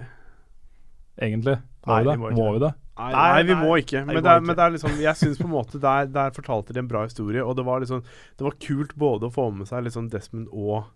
egentlig. 1.21 1.57
Må 1.87 1.93
Nei, 1.95 2.01
vi 2.01 2.09
det? 2.09 2.15
vi 2.17 2.23
må 2.23 2.31
Må 2.37 2.47
vi 2.57 2.63
det? 2.65 2.71
Nei, 3.01 3.11
Nei, 3.17 3.43
vi 3.49 3.55
må 3.57 3.77
ikke. 3.81 4.01
Men, 4.05 4.19
det 4.21 4.33
er, 4.33 4.43
men 4.45 4.57
det 4.59 4.65
er 4.65 4.73
liksom 4.75 4.99
Jeg 5.01 5.17
syns 5.17 5.39
på 5.41 5.47
en 5.47 5.53
måte 5.55 5.79
der, 5.81 6.09
der 6.13 6.35
fortalte 6.37 6.75
de 6.77 6.83
en 6.83 6.89
bra 6.91 7.07
historie, 7.07 7.41
og 7.41 7.55
det 7.57 7.65
var 7.65 7.81
liksom 7.81 8.03
Det 8.37 8.45
var 8.45 8.57
kult 8.61 8.93
både 9.01 9.31
å 9.31 9.33
få 9.33 9.47
med 9.57 9.71
seg 9.71 9.87
liksom 9.87 10.11
Desmond 10.13 10.51
og 10.53 10.91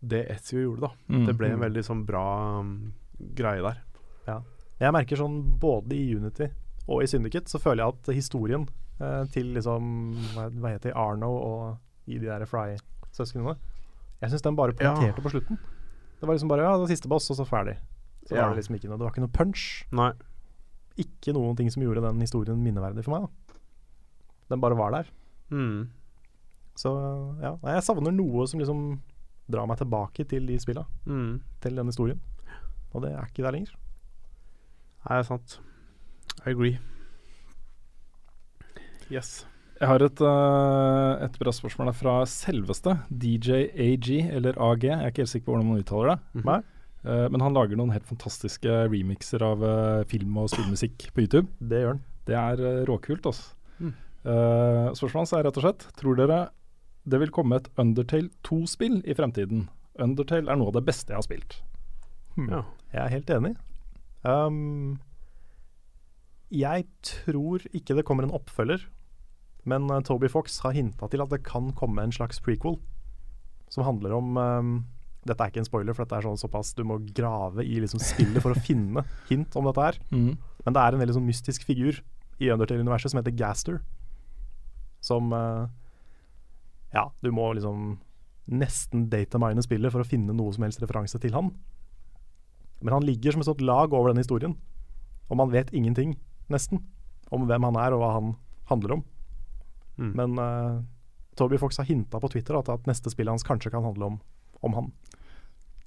det 0.00 0.20
Ezio 0.32 0.62
gjorde, 0.62 0.86
da. 0.86 0.92
Mm. 1.12 1.24
Det 1.26 1.34
ble 1.36 1.48
en 1.50 1.58
Mm. 1.58 1.64
veldig 1.66 1.82
sånn 1.84 2.04
bra 2.08 2.22
um, 2.60 2.70
greie 3.36 3.60
der. 3.66 3.82
Jeg 4.80 4.94
merker 4.96 5.18
sånn 5.20 5.34
både 5.60 5.92
i 5.92 6.14
Unity 6.16 6.46
og 6.90 7.02
i 7.04 7.06
Syndiket, 7.06 7.46
så 7.48 7.60
føler 7.62 7.84
jeg 7.84 7.94
at 7.94 8.10
historien 8.16 8.64
eh, 9.00 9.24
til 9.32 9.52
liksom 9.54 9.84
hva, 10.34 10.72
heter 10.74 10.96
Arno 10.98 11.28
og 11.30 11.76
i 12.10 12.18
de 12.18 12.26
der 12.26 12.42
Fry-søsknene 12.50 13.54
Jeg 14.20 14.30
syns 14.32 14.42
den 14.42 14.56
bare 14.58 14.74
Ja. 14.80 14.94
på 15.16 15.30
slutten. 15.32 15.56
Det 16.20 16.26
var 16.28 16.34
liksom 16.34 16.48
bare 16.50 16.64
ja, 16.66 16.72
det 16.74 16.80
var 16.82 16.90
siste 16.90 17.08
boss, 17.08 17.30
og 17.30 17.36
så 17.38 17.46
ferdig. 17.48 17.76
Så 18.26 18.34
Ja. 18.36 18.42
var 18.46 18.54
det 18.54 18.58
liksom 18.64 18.76
ikke 18.76 18.88
noe 18.90 18.98
Det 18.98 19.04
var 19.06 19.12
ikke 19.14 19.24
noe 19.24 19.32
punch. 19.38 19.84
Nei. 19.92 20.12
Ikke 20.98 21.32
noen 21.32 21.56
ting 21.56 21.70
som 21.70 21.82
gjorde 21.82 22.02
den 22.02 22.20
historien 22.20 22.58
minneverdig 22.62 23.04
for 23.04 23.14
meg. 23.20 23.28
da 23.28 23.54
Den 24.50 24.60
bare 24.60 24.76
var 24.76 24.90
der. 24.90 25.06
Mm. 25.50 25.88
Så 26.76 26.90
ja, 27.42 27.56
nei, 27.62 27.72
jeg 27.78 27.82
savner 27.86 28.12
noe 28.12 28.46
som 28.46 28.60
liksom 28.60 29.00
drar 29.50 29.66
meg 29.66 29.78
tilbake 29.78 30.26
til 30.28 30.44
de 30.46 30.58
spilla, 30.58 30.84
Mm. 31.06 31.40
til 31.60 31.74
den 31.76 31.86
historien. 31.86 32.20
Og 32.94 33.02
det 33.02 33.12
er 33.12 33.24
ikke 33.26 33.42
der 33.42 33.52
lenger. 33.52 33.72
Nei, 35.08 35.16
det 35.16 35.24
er 35.24 35.28
sant. 35.30 35.58
I 36.46 36.50
agree. 36.50 36.78
Yes. 39.10 39.44
Jeg 39.80 39.88
har 39.88 40.02
et, 40.04 40.20
uh, 40.20 41.22
et 41.24 41.38
bra 41.40 41.52
spørsmål 41.56 41.94
fra 41.96 42.18
selveste 42.28 42.98
DJ 43.08 43.64
AG, 43.72 44.10
eller 44.36 44.58
AG. 44.60 44.84
Jeg 44.84 44.98
er 44.98 45.08
ikke 45.08 45.24
helt 45.24 45.32
sikker 45.32 45.46
på 45.48 45.54
hvordan 45.54 45.70
man 45.70 45.80
uttaler 45.80 46.12
det. 46.12 46.18
Mm 46.34 46.42
-hmm. 46.42 46.62
uh, 47.08 47.30
men 47.32 47.40
han 47.40 47.54
lager 47.54 47.76
noen 47.76 47.90
helt 47.90 48.06
fantastiske 48.06 48.68
remixer 48.68 49.42
av 49.42 49.62
uh, 49.62 50.04
film 50.04 50.36
og 50.36 50.50
spillmusikk 50.50 51.14
på 51.14 51.20
YouTube. 51.20 51.48
Det 51.60 51.80
gjør 51.80 51.88
han. 51.88 52.02
Det 52.26 52.36
er 52.36 52.60
eh, 52.60 52.84
råkult, 52.86 53.26
altså. 53.26 53.54
Mm. 53.80 53.94
Uh, 54.24 54.92
spørsmålet 54.92 55.20
hans 55.24 55.32
er 55.32 55.44
rett 55.46 55.56
og 55.56 55.62
slett 55.64 55.86
Tror 55.96 56.16
dere 56.18 56.50
det 57.08 57.20
vil 57.22 57.30
komme 57.32 57.56
et 57.56 57.70
Undertale 57.80 58.28
2-spill 58.44 59.00
i 59.08 59.14
fremtiden? 59.16 59.70
Undertale 59.98 60.52
er 60.52 60.58
noe 60.60 60.68
av 60.68 60.76
det 60.76 60.84
beste 60.84 61.14
jeg 61.14 61.16
har 61.16 61.24
spilt. 61.24 61.62
Hmm. 62.36 62.50
Ja. 62.52 62.60
Jeg 62.92 63.00
er 63.02 63.08
helt 63.08 63.30
enig. 63.30 63.54
Um, 64.22 65.00
jeg 66.50 66.86
tror 67.06 67.62
ikke 67.70 67.94
det 67.94 68.04
kommer 68.06 68.26
en 68.26 68.34
oppfølger, 68.34 68.82
men 69.70 69.90
uh, 69.92 70.00
Toby 70.02 70.30
Fox 70.30 70.58
har 70.64 70.74
hinta 70.74 71.08
til 71.10 71.22
at 71.22 71.30
det 71.32 71.44
kan 71.46 71.70
komme 71.78 72.02
en 72.02 72.14
slags 72.14 72.40
prequel 72.42 72.78
som 73.70 73.86
handler 73.86 74.16
om 74.16 74.36
um, 74.40 74.72
Dette 75.28 75.44
er 75.44 75.52
ikke 75.52 75.60
en 75.62 75.68
spoiler, 75.68 75.94
for 75.94 76.02
dette 76.02 76.16
er 76.16 76.24
sånn 76.26 76.40
såpass 76.40 76.72
du 76.74 76.80
må 76.88 76.96
grave 77.14 77.62
i 77.62 77.76
liksom 77.82 78.00
spillet 78.02 78.40
for 78.42 78.56
å 78.56 78.62
finne 78.64 79.04
hint 79.28 79.54
om 79.58 79.68
dette 79.68 79.90
her. 79.90 79.98
Mm. 80.10 80.38
Men 80.64 80.76
det 80.76 80.80
er 80.82 80.94
en 80.94 81.00
veldig 81.00 81.14
sånn 81.16 81.28
mystisk 81.28 81.62
figur 81.64 82.00
i 82.40 82.48
Undertale-universet 82.52 83.12
som 83.12 83.20
heter 83.20 83.32
Gaster. 83.36 83.78
Som 85.04 85.30
uh, 85.32 85.68
Ja, 86.92 87.06
du 87.24 87.30
må 87.32 87.46
liksom 87.56 87.98
nesten 88.50 89.06
datamine 89.12 89.62
spillet 89.62 89.92
for 89.92 90.02
å 90.02 90.08
finne 90.08 90.34
noe 90.36 90.52
som 90.56 90.64
helst 90.66 90.82
referanse 90.82 91.20
til 91.22 91.36
han. 91.36 91.52
Men 92.80 92.96
han 92.96 93.06
ligger 93.06 93.36
som 93.36 93.44
et 93.44 93.48
sånt 93.48 93.64
lag 93.64 93.92
over 93.92 94.10
denne 94.10 94.24
historien. 94.24 94.56
Og 95.30 95.38
man 95.38 95.52
vet 95.52 95.72
ingenting, 95.76 96.16
nesten, 96.52 96.82
om 97.30 97.46
hvem 97.48 97.68
han 97.68 97.78
er 97.80 97.94
og 97.94 98.02
hva 98.02 98.14
han 98.16 98.32
handler 98.70 98.98
om. 98.98 99.04
Mm. 100.00 100.12
Men 100.16 100.38
uh, 100.40 100.80
Toby 101.38 101.58
Fox 101.60 101.80
har 101.80 101.88
hinta 101.88 102.20
på 102.20 102.30
Twitter 102.32 102.58
at, 102.58 102.70
at 102.72 102.88
neste 102.88 103.12
spillet 103.12 103.34
hans 103.34 103.46
kanskje 103.46 103.72
kan 103.74 103.86
handle 103.86 104.12
om, 104.12 104.20
om 104.66 104.78
han. 104.78 104.90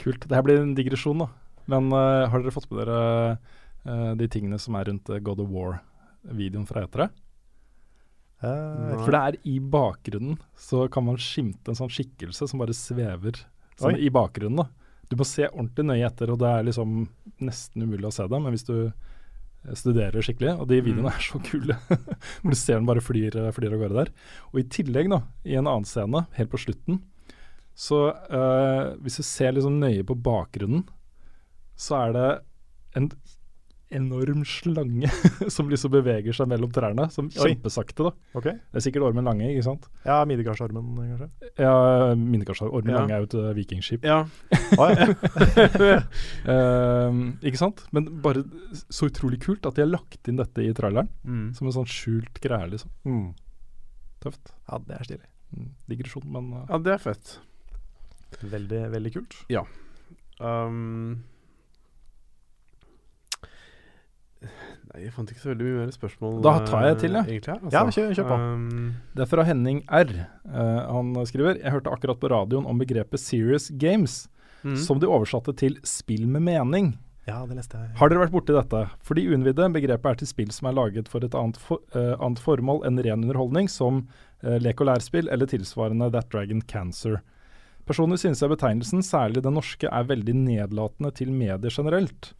Kult. 0.01 0.28
Det 0.28 0.38
her 0.38 0.45
blir 0.45 0.61
en 0.61 0.76
digresjon, 0.78 1.26
da. 1.26 1.30
Men 1.72 1.91
uh, 1.95 2.28
har 2.30 2.43
dere 2.43 2.53
fått 2.53 2.70
med 2.72 2.84
dere 2.84 3.01
uh, 3.88 4.14
de 4.20 4.30
tingene 4.32 4.59
som 4.59 4.76
er 4.80 4.89
rundt 4.89 5.11
God 5.24 5.43
of 5.43 5.51
War-videoen 5.53 6.68
fra 6.70 6.86
E3? 6.86 7.09
Uh, 8.43 8.99
For 8.99 9.14
det 9.14 9.22
er 9.22 9.39
i 9.47 9.57
bakgrunnen 9.59 10.39
så 10.59 10.88
kan 10.91 11.05
man 11.07 11.20
skimte 11.22 11.72
en 11.72 11.80
sånn 11.80 11.91
skikkelse 11.93 12.49
som 12.49 12.59
bare 12.59 12.76
svever 12.76 13.39
sånn 13.80 13.97
i 13.97 14.11
bakgrunnen. 14.14 14.66
da. 14.66 14.68
Du 15.09 15.16
må 15.20 15.28
se 15.28 15.47
ordentlig 15.47 15.86
nøye 15.88 16.07
etter, 16.07 16.32
og 16.34 16.41
det 16.41 16.49
er 16.49 16.68
liksom 16.68 17.03
nesten 17.43 17.86
umulig 17.86 18.09
å 18.09 18.14
se 18.16 18.28
det. 18.28 18.39
Men 18.39 18.55
hvis 18.55 18.68
du 18.68 18.76
studerer 19.80 20.26
skikkelig, 20.26 20.57
og 20.59 20.68
de 20.70 20.82
videoene 20.84 21.14
er 21.14 21.24
så 21.24 21.39
kule 21.43 21.78
Hvor 22.41 22.51
du 22.51 22.57
ser 22.59 22.80
den 22.80 22.88
bare 22.89 23.03
flyr, 23.03 23.38
eh, 23.39 23.53
flyr 23.55 23.76
av 23.76 23.84
gårde 23.84 23.99
der. 24.01 24.11
Og 24.51 24.61
i 24.61 24.68
tillegg, 24.76 25.09
da, 25.14 25.22
i 25.47 25.55
en 25.59 25.70
annen 25.70 25.88
scene, 25.88 26.26
helt 26.38 26.51
på 26.51 26.61
slutten, 26.66 26.99
så 27.74 28.01
eh, 28.11 28.93
hvis 29.01 29.18
du 29.22 29.26
ser 29.26 29.55
liksom 29.55 29.80
nøye 29.82 30.03
på 30.05 30.18
bakgrunnen, 30.26 30.84
så 31.80 32.03
er 32.03 32.18
det 32.18 32.28
en 32.99 33.09
enorm 33.95 34.43
slange 34.47 35.09
som 35.55 35.69
liksom 35.71 35.93
beveger 35.93 36.35
seg 36.35 36.49
mellom 36.51 36.71
trærne, 36.73 37.07
som 37.13 37.29
kjempesakte, 37.33 38.09
da. 38.09 38.11
Okay. 38.39 38.57
Det 38.71 38.81
er 38.81 38.85
sikkert 38.87 39.07
Ormen 39.09 39.27
Lange, 39.27 39.49
ikke 39.51 39.65
sant? 39.65 39.87
Ja, 40.07 40.21
Midgardsormen, 40.29 40.93
kanskje. 40.97 41.51
Ja, 41.61 41.75
Midgardsormen 42.19 42.77
Ormen 42.79 42.93
Ja. 42.93 43.01
Lange 43.01 43.15
er 43.17 43.23
jo 43.23 43.29
et 43.29 43.37
uh, 43.39 43.51
vikingskip. 43.57 44.07
ja. 44.07 44.23
Ah, 44.73 44.89
ja. 44.97 45.99
uh, 46.49 47.17
ikke 47.47 47.59
sant? 47.59 47.83
Men 47.93 48.07
bare 48.23 48.41
så 48.73 49.07
utrolig 49.11 49.37
kult 49.43 49.67
at 49.69 49.77
de 49.77 49.83
har 49.85 49.91
lagt 49.91 50.29
inn 50.29 50.39
dette 50.39 50.65
i 50.65 50.73
traileren. 50.75 51.11
Mm. 51.23 51.51
Som 51.57 51.69
en 51.69 51.75
sånn 51.77 51.89
skjult 51.89 52.41
greie, 52.43 52.71
liksom. 52.73 52.91
Mm. 53.05 53.27
Tøft. 54.23 54.53
ja, 54.69 54.79
det 54.87 54.97
er 54.97 55.07
stilig. 55.09 55.29
Mm. 55.53 55.69
Digresjon, 55.91 56.25
men 56.33 56.49
uh, 56.55 56.65
ja, 56.71 56.81
det 56.81 56.95
er 56.95 57.03
fett. 57.03 57.37
Veldig, 58.41 58.81
veldig 58.95 59.13
kult. 59.13 59.37
Ja. 59.53 59.61
Um, 60.41 61.21
nei, 64.91 65.03
jeg 65.05 65.13
fant 65.15 65.31
ikke 65.31 65.41
så 65.41 65.51
veldig 65.51 65.67
mye 65.67 65.79
mer 65.81 65.93
spørsmål. 65.95 66.35
Da 66.45 66.53
tar 66.67 66.87
jeg 66.87 66.99
til, 67.03 67.17
ja. 67.17 67.23
jeg. 67.23 67.39
Egentlig, 67.39 67.53
Altså. 67.53 67.71
Ja, 67.73 67.83
kjør- 67.95 68.13
kjør 68.17 68.27
på. 68.29 68.37
Um, 68.41 68.93
Det 69.15 69.25
er 69.25 69.31
fra 69.31 69.43
Henning 69.47 69.83
R. 69.87 70.13
Uh, 70.45 70.81
han 70.93 71.25
skriver 71.25 71.61
Jeg 71.61 71.71
hørte 71.71 71.93
akkurat 71.93 72.19
på 72.19 72.29
radioen 72.29 72.65
om 72.65 72.79
begrepet 72.79 73.19
'serious 73.19 73.71
games', 73.71 74.27
mm. 74.63 74.77
som 74.77 74.99
de 74.99 75.07
oversatte 75.07 75.55
til 75.55 75.79
'spill 75.83 76.27
med 76.27 76.41
mening'. 76.41 76.93
Ja, 77.25 77.45
det 77.47 77.55
leste 77.55 77.77
jeg. 77.79 77.95
Har 77.95 78.09
dere 78.09 78.19
vært 78.25 78.33
borti 78.35 78.51
dette? 78.51 78.89
For 79.01 79.15
de 79.15 79.23
uinnvidde, 79.29 79.71
begrepet 79.71 80.05
er 80.11 80.15
til 80.19 80.27
spill 80.27 80.51
som 80.51 80.67
er 80.67 80.73
laget 80.75 81.07
for 81.07 81.23
et 81.23 81.33
annet, 81.33 81.57
for, 81.57 81.79
uh, 81.95 82.17
annet 82.19 82.39
formål 82.39 82.83
enn 82.85 82.99
ren 82.99 83.23
underholdning, 83.23 83.69
som 83.69 84.07
uh, 84.43 84.57
lek 84.59 84.81
og 84.81 84.87
lærspill 84.87 85.29
eller 85.31 85.47
tilsvarende 85.47 86.11
That 86.11 86.29
Dragon 86.29 86.61
Cancer. 86.61 87.21
Personlig 87.87 88.19
synes 88.19 88.41
jeg 88.41 88.51
betegnelsen, 88.51 89.03
særlig 89.03 89.43
den 89.43 89.55
norske, 89.55 89.87
er 89.87 90.03
veldig 90.07 90.35
nedlatende 90.35 91.11
til 91.15 91.31
medier 91.31 91.71
generelt. 91.71 92.33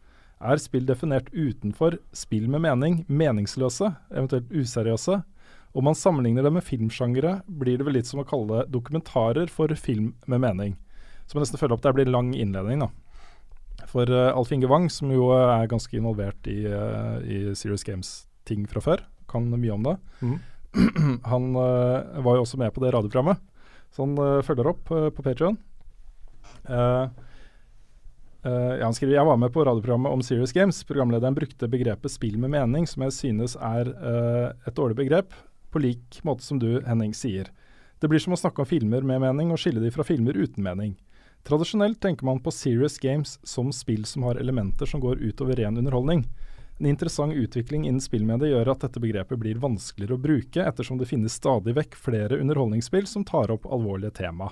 Er 0.44 0.60
spill 0.60 0.84
definert 0.88 1.30
utenfor 1.32 1.96
spill 2.16 2.50
med 2.52 2.66
mening, 2.66 3.04
meningsløse, 3.08 3.94
eventuelt 4.12 4.50
useriøse? 4.52 5.22
Om 5.74 5.88
man 5.88 5.98
sammenligner 5.98 6.46
det 6.46 6.52
med 6.54 6.66
filmsjangere, 6.68 7.38
blir 7.48 7.80
det 7.80 7.88
vel 7.88 7.96
litt 7.98 8.10
som 8.10 8.22
å 8.22 8.28
kalle 8.28 8.60
det 8.60 8.74
dokumentarer 8.76 9.50
for 9.50 9.72
film 9.80 10.12
med 10.30 10.44
mening. 10.44 10.76
Så 11.26 11.38
må 11.38 11.41
nesten 11.41 11.58
følge 11.62 11.78
opp, 11.78 11.86
det 11.86 11.96
blir 11.96 12.12
lang 12.12 12.34
innledning, 12.36 12.84
da. 12.84 13.88
For 13.89 14.10
uh, 14.10 14.36
Alf 14.36 14.52
Inge 14.54 14.70
Wang, 14.70 14.89
som 14.91 15.10
jo 15.14 15.32
uh, 15.32 15.56
er 15.56 15.72
ganske 15.72 15.96
involvert 15.98 16.52
i, 16.52 16.60
uh, 16.68 17.18
i 17.24 17.56
Serious 17.58 17.86
Games-ting 17.88 18.68
fra 18.70 18.84
før, 18.84 19.06
kan 19.32 19.48
mye 19.50 19.74
om 19.74 19.88
det. 19.88 19.96
Mm. 20.22 20.38
han 21.32 21.50
uh, 21.56 22.22
var 22.26 22.38
jo 22.38 22.46
også 22.46 22.60
med 22.62 22.76
på 22.76 22.84
det 22.84 22.94
radioprogrammet, 22.94 23.41
så 23.94 24.06
han 24.06 24.44
følger 24.46 24.70
opp 24.72 24.88
på 24.89 25.24
Patrion. 25.24 25.58
Uh, 26.66 27.10
uh, 28.46 28.80
han 28.82 28.96
skriver 28.96 29.18
jeg 29.18 29.28
var 29.28 29.39
med 29.39 29.54
på 29.54 29.64
radioprogrammet 29.66 30.14
om 30.14 30.22
Serious 30.26 30.54
Games. 30.56 30.84
Programlederen 30.88 31.36
brukte 31.36 31.70
begrepet 31.72 32.12
'spill 32.12 32.38
med 32.38 32.52
mening', 32.52 32.88
som 32.88 33.04
jeg 33.04 33.14
synes 33.14 33.56
er 33.56 33.89
uh, 33.89 34.52
et 34.68 34.76
dårlig 34.76 34.96
begrep, 35.00 35.34
på 35.72 35.82
lik 35.82 36.20
måte 36.24 36.44
som 36.44 36.60
du, 36.60 36.82
Henning, 36.86 37.14
sier. 37.14 37.50
Det 38.00 38.10
blir 38.12 38.20
som 38.20 38.34
å 38.36 38.38
snakke 38.39 38.62
om 38.62 38.68
filmer 38.68 39.02
med 39.02 39.22
mening 39.24 39.52
og 39.52 39.60
skille 39.62 39.80
de 39.80 39.91
fra 39.91 40.04
filmer 40.04 40.36
uten 40.36 40.64
mening. 40.64 40.98
Tradisjonelt 41.44 42.00
tenker 42.00 42.26
man 42.26 42.39
på 42.39 42.52
serious 42.52 42.98
games 43.00 43.39
som 43.44 43.72
spill 43.72 44.06
som 44.06 44.24
har 44.24 44.36
elementer 44.39 44.86
som 44.86 45.00
går 45.04 45.20
utover 45.24 45.56
ren 45.56 45.78
underholdning. 45.78 46.26
En 46.80 46.86
interessant 46.86 47.34
utvikling 47.34 47.86
innen 47.88 48.02
spillmediet 48.02 48.50
gjør 48.50 48.72
at 48.74 48.84
dette 48.84 49.02
begrepet 49.04 49.39
blir 49.39 49.60
vanskeligere 49.62 50.18
å 50.18 50.24
bruke, 50.24 50.64
ettersom 50.64 50.98
det 51.00 51.08
finnes 51.08 51.36
stadig 51.36 51.76
vekk 51.78 51.96
flere 52.00 52.39
underholdningsspill 52.41 53.08
som 53.08 53.24
tar 53.28 53.52
opp 53.54 53.68
alvorlige 53.68 54.16
tema. 54.24 54.50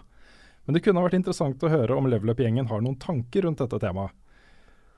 Men 0.66 0.78
det 0.78 0.84
kunne 0.86 1.02
ha 1.02 1.08
vært 1.08 1.18
interessant 1.18 1.64
å 1.64 1.72
høre 1.72 1.98
om 1.98 2.10
Level 2.10 2.34
Up-gjengen 2.34 2.70
har 2.70 2.84
noen 2.84 3.00
tanker 3.02 3.48
rundt 3.48 3.64
dette 3.64 3.80
temaet. 3.82 4.14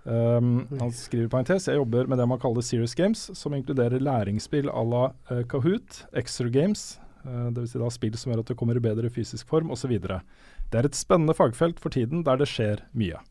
Um, 0.04 0.66
han 0.82 0.90
skriver 0.92 1.30
i 1.30 1.32
parentes 1.32 1.70
jeg 1.70 1.78
jobber 1.80 2.10
med 2.12 2.20
det 2.20 2.26
man 2.28 2.40
kaller 2.42 2.66
serious 2.66 2.92
games, 3.00 3.30
som 3.40 3.54
inkluderer 3.56 4.04
læringsspill 4.04 4.68
à 4.68 4.82
la 4.84 5.04
uh, 5.32 5.46
Kahoot, 5.48 6.02
extra 6.12 6.52
games, 6.52 6.98
uh, 7.24 7.48
dvs. 7.56 7.72
Si 7.72 7.80
da 7.80 7.92
spill 7.96 8.18
som 8.20 8.34
gjør 8.34 8.44
at 8.44 8.52
du 8.52 8.58
kommer 8.60 8.80
i 8.80 8.84
bedre 8.84 9.12
fysisk 9.14 9.48
form, 9.48 9.72
osv. 9.72 9.96
Det 10.04 10.82
er 10.82 10.90
et 10.90 11.00
spennende 11.00 11.36
fagfelt 11.38 11.80
for 11.80 11.96
tiden 11.96 12.26
der 12.28 12.42
det 12.42 12.50
skjer 12.52 12.84
mye. 13.00 13.24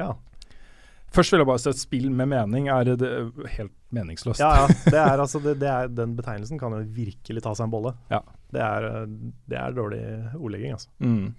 Ja. 0.00 0.14
Først 1.14 1.32
vil 1.32 1.40
jeg 1.40 1.48
bare 1.48 1.62
si 1.62 1.70
at 1.70 1.80
spill 1.80 2.08
med 2.12 2.28
mening 2.32 2.68
er 2.72 2.88
det, 2.96 3.10
helt 3.56 3.72
meningsløst. 3.94 4.40
Ja, 4.42 4.64
ja. 4.64 4.66
Det 4.84 4.98
er, 4.98 5.20
altså, 5.24 5.40
det, 5.44 5.58
det 5.60 5.68
er, 5.70 5.92
den 5.92 6.16
betegnelsen 6.16 6.60
kan 6.60 6.74
jo 6.76 6.82
virkelig 6.96 7.44
ta 7.44 7.52
seg 7.56 7.68
en 7.68 7.76
bolle. 7.76 7.92
Ja. 8.12 8.22
Det, 8.52 8.62
er, 8.62 8.88
eh, 8.88 9.04
det 9.50 9.60
er 9.60 9.76
dårlig 9.76 10.02
ordlegging, 10.34 10.76
altså. 10.76 10.90
Mm. 11.04 11.34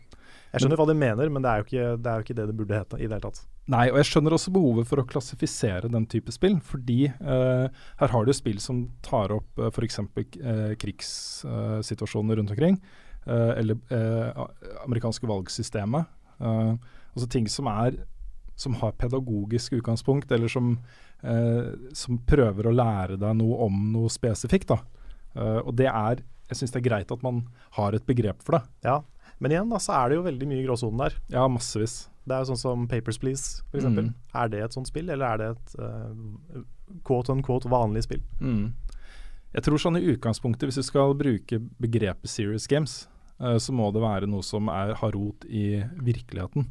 Jeg 0.57 0.65
skjønner 0.65 0.81
hva 0.81 0.87
de 0.89 0.97
mener, 0.97 1.31
men 1.33 1.45
det 1.45 1.51
er, 1.53 1.63
ikke, 1.65 1.85
det 2.01 2.11
er 2.11 2.19
jo 2.19 2.25
ikke 2.25 2.37
det 2.39 2.47
det 2.49 2.57
burde 2.57 2.81
hete 2.81 2.99
i 2.99 3.05
det 3.05 3.13
hele 3.15 3.23
tatt. 3.23 3.41
Nei, 3.71 3.85
og 3.91 4.01
jeg 4.01 4.09
skjønner 4.09 4.35
også 4.37 4.53
behovet 4.55 4.89
for 4.89 5.01
å 5.01 5.07
klassifisere 5.07 5.91
den 5.93 6.05
type 6.09 6.33
spill, 6.35 6.59
fordi 6.65 6.99
uh, 7.21 7.67
her 8.01 8.13
har 8.13 8.27
du 8.27 8.33
spill 8.35 8.59
som 8.63 8.85
tar 9.05 9.33
opp 9.35 9.61
uh, 9.61 9.69
f.eks. 9.71 10.01
Uh, 10.03 10.75
krigssituasjoner 10.81 12.41
rundt 12.41 12.53
omkring, 12.53 12.77
eh, 13.27 13.53
eller 13.59 13.79
eh, 13.91 14.45
amerikanske 14.85 15.27
valgsystemet. 15.27 16.07
Eh, 16.39 16.73
altså 17.13 17.27
ting 17.31 17.49
som 17.51 17.67
er 17.71 17.97
som 18.57 18.73
har 18.81 18.95
pedagogisk 18.97 19.73
utgangspunkt, 19.77 20.31
eller 20.31 20.47
som, 20.47 20.79
eh, 21.21 21.73
som 21.93 22.17
prøver 22.17 22.65
å 22.67 22.73
lære 22.73 23.19
deg 23.21 23.35
noe 23.37 23.59
om 23.67 23.91
noe 23.93 24.09
spesifikt. 24.09 24.73
Da. 24.73 24.79
Eh, 25.35 25.61
og 25.61 25.75
det 25.75 25.87
er 25.87 26.23
Jeg 26.47 26.55
syns 26.61 26.71
det 26.71 26.79
er 26.79 26.89
greit 26.89 27.09
at 27.11 27.23
man 27.23 27.41
har 27.75 27.91
et 27.91 28.05
begrep 28.07 28.41
for 28.41 28.55
det. 28.55 28.61
Ja. 28.81 29.01
Men 29.43 29.53
igjen 29.53 29.69
da, 29.69 29.79
så 29.81 29.93
er 29.99 30.09
det 30.09 30.17
jo 30.17 30.25
veldig 30.25 30.47
mye 30.49 30.63
gråsonen 30.65 31.03
der. 31.03 31.17
Ja, 31.33 31.45
massevis. 31.51 32.07
Det 32.27 32.35
er 32.35 32.43
jo 32.43 32.49
sånn 32.51 32.59
som 32.59 32.87
Papers, 32.91 33.19
Please, 33.21 33.61
f.eks. 33.69 33.85
Mm. 33.87 34.09
Er 34.35 34.49
det 34.51 34.63
et 34.65 34.75
sånt 34.75 34.89
spill, 34.89 35.11
eller 35.13 35.35
er 35.35 35.41
det 35.41 35.49
et 35.53 35.75
uh, 35.79 36.63
quote 37.07 37.31
unquote 37.31 37.69
vanlig 37.71 38.03
spill? 38.07 38.23
Mm. 38.41 38.73
Jeg 39.53 39.63
tror 39.63 39.79
sånn 39.79 39.99
i 39.99 40.07
utgangspunktet, 40.11 40.67
hvis 40.67 40.81
du 40.81 40.87
skal 40.87 41.15
bruke 41.17 41.61
begrepet 41.79 42.31
serious 42.31 42.67
games, 42.67 43.05
uh, 43.39 43.55
så 43.61 43.75
må 43.75 43.91
det 43.95 44.03
være 44.03 44.27
noe 44.29 44.43
som 44.43 44.67
er, 44.73 44.95
har 44.99 45.15
rot 45.15 45.47
i 45.47 45.83
virkeligheten. 46.01 46.67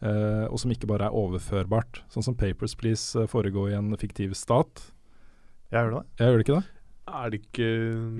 Uh, 0.00 0.46
og 0.52 0.60
som 0.60 0.72
ikke 0.72 0.88
bare 0.88 1.08
er 1.08 1.16
overførbart. 1.16 2.02
Sånn 2.12 2.24
som 2.24 2.38
Papers, 2.38 2.76
Please 2.78 3.26
foregår 3.32 3.72
i 3.72 3.78
en 3.78 3.92
fiktiv 4.00 4.36
stat. 4.38 4.86
Jeg 5.72 5.82
gjør 5.82 5.98
det. 5.98 6.02
Jeg 6.20 6.30
gjør 6.30 6.38
det 6.38 6.46
ikke 6.46 6.58
det? 6.58 6.74
Er 7.06 7.30
det 7.30 7.40
ikke 7.42 7.68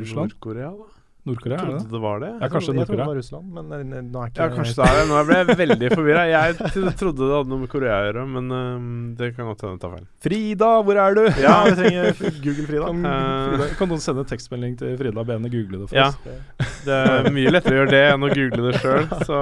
Russland? 0.02 0.32
Nord-Korea, 0.34 0.70
da? 0.76 1.05
Nord-Korea, 1.26 1.56
det 1.56 1.64
Trodde 1.66 1.82
det? 1.82 1.90
det 1.92 2.00
var 2.06 2.20
det. 2.22 2.28
Ja, 2.40 2.48
kanskje 2.52 2.72
jeg 2.72 2.76
trodde 2.76 2.76
det 2.76 2.86
Nord-Korea. 2.86 3.06
var 3.06 3.16
Russland, 3.18 3.46
men 3.56 3.72
eh, 3.74 4.02
nå 4.06 4.20
er 4.22 4.30
ikke 4.30 4.42
Ja, 4.44 4.48
kanskje 4.54 4.74
det 4.78 4.86
er 4.86 4.98
det. 5.00 5.04
Nå 5.10 5.22
ble 5.28 5.38
jeg 5.40 5.56
veldig 5.60 5.90
forvirra. 5.92 6.24
Jeg 6.30 6.56
trodde 7.02 7.20
det 7.26 7.34
hadde 7.36 7.50
noe 7.52 7.62
med 7.64 7.70
Korea 7.72 7.96
å 7.96 8.04
gjøre, 8.06 8.24
men 8.36 8.54
øhm, 8.60 8.90
det 9.18 9.30
kan 9.36 9.48
godt 9.50 9.64
hende 9.66 9.74
jeg 9.76 9.82
tar 9.86 9.94
feil. 9.96 10.06
Frida, 10.26 10.70
hvor 10.86 11.00
er 11.02 11.18
du? 11.18 11.22
Ja, 11.42 11.56
vi 11.66 11.74
trenger 11.80 12.12
Google 12.44 12.66
Frida. 12.70 12.86
Kan, 12.92 13.06
Eh. 13.06 13.48
Frida, 13.56 13.68
kan 13.80 13.90
noen 13.94 14.02
sende 14.06 14.24
tekstmelding 14.30 14.78
til 14.80 14.94
Frida 15.00 15.20
og 15.22 15.26
be 15.28 15.36
henne 15.38 15.50
google 15.52 15.82
det 15.82 15.90
for 15.90 15.98
Ja. 15.98 16.08
oss? 16.12 16.78
Det 16.86 17.00
er 17.02 17.30
mye 17.34 17.50
lettere 17.54 17.74
å 17.74 17.80
gjøre 17.82 17.92
det 17.96 18.04
enn 18.12 18.26
å 18.26 18.30
google 18.34 18.70
det 18.70 18.80
sjøl, 18.84 19.08
så 19.28 19.40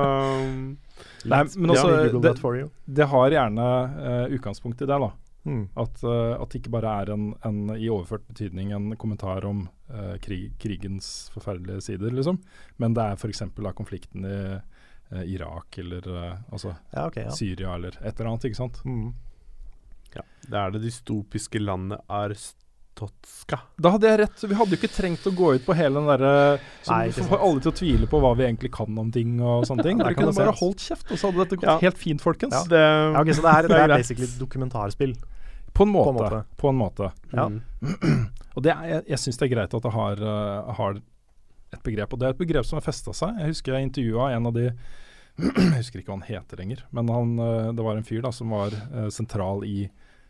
Nei, 1.24 1.39
men 1.57 1.70
også, 1.72 1.93
det, 2.20 2.64
det 2.99 3.07
har 3.09 3.32
gjerne 3.32 3.68
uh, 3.97 4.26
utgangspunkt 4.37 4.82
i 4.85 4.89
det, 4.89 4.99
da. 5.01 5.09
Mm. 5.49 5.62
At, 5.76 6.03
uh, 6.05 6.37
at 6.41 6.53
det 6.53 6.61
ikke 6.61 6.72
bare 6.72 6.93
er 7.03 7.12
en, 7.14 7.30
en 7.45 7.59
i 7.76 7.89
overført 7.93 8.24
betydning 8.28 8.72
en 8.76 8.91
kommentar 9.01 9.45
om 9.49 9.66
eh, 9.91 10.16
krig, 10.22 10.53
krigens 10.62 11.30
forferdelige 11.35 11.80
sider, 11.82 12.11
liksom. 12.14 12.39
Men 12.78 12.95
det 12.97 13.03
er 13.05 13.18
f.eks. 13.20 13.43
konflikten 13.74 14.24
i 14.24 14.39
uh, 15.12 15.22
Irak 15.28 15.78
eller 15.78 16.09
eh, 16.09 16.37
altså 16.53 16.74
Ja, 16.95 17.07
okay, 17.07 17.24
Ja. 17.28 17.30
Syria 17.37 17.74
eller 17.76 17.99
et 18.01 18.18
eller 18.18 18.30
annet, 18.32 18.45
ikke 18.49 18.57
sant. 18.62 18.80
Mm. 18.85 19.12
ja. 20.16 20.22
Det 20.49 20.59
er 20.61 20.70
det 20.74 20.82
dystopiske 20.85 21.61
landet 21.61 22.01
Arstotska. 22.09 23.59
Da 23.76 23.91
hadde 23.95 24.09
jeg 24.09 24.20
rett. 24.24 24.43
Vi 24.49 24.55
hadde 24.59 24.76
jo 24.76 24.80
ikke 24.80 24.93
trengt 24.95 25.26
å 25.26 25.32
gå 25.35 25.53
ut 25.57 25.64
på 25.66 25.76
hele 25.76 26.01
den 26.01 26.09
derre 26.09 26.35
som 26.85 27.28
får 27.30 27.43
alle 27.43 27.61
til 27.64 27.72
å 27.72 27.76
tvile 27.80 28.09
på 28.11 28.20
hva 28.22 28.35
vi 28.39 28.47
egentlig 28.49 28.72
kan 28.74 28.99
om 28.99 29.11
ting 29.14 29.37
og 29.43 29.66
sånne 29.68 29.87
ting. 29.87 29.99
Dere 30.03 30.16
kunne 30.18 30.35
bare 30.37 30.57
holdt 30.61 30.89
kjeft, 30.89 31.11
og 31.11 31.18
så 31.20 31.30
hadde 31.30 31.45
dette 31.45 31.61
gått 31.61 31.70
Ja. 31.70 31.78
helt 31.82 31.99
fint, 32.01 32.22
folkens. 32.24 32.55
Ja. 32.55 32.64
Det, 32.70 32.82
Ja, 32.85 33.20
okay, 33.20 33.35
Så 33.37 33.43
det 33.47 33.55
er, 33.55 33.62
det 33.68 33.74
Det 33.74 33.80
er 33.80 33.91
er 33.91 33.97
basically 33.99 34.28
et 34.30 34.39
dokumentarspill. 34.41 35.16
På 35.75 35.83
en 35.83 35.89
måte. 35.91 36.12
På 36.12 36.14
en 36.14 36.22
måte. 36.22 36.45
På 36.57 36.68
en 36.68 36.77
måte. 36.77 37.11
Ja. 37.33 37.49
Mm. 37.49 38.29
Og 38.55 38.62
det 38.62 38.70
er, 38.70 38.85
jeg, 38.87 39.03
jeg 39.11 39.20
syns 39.25 39.41
det 39.41 39.47
er 39.49 39.55
greit 39.57 39.75
at 39.75 39.87
det 39.87 39.93
har, 39.95 40.20
uh, 40.22 40.70
har 40.79 41.01
et 41.75 41.83
begrep. 41.83 42.14
Og 42.14 42.20
det 42.20 42.29
er 42.29 42.37
et 42.37 42.41
begrep 42.45 42.68
som 42.68 42.79
har 42.79 42.87
festa 42.87 43.14
seg. 43.16 43.41
Jeg 43.43 43.57
husker 43.57 43.75
jeg 43.75 43.89
intervjua 43.89 44.31
en 44.37 44.51
av 44.51 44.55
de 44.55 44.68
Jeg 45.43 45.81
husker 45.81 45.99
ikke 45.99 46.12
hva 46.12 46.20
han 46.20 46.29
heter 46.29 46.61
lenger, 46.62 46.85
men 46.95 47.11
han, 47.11 47.35
uh, 47.43 47.72
det 47.75 47.87
var 47.87 47.99
en 47.99 48.07
fyr 48.07 48.22
da 48.22 48.31
som 48.35 48.55
var 48.55 48.75
uh, 48.95 49.09
sentral 49.11 49.66
i 49.66 49.89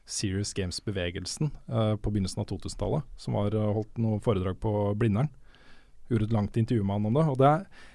Serious 0.09 0.51
Games-bevegelsen 0.53 1.49
på 1.65 2.11
begynnelsen 2.13 2.43
av 2.43 2.45
2000-tallet. 2.51 3.07
Som 3.17 3.39
var 3.39 3.55
holdt 3.57 3.97
noe 4.05 4.19
foredrag 4.21 4.59
på 4.61 4.73
Blindern. 5.01 5.31
Gjorde 6.13 6.27
et 6.29 6.35
langt 6.37 6.59
intervju 6.61 6.85
med 6.85 6.99
han 6.99 7.09
om 7.09 7.17
det. 7.17 7.23
Og 7.33 7.39
det, 7.41 7.49
er, 7.49 7.87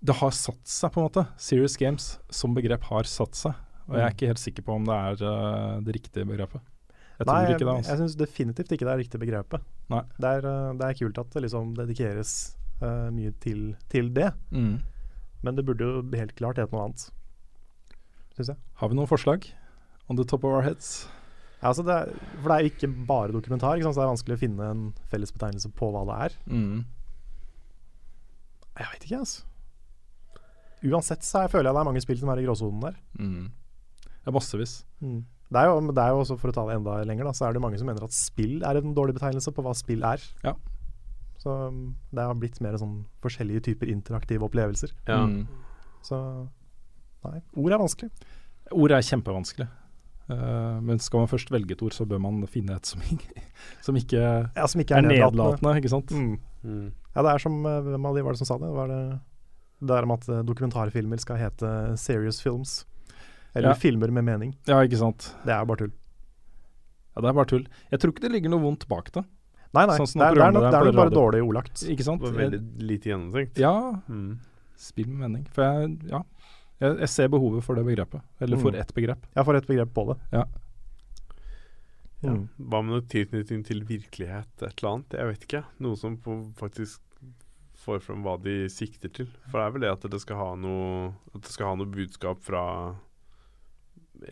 det 0.00 0.16
har 0.16 0.32
satt 0.32 0.62
seg, 0.64 0.94
på 0.94 1.02
en 1.02 1.10
måte. 1.10 1.26
Serious 1.36 1.76
Games 1.76 2.06
som 2.32 2.56
begrep 2.56 2.88
har 2.88 3.04
satt 3.12 3.36
seg. 3.36 3.60
Og 3.84 3.98
jeg 3.98 4.06
er 4.06 4.16
ikke 4.16 4.32
helt 4.32 4.40
sikker 4.40 4.64
på 4.64 4.78
om 4.80 4.88
det 4.88 4.96
er 4.96 5.20
det 5.84 5.98
riktige 5.98 6.24
begrepet. 6.32 6.64
Jeg 7.18 7.26
tror 7.26 7.34
Nei, 7.34 7.50
ikke 7.50 7.64
det. 7.66 7.72
Altså. 7.74 7.90
jeg 7.90 7.98
syns 7.98 8.16
definitivt 8.20 8.72
ikke 8.76 8.86
det 8.86 8.92
er 8.94 9.00
riktig 9.02 9.18
begrepet. 9.20 9.64
Nei. 9.90 10.02
Det 10.22 10.30
er, 10.38 10.46
eh, 10.46 10.72
det 10.78 10.86
er 10.86 10.98
kult 11.00 11.18
at 11.18 11.30
det 11.34 11.42
liksom 11.48 11.72
dedikeres 11.74 12.32
uh, 12.82 13.08
mye 13.10 13.32
til, 13.42 13.64
til 13.90 14.12
det, 14.14 14.28
Mm. 14.54 14.76
men 15.42 15.56
det 15.58 15.64
burde 15.66 15.82
jo 15.88 16.02
helt 16.14 16.34
klart 16.38 16.60
hete 16.62 16.70
noe 16.76 16.84
annet. 16.86 17.08
Syns 18.36 18.52
jeg. 18.52 18.56
Har 18.78 18.88
vi 18.92 18.94
noen 19.00 19.10
forslag? 19.10 19.48
On 20.08 20.16
the 20.16 20.24
top 20.24 20.44
of 20.46 20.54
our 20.54 20.62
heads? 20.62 21.08
Ja, 21.58 21.72
altså 21.72 21.82
det 21.82 21.90
er, 21.96 22.12
for 22.38 22.52
det 22.52 22.54
er 22.60 22.68
ikke 22.70 22.88
bare 23.08 23.34
dokumentar, 23.34 23.74
ikke 23.74 23.90
så 23.90 23.98
det 23.98 24.04
er 24.06 24.12
vanskelig 24.14 24.36
å 24.38 24.42
finne 24.44 24.68
en 24.70 24.84
felles 25.10 25.32
betegnelse 25.34 25.72
på 25.74 25.90
hva 25.90 26.04
det 26.06 26.18
er. 26.28 26.36
Mm. 26.54 26.84
Jeg 28.78 28.86
vet 28.92 29.06
ikke, 29.08 29.18
altså. 29.24 29.42
Uansett 30.86 31.26
så 31.26 31.40
er, 31.42 31.50
føler 31.50 31.66
jeg 31.66 31.74
det 31.74 31.80
er 31.82 31.88
mange 31.90 32.02
spill 32.04 32.20
som 32.20 32.30
er 32.30 32.38
i 32.38 32.44
gråsonen 32.46 32.84
der. 32.84 32.98
Mm. 33.18 33.48
Ja, 34.22 34.30
massevis. 34.36 34.76
Det 35.48 35.56
er, 35.62 35.70
jo, 35.70 35.80
det 35.96 36.02
er 36.02 36.10
jo 36.12 36.18
også, 36.20 36.36
for 36.36 36.50
å 36.50 36.52
ta 36.52 36.66
det 36.68 36.74
enda 36.76 36.98
lenger, 37.08 37.24
da, 37.24 37.32
så 37.32 37.46
er 37.48 37.54
det 37.56 37.62
mange 37.64 37.78
som 37.80 37.88
mener 37.88 38.04
at 38.04 38.12
spill 38.12 38.58
er 38.68 38.76
en 38.82 38.92
dårlig 38.96 39.14
betegnelse 39.16 39.52
på 39.56 39.62
hva 39.64 39.72
spill 39.78 40.02
er. 40.04 40.20
Ja. 40.44 40.52
Så 41.40 41.54
um, 41.70 41.94
det 42.12 42.24
har 42.26 42.34
blitt 42.36 42.58
mer 42.60 42.76
sånn 42.76 42.98
forskjellige 43.24 43.62
typer 43.70 43.88
interaktive 43.88 44.44
opplevelser. 44.44 44.92
Ja. 45.08 45.22
Mm. 45.24 45.46
Så 46.04 46.18
nei, 47.24 47.40
ord 47.56 47.72
er 47.72 47.80
vanskelig. 47.80 48.10
Ord 48.76 48.92
er 48.92 49.06
kjempevanskelig. 49.08 49.68
Uh, 50.28 50.76
men 50.84 51.00
skal 51.00 51.22
man 51.24 51.30
først 51.30 51.48
velge 51.54 51.72
et 51.72 51.82
ord, 51.86 51.94
så 51.96 52.04
bør 52.04 52.20
man 52.20 52.42
finne 52.52 52.76
et 52.76 52.84
som, 52.90 53.00
ikke- 53.00 53.40
som 53.86 53.96
ikke 53.96 54.20
Ja, 54.20 54.66
som 54.68 54.82
ikke 54.84 54.98
er 54.98 55.06
er 55.06 55.08
nedlatende. 55.08 55.46
nedlatende, 55.46 55.76
ikke 55.80 55.94
sant? 55.94 56.12
Mm. 56.12 56.36
Mm. 56.68 56.92
Ja, 57.14 57.22
det 57.24 57.32
er 57.32 57.38
som 57.40 57.56
eh, 57.66 57.80
Hvem 57.86 58.04
av 58.10 58.14
de 58.18 58.22
var 58.26 58.34
det 58.36 58.40
som 58.42 58.48
sa 58.50 58.58
det? 58.60 58.68
Var 58.74 58.88
det 58.92 59.00
det 59.88 59.94
er 59.94 60.04
om 60.04 60.12
at 60.12 60.28
eh, 60.28 60.42
dokumentarfilmer 60.44 61.20
skal 61.22 61.38
hete 61.40 61.68
serious 61.96 62.42
films? 62.42 62.82
Eller 63.54 63.68
Ja. 63.70 63.74
filmer 63.74 64.10
med 64.12 64.24
mening. 64.24 64.54
Ja, 64.66 64.82
ikke 64.84 64.98
sant. 64.98 65.34
Det 65.44 65.52
er 65.54 65.64
bare 65.64 65.76
tull. 65.78 65.92
Ja, 67.16 67.22
det 67.22 67.28
er 67.30 67.32
bare 67.34 67.46
tull. 67.46 67.66
Jeg 67.90 68.00
tror 68.00 68.12
ikke 68.12 68.20
det 68.26 68.32
ligger 68.32 68.50
noe 68.50 68.60
vondt 68.62 68.86
bak 68.88 69.10
det. 69.12 69.24
Nei, 69.74 69.84
nei. 69.86 69.96
Sånn 69.98 70.06
det, 70.20 70.26
er, 70.28 70.34
det 70.34 70.42
er 70.42 70.52
nok, 70.52 70.62
det 70.70 70.78
er 70.80 70.84
nok 70.84 70.94
bare 70.96 71.10
dårlig 71.10 71.40
ordlagt. 71.44 71.82
Ikke 71.88 72.04
sant? 72.06 72.22
Det 72.22 72.32
var 72.32 72.38
veldig 72.50 72.60
lite 72.88 73.10
gjennomtenkt. 73.10 73.58
Ja, 73.58 73.74
Mm. 74.08 74.38
spill 74.76 75.08
med 75.08 75.18
mening. 75.30 75.46
For 75.52 75.62
jeg, 75.62 75.98
ja, 76.08 76.22
jeg, 76.80 76.98
jeg 77.00 77.08
ser 77.08 77.28
behovet 77.28 77.62
for 77.64 77.74
det 77.74 77.84
begrepet. 77.84 78.22
Eller 78.40 78.56
for 78.56 78.70
Mm. 78.72 78.80
ett 78.80 78.94
begrep. 78.94 79.26
Ja, 79.36 79.42
for 79.44 79.54
et 79.56 79.66
begrep 79.66 79.92
på 79.92 80.06
det. 80.12 80.18
Ja. 80.32 80.44
Ja. 82.22 82.30
Mm. 82.34 82.48
Hva 82.58 82.80
med 82.82 82.94
noe 82.96 83.02
tilknytning 83.06 83.64
til 83.66 83.82
virkelighet, 83.86 84.48
et 84.62 84.72
eller 84.82 84.90
annet? 84.96 85.10
Jeg 85.20 85.26
vet 85.30 85.44
ikke. 85.46 85.64
Noe 85.84 85.96
som 85.96 86.16
på, 86.16 86.38
faktisk 86.58 86.98
får 87.78 88.00
fram 88.02 88.24
hva 88.24 88.36
de 88.42 88.56
sikter 88.68 89.12
til. 89.14 89.28
For 89.50 89.58
det 89.60 89.66
er 89.66 89.70
vel 89.76 89.80
det 89.86 89.92
at 89.92 90.10
det 90.10 90.20
skal 90.20 90.36
ha 90.40 90.48
noe 90.56 91.14
At 91.34 91.42
det 91.42 91.52
skal 91.52 91.66
ha 91.70 91.74
noe 91.78 91.86
budskap 91.94 92.40
fra 92.42 92.96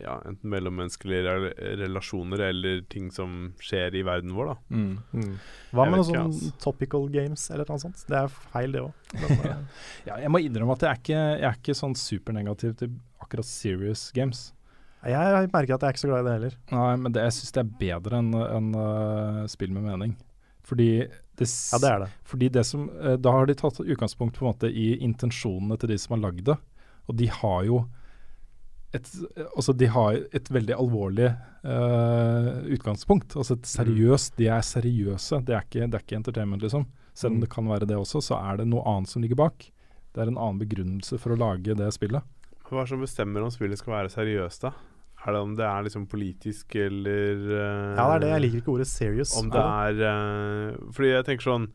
ja, 0.01 0.17
enten 0.27 0.51
mellommenneskelige 0.51 1.23
rel 1.25 1.45
relasjoner 1.83 2.43
eller 2.49 2.81
ting 2.91 3.09
som 3.13 3.53
skjer 3.63 3.95
i 3.95 4.03
verden 4.07 4.33
vår, 4.35 4.51
da. 4.51 4.55
Mm. 4.73 4.91
Mm. 5.13 5.31
Hva 5.71 5.85
med 5.87 5.99
noen 6.01 6.07
sånn 6.09 6.19
altså. 6.25 6.51
topical 6.63 7.07
games 7.13 7.47
eller 7.53 7.69
noe 7.69 7.81
sånt? 7.81 8.03
Det 8.09 8.19
er 8.19 8.31
feil, 8.51 8.75
det 8.75 8.83
òg. 8.83 9.15
Ja, 10.09 10.19
jeg 10.23 10.31
må 10.31 10.41
innrømme 10.43 10.75
at 10.77 10.85
jeg 10.85 10.91
er 10.91 11.01
ikke, 11.01 11.23
jeg 11.41 11.49
er 11.49 11.59
ikke 11.61 11.77
sånn 11.77 11.97
supernegativ 11.99 12.77
til 12.79 12.93
akkurat 13.23 13.47
serious 13.49 14.07
games. 14.15 14.51
jeg 15.07 15.49
merker 15.53 15.75
at 15.75 15.83
jeg 15.83 15.87
er 15.87 15.95
ikke 15.95 16.03
så 16.05 16.11
glad 16.11 16.23
i 16.23 16.27
det 16.27 16.35
heller. 16.37 16.57
Nei, 16.71 16.93
men 17.03 17.15
det, 17.15 17.25
jeg 17.27 17.37
syns 17.39 17.55
det 17.55 17.63
er 17.63 17.75
bedre 17.81 18.21
enn 18.21 18.31
en, 18.43 18.71
uh, 18.75 19.43
spill 19.51 19.73
med 19.75 19.87
mening. 19.87 20.15
Fordi 20.67 20.89
det, 21.07 21.47
Ja, 21.47 21.77
det 21.79 21.89
er 21.91 22.01
det. 22.03 22.07
fordi 22.27 22.47
det 22.51 22.63
som 22.67 22.89
uh, 22.89 23.13
Da 23.15 23.31
har 23.31 23.45
de 23.47 23.55
tatt 23.55 23.77
utgangspunkt 23.79 24.35
på 24.35 24.43
en 24.43 24.49
måte 24.51 24.67
i 24.67 24.97
intensjonene 25.05 25.77
til 25.79 25.93
de 25.93 25.97
som 26.01 26.17
har 26.17 26.25
lagd 26.25 26.43
det. 26.49 26.57
Og 27.07 27.15
de 27.15 27.29
har 27.31 27.63
jo 27.63 27.85
et, 28.95 29.09
altså 29.55 29.73
de 29.75 29.87
har 29.91 30.15
et 30.31 30.47
veldig 30.51 30.75
alvorlig 30.77 31.27
uh, 31.67 32.63
utgangspunkt. 32.71 33.35
Altså 33.35 33.57
et 33.57 33.67
seriøst 33.67 34.37
De 34.39 34.47
er 34.47 34.61
seriøse. 34.63 35.41
Det 35.45 35.55
er 35.57 35.65
ikke, 35.65 35.87
det 35.91 35.97
er 35.99 36.05
ikke 36.05 36.19
entertainment, 36.21 36.61
liksom. 36.63 36.85
Selv 37.17 37.31
om 37.33 37.37
Mm. 37.37 37.41
det 37.41 37.49
kan 37.49 37.67
være 37.67 37.87
det 37.89 37.97
også, 37.97 38.21
så 38.21 38.37
er 38.51 38.57
det 38.57 38.67
noe 38.69 38.83
annet 38.85 39.09
som 39.09 39.21
ligger 39.21 39.35
bak. 39.35 39.71
Det 40.13 40.21
er 40.23 40.27
en 40.31 40.37
annen 40.37 40.59
begrunnelse 40.61 41.17
for 41.19 41.33
å 41.33 41.37
lage 41.37 41.75
det 41.75 41.87
spillet. 41.93 42.21
Hva 42.69 42.79
er 42.79 42.85
det 42.85 42.89
som 42.93 43.01
bestemmer 43.01 43.41
om 43.43 43.51
spillet 43.51 43.77
skal 43.79 43.93
være 43.93 44.09
seriøst, 44.13 44.61
da? 44.61 44.71
Er 45.25 45.33
det 45.33 45.41
om 45.41 45.55
det 45.57 45.65
er 45.65 45.83
liksom 45.83 46.05
politisk 46.07 46.75
eller 46.75 47.35
uh, 47.49 47.95
Ja, 47.97 48.05
det 48.05 48.15
er 48.15 48.19
det. 48.23 48.29
Jeg 48.35 48.41
liker 48.45 48.61
ikke 48.61 48.73
ordet 48.77 48.87
serious. 48.87 49.33
Om 49.39 49.49
det 49.51 49.59
er 49.59 50.01
uh, 50.05 50.91
Fordi 50.93 51.09
jeg 51.11 51.25
tenker 51.27 51.43
sånn 51.49 51.67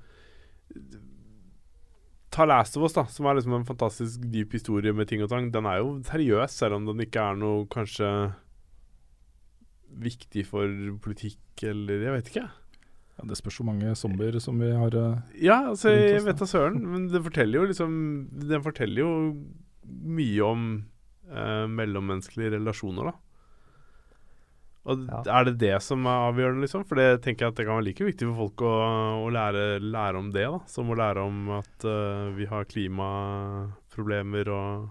Ta 2.33 2.47
Last 2.49 2.79
of 2.79 2.87
Us, 2.87 2.95
da, 2.97 3.05
som 3.13 3.29
er 3.29 3.37
liksom 3.37 3.59
en 3.59 3.69
fantastisk 3.69 4.23
dyp 4.33 4.55
historie 4.57 4.95
med 4.97 5.11
ting 5.11 5.21
og 5.25 5.29
tang. 5.33 5.51
Den 5.53 5.69
er 5.69 5.83
jo 5.83 5.99
seriøs, 6.09 6.55
selv 6.63 6.79
om 6.79 6.89
den 6.89 7.05
ikke 7.05 7.21
er 7.21 7.37
noe 7.41 7.67
kanskje 7.73 8.09
viktig 10.03 10.47
for 10.49 10.69
politikk 11.05 11.67
eller 11.69 12.07
Jeg 12.07 12.15
vet 12.17 12.31
ikke. 12.33 12.47
Ja, 13.13 13.27
det 13.29 13.37
spørs 13.37 13.59
hvor 13.61 13.69
mange 13.69 13.93
zombier 13.99 14.39
som 14.41 14.61
vi 14.61 14.71
har 14.73 14.95
eh, 14.97 15.19
Ja, 15.45 15.59
altså, 15.75 15.93
jeg 15.93 16.25
vet 16.25 16.41
da 16.41 16.49
søren, 16.49 16.81
men 16.81 17.11
den 17.13 17.25
forteller 17.27 17.61
jo 17.61 17.67
liksom 17.69 17.93
Den 18.49 18.65
forteller 18.65 19.03
jo 19.03 19.11
mye 19.85 20.47
om 20.47 20.65
eh, 21.29 21.67
mellommenneskelige 21.69 22.55
relasjoner, 22.57 23.13
da. 23.13 23.32
Og 24.85 25.05
Ja. 25.07 25.21
Er 25.39 25.45
det 25.47 25.59
det 25.61 25.77
som 25.85 26.03
er 26.11 26.25
avgjørende, 26.33 26.65
liksom? 26.65 26.83
For 26.89 26.99
det 26.99 27.23
tenker 27.23 27.47
jeg 27.47 27.53
at 27.53 27.59
det 27.61 27.67
kan 27.69 27.77
være 27.79 27.87
like 27.87 28.03
viktig 28.09 28.27
for 28.33 28.41
folk 28.49 28.65
å, 28.67 28.73
å 29.23 29.29
lære, 29.31 29.79
lære 29.79 30.19
om 30.19 30.33
det, 30.35 30.43
da. 30.51 30.59
Som 30.67 30.91
å 30.91 30.97
lære 30.99 31.23
om 31.23 31.53
at 31.61 31.87
uh, 31.87 32.33
vi 32.35 32.49
har 32.51 32.67
klimaproblemer 32.67 34.51
og 34.53 34.91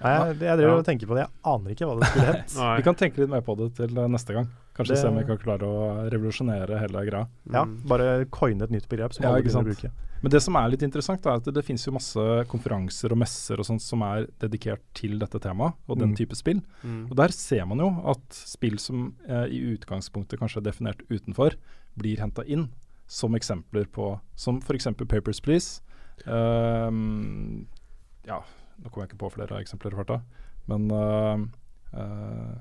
Nei, 0.00 0.10
jeg, 0.10 0.38
jeg 0.42 0.56
driver 0.58 0.72
Ja. 0.72 0.78
og 0.80 0.86
tenker 0.88 1.06
på 1.06 1.14
det. 1.14 1.24
Jeg 1.28 1.46
aner 1.52 1.70
ikke 1.76 1.86
hva 1.86 1.98
det 2.00 2.08
skulle 2.10 2.30
hett. 2.32 2.54
Vi 2.80 2.82
kan 2.88 2.96
tenke 2.98 3.20
litt 3.22 3.30
mer 3.30 3.44
på 3.46 3.54
det 3.60 3.68
til 3.78 4.00
neste 4.10 4.34
gang. 4.34 4.48
Kanskje 4.74 4.94
Det- 4.94 5.00
se 5.02 5.08
om 5.08 5.16
vi 5.18 5.24
kan 5.24 5.38
klare 5.38 5.66
å 5.66 6.10
revolusjonere 6.10 6.78
hele 6.80 7.04
greia. 7.06 7.28
Ja, 7.52 7.64
bare 7.64 8.24
coine 8.30 8.62
et 8.62 8.70
nytt 8.70 8.88
begrep 8.88 9.12
som 9.12 9.24
Ja, 9.24 9.30
alle 9.30 9.42
begynner 9.42 9.64
å 9.64 9.74
bruke. 9.74 9.90
Men 10.22 10.30
det 10.30 10.42
som 10.42 10.54
er 10.56 10.68
litt 10.68 10.82
interessant, 10.82 11.24
er 11.26 11.30
at 11.36 11.44
det, 11.44 11.54
det 11.54 11.64
finnes 11.64 11.84
jo 11.86 11.92
masse 11.92 12.44
konferanser 12.46 13.10
og 13.10 13.18
messer 13.18 13.58
og 13.58 13.64
sånt 13.64 13.80
som 13.80 14.02
er 14.02 14.26
dedikert 14.38 14.80
til 14.94 15.18
dette 15.18 15.40
temaet 15.40 15.74
og 15.88 15.98
den 15.98 16.10
Mm. 16.10 16.16
type 16.16 16.36
spill. 16.36 16.60
Mm. 16.84 17.10
Og 17.10 17.16
der 17.16 17.28
ser 17.28 17.64
man 17.66 17.78
jo 17.78 17.88
at 18.06 18.20
spill 18.30 18.76
som 18.78 19.14
eh, 19.26 19.46
i 19.48 19.76
utgangspunktet 19.76 20.38
kanskje 20.38 20.58
er 20.58 20.70
definert 20.70 21.00
utenfor, 21.10 21.54
blir 21.98 22.18
henta 22.18 22.44
inn 22.46 22.68
som 23.08 23.32
eksempler 23.34 23.86
på 23.90 24.20
Som 24.36 24.60
f.eks. 24.60 24.86
Papers 25.08 25.40
Please. 25.40 25.80
Um, 26.26 27.66
ja, 28.26 28.40
nå 28.80 28.90
kommer 28.90 29.06
jeg 29.06 29.12
ikke 29.14 29.22
på 29.24 29.32
flere 29.34 29.58
eksempler 29.60 29.94
i 29.94 29.98
farta, 30.00 30.20
men 30.70 30.90
uh, 30.92 31.40
uh, 31.96 32.54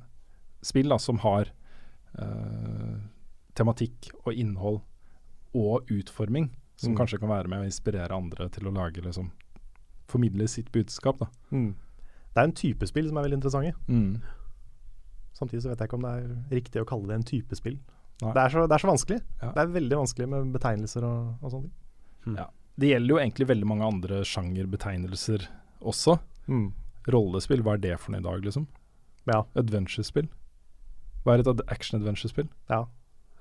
spill 0.66 0.90
da 0.92 0.98
som 1.02 1.20
har 1.24 1.52
eh, 2.18 2.96
tematikk 3.56 4.10
og 4.26 4.34
innhold 4.34 4.82
og 5.56 5.86
utforming 5.92 6.50
som 6.80 6.94
Mm. 6.94 6.98
kanskje 6.98 7.20
kan 7.20 7.30
være 7.30 7.48
med 7.52 7.60
å 7.60 7.66
inspirere 7.68 8.16
andre 8.16 8.48
til 8.50 8.68
å 8.68 8.74
lage 8.74 9.02
liksom 9.04 9.32
Formidle 10.10 10.48
sitt 10.48 10.72
budskap, 10.72 11.20
da. 11.20 11.28
Mm. 11.52 11.76
Det 12.34 12.38
er 12.42 12.44
en 12.48 12.52
type 12.52 12.88
spill 12.88 13.08
som 13.10 13.18
er 13.18 13.28
veldig 13.28 13.38
interessante. 13.44 13.76
Mm. 13.88 14.22
Samtidig 15.38 15.62
så 15.62 15.70
vet 15.70 15.78
jeg 15.84 15.88
ikke 15.88 15.98
om 16.00 16.02
det 16.08 16.14
er 16.18 16.32
riktig 16.56 16.82
å 16.82 16.88
kalle 16.90 17.08
det 17.12 17.18
en 17.20 17.24
type 17.30 17.56
spill. 17.60 17.76
Det 18.20 18.36
er, 18.36 18.50
så, 18.50 18.64
det 18.68 18.74
er 18.76 18.82
så 18.84 18.90
vanskelig. 18.90 19.20
Ja. 19.42 19.52
Det 19.54 19.62
er 19.62 19.70
veldig 19.76 20.00
vanskelig 20.02 20.28
med 20.32 20.50
betegnelser 20.56 21.06
og, 21.08 21.36
og 21.44 21.54
sånne 21.54 21.70
ting. 21.70 22.36
Ja. 22.40 22.48
Det 22.80 22.90
gjelder 22.90 23.14
jo 23.14 23.20
egentlig 23.22 23.48
veldig 23.52 23.68
mange 23.70 23.86
andre 23.86 24.24
sjangerbetegnelser 24.26 25.46
også. 25.94 26.18
Mm. 26.50 26.66
Rollespill, 27.14 27.62
hva 27.64 27.78
er 27.78 27.84
det 27.86 27.94
for 28.02 28.12
noe 28.16 28.20
i 28.24 28.28
dag, 28.28 28.42
liksom? 28.50 28.66
Ja. 29.30 29.44
Adventure-spill. 29.62 30.28
Hva 31.26 31.36
er 31.36 31.44
et 31.44 31.62
action-adventure-spill? 31.68 32.48
ja. 32.70 32.86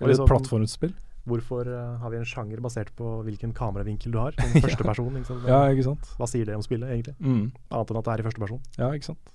Eller 0.01 0.13
et 0.13 0.19
liksom- 0.19 0.29
plattformspill? 0.31 0.93
Hvorfor 1.29 1.67
uh, 1.69 1.99
har 2.01 2.09
vi 2.11 2.17
en 2.17 2.25
sjanger 2.25 2.61
basert 2.65 2.89
på 2.97 3.05
hvilken 3.27 3.51
kameravinkel 3.53 4.13
du 4.15 4.19
har? 4.19 4.33
Som 4.39 4.63
første 4.65 4.85
person, 4.87 5.17
ikke 5.19 5.27
sant? 5.29 5.43
Ja, 5.51 5.59
ikke 5.75 5.85
sant? 5.85 6.07
Hva 6.17 6.29
sier 6.31 6.47
det 6.49 6.55
om 6.57 6.63
spillet, 6.65 6.89
egentlig? 6.89 7.17
Mm. 7.21 7.51
Annet 7.69 7.91
enn 7.93 7.99
at 8.01 8.07
det 8.07 8.13
er 8.15 8.23
i 8.23 8.27
første 8.29 8.41
person. 8.45 8.61
Ja, 8.79 8.89
ikke 8.97 9.09
sant? 9.11 9.33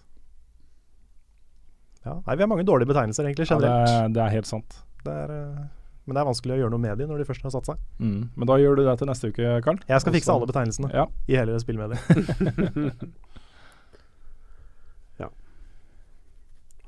Ja. 2.03 2.15
Nei, 2.25 2.35
vi 2.39 2.41
har 2.43 2.49
mange 2.49 2.65
dårlige 2.65 2.89
betegnelser, 2.89 3.27
egentlig, 3.29 3.45
Ja, 3.51 3.59
det, 3.61 3.69
er, 3.69 4.07
det 4.15 4.21
er 4.23 4.31
helt 4.33 4.47
sant. 4.49 4.79
det 5.05 5.13
er, 5.13 5.29
uh, 5.35 5.59
men 6.07 6.15
det 6.17 6.23
er 6.23 6.27
vanskelig 6.31 6.55
å 6.55 6.59
gjøre 6.63 6.73
noe 6.73 6.83
med 6.83 6.97
de 6.99 7.05
når 7.11 7.21
de 7.21 7.27
først 7.29 7.43
har 7.45 7.53
satt 7.53 7.69
seg. 7.69 7.77
Mm. 7.99 8.23
Men 8.35 8.47
da 8.49 8.57
gjør 8.59 8.75
du 8.79 8.81
det 8.87 8.95
til 8.99 9.07
neste 9.11 9.29
uke, 9.29 9.51
Karl. 9.67 9.77
Jeg 9.87 10.01
skal 10.01 10.09
Også, 10.11 10.17
fikse 10.17 10.33
alle 10.33 10.49
betegnelsene 10.49 10.89
Ja. 10.95 11.05
i 11.29 11.37
hele 11.37 11.59
spillmediet. 11.61 11.99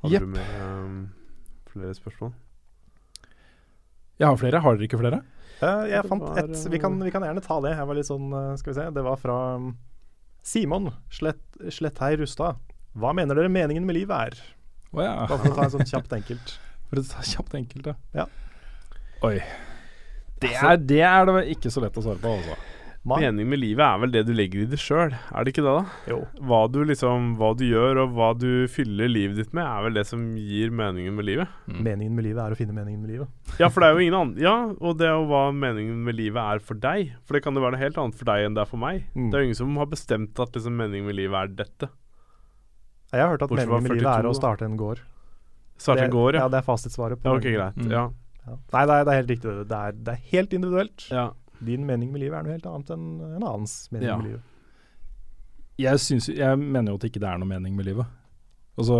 Hadde 0.02 0.12
Jepp. 0.12 0.22
du 0.22 0.26
med 0.26 0.44
um, 0.60 0.96
flere 1.76 1.96
spørsmål? 1.96 2.34
Jeg 4.16 4.28
har 4.30 4.38
flere. 4.40 4.60
Har 4.64 4.76
dere 4.76 4.88
ikke 4.88 5.00
flere? 5.00 5.20
Uh, 5.56 5.84
jeg 5.88 6.02
Det 6.02 6.10
fant 6.10 6.24
var, 6.24 6.38
et 6.42 6.68
vi 6.72 6.80
kan, 6.80 6.96
vi 7.00 7.12
kan 7.12 7.24
gjerne 7.24 7.44
ta 7.44 7.58
det. 7.64 7.74
Jeg 7.76 7.88
var 7.88 7.96
litt 7.96 8.08
sånn, 8.08 8.28
eh, 8.32 8.50
skal 8.60 8.72
vi 8.72 8.76
se. 8.78 8.86
Det 8.96 9.04
var 9.06 9.20
fra 9.20 9.36
um, 9.56 9.70
Simon 10.44 10.90
Slett, 11.12 11.42
Sletthei 11.72 12.16
Rustad. 12.20 12.60
Hva 12.96 13.12
mener 13.16 13.36
dere 13.36 13.52
meningen 13.52 13.84
med 13.88 13.98
livet 13.98 14.32
er? 14.32 14.38
Oh, 14.92 15.02
ja. 15.04 15.26
Bare 15.28 15.40
for 15.42 15.52
å 15.52 15.56
ta 15.56 15.66
en 15.66 15.74
sånn 15.76 15.88
kjapt 15.88 16.16
enkelt. 16.16 16.56
For 16.86 17.00
å 17.00 17.02
ta 17.02 17.22
kjapt 17.26 17.56
enkelt, 17.58 17.88
ja. 17.90 17.96
Ja. 18.14 18.24
Oi. 19.26 19.40
Det 20.38 20.52
er, 20.54 20.76
det 20.78 21.00
er 21.02 21.24
det 21.26 21.40
ikke 21.56 21.72
så 21.74 21.80
lett 21.82 21.96
å 21.98 22.04
svare 22.04 22.20
på, 22.22 22.30
altså. 22.36 22.54
Ma? 23.06 23.20
Meningen 23.22 23.52
med 23.52 23.60
livet 23.62 23.84
er 23.86 23.98
vel 24.02 24.10
det 24.10 24.22
du 24.26 24.32
legger 24.34 24.64
i 24.64 24.66
det 24.66 24.78
sjøl, 24.82 25.12
er 25.14 25.46
det 25.46 25.52
ikke 25.52 25.62
det, 25.62 25.74
da? 25.76 25.98
Jo. 26.10 26.16
Hva 26.42 26.64
du 26.74 26.80
liksom 26.88 27.28
Hva 27.38 27.52
du 27.54 27.62
gjør 27.68 28.00
og 28.02 28.16
hva 28.16 28.32
du 28.34 28.66
fyller 28.72 29.06
livet 29.06 29.38
ditt 29.38 29.52
med, 29.54 29.62
er 29.62 29.84
vel 29.84 29.94
det 30.00 30.02
som 30.08 30.24
gir 30.40 30.74
meningen 30.74 31.14
med 31.14 31.28
livet. 31.28 31.52
Mm. 31.70 31.78
Meningen 31.86 32.16
med 32.18 32.26
livet 32.26 32.42
er 32.42 32.56
å 32.56 32.58
finne 32.58 32.74
meningen 32.74 33.04
med 33.04 33.12
livet. 33.14 33.30
Ja, 33.62 33.68
for 33.70 33.84
det 33.84 33.88
er 33.92 33.94
jo 33.94 34.02
ingen 34.08 34.18
annen 34.18 34.42
Ja, 34.42 34.56
og 34.74 34.98
det 34.98 35.06
er 35.06 35.14
jo 35.14 35.28
hva 35.30 35.44
meningen 35.54 36.02
med 36.08 36.18
livet 36.18 36.42
er 36.42 36.64
for 36.66 36.82
deg. 36.82 37.14
For 37.22 37.38
det 37.38 37.44
kan 37.46 37.54
jo 37.54 37.62
være 37.62 37.76
noe 37.76 37.84
helt 37.84 38.02
annet 38.02 38.18
for 38.18 38.32
deg 38.32 38.48
enn 38.48 38.58
det 38.58 38.64
er 38.66 38.72
for 38.74 38.82
meg. 38.82 39.06
Mm. 39.14 39.30
Det 39.30 39.38
er 39.38 39.44
jo 39.44 39.50
ingen 39.52 39.60
som 39.62 39.78
har 39.78 39.90
bestemt 39.94 40.42
at 40.42 40.58
liksom 40.58 40.76
meningen 40.82 41.06
med 41.06 41.20
livet 41.22 41.38
er 41.44 41.56
dette. 41.62 41.92
Jeg 43.14 43.22
har 43.22 43.30
hørt 43.36 43.46
at 43.46 43.54
Bortsett 43.54 43.70
meningen 43.70 43.86
med 43.92 44.00
livet 44.02 44.12
er 44.18 44.26
å 44.26 44.34
starte 44.34 44.66
en 44.66 44.76
gård. 44.80 45.06
Starte 45.78 46.04
en 46.08 46.10
gård, 46.10 46.34
ja. 46.34 46.46
Ja, 46.46 46.50
det 46.50 46.58
er 46.58 46.66
fasitsvaret. 46.66 47.22
på 47.22 47.28
ja 47.30 47.38
ok, 47.38 47.50
greit. 47.54 47.76
Mm. 47.78 47.90
Ja. 47.92 48.04
Ja. 48.46 48.54
Nei, 48.72 48.82
det 48.86 48.94
er, 48.94 49.04
det 49.06 49.12
er 49.12 49.18
helt 49.20 49.30
riktig. 49.30 49.52
Det 49.70 49.78
er, 49.78 49.96
det 50.06 50.12
er 50.14 50.22
helt 50.34 50.54
individuelt. 50.58 51.06
ja. 51.10 51.30
Din 51.64 51.86
mening 51.86 52.12
med 52.12 52.20
livet 52.20 52.38
er 52.38 52.42
noe 52.44 52.52
helt 52.58 52.66
annet 52.66 52.90
enn 52.90 53.06
en 53.36 53.42
annens 53.42 53.88
mening 53.92 54.08
Ja. 54.08 54.16
med 54.16 54.26
livet. 54.32 54.40
Jeg, 55.78 55.98
synes, 56.00 56.28
jeg 56.32 56.58
mener 56.58 56.92
jo 56.92 56.96
at 56.96 57.04
ikke 57.04 57.20
det 57.20 57.28
er 57.28 57.38
noe 57.38 57.48
mening 57.48 57.74
med 57.76 57.84
livet. 57.84 58.06
Altså, 58.76 58.96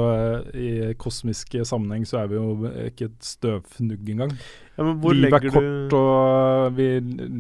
I 0.57 0.95
kosmisk 0.97 1.53
sammenheng 1.69 2.07
så 2.09 2.23
er 2.23 2.29
vi 2.31 2.37
jo 2.39 2.69
ikke 2.89 3.11
et 3.11 3.19
støvfnugg 3.29 4.09
engang. 4.09 4.31
ja 4.79 4.85
men 4.85 4.97
hvor 5.01 5.13
Livet 5.13 5.35
er 5.45 5.51
kort, 5.53 5.91
du 5.91 5.97
og 5.97 6.73
vi 6.77 6.87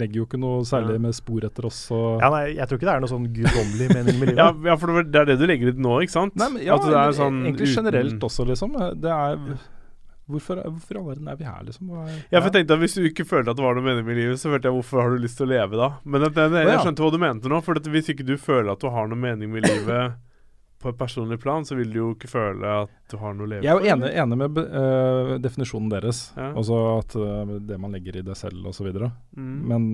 legger 0.01 0.17
jo 0.21 0.27
ikke 0.27 0.41
noe 0.41 0.61
særlig 0.69 0.97
Ja. 0.99 0.99
med 0.99 1.14
spor 1.17 1.41
etter 1.49 1.64
oss. 1.64 1.91
Og 1.91 2.21
Ja, 2.21 2.29
nei, 2.29 2.55
jeg 2.57 2.69
tror 2.69 2.77
ikke 2.77 2.89
det 2.89 2.95
er 2.97 3.01
noe 3.01 3.09
sånn 3.09 3.29
guddommelig 3.33 3.89
mening 3.95 4.19
med 4.21 4.29
livet. 4.29 4.37
ja, 4.37 4.53
ja, 4.69 4.77
for 4.77 5.03
det 5.03 5.17
er 5.17 5.25
det 5.33 5.39
du 5.39 5.47
legger 5.47 5.69
ut 5.73 5.79
nå, 5.81 5.95
ikke 6.05 6.12
sant? 6.12 6.37
Nei, 6.37 6.49
men, 6.51 6.62
ja, 6.62 6.77
er 6.77 7.12
sånn 7.17 7.41
egentlig 7.45 7.69
uten- 7.73 7.85
generelt 7.85 8.21
også, 8.29 8.45
liksom. 8.53 8.77
Det 9.01 9.11
er 9.11 9.59
Hvorfor, 10.27 10.59
hvorfor 10.59 10.99
verden 11.07 11.29
er 11.31 11.37
vi 11.39 11.47
her, 11.47 11.62
liksom? 11.62 11.91
Hva 11.93 12.05
er, 12.11 12.14
Ja, 12.33 12.41
for 12.41 12.49
jeg 12.49 12.55
tenkte 12.57 12.74
at 12.74 12.83
Hvis 12.83 12.97
du 12.99 13.05
ikke 13.07 13.27
følte 13.29 13.53
at 13.53 13.59
det 13.59 13.62
var 13.62 13.77
noe 13.79 13.87
mening 13.87 14.07
med 14.09 14.18
livet, 14.18 14.41
så 14.43 14.51
følte 14.51 14.66
jeg 14.66 14.74
hvorfor 14.74 15.03
har 15.03 15.12
du 15.14 15.22
lyst 15.22 15.39
til 15.39 15.47
å 15.47 15.53
leve 15.53 15.79
da? 15.79 15.91
Men 16.03 16.24
det, 16.24 16.33
jeg 16.35 16.72
Å, 16.72 16.81
skjønte 16.83 17.05
hva 17.05 17.11
du 17.14 17.18
mente 17.22 17.53
nå. 17.53 17.61
For 17.62 17.79
at 17.79 17.87
hvis 17.93 18.11
ikke 18.11 18.27
du 18.27 18.35
føler 18.41 18.72
at 18.72 18.83
du 18.83 18.89
har 18.91 19.07
noe 19.11 19.20
mening 19.22 19.53
med 19.55 19.68
livet 19.68 20.16
på 20.83 20.91
et 20.91 20.99
personlig 20.99 21.39
plan, 21.41 21.64
så 21.64 21.79
vil 21.79 21.95
du 21.95 22.01
jo 22.01 22.11
ikke 22.16 22.33
føle 22.33 22.74
at 22.83 22.93
du 23.11 23.16
har 23.22 23.39
noe 23.39 23.47
å 23.47 23.53
leve 23.55 23.64
Jeg 23.64 23.72
er 23.72 23.79
jo 23.79 23.95
enig, 23.95 24.11
enig 24.24 24.39
med 24.43 24.61
uh, 24.66 25.33
definisjonen 25.47 25.95
deres. 25.95 26.27
Ja. 26.35 26.51
Altså 26.53 26.83
at 26.97 27.16
uh, 27.16 27.57
det 27.70 27.79
man 27.81 27.95
legger 27.95 28.18
i 28.18 28.27
det 28.27 28.37
selv 28.39 28.66
osv. 28.72 28.91
Mm. 29.39 29.57
Men 29.70 29.91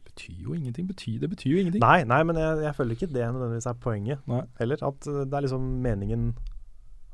det 0.00 0.08
betyr 0.08 0.44
jo 0.48 0.56
ingenting. 0.56 0.88
Betyr, 0.88 1.20
det 1.22 1.30
betyr 1.36 1.52
jo 1.52 1.60
ingenting. 1.60 1.84
Nei, 1.84 2.02
nei, 2.08 2.22
men 2.24 2.40
jeg, 2.40 2.64
jeg 2.64 2.76
føler 2.80 2.96
ikke 2.96 3.12
det 3.12 3.26
nødvendigvis 3.28 3.68
er 3.68 3.82
poenget 3.84 4.24
Nei. 4.32 4.46
heller. 4.62 4.86
At 4.88 5.10
uh, 5.12 5.26
det 5.28 5.36
er 5.36 5.46
liksom 5.46 5.74
meningen 5.84 6.30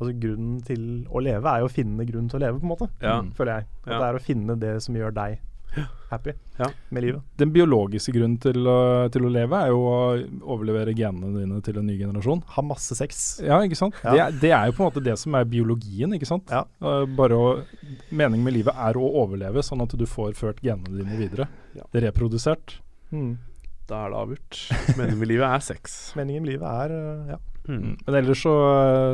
Altså 0.01 0.12
grunnen 0.20 0.61
til 0.66 1.07
å 1.07 1.20
leve 1.22 1.47
er 1.47 1.61
jo 1.62 1.66
å 1.68 1.72
finne 1.72 2.05
grunn 2.09 2.28
til 2.28 2.40
å 2.40 2.45
leve, 2.49 2.59
på 2.61 2.66
en 2.66 2.72
måte. 2.76 2.88
Ja. 3.01 3.20
Mm. 3.22 3.32
Føler 3.36 3.61
jeg. 3.61 3.66
At 3.86 3.92
Ja. 3.92 3.99
det 4.01 4.07
er 4.09 4.18
å 4.18 4.24
finne 4.24 4.57
det 4.59 4.82
som 4.82 4.95
gjør 4.95 5.14
deg 5.14 5.38
happy 6.11 6.30
Ja. 6.59 6.66
med 6.90 7.03
livet. 7.03 7.22
Den 7.36 7.51
biologiske 7.51 8.12
grunnen 8.14 8.38
til, 8.40 8.55
å- 8.66 9.09
til 9.11 9.22
å 9.22 9.30
leve 9.32 9.53
er 9.59 9.68
jo 9.72 9.78
å 9.82 10.28
overlevere 10.55 10.95
genene 10.95 11.32
dine 11.40 11.61
til 11.62 11.78
en 11.78 11.86
ny 11.86 11.97
generasjon. 11.99 12.42
Ha 12.47 12.62
masse 12.62 12.95
sex. 12.95 13.40
Ja, 13.42 13.59
ikke 13.61 13.76
sant? 13.76 13.95
Ja. 14.05 14.12
Det, 14.12 14.20
er- 14.20 14.38
det 14.40 14.51
er 14.53 14.66
jo 14.66 14.72
på 14.72 14.84
en 14.84 14.90
måte 14.92 15.03
det 15.05 15.16
som 15.18 15.34
er 15.34 15.45
biologien, 15.45 16.12
ikke 16.14 16.26
sant? 16.26 16.47
Ja. 16.51 16.64
Eh, 16.82 17.07
Bare 17.07 17.34
å, 17.34 17.64
Meningen 18.12 18.45
med 18.45 18.53
livet 18.55 18.74
er 18.76 18.95
å 18.95 19.14
overleve, 19.14 19.62
sånn 19.62 19.82
at 19.82 19.97
du 19.99 20.07
får 20.07 20.34
ført 20.34 20.61
genene 20.62 20.90
dine 20.97 21.18
videre. 21.18 21.49
Ja. 21.74 21.82
Reprodusert. 21.92 22.78
Mm. 23.12 23.38
Da 23.88 24.07
er 24.07 24.11
det 24.11 24.16
avgjort. 24.16 24.97
Meningen 24.97 25.18
med 25.18 25.28
livet 25.28 25.45
er 25.51 25.59
sex. 25.61 26.12
Meningen 26.14 26.42
med 26.42 26.53
livet 26.53 26.68
er 26.70 26.90
uh, 26.95 27.26
ja. 27.34 27.36
Mm. 27.68 27.96
Men 28.06 28.14
ellers 28.20 28.42
så 28.44 28.54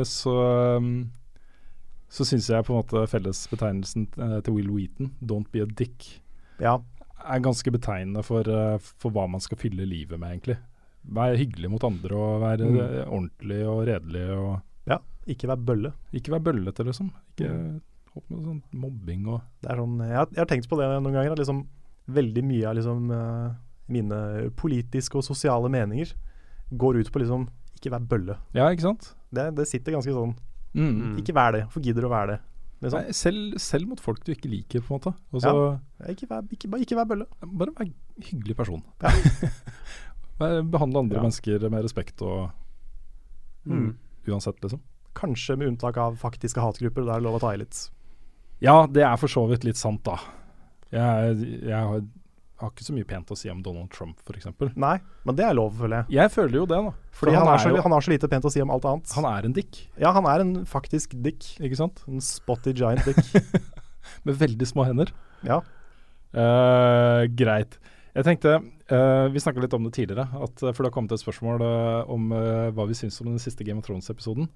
så, 0.05 0.33
um, 0.77 1.11
så 2.11 2.25
syns 2.27 2.49
jeg 2.49 2.65
på 2.67 2.73
en 2.75 2.81
måte 2.83 3.05
fellesbetegnelsen 3.07 4.07
eh, 4.17 4.41
til 4.43 4.53
Will 4.53 4.69
Wheaton, 4.71 5.11
'Don't 5.23 5.47
be 5.51 5.61
a 5.61 5.65
dick', 5.65 6.19
ja. 6.59 6.77
er 7.23 7.39
ganske 7.39 7.71
betegnende 7.71 8.23
for, 8.23 8.41
eh, 8.41 8.77
for 8.79 9.09
hva 9.11 9.27
man 9.29 9.39
skal 9.39 9.57
fylle 9.57 9.85
livet 9.87 10.19
med, 10.19 10.29
egentlig. 10.31 10.57
Vær 11.07 11.37
hyggelig 11.37 11.69
mot 11.71 11.83
andre 11.83 12.15
og 12.15 12.41
være 12.41 12.67
Mm. 12.69 13.07
ordentlig 13.07 13.61
og 13.67 13.87
redelig. 13.87 14.29
og 14.37 14.61
Ikke 15.27 15.45
vær 15.47 15.55
bølle. 15.55 15.93
Ikke 16.11 16.31
være 16.31 16.43
bøllete, 16.43 16.83
liksom. 16.83 17.11
Ikke 17.37 17.47
Mm. 17.53 17.81
hopp 18.15 18.23
med 18.31 18.39
sånn 18.43 18.63
mobbing 18.73 19.27
og 19.27 19.41
Det 19.61 19.69
er 19.71 19.75
sånn, 19.77 19.99
jeg, 19.99 20.15
har, 20.17 20.25
jeg 20.31 20.37
har 20.37 20.45
tenkt 20.45 20.67
på 20.67 20.77
det 20.77 20.87
noen 21.03 21.13
ganger. 21.13 21.35
Liksom 21.37 21.67
veldig 22.09 22.43
mye 22.43 22.65
av 22.67 22.75
liksom, 22.75 23.11
eh, 23.11 23.53
mine 23.87 24.49
politiske 24.57 25.15
og 25.15 25.23
sosiale 25.23 25.69
meninger 25.69 26.11
går 26.75 26.95
ut 27.01 27.11
på 27.11 27.19
liksom 27.21 27.47
ikke 27.81 27.91
vær 27.97 28.05
bølle. 28.13 28.37
Ja, 28.55 28.69
ikke 28.71 28.85
sant? 28.85 29.09
Det, 29.33 29.49
det 29.57 29.65
sitter 29.67 29.97
ganske 29.97 30.13
sånn. 30.15 30.35
Mm. 30.77 30.93
Mm. 31.01 31.15
Ikke 31.19 31.33
vær 31.35 31.51
det. 31.57 31.65
Hvorfor 31.65 31.83
gidder 31.83 32.05
du 32.05 32.07
å 32.07 32.13
være 32.13 32.35
det? 32.35 32.39
Liksom. 32.81 32.97
Nei, 33.01 33.13
selv, 33.13 33.57
selv 33.61 33.89
mot 33.91 33.99
folk 34.01 34.23
du 34.25 34.31
ikke 34.33 34.49
liker, 34.49 34.81
på 34.81 34.93
en 34.93 34.97
måte. 35.01 35.11
Også, 35.37 35.51
ja. 35.99 36.13
Ikke, 36.15 36.29
vær, 36.31 36.45
ikke, 36.55 36.69
bare 36.71 36.85
ikke 36.85 36.97
vær 36.97 37.09
bølle. 37.11 37.27
Bare 37.45 37.73
vær 37.77 37.89
hyggelig 38.29 38.55
person. 38.57 38.81
Ja. 39.03 39.11
Behandle 40.73 41.03
andre 41.03 41.19
Ja. 41.19 41.21
mennesker 41.25 41.67
med 41.69 41.83
respekt 41.85 42.21
og 42.25 42.49
Mm. 43.67 43.91
uansett, 44.27 44.57
liksom. 44.63 44.79
Kanskje 45.13 45.57
med 45.57 45.67
unntak 45.67 45.97
av 46.01 46.15
faktiske 46.17 46.57
hatgrupper. 46.63 47.05
Da 47.05 47.13
er 47.17 47.19
det 47.19 47.27
lov 47.27 47.35
å 47.37 47.41
ta 47.43 47.51
i 47.53 47.57
litt. 47.61 47.89
Ja, 48.61 48.87
det 48.87 49.03
er 49.03 49.15
for 49.17 49.27
så 49.29 49.43
vidt 49.49 49.63
litt 49.63 49.77
sant, 49.77 50.01
da. 50.03 50.15
Jeg, 50.91 51.61
jeg 51.69 52.07
har, 52.61 52.71
ikke 52.71 52.85
så 52.87 52.93
mye 52.95 53.07
pent 53.09 53.31
å 53.33 53.37
si 53.37 53.49
om 53.51 53.59
Donald 53.65 53.91
Trump, 53.93 54.19
f.eks. 54.25 54.47
Nei, 54.79 54.95
men 55.27 55.37
det 55.37 55.45
er 55.47 55.57
lov, 55.57 55.73
føler 55.79 56.01
jeg. 56.01 56.15
Jeg 56.19 56.31
føler 56.33 56.59
jo 56.61 56.65
det, 56.69 56.79
da. 56.87 56.93
Fordi 57.17 57.35
han, 57.35 57.49
er 57.51 57.61
så, 57.61 57.73
jo, 57.73 57.81
han 57.83 57.95
har 57.95 58.05
så 58.05 58.13
lite 58.13 58.29
pent 58.31 58.47
å 58.47 58.51
si 58.53 58.61
om 58.63 58.71
alt 58.73 58.87
annet. 58.89 59.13
han 59.17 59.27
er 59.29 59.47
en 59.49 59.53
dick, 59.57 59.83
Ja, 59.99 60.13
han 60.15 60.27
er 60.29 60.45
en 60.45 60.53
faktisk 60.69 61.13
dick. 61.25 61.43
ikke 61.59 61.79
sant? 61.79 62.03
En 62.07 62.21
spotty 62.23 62.73
giant 62.77 63.03
dick. 63.05 63.19
Med 64.25 64.39
veldig 64.41 64.67
små 64.69 64.87
hender. 64.87 65.13
ja. 65.45 65.61
Uh, 66.31 67.27
greit. 67.35 67.73
Jeg 68.15 68.23
tenkte, 68.23 68.53
uh, 68.91 69.25
Vi 69.31 69.41
snakka 69.43 69.59
litt 69.63 69.73
om 69.75 69.83
det 69.83 69.91
tidligere, 69.97 70.23
at, 70.31 70.61
eh, 70.63 70.71
for 70.71 70.83
det 70.83 70.87
har 70.87 70.95
kommet 70.95 71.11
et 71.11 71.19
spørsmål 71.19 71.59
uh, 71.59 72.11
om 72.11 72.29
hva 72.31 72.85
vi 72.87 72.95
syns 72.95 73.19
om 73.19 73.27
den 73.33 73.41
siste 73.43 73.67
Game 73.67 73.83
of 73.83 73.87
Thrones-episoden. 73.87 74.47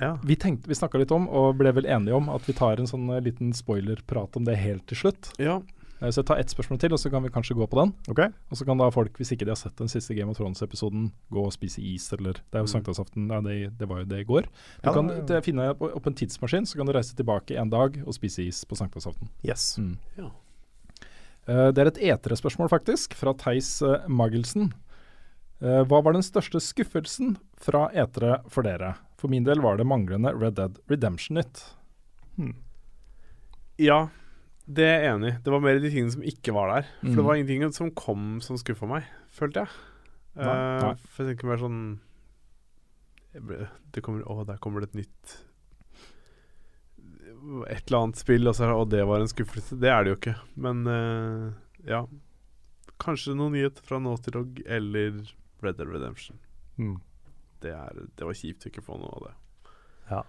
Ja. 0.00 0.14
Vi, 0.24 0.36
tenkte- 0.40 0.70
vi 0.70 0.76
snakka 0.78 1.00
litt 1.02 1.12
om, 1.12 1.26
og 1.28 1.58
ble 1.60 1.72
vel 1.76 1.88
enige 1.90 2.16
om, 2.16 2.30
at 2.32 2.48
vi 2.48 2.54
tar 2.56 2.80
en 2.80 2.88
sånn 2.88 3.10
liten 3.24 3.52
spoilerprat 3.56 4.38
om 4.40 4.46
det 4.48 4.56
helt 4.60 4.86
til 4.88 5.02
slutt. 5.04 5.34
ja. 5.36 5.58
Eh, 6.00 6.08
så 6.10 6.20
jeg 6.20 6.26
tar 6.26 6.38
ett 6.38 6.52
spørsmål 6.52 6.78
til, 6.78 6.92
og 6.92 6.98
så 7.02 7.10
kan 7.10 7.22
vi 7.24 7.28
kanskje 7.34 7.56
gå 7.58 7.66
på 7.68 7.80
den. 7.80 7.92
Okay. 8.08 8.28
Og 8.50 8.56
så 8.56 8.64
kan 8.64 8.78
da 8.78 8.88
folk, 8.94 9.16
hvis 9.18 9.32
ikke 9.34 9.44
de 9.44 9.50
har 9.50 9.58
sett 9.58 9.76
den 9.76 9.88
siste 9.90 10.14
Game 10.14 10.30
of 10.30 10.38
Thrones-episoden, 10.38 11.10
gå 11.34 11.44
og 11.44 11.52
spise 11.52 11.78
is, 11.82 12.12
eller 12.12 12.32
Det 12.38 12.54
er 12.54 12.62
jo 12.62 12.68
Mm. 12.68 12.74
sankthansaften, 12.84 13.28
ja, 13.30 13.40
det, 13.40 13.78
det 13.78 13.88
var 13.88 13.98
jo 13.98 14.04
det 14.04 14.20
i 14.20 14.24
går. 14.24 14.42
Du 14.42 14.88
Ja, 14.88 14.92
kan 14.92 15.06
det- 15.08 15.26
det, 15.26 15.44
finne 15.44 15.70
opp, 15.70 15.82
opp 15.82 16.06
en 16.06 16.14
tidsmaskin, 16.14 16.66
så 16.66 16.76
kan 16.76 16.86
du 16.86 16.92
reise 16.92 17.14
tilbake 17.16 17.56
en 17.58 17.70
dag 17.70 18.02
og 18.06 18.14
spise 18.14 18.46
is 18.46 18.64
på 18.64 18.76
sankthansaften. 18.76 19.28
Yes. 19.44 19.76
Mm. 19.78 19.96
Ja. 20.16 20.30
Uh, 21.48 21.70
det 21.72 21.78
er 21.78 21.86
et 21.86 21.98
etere-spørsmål, 22.22 22.68
faktisk, 22.68 23.14
fra 23.14 23.32
Theis 23.32 23.80
uh, 23.82 24.06
Magelsen. 24.06 24.72
Uh, 25.62 25.82
hva 25.84 26.02
var 26.04 26.12
den 26.12 26.22
største 26.22 26.60
skuffelsen 26.60 27.36
fra 27.56 27.88
etere 27.90 28.42
for 28.48 28.62
dere? 28.62 28.94
For 29.16 29.28
min 29.28 29.42
del 29.44 29.58
var 29.60 29.76
det 29.78 29.86
manglende 29.86 30.30
Red 30.38 30.54
Dead 30.54 30.78
Redemption-nytt. 30.88 31.64
Hmm. 32.36 32.54
Ja. 33.78 34.08
Det 34.68 34.84
er 34.84 34.98
jeg 35.00 35.14
enig 35.14 35.28
i. 35.32 35.36
Det 35.44 35.52
var 35.54 35.62
mer 35.64 35.78
de 35.80 35.88
tingene 35.90 36.12
som 36.12 36.22
ikke 36.28 36.52
var 36.52 36.68
der. 36.74 36.88
For 37.00 37.08
Mm. 37.08 37.16
det 37.16 37.24
var 37.24 37.38
ingenting 37.40 37.72
som 37.72 37.90
kom 37.96 38.40
som 38.44 38.58
skuffa 38.60 38.86
meg, 38.90 39.06
følte 39.32 39.62
jeg. 39.64 39.68
Nei. 40.36 40.44
Nei. 40.84 40.94
for 41.08 41.24
jeg 41.24 41.32
tenker 41.36 41.48
mer 41.48 41.56
sånn 41.62 41.78
ble, 43.38 43.68
det 43.92 44.02
kommer, 44.04 44.22
Å, 44.28 44.44
der 44.46 44.58
kommer 44.62 44.80
det 44.84 44.90
et 44.90 44.98
nytt 45.00 45.36
Et 47.70 47.86
eller 47.90 47.98
annet 48.02 48.16
spill, 48.20 48.46
og, 48.48 48.54
så, 48.54 48.66
det- 48.66 48.76
og 48.76 48.88
det 48.90 49.02
var 49.06 49.20
en 49.20 49.30
skuffelse. 49.30 49.78
Det 49.80 49.88
er 49.90 50.04
det 50.04 50.10
jo 50.12 50.16
ikke. 50.18 50.36
Men 50.56 50.84
uh, 50.86 51.52
ja. 51.86 52.02
Kanskje 53.00 53.34
noen 53.38 53.52
nyhet 53.54 53.78
fra 53.86 53.98
Naughty 54.02 54.30
Dog 54.34 54.60
eller 54.66 55.20
Red 55.62 55.76
Dead 55.78 55.88
Redemption. 55.88 56.38
Mm. 56.78 56.96
Det, 57.62 57.70
er, 57.74 57.92
det 58.16 58.26
var 58.26 58.34
kjipt 58.34 58.66
å 58.66 58.70
ikke 58.72 58.82
få 58.84 58.98
noe 58.98 59.10
av 59.16 59.28
det. 59.28 59.34
Ja. 60.10 60.22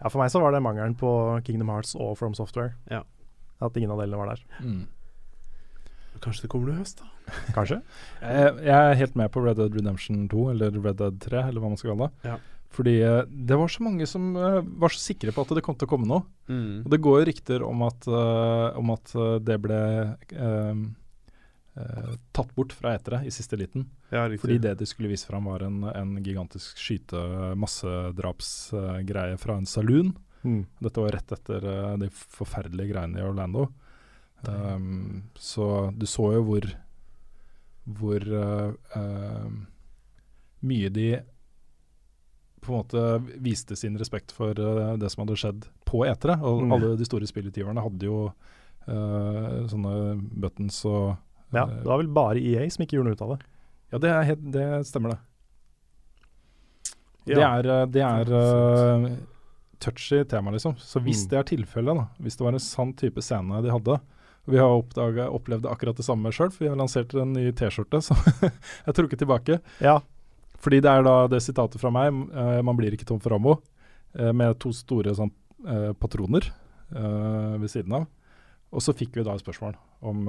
ja, 0.00 0.08
for 0.08 0.18
meg 0.22 0.30
så 0.30 0.40
var 0.42 0.52
det 0.54 0.62
mangelen 0.62 0.94
på 0.98 1.10
Kingdom 1.46 1.70
Hearts 1.72 1.94
og 1.98 2.16
From 2.18 2.34
Software. 2.38 2.74
Ja. 2.90 3.02
At 3.62 3.78
ingen 3.78 3.94
av 3.94 4.02
delene 4.02 4.20
var 4.20 4.34
der. 4.34 4.44
Mm. 4.62 4.84
Kanskje 6.22 6.46
det 6.46 6.52
kommer 6.52 6.70
noe 6.70 6.78
i 6.78 6.84
høst, 6.84 7.02
da. 7.02 7.10
Kanskje? 7.56 7.80
Jeg, 8.22 8.54
jeg 8.66 8.78
er 8.78 9.00
helt 9.00 9.18
med 9.18 9.30
på 9.34 9.42
Red 9.44 9.58
Dead 9.58 9.78
Redemption 9.78 10.24
2, 10.30 10.48
eller 10.54 10.78
Red 10.78 10.98
Dead 11.00 11.20
3, 11.22 11.44
eller 11.48 11.62
hva 11.62 11.72
man 11.72 11.80
skal 11.80 11.94
kalle 11.94 12.08
det. 12.08 12.30
Ja. 12.30 12.36
Fordi 12.72 12.94
eh, 13.04 13.22
det 13.28 13.56
var 13.60 13.68
så 13.68 13.82
mange 13.84 14.06
som 14.08 14.36
eh, 14.36 14.62
var 14.64 14.88
så 14.92 15.00
sikre 15.02 15.32
på 15.34 15.40
at 15.44 15.50
det 15.56 15.64
kom 15.64 15.76
til 15.76 15.86
å 15.88 15.92
komme 15.92 16.06
noe. 16.08 16.22
Mm. 16.48 16.82
Og 16.84 16.90
det 16.92 17.04
går 17.04 17.14
jo 17.20 17.28
rykter 17.28 17.60
om 17.66 17.78
at, 17.88 18.00
eh, 18.08 18.68
om 18.80 18.88
at 18.94 19.06
eh, 19.16 19.38
det 19.44 19.58
ble 19.62 19.80
eh, 20.32 20.74
uh, 21.76 22.12
tatt 22.36 22.50
bort 22.56 22.72
fra 22.76 22.94
etere 22.96 23.18
i 23.28 23.30
siste 23.34 23.56
liten. 23.60 23.82
Ja. 24.12 24.22
Fordi 24.40 24.56
det 24.62 24.74
de 24.80 24.86
skulle 24.88 25.12
vise 25.12 25.26
fram, 25.28 25.44
var 25.48 25.60
en, 25.66 25.78
en 25.88 26.10
gigantisk 26.24 26.68
skyte-massedrapsgreie 26.80 29.36
fra 29.40 29.52
en 29.56 29.68
saloon. 29.68 30.08
Mm. 30.44 30.64
Dette 30.82 31.00
var 31.04 31.12
rett 31.14 31.32
etter 31.36 31.64
uh, 31.64 31.96
de 32.00 32.08
forferdelige 32.12 32.90
greiene 32.92 33.20
i 33.20 33.26
Orlando. 33.26 33.68
Um, 34.42 35.22
så 35.38 35.92
du 35.94 36.06
så 36.10 36.32
jo 36.34 36.42
hvor 36.48 36.66
hvor 37.86 38.22
uh, 38.30 38.72
uh, 38.96 39.50
mye 40.62 40.88
de 40.94 41.06
på 42.62 42.70
en 42.70 42.78
måte 42.78 43.04
viste 43.42 43.74
sin 43.74 43.96
respekt 43.98 44.30
for 44.30 44.54
eh, 44.54 44.92
det 44.94 45.08
som 45.10 45.24
hadde 45.24 45.34
skjedd 45.34 45.64
på 45.88 46.04
etere. 46.06 46.36
Og 46.46 46.60
Mm. 46.62 46.72
alle 46.76 46.90
de 47.00 47.04
store 47.08 47.26
spillutgiverne 47.26 47.82
hadde 47.82 48.06
jo 48.06 48.20
sånne 48.86 49.94
buttons 50.42 50.78
og 50.86 51.16
Ja, 51.54 51.64
det 51.66 51.82
var 51.86 51.98
vel 51.98 52.12
bare 52.14 52.38
EA 52.38 52.68
som 52.70 52.84
ikke 52.84 52.96
gjorde 53.00 53.10
noe 53.10 53.18
ut 53.18 53.24
av 53.26 53.32
det. 53.34 53.40
Ja, 53.90 53.98
det, 53.98 54.12
helt, 54.28 54.44
det 54.54 54.86
stemmer, 54.86 55.10
det. 55.10 55.18
Ja. 57.26 57.34
Det 57.34 57.42
er, 57.42 57.86
det 57.86 58.02
er 58.06 59.10
touchy 59.82 60.22
tema, 60.30 60.52
liksom. 60.54 60.76
Så 60.78 61.02
hvis 61.02 61.24
Mm. 61.24 61.28
det 61.30 61.38
er 61.38 61.48
tilfellet, 61.50 61.98
da, 61.98 62.06
hvis 62.22 62.38
det 62.38 62.46
var 62.46 62.56
en 62.56 62.62
sann 62.62 62.92
type 62.94 63.22
scene 63.22 63.62
de 63.64 63.72
hadde 63.74 63.98
Vi 64.50 64.58
har 64.58 64.72
oppdaget, 64.74 65.28
opplevd 65.30 65.68
akkurat 65.70 65.94
det 65.94 66.02
samme 66.02 66.32
sjøl, 66.34 66.50
for 66.50 66.64
vi 66.64 66.70
har 66.70 66.78
lansert 66.78 67.12
en 67.14 67.30
ny 67.32 67.52
T-skjorte 67.54 68.00
som 68.02 68.18
er 68.86 68.96
trukket 68.96 69.20
tilbake. 69.22 69.60
Ja, 69.78 70.00
Fordi 70.58 70.80
det 70.82 70.90
er 70.90 71.02
da 71.06 71.28
det 71.30 71.42
sitatet 71.42 71.78
fra 71.82 71.90
meg, 71.94 72.10
uh, 72.34 72.58
man 72.62 72.76
blir 72.78 72.94
ikke 72.94 73.06
tom 73.06 73.20
for 73.22 73.34
ammo, 73.34 73.56
uh, 74.18 74.32
med 74.32 74.58
to 74.62 74.72
store 74.74 75.14
sånn, 75.14 75.30
uh, 75.66 75.92
patroner 75.94 76.50
ved 76.92 77.70
siden 77.70 77.94
av. 77.96 78.06
Og 78.72 78.82
så 78.84 78.92
fikk 78.92 79.14
vi 79.16 79.22
da 79.24 79.32
et 79.32 79.40
spørsmål 79.40 79.78
om, 80.02 80.26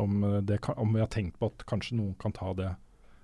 om, 0.00 0.14
det, 0.46 0.56
om 0.80 0.94
vi 0.94 1.02
har 1.02 1.10
tenkt 1.12 1.36
på 1.38 1.50
at 1.50 1.66
kanskje 1.68 1.98
noen 1.98 2.14
kan 2.18 2.32
ta 2.32 2.54
det. 2.56 2.70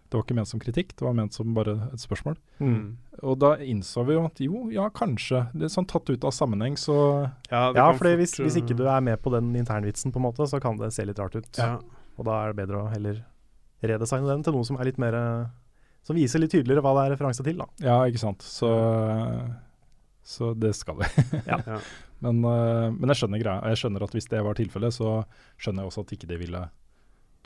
Det 0.07 0.17
var 0.19 0.25
ikke 0.25 0.37
ment 0.39 0.49
som 0.51 0.61
kritikk, 0.63 0.95
det 0.97 1.03
var 1.07 1.15
ment 1.19 1.35
som 1.35 1.55
bare 1.57 1.75
et 1.93 2.03
spørsmål. 2.03 2.37
mm. 2.63 2.97
Og 3.25 3.39
da 3.41 3.55
innså 3.65 4.03
vi 4.05 4.13
jo 4.13 4.25
at 4.29 4.41
jo, 4.45 4.67
ja 4.71 4.91
kanskje. 4.93 5.47
Det 5.57 5.65
er 5.67 5.71
sånn 5.73 5.87
tatt 5.89 6.11
ut 6.13 6.25
av 6.29 6.35
sammenheng, 6.37 6.75
så 6.77 6.97
Ja, 7.51 7.73
det 7.73 7.81
ja 7.81 7.87
for 7.97 8.11
hvis, 8.21 8.35
hvis 8.43 8.59
ikke 8.61 8.77
du 8.77 8.85
er 8.93 9.01
med 9.01 9.17
på 9.25 9.33
den 9.33 9.55
internvitsen, 9.57 10.13
på 10.13 10.21
en 10.21 10.27
måte, 10.27 10.45
så 10.47 10.61
kan 10.61 10.77
det 10.77 10.93
se 10.93 11.07
litt 11.09 11.19
rart 11.19 11.35
ut. 11.37 11.49
ja. 11.57 11.79
Og 12.17 12.25
da 12.25 12.37
er 12.43 12.53
det 12.53 12.61
bedre 12.63 12.83
å 12.83 12.91
heller 12.93 13.23
redesigne 13.85 14.29
den 14.29 14.45
til 14.45 14.55
noe 14.57 14.65
som 14.65 14.79
er 14.81 14.89
litt 14.89 14.99
mer 15.01 15.17
Som 16.07 16.17
viser 16.17 16.41
litt 16.41 16.53
tydeligere 16.55 16.81
hva 16.85 16.93
det 16.97 17.03
er 17.07 17.11
referanse 17.17 17.43
til, 17.45 17.57
da. 17.59 17.67
Ja, 17.83 17.97
ikke 18.07 18.21
sant. 18.23 18.45
Så, 18.47 18.69
så 20.23 20.53
det 20.55 20.75
skal 20.79 21.01
vi. 21.01 21.09
Ja. 21.47 21.59
Ja. 21.67 21.81
Men, 22.25 22.39
eh, 22.49 22.87
men 22.97 23.11
jeg 23.13 23.19
skjønner 23.21 23.41
greia. 23.43 23.61
Jeg 23.75 23.77
skjønner 23.83 24.05
at 24.07 24.15
hvis 24.17 24.29
det 24.33 24.39
var 24.41 24.57
tilfellet, 24.57 24.95
så 24.97 25.11
skjønner 25.61 25.85
jeg 25.85 25.91
også 25.91 26.05
at 26.07 26.13
ikke 26.17 26.29
de 26.31 26.39
ville 26.41 26.63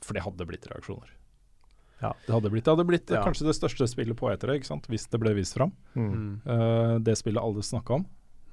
For 0.07 0.15
det 0.15 0.23
hadde 0.23 0.47
blitt 0.47 0.69
reaksjoner. 0.71 1.11
Ja. 2.01 2.15
Det 2.27 2.33
hadde 2.33 2.51
blitt, 2.53 2.65
det 2.65 2.73
hadde 2.75 2.87
blitt 2.89 3.11
eh, 3.11 3.19
Ja. 3.19 3.25
kanskje 3.25 3.47
det 3.49 3.57
største 3.59 3.89
spillet 3.91 4.17
på 4.17 4.31
etere, 4.33 4.57
ikke 4.59 4.71
sant? 4.71 4.89
hvis 4.89 5.09
det 5.11 5.21
ble 5.21 5.35
vist 5.37 5.57
fram. 5.57 5.73
Mm. 5.95 6.41
Eh, 6.45 6.95
det 7.05 7.19
spillet 7.21 7.43
alle 7.43 7.65
snakka 7.65 8.01
om. 8.01 8.07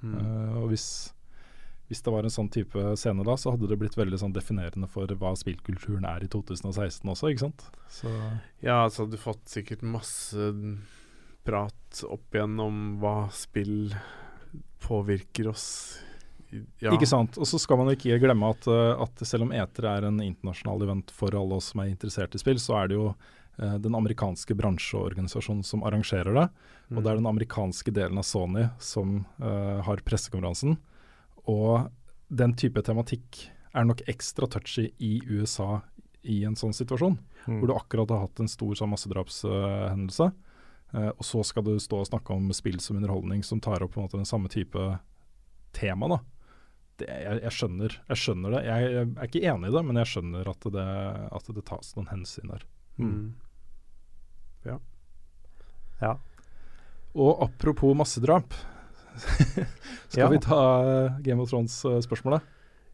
Mm. 0.03 0.13
Uh, 0.13 0.57
og 0.61 0.67
hvis, 0.69 1.13
hvis 1.89 2.03
det 2.05 2.11
var 2.13 2.27
en 2.27 2.33
sånn 2.33 2.51
type 2.53 2.83
scene 3.01 3.23
da, 3.25 3.33
så 3.39 3.55
hadde 3.55 3.69
det 3.71 3.79
blitt 3.81 3.97
veldig 3.97 4.19
sånn 4.21 4.35
definerende 4.35 4.89
for 4.91 5.09
hva 5.09 5.31
spillkulturen 5.39 6.05
er 6.05 6.21
i 6.21 6.29
2016 6.29 7.01
også, 7.01 7.31
ikke 7.31 7.47
sant. 7.47 7.65
Så 7.89 8.11
Ja, 8.61 8.83
så 8.89 9.03
hadde 9.03 9.17
du 9.17 9.23
fått 9.23 9.47
sikkert 9.49 9.81
masse 9.81 10.51
prat 11.47 12.03
opp 12.05 12.35
igjen 12.35 12.59
om 12.59 12.99
hva 13.01 13.31
spill 13.33 13.95
påvirker 14.83 15.49
oss. 15.49 15.97
Ja. 16.79 16.93
Ikke 16.93 17.07
sant. 17.09 17.39
Og 17.39 17.47
så 17.49 17.57
skal 17.59 17.79
man 17.81 17.89
ikke 17.91 18.19
glemme 18.21 18.51
at, 18.53 18.67
at 18.67 19.23
selv 19.27 19.47
om 19.47 19.55
Eter 19.55 19.87
er 19.89 20.07
en 20.07 20.21
internasjonal 20.23 20.85
event 20.85 21.11
for 21.15 21.33
alle 21.35 21.57
oss 21.57 21.71
som 21.73 21.81
er 21.83 21.91
interessert 21.91 22.35
i 22.37 22.41
spill, 22.41 22.59
så 22.61 22.77
er 22.83 22.91
det 22.91 22.99
jo 22.99 23.09
den 23.57 23.95
amerikanske 23.97 24.53
bransjeorganisasjonen 24.53 25.63
som 25.65 25.81
arrangerer 25.87 26.35
det. 26.37 26.43
Og 26.93 27.01
det 27.03 27.09
er 27.11 27.17
den 27.19 27.29
amerikanske 27.29 27.91
delen 27.91 28.19
av 28.21 28.23
Sony 28.27 28.67
som 28.79 29.25
uh, 29.41 29.81
har 29.83 30.03
pressekonferansen. 30.05 30.77
Og 31.49 31.89
den 32.29 32.53
type 32.59 32.83
tematikk 32.85 33.47
er 33.73 33.87
nok 33.89 34.03
ekstra 34.07 34.47
touchy 34.51 34.91
i 35.03 35.17
USA 35.27 35.81
i 36.27 36.43
en 36.47 36.55
sånn 36.59 36.75
situasjon, 36.75 37.17
Mm. 37.47 37.59
hvor 37.61 37.67
du 37.69 37.73
akkurat 37.77 38.09
har 38.11 38.19
hatt 38.25 38.39
en 38.43 38.49
stor 38.51 38.73
sånn 38.75 38.89
massedrapshendelse. 38.91 40.25
Uh, 40.93 41.11
og 41.15 41.23
så 41.23 41.43
skal 41.47 41.63
du 41.63 41.77
stå 41.79 42.01
og 42.01 42.07
snakke 42.09 42.35
om 42.35 42.49
spill 42.55 42.79
som 42.83 42.97
underholdning 42.99 43.43
som 43.43 43.61
tar 43.63 43.83
opp 43.83 43.93
på 43.93 44.01
en 44.01 44.07
måte 44.07 44.19
den 44.19 44.27
samme 44.27 44.51
type 44.51 44.99
tema. 45.71 46.09
da. 46.11 46.19
Det, 46.97 47.07
jeg, 47.07 47.41
jeg, 47.43 47.53
skjønner, 47.55 47.97
jeg 48.09 48.17
skjønner 48.17 48.55
det. 48.55 48.61
Jeg, 48.65 48.91
jeg 48.91 49.07
er 49.07 49.29
ikke 49.29 49.43
enig 49.53 49.69
i 49.69 49.75
det, 49.75 49.83
men 49.85 49.99
jeg 50.01 50.11
skjønner 50.11 50.49
at 50.51 50.67
det, 50.73 50.87
at 51.37 51.51
det 51.55 51.65
tas 51.67 51.93
noen 51.95 52.09
hensyn 52.11 52.51
der. 52.51 52.65
Mm. 52.97 53.35
Ja. 54.65 54.79
Og 57.17 57.39
apropos 57.41 57.95
massedrap, 57.97 58.53
skal 60.09 60.21
Ja. 60.21 60.29
vi 60.29 60.37
ta 60.37 60.61
eh, 60.85 61.19
Game 61.25 61.41
of 61.41 61.49
Thrones-spørsmålet? 61.49 62.41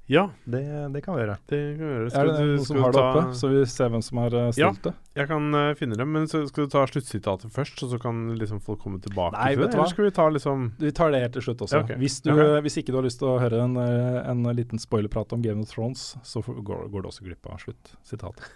Ja, 0.06 0.30
Det, 0.46 0.60
det 0.94 1.02
kan 1.02 1.16
vi 1.16 1.22
gjøre. 1.24 1.38
det 1.48 1.60
kan 1.78 1.88
vi 1.88 1.94
gjøre. 1.94 2.08
Er 2.12 2.26
det 2.28 2.34
noen 2.40 2.66
som 2.68 2.80
har 2.84 2.92
det 2.92 3.04
oppe, 3.04 3.36
så 3.40 3.50
vi 3.52 3.62
ser 3.72 3.92
hvem 3.92 4.02
som 4.04 4.18
har 4.20 4.34
eh, 4.36 4.50
Ja. 4.60 4.72
stilt 4.72 4.84
det? 4.84 4.94
Jeg 5.16 5.28
kan 5.28 5.56
uh, 5.56 5.74
finne 5.80 5.96
det, 5.96 6.08
men 6.08 6.28
så 6.28 6.42
skal 6.48 6.66
du 6.66 6.72
ta 6.72 6.84
sluttsitatet 6.88 7.52
først, 7.52 7.80
så, 7.80 7.88
så 7.92 8.00
kan 8.00 8.36
liksom 8.40 8.60
folk 8.64 8.80
komme 8.84 9.00
tilbake 9.00 9.36
Nei, 9.38 9.54
til 9.56 9.64
det? 9.64 9.74
Eller 9.74 9.88
skal 9.88 10.06
vi 10.06 10.12
ta 10.12 10.28
liksom 10.30 10.72
Vi 10.80 10.92
tar 10.92 11.12
det 11.12 11.22
helt 11.24 11.34
til 11.34 11.48
slutt 11.48 11.62
også. 11.64 11.78
Ja, 11.80 11.84
okay. 11.84 12.00
hvis, 12.00 12.20
du, 12.22 12.32
okay. 12.36 12.60
hvis 12.64 12.78
ikke 12.80 12.92
du 12.92 13.00
har 13.00 13.08
lyst 13.08 13.20
til 13.20 13.32
å 13.32 13.40
høre 13.40 13.64
en, 13.64 13.78
eh, 13.80 14.20
en 14.32 14.44
liten 14.56 14.80
spoilerprat 14.80 15.34
om 15.34 15.42
Game 15.42 15.64
of 15.64 15.72
Thrones, 15.72 16.16
så 16.24 16.44
går, 16.44 16.88
går 16.92 17.02
du 17.02 17.08
også 17.08 17.24
glipp 17.24 17.48
av 17.48 17.60
sluttsitatet. 17.64 18.52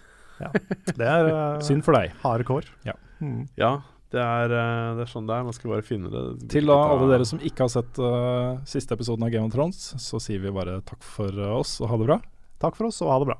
Det 0.98 1.06
er 1.06 1.28
eh, 1.30 1.60
Synd 1.66 1.84
for 1.86 1.96
deg. 1.98 2.12
harde 2.22 2.44
kår. 2.48 2.68
Ja. 2.86 2.94
Mm. 3.20 3.48
Ja, 3.58 3.72
det 4.14 4.20
er, 4.22 4.52
eh, 4.54 4.94
det 4.96 5.04
er 5.06 5.10
sånn 5.10 5.26
det 5.28 5.34
er. 5.36 5.44
Man 5.48 5.56
skal 5.56 5.72
bare 5.74 5.82
finne 5.86 6.10
det. 6.12 6.48
Til 6.54 6.66
da 6.70 6.76
alle 6.94 7.08
dere 7.10 7.26
som 7.28 7.40
ikke 7.42 7.66
har 7.66 7.72
sett 7.74 7.98
uh, 7.98 8.58
siste 8.68 8.94
episoden 8.96 9.26
av 9.26 9.30
Game 9.34 9.44
of 9.50 9.52
Thrones, 9.52 9.80
så 10.00 10.20
sier 10.22 10.40
vi 10.44 10.50
bare 10.54 10.78
takk 10.88 11.02
for 11.02 11.34
oss 11.58 11.80
og 11.82 11.90
ha 11.92 11.98
det 12.00 12.06
bra. 12.12 12.20
Takk 12.62 12.78
for 12.78 12.88
oss, 12.88 13.02
og 13.02 13.10
ha 13.12 13.18
det 13.22 13.28
bra. 13.32 13.38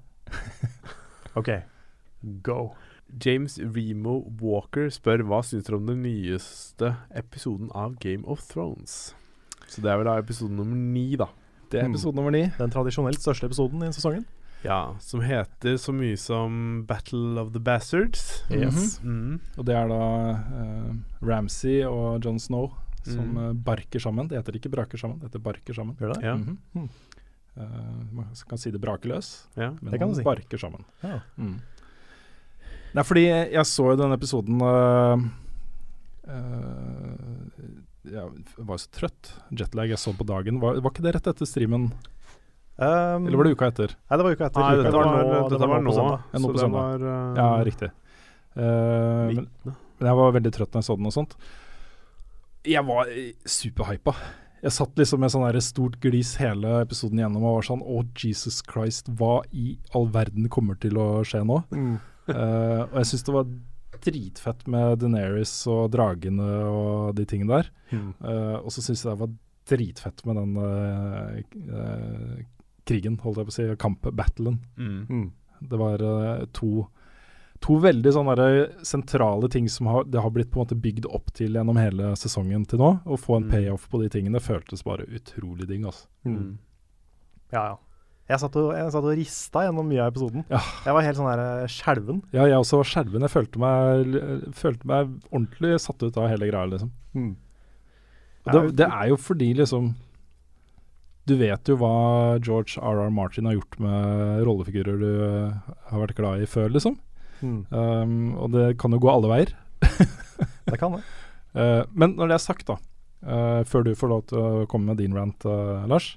OK, 1.39 1.49
go. 2.43 2.61
James 3.25 3.57
Remo 3.63 4.19
Walker 4.43 4.91
spør 4.93 5.23
hva 5.25 5.39
syns 5.47 5.65
dere 5.65 5.79
om 5.81 5.87
den 5.89 6.03
nyeste 6.05 6.91
episoden 7.17 7.71
av 7.73 7.95
Game 8.03 8.27
of 8.29 8.43
Thrones. 8.51 9.15
Så 9.69 9.81
det 9.85 9.91
er 9.93 10.01
vel 10.03 10.09
da 10.11 10.19
episode 10.21 10.53
nummer 10.53 10.77
ni, 10.77 11.15
da. 11.17 11.31
Det 11.73 11.81
er 11.83 11.89
Mm. 11.89 11.95
episode 11.95 12.17
nummer 12.17 12.33
ni. 12.33 12.43
Den 12.59 12.71
tradisjonelt 12.73 13.21
største 13.21 13.49
episoden 13.49 13.83
i 13.85 13.91
sesongen. 13.93 14.25
Ja, 14.65 14.97
Som 15.01 15.21
heter 15.23 15.77
så 15.79 15.93
mye 15.95 16.17
som 16.19 16.85
Battle 16.89 17.39
of 17.41 17.53
the 17.55 17.61
Bastards. 17.63 18.43
Yes. 18.51 18.99
Mm. 19.05 19.39
Og 19.57 19.65
det 19.69 19.77
er 19.79 19.87
da 19.89 19.99
uh, 20.35 20.95
Ramsay 21.23 21.85
og 21.87 22.25
John 22.25 22.39
Snow 22.43 22.73
som 23.09 23.31
Mm. 23.31 23.37
eh, 23.41 23.53
barker 23.65 24.01
sammen. 24.03 24.27
Det 24.29 24.37
heter 24.37 24.57
ikke 24.59 24.69
braker 24.75 24.99
sammen, 25.01 25.19
det 25.21 25.31
heter 25.31 25.41
barker 25.41 25.73
sammen. 25.73 25.95
Gjør 25.97 26.11
det? 26.15 26.25
Ja. 26.27 26.35
Mhm. 26.37 26.59
Mm. 26.75 26.89
Eh, 27.57 28.03
man 28.13 28.27
kan 28.51 28.59
si 28.59 28.71
det 28.75 28.81
braker 28.83 29.09
løs, 29.09 29.47
ja. 29.57 29.71
men 29.81 29.93
Det 29.93 29.99
kan 30.01 30.09
man 30.11 30.17
si. 30.19 30.23
barker 30.27 30.59
sammen. 30.61 30.85
Ja. 31.03 31.21
Mm. 31.39 31.55
Nei, 32.95 33.03
fordi 33.05 33.25
jeg 33.55 33.65
så 33.65 33.87
jo 33.93 33.97
den 33.97 34.13
episoden 34.13 34.61
uh, 34.61 35.17
uh, 36.29 37.49
Jeg 38.09 38.45
var 38.59 38.79
så 38.81 38.89
trøtt. 38.95 39.33
Jetlag 39.53 39.89
jeg 39.93 39.99
så 40.01 40.13
på 40.17 40.25
dagen. 40.27 40.61
Var, 40.63 40.81
var 40.81 40.91
ikke 40.93 41.05
det 41.05 41.15
rett 41.17 41.27
etter 41.33 41.47
streamen? 41.49 41.91
Um, 42.79 43.25
Eller 43.27 43.37
var 43.41 43.49
det 43.49 43.53
uka 43.59 43.69
etter? 43.73 43.93
Nei, 44.07 44.17
det 44.19 44.25
var 44.25 44.35
uka 44.37 44.47
etter. 44.47 44.63
Nei, 44.63 44.75
dette 44.79 44.95
var, 44.95 45.07
nå- 45.11 45.39
dette 45.51 45.59
den 45.59 45.71
var 45.73 45.81
nå, 45.83 45.91
på 45.91 46.03
nå 46.39 46.49
på 46.49 46.53
det 46.55 46.61
søndag. 46.63 46.83
var 46.85 47.07
uh, 47.07 47.39
Ja, 47.41 47.47
riktig. 47.67 47.89
Uh, 48.59 49.33
men, 49.35 49.49
men 49.67 50.11
jeg 50.11 50.19
var 50.21 50.37
veldig 50.37 50.53
trøtt 50.55 50.77
når 50.77 50.85
jeg 50.85 50.87
så 50.87 50.97
den 51.01 51.09
og 51.11 51.15
sånt. 51.17 51.35
Jeg 52.69 52.85
var 52.87 53.09
superhypa. 53.49 54.15
jeg 54.63 54.75
satt 54.75 54.99
liksom 54.99 55.23
med 55.23 55.33
sånn 55.35 55.47
der 55.49 55.59
stort 55.65 55.97
glis 56.03 56.37
hele 56.39 56.77
episoden 56.85 57.19
gjennom 57.23 57.47
og 57.47 57.57
var 57.59 57.67
sånn 57.67 57.83
Å, 57.83 58.03
Jesus 58.19 58.61
Christ, 58.67 59.11
hva 59.19 59.41
i 59.51 59.73
all 59.95 60.07
verden 60.15 60.47
kommer 60.53 60.79
til 60.79 60.99
å 60.99 61.09
skje 61.27 61.43
nå? 61.47 61.59
Mm. 61.75 61.97
uh, 62.31 62.83
og 62.91 62.97
jeg 63.01 63.11
syns 63.11 63.27
det 63.27 63.35
var 63.39 63.51
dritfett 64.05 64.67
med 64.71 65.01
Deneris 65.03 65.53
og 65.67 65.89
dragene 65.91 66.47
og 66.71 67.17
de 67.19 67.25
tingene 67.27 67.59
der. 67.59 67.71
Mm. 67.91 68.13
Uh, 68.23 68.57
og 68.63 68.71
så 68.71 68.85
syns 68.87 69.03
jeg 69.03 69.11
det 69.11 69.23
var 69.25 69.35
dritfett 69.69 70.23
med 70.29 70.39
den 70.39 70.55
uh, 70.63 72.39
krigen, 72.89 73.19
holdt 73.23 73.43
jeg 73.43 73.49
på 73.49 73.55
å 73.55 73.57
si, 73.59 73.67
kamp, 73.81 74.07
battlen. 74.19 74.59
Mm. 74.79 75.01
Mm. 75.09 75.27
Det 75.73 75.79
var 75.81 76.03
uh, 76.05 76.45
to, 76.55 76.87
to 77.65 77.79
veldig 77.83 78.13
sånne 78.15 78.47
sentrale 78.87 79.49
ting 79.51 79.67
som 79.73 79.91
har, 79.91 80.05
det 80.07 80.23
har 80.23 80.31
blitt 80.35 80.51
på 80.53 80.61
en 80.61 80.67
måte 80.67 80.79
bygd 80.79 81.09
opp 81.11 81.33
til 81.35 81.57
gjennom 81.59 81.79
hele 81.81 82.13
sesongen 82.21 82.65
til 82.71 82.79
nå. 82.83 82.93
Å 83.05 83.19
få 83.19 83.41
en 83.41 83.49
Mm. 83.49 83.53
payoff 83.57 83.89
på 83.91 84.01
de 84.03 84.09
tingene 84.15 84.41
føltes 84.41 84.85
bare 84.87 85.07
utrolig 85.11 85.67
digg. 85.69 85.85
Altså. 85.89 86.07
Mm. 86.25 86.57
Ja, 87.53 87.63
ja. 87.73 87.77
Jeg 88.29 88.43
satt, 88.43 88.57
og, 88.61 88.75
jeg 88.77 88.91
satt 88.93 89.07
og 89.09 89.15
rista 89.17 89.61
gjennom 89.65 89.87
mye 89.89 90.03
av 90.05 90.11
episoden. 90.13 90.43
Ja. 90.53 90.59
Jeg 90.85 90.93
var 90.99 91.05
helt 91.07 91.17
sånn 91.17 91.31
der 91.31 91.41
eh, 91.63 91.71
skjelven. 91.73 92.19
Ja, 92.37 92.45
jeg 92.45 92.59
også 92.61 92.77
var 92.83 92.89
skjelven. 92.91 93.25
Jeg 93.25 93.33
følte 93.33 93.63
meg, 93.63 94.19
følte 94.53 94.91
meg 94.91 95.15
ordentlig 95.31 95.79
satt 95.81 96.03
ut 96.05 96.19
av 96.21 96.27
hele 96.29 96.51
greia, 96.51 96.67
liksom. 96.69 96.91
Mm. 97.17 97.31
Det, 98.53 98.61
det 98.77 98.85
er 98.85 99.09
jo 99.15 99.17
fordi 99.17 99.49
liksom 99.57 99.89
Du 101.29 101.35
vet 101.37 101.69
jo 101.69 101.77
hva 101.81 102.39
George 102.41 102.81
R.R. 102.81 103.11
Martin 103.13 103.49
har 103.49 103.59
gjort 103.59 103.77
med 103.85 104.43
rollefigurer 104.49 105.01
du 105.01 105.11
eh, 105.27 105.75
har 105.91 106.03
vært 106.03 106.17
glad 106.17 106.45
i 106.45 106.49
før, 106.49 106.71
liksom. 106.73 106.97
Mm. 107.43 107.59
Um, 107.71 108.15
og 108.41 108.55
det 108.55 108.71
kan 108.81 108.95
jo 108.95 109.01
gå 109.03 109.11
alle 109.13 109.31
veier. 109.31 109.53
Det 110.69 110.77
kan 110.77 110.93
det. 110.93 111.01
Uh, 111.57 111.83
men 111.97 112.13
når 112.19 112.29
det 112.29 112.35
er 112.37 112.43
sagt, 112.45 112.69
da, 112.69 112.75
uh, 113.25 113.63
før 113.65 113.87
du 113.87 113.95
får 113.97 114.11
lov 114.11 114.25
til 114.29 114.39
å 114.39 114.67
komme 114.69 114.93
med 114.93 115.01
din 115.01 115.15
rant, 115.17 115.47
uh, 115.49 115.87
Lars, 115.89 116.11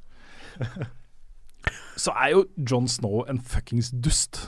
så 2.04 2.12
er 2.20 2.34
jo 2.34 2.42
John 2.60 2.90
Snow 2.92 3.24
en 3.32 3.40
fuckings 3.40 3.94
dust. 3.96 4.42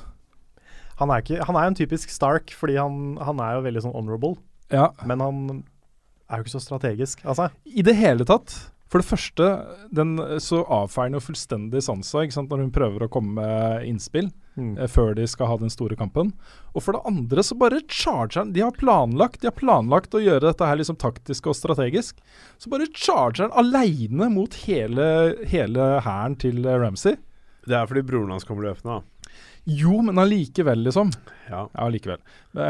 Han 1.00 1.14
er, 1.14 1.24
ikke, 1.24 1.40
han 1.48 1.56
er 1.56 1.70
en 1.70 1.80
typisk 1.80 2.12
Stark, 2.12 2.52
fordi 2.52 2.76
han, 2.82 3.16
han 3.24 3.40
er 3.42 3.56
jo 3.56 3.64
veldig 3.70 3.86
sånn 3.86 3.96
honorable. 3.96 4.36
Ja, 4.74 4.90
Men 5.08 5.24
han 5.24 5.40
er 6.28 6.42
jo 6.42 6.46
ikke 6.46 6.58
så 6.58 6.64
strategisk. 6.66 7.24
Altså, 7.24 7.48
i 7.64 7.86
det 7.86 7.96
hele 7.98 8.28
tatt. 8.28 8.54
For 8.94 9.02
det 9.02 9.10
første, 9.10 9.46
den, 9.90 10.12
så 10.38 10.60
avfeier 10.70 11.10
den 11.10 11.18
jo 11.18 11.24
fullstendig 11.26 11.80
Sansa 11.82 12.22
ikke 12.22 12.36
sant, 12.36 12.52
når 12.54 12.60
hun 12.62 12.74
prøver 12.76 13.06
å 13.06 13.08
komme 13.10 13.42
med 13.42 13.88
innspill 13.90 14.28
mm. 14.54 14.76
eh, 14.78 14.90
før 14.92 15.16
de 15.18 15.26
skal 15.26 15.50
ha 15.50 15.56
den 15.58 15.74
store 15.74 15.98
kampen. 15.98 16.30
Og 16.78 16.86
for 16.86 16.94
det 16.94 17.02
andre 17.10 17.42
så 17.42 17.58
bare 17.58 17.82
charger 17.90 18.44
han 18.44 18.52
De 18.54 18.62
har 18.62 18.76
planlagt 18.78 19.42
De 19.42 19.50
har 19.50 19.58
planlagt 19.58 20.14
å 20.14 20.22
gjøre 20.22 20.46
dette 20.46 20.68
her 20.70 20.78
liksom 20.78 21.00
taktisk 21.02 21.50
og 21.50 21.58
strategisk. 21.58 22.22
Så 22.62 22.70
bare 22.70 22.86
charger 22.94 23.48
han 23.48 23.58
aleine 23.64 24.30
mot 24.30 24.62
hele 24.68 25.10
hele 25.50 25.90
hæren 26.06 26.38
til 26.46 26.62
eh, 26.62 26.78
Ramsay. 26.86 27.18
Det 27.66 27.80
er 27.80 27.90
fordi 27.90 28.06
broren 28.06 28.36
hans 28.36 28.46
kommer 28.46 28.70
løpende, 28.70 29.00
da. 29.00 29.13
Jo, 29.64 30.02
men 30.02 30.20
allikevel, 30.20 30.84
liksom. 30.84 31.12
Ja. 31.16 31.34
Ja, 31.54 31.70
allikevel. 31.86 32.20
Uh, 32.58 32.62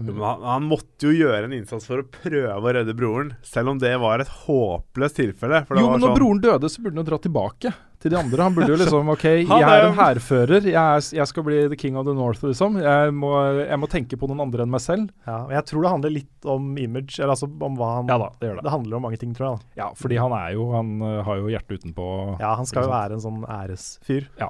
men 0.00 0.22
han, 0.22 0.42
han 0.42 0.66
måtte 0.68 1.08
jo 1.08 1.12
gjøre 1.14 1.46
en 1.46 1.54
innsats 1.56 1.86
for 1.88 2.02
å 2.02 2.08
prøve 2.08 2.56
å 2.56 2.72
redde 2.74 2.94
broren, 2.96 3.34
selv 3.46 3.72
om 3.72 3.80
det 3.80 3.92
var 4.00 4.22
et 4.22 4.32
håpløst 4.46 5.20
tilfelle. 5.20 5.62
For 5.68 5.76
det 5.76 5.84
jo, 5.84 5.90
var 5.90 5.96
men 5.96 6.04
når 6.04 6.12
sånn, 6.12 6.18
broren 6.18 6.42
døde, 6.44 6.70
så 6.72 6.82
burde 6.82 6.96
han 6.96 7.04
jo 7.04 7.10
dra 7.10 7.18
tilbake 7.24 7.72
til 8.00 8.14
de 8.14 8.18
andre. 8.20 8.46
Han 8.46 8.56
burde 8.56 8.72
jo 8.72 8.78
liksom 8.82 9.12
OK, 9.12 9.26
jeg 9.44 9.66
er 9.66 9.86
en 9.86 9.96
hærfører. 9.98 10.68
Jeg, 10.72 11.06
jeg 11.16 11.30
skal 11.32 11.46
bli 11.46 11.60
the 11.72 11.78
king 11.80 11.98
of 12.00 12.08
the 12.08 12.16
north, 12.16 12.44
liksom. 12.46 12.80
Jeg 12.80 13.14
må, 13.16 13.32
jeg 13.60 13.80
må 13.80 13.90
tenke 13.92 14.18
på 14.20 14.30
noen 14.30 14.44
andre 14.46 14.66
enn 14.66 14.72
meg 14.72 14.84
selv. 14.84 15.12
ja, 15.28 15.38
men 15.46 15.56
jeg 15.58 15.68
tror 15.70 15.86
det 15.86 15.94
handler 15.94 16.16
litt 16.16 16.50
om 16.56 16.72
image, 16.80 17.18
eller 17.20 17.36
altså 17.36 17.48
om 17.48 17.78
hva 17.80 17.94
han 17.98 18.10
Ja 18.10 18.18
da, 18.20 18.32
det 18.40 18.50
gjør 18.50 18.60
det. 18.60 18.66
Det 18.68 18.74
handler 18.76 19.00
om 19.00 19.08
mange 19.08 19.20
ting, 19.20 19.36
tror 19.36 19.48
jeg. 19.50 19.60
da. 19.60 19.84
Ja, 19.84 19.88
fordi 19.96 20.20
han 20.20 20.36
er 20.36 20.52
jo 20.56 20.70
Han 20.74 20.92
eh, 21.04 21.20
har 21.26 21.40
jo 21.40 21.48
hjertet 21.52 21.80
utenpå. 21.80 22.10
Ja, 22.40 22.54
han 22.58 22.68
skal 22.68 22.88
jo 22.88 22.92
være 22.92 23.16
en 23.16 23.24
sånn 23.24 23.42
æresfyr. 23.48 24.28
Ja. 24.40 24.48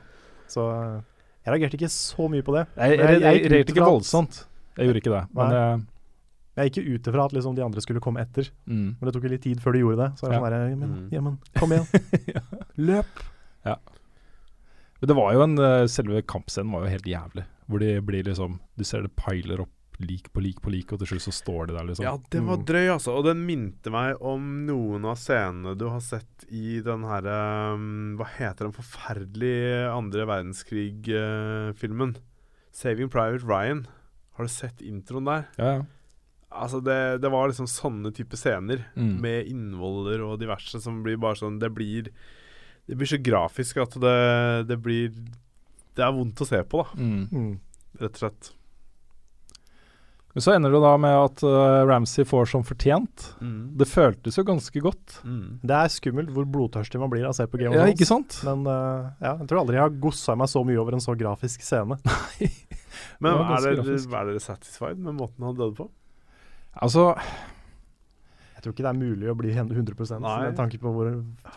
Så 0.50 0.66
eh, 0.74 0.98
jeg 1.44 1.54
reagerte 1.54 1.78
ikke 1.78 1.88
så 1.92 2.28
mye 2.28 2.44
på 2.44 2.52
det. 2.56 2.66
Jeg, 2.76 2.90
jeg, 2.90 2.98
jeg, 3.00 3.20
jeg, 3.22 3.50
reagerte 3.50 3.74
ikke 3.74 3.86
voldsomt. 3.88 4.42
Jeg 4.76 4.88
gjorde 4.90 5.02
ikke 5.02 5.14
det. 5.14 5.24
Men 5.34 5.56
jeg, 5.56 5.80
Jeg 6.60 6.70
gikk 6.70 6.76
jo 6.80 6.94
ut 6.94 7.06
ifra 7.08 7.24
at 7.24 7.32
liksom 7.32 7.54
de 7.56 7.62
andre 7.64 7.80
skulle 7.80 8.00
komme 8.04 8.20
etter, 8.20 8.50
mm. 8.66 8.88
men 8.98 9.06
det 9.06 9.12
tok 9.14 9.24
jo 9.24 9.30
litt 9.32 9.42
tid 9.46 9.60
før 9.62 9.72
de 9.72 9.80
gjorde 9.84 10.00
det. 10.02 10.08
Så 10.18 10.26
jeg 10.26 10.32
det 10.32 10.36
Ja. 10.36 10.40
sånn 10.44 10.52
der, 10.52 10.76
men, 10.76 10.90
Mm. 10.90 11.10
ja, 11.14 11.20
kom 11.60 11.72
igjen. 11.72 11.86
Løp! 12.90 13.22
Men 15.00 15.08
det 15.08 15.16
var 15.16 15.32
jo 15.32 15.42
en 15.46 15.58
eh, 15.58 15.86
Selve 15.90 16.22
kampscenen 16.28 16.72
var 16.74 16.84
jo 16.84 16.92
helt 16.94 17.08
jævlig. 17.08 17.44
Hvor 17.70 17.82
de 17.82 17.92
blir 18.04 18.26
liksom 18.26 18.58
Du 18.76 18.84
ser 18.84 19.06
det 19.06 19.14
piler 19.16 19.62
opp 19.64 19.72
lik 20.00 20.32
på 20.32 20.40
lik 20.42 20.60
på 20.64 20.70
lik, 20.72 20.92
og 20.92 20.98
til 21.02 21.06
slutt 21.12 21.26
så 21.28 21.32
står 21.36 21.66
de 21.68 21.74
der, 21.76 21.84
liksom. 21.90 22.04
Ja, 22.04 22.16
det 22.30 22.40
var 22.46 22.56
Mm. 22.58 22.64
drøy, 22.66 22.86
altså. 22.94 23.12
Og 23.18 23.24
den 23.24 23.44
minte 23.46 23.90
meg 23.90 24.16
om 24.22 24.66
noen 24.66 25.04
av 25.04 25.16
scenene 25.16 25.76
du 25.76 25.88
har 25.88 26.00
sett 26.00 26.44
i 26.50 26.80
den 26.80 27.02
herre 27.04 27.74
um, 27.74 28.16
Hva 28.18 28.26
heter 28.38 28.64
den 28.68 28.72
forferdelige 28.72 29.90
andre 29.92 30.26
verdenskrig-filmen? 31.04 32.16
'Saving 32.72 33.10
Private 33.10 33.44
Ryan'. 33.44 33.86
Har 34.36 34.44
du 34.44 34.48
sett 34.48 34.80
introen 34.80 35.24
der? 35.26 35.46
Ja, 35.58 35.72
ja. 35.76 35.82
Altså, 36.50 36.80
det, 36.82 37.20
det 37.22 37.30
var 37.30 37.48
liksom 37.48 37.66
sånne 37.70 38.10
type 38.14 38.34
scener 38.36 38.84
Mm. 38.96 39.20
med 39.20 39.46
innvoller 39.46 40.20
og 40.26 40.40
diverse 40.40 40.80
som 40.82 41.02
blir 41.04 41.16
bare 41.16 41.34
sånn 41.38 41.60
Det 41.60 41.72
blir 41.72 42.08
Det 42.88 42.96
blir 42.98 43.06
så 43.06 43.22
grafisk 43.22 43.76
at 43.80 43.90
det, 44.00 44.66
det 44.66 44.80
blir 44.82 45.10
Det 45.94 46.02
er 46.02 46.10
vondt 46.12 46.40
å 46.40 46.46
se 46.46 46.62
på, 46.64 46.82
da, 46.84 47.00
Mm. 47.00 47.28
Mm. 47.30 47.60
rett 48.00 48.14
og 48.14 48.18
slett. 48.30 48.50
Så 50.38 50.52
ender 50.54 50.70
det 50.70 50.78
da 50.82 50.92
med 51.00 51.16
at 51.18 51.42
uh, 51.42 51.82
Ramsay 51.88 52.24
får 52.28 52.52
som 52.52 52.62
fortjent. 52.66 53.24
Mm. 53.42 53.72
Det 53.80 53.88
føltes 53.90 54.38
jo 54.38 54.44
ganske 54.46 54.82
godt. 54.84 55.16
Mm. 55.26 55.58
Det 55.66 55.74
er 55.74 55.90
skummelt 55.90 56.30
hvor 56.34 56.46
blodtørstig 56.46 57.00
man 57.02 57.10
blir 57.10 57.26
av 57.26 57.34
å 57.34 57.38
se 57.40 57.48
på 57.50 57.58
Game 57.58 57.74
of 57.74 57.80
Ja, 57.80 57.88
ikke 57.90 58.06
sant? 58.06 58.38
Men 58.46 58.62
uh, 58.68 59.10
ja, 59.18 59.34
jeg 59.40 59.48
tror 59.50 59.64
aldri 59.64 59.80
jeg 59.80 59.84
har 59.88 59.96
gossa 60.04 60.36
meg 60.38 60.52
så 60.52 60.62
mye 60.66 60.78
over 60.78 60.94
en 60.94 61.02
så 61.02 61.16
grafisk 61.18 61.66
scene. 61.66 61.98
Men 63.22 63.42
er 63.42 63.66
dere, 63.66 63.96
er 63.98 64.30
dere 64.30 64.42
satisfied 64.44 65.02
med 65.02 65.18
måten 65.18 65.48
han 65.48 65.58
døde 65.58 65.74
på? 65.80 65.88
Altså, 66.78 67.10
Jeg 68.60 68.66
tror 68.66 68.74
ikke 68.74 68.84
det 68.84 68.90
er 68.90 68.98
mulig 69.00 69.28
å 69.32 69.34
bli 69.40 69.50
100 69.54 70.18
Nei. 70.20 70.32
med 70.44 70.56
tanke 70.58 70.76
på 70.82 70.90
hvor 70.92 71.06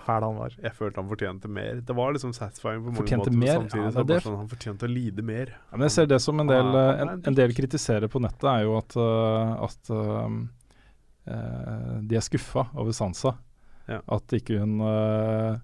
fæl 0.06 0.24
han 0.24 0.38
var. 0.40 0.54
Jeg 0.56 0.72
følte 0.78 1.02
han 1.02 1.10
fortjente 1.10 1.50
mer. 1.52 1.82
Det 1.84 1.96
var 1.98 2.14
liksom 2.16 2.32
satisfying 2.32 2.80
på 2.80 2.94
mange 2.94 3.00
Fortjente 3.02 3.34
måter, 3.34 3.40
mer? 3.42 3.58
samtidig 3.58 3.84
Ja, 3.84 3.90
så 3.92 4.04
det 4.08 4.20
sånn 4.24 4.38
han 4.40 4.48
fortjente 4.54 4.88
å 4.88 4.92
lide 4.94 5.26
mer. 5.28 5.52
Ja, 5.52 5.76
men 5.76 5.84
jeg 5.90 5.96
ser 5.98 6.08
det 6.08 6.22
som 6.24 6.40
en 6.40 6.48
del, 6.48 6.70
eh, 6.80 7.02
en, 7.04 7.12
en 7.28 7.38
del 7.42 7.56
kritiserer 7.58 8.08
på 8.08 8.22
nettet, 8.24 8.48
er 8.54 8.64
jo 8.64 8.78
at, 8.80 8.96
eh, 9.04 9.52
at 9.68 9.92
eh, 10.00 10.32
de 12.08 12.22
er 12.22 12.24
skuffa 12.24 12.70
over 12.72 12.96
Sansa. 12.96 13.36
Ja. 13.92 14.00
At 14.16 14.32
ikke 14.40 14.62
hun 14.64 14.80
eh, 14.88 15.60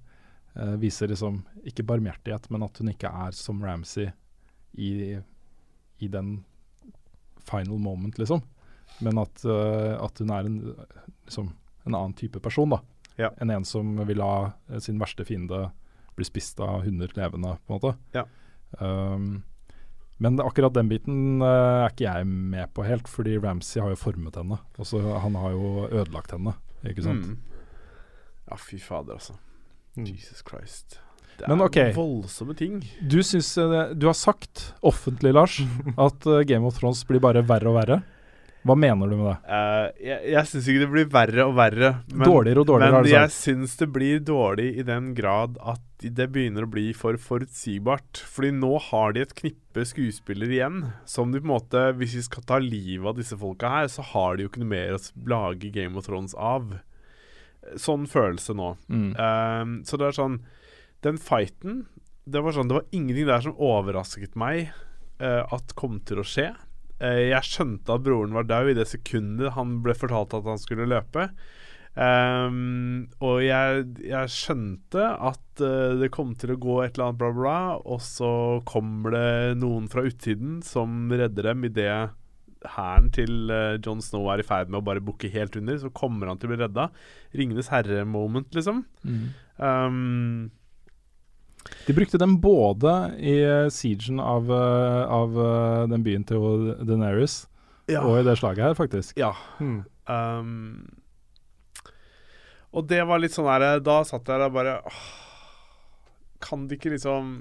viser 0.83 1.07
liksom 1.07 1.37
Ikke 1.63 1.87
barmhjertighet, 1.87 2.49
men 2.51 2.67
at 2.67 2.83
hun 2.83 2.91
ikke 2.91 3.07
er 3.07 3.31
som 3.31 3.63
Ramsay 3.63 4.09
i, 4.75 5.15
i 6.03 6.11
den 6.11 6.41
final 7.47 7.79
moment, 7.79 8.19
liksom. 8.19 8.43
Men 8.99 9.19
at, 9.21 9.43
eh, 9.47 9.95
at 9.95 10.19
hun 10.19 10.31
er 10.35 10.47
en, 10.49 10.57
liksom, 11.25 11.51
en 11.87 11.95
annen 11.95 12.15
type 12.19 12.41
person, 12.43 12.75
da. 12.75 12.81
Ja. 13.19 13.33
Enn 13.41 13.51
en 13.51 13.67
som 13.67 13.97
vil 14.07 14.19
la 14.19 14.51
eh, 14.69 14.79
sin 14.83 14.99
verste 15.01 15.25
fiende 15.27 15.69
bli 16.19 16.27
spist 16.27 16.59
av 16.63 16.83
hunder 16.85 17.11
levende, 17.15 17.55
på 17.65 17.73
en 17.73 17.79
måte. 17.79 17.93
Ja. 18.15 18.25
Um, 18.79 19.41
men 20.19 20.39
akkurat 20.43 20.75
den 20.75 20.89
biten 20.91 21.39
uh, 21.39 21.85
er 21.85 21.93
ikke 21.93 22.09
jeg 22.09 22.27
med 22.27 22.73
på 22.75 22.83
helt, 22.83 23.07
fordi 23.07 23.37
Ramsay 23.39 23.79
har 23.79 23.93
jo 23.93 23.99
formet 23.99 24.35
henne. 24.35 24.59
Også, 24.75 24.99
han 25.23 25.37
har 25.39 25.55
jo 25.55 25.85
ødelagt 25.87 26.35
henne, 26.35 26.57
ikke 26.83 27.05
sant. 27.05 27.29
Mm. 27.29 27.37
Ja, 28.49 28.57
fy 28.59 28.81
fader, 28.83 29.15
altså. 29.15 29.37
Mm. 29.95 30.09
Jesus 30.11 30.43
Christ. 30.43 30.99
Det 31.39 31.47
Men 31.47 31.63
er 31.63 31.69
ok. 31.69 31.79
voldsomme 31.95 32.55
ting. 32.59 32.81
Du 32.99 33.21
synes, 33.23 33.53
Du 33.95 34.07
har 34.09 34.17
sagt 34.17 34.73
offentlig, 34.83 35.31
Lars, 35.33 35.61
at 36.07 36.27
Game 36.51 36.67
of 36.67 36.75
Thrones 36.75 37.05
blir 37.07 37.23
bare 37.23 37.45
verre 37.47 37.71
og 37.71 37.79
verre. 37.79 38.01
Hva 38.67 38.75
mener 38.75 39.07
du 39.07 39.15
med 39.15 39.29
det? 39.29 39.37
Uh, 39.47 39.85
jeg 40.03 40.31
jeg 40.33 40.49
syns 40.49 40.65
ikke 40.67 40.81
det 40.81 40.89
blir 40.91 41.11
verre 41.13 41.45
og 41.47 41.53
verre. 41.55 41.91
Men, 42.11 42.25
dårligere 42.27 42.63
og 42.63 42.67
dårligere, 42.67 42.97
men 42.97 43.11
jeg 43.13 43.31
syns 43.31 43.77
det 43.79 43.87
blir 43.95 44.19
dårlig 44.27 44.67
i 44.81 44.85
den 44.87 45.13
grad 45.15 45.55
at 45.63 45.85
det 45.99 46.27
begynner 46.31 46.67
å 46.67 46.71
bli 46.71 46.89
for 46.95 47.15
forutsigbart. 47.19 48.21
Fordi 48.27 48.51
nå 48.55 48.73
har 48.89 49.15
de 49.15 49.23
et 49.23 49.33
knippe 49.35 49.85
skuespillere 49.87 50.57
igjen 50.57 50.83
som 51.07 51.31
de 51.31 51.39
på 51.39 51.47
en 51.47 51.53
måte 51.53 51.81
Hvis 51.99 52.17
vi 52.17 52.25
skal 52.27 52.45
ta 52.47 52.59
livet 52.63 53.07
av 53.07 53.17
disse 53.19 53.37
folka 53.39 53.71
her, 53.71 53.89
så 53.91 54.03
har 54.11 54.35
de 54.35 54.45
jo 54.45 54.51
ikke 54.51 54.63
noe 54.63 54.73
mer 54.75 54.95
å 54.97 55.01
lage 55.31 55.71
Game 55.75 55.99
of 55.99 56.07
Thrones 56.07 56.35
av. 56.35 56.75
Sånn 57.79 58.07
følelse 58.11 58.55
nå. 58.55 58.73
Mm. 58.91 59.11
Ehm, 59.19 59.79
så 59.87 59.99
det 59.99 60.09
er 60.09 60.15
sånn 60.15 60.37
Den 61.03 61.19
fighten 61.21 61.83
Det 62.23 62.39
var 62.41 62.55
sånn 62.55 62.69
Det 62.71 62.77
var 62.77 62.87
ingenting 62.95 63.27
der 63.27 63.43
som 63.43 63.59
overrasket 63.59 64.37
meg 64.39 64.71
uh, 65.19 65.43
at 65.51 65.75
kom 65.75 65.99
til 66.07 66.21
å 66.21 66.27
skje. 66.27 66.53
Eh, 66.99 67.29
jeg 67.31 67.47
skjønte 67.47 67.95
at 67.95 68.03
broren 68.03 68.35
var 68.35 68.47
død 68.49 68.73
i 68.73 68.77
det 68.77 68.87
sekundet 68.89 69.55
han 69.55 69.79
ble 69.85 69.95
fortalt 69.95 70.35
at 70.35 70.47
han 70.47 70.61
skulle 70.61 70.89
løpe. 70.89 71.29
Um, 71.99 73.09
og 73.25 73.41
jeg, 73.43 73.81
jeg 74.05 74.31
skjønte 74.31 75.03
at 75.09 75.63
uh, 75.63 75.97
det 75.99 76.11
kom 76.15 76.35
til 76.39 76.53
å 76.53 76.59
gå 76.61 76.75
et 76.83 76.93
eller 76.93 77.09
annet 77.09 77.19
bla, 77.19 77.31
bla, 77.35 77.55
og 77.81 77.99
så 78.05 78.31
kommer 78.69 79.15
det 79.15 79.57
noen 79.59 79.89
fra 79.91 80.05
utsiden 80.07 80.59
som 80.63 81.09
redder 81.11 81.49
dem 81.49 81.65
idet 81.67 82.13
hæren 82.75 83.09
til 83.15 83.51
uh, 83.51 83.79
John 83.81 84.03
Snow 84.05 84.29
er 84.31 84.43
i 84.43 84.47
ferd 84.47 84.71
med 84.71 84.79
å 84.79 84.85
bare 84.85 85.03
bukke 85.03 85.31
helt 85.33 85.57
under, 85.59 85.81
så 85.81 85.91
kommer 85.91 86.29
han 86.29 86.39
til 86.39 86.51
å 86.51 86.53
bli 86.53 86.61
redda. 86.61 86.87
Ringenes 87.35 87.71
herre-moment, 87.73 88.53
liksom. 88.55 88.85
Um, 89.57 90.51
De 91.87 91.95
brukte 91.97 92.19
dem 92.21 92.37
både 92.41 92.93
i 93.17 93.35
uh, 93.45 93.69
siegen 93.73 94.19
av, 94.21 94.49
uh, 94.51 95.03
av 95.09 95.37
uh, 95.37 95.87
den 95.89 96.03
byen 96.05 96.25
til 96.27 96.73
Deneris 96.85 97.43
ja. 97.89 98.03
og 98.03 98.19
i 98.19 98.25
det 98.27 98.37
slaget 98.39 98.67
her, 98.67 98.77
faktisk. 98.77 99.17
ja. 99.17 99.33
Hmm. 99.57 99.83
Um, 100.09 100.99
og 102.73 102.85
det 102.89 103.01
var 103.05 103.21
litt 103.21 103.33
sånn 103.33 103.49
her 103.49 103.81
Da 103.81 103.99
satt 104.05 104.27
jeg 104.29 104.39
der 104.41 104.47
og 104.47 104.55
bare 104.55 104.75
åh, 104.85 105.03
Kan 106.41 106.67
de 106.69 106.77
ikke 106.77 106.93
liksom 106.93 107.31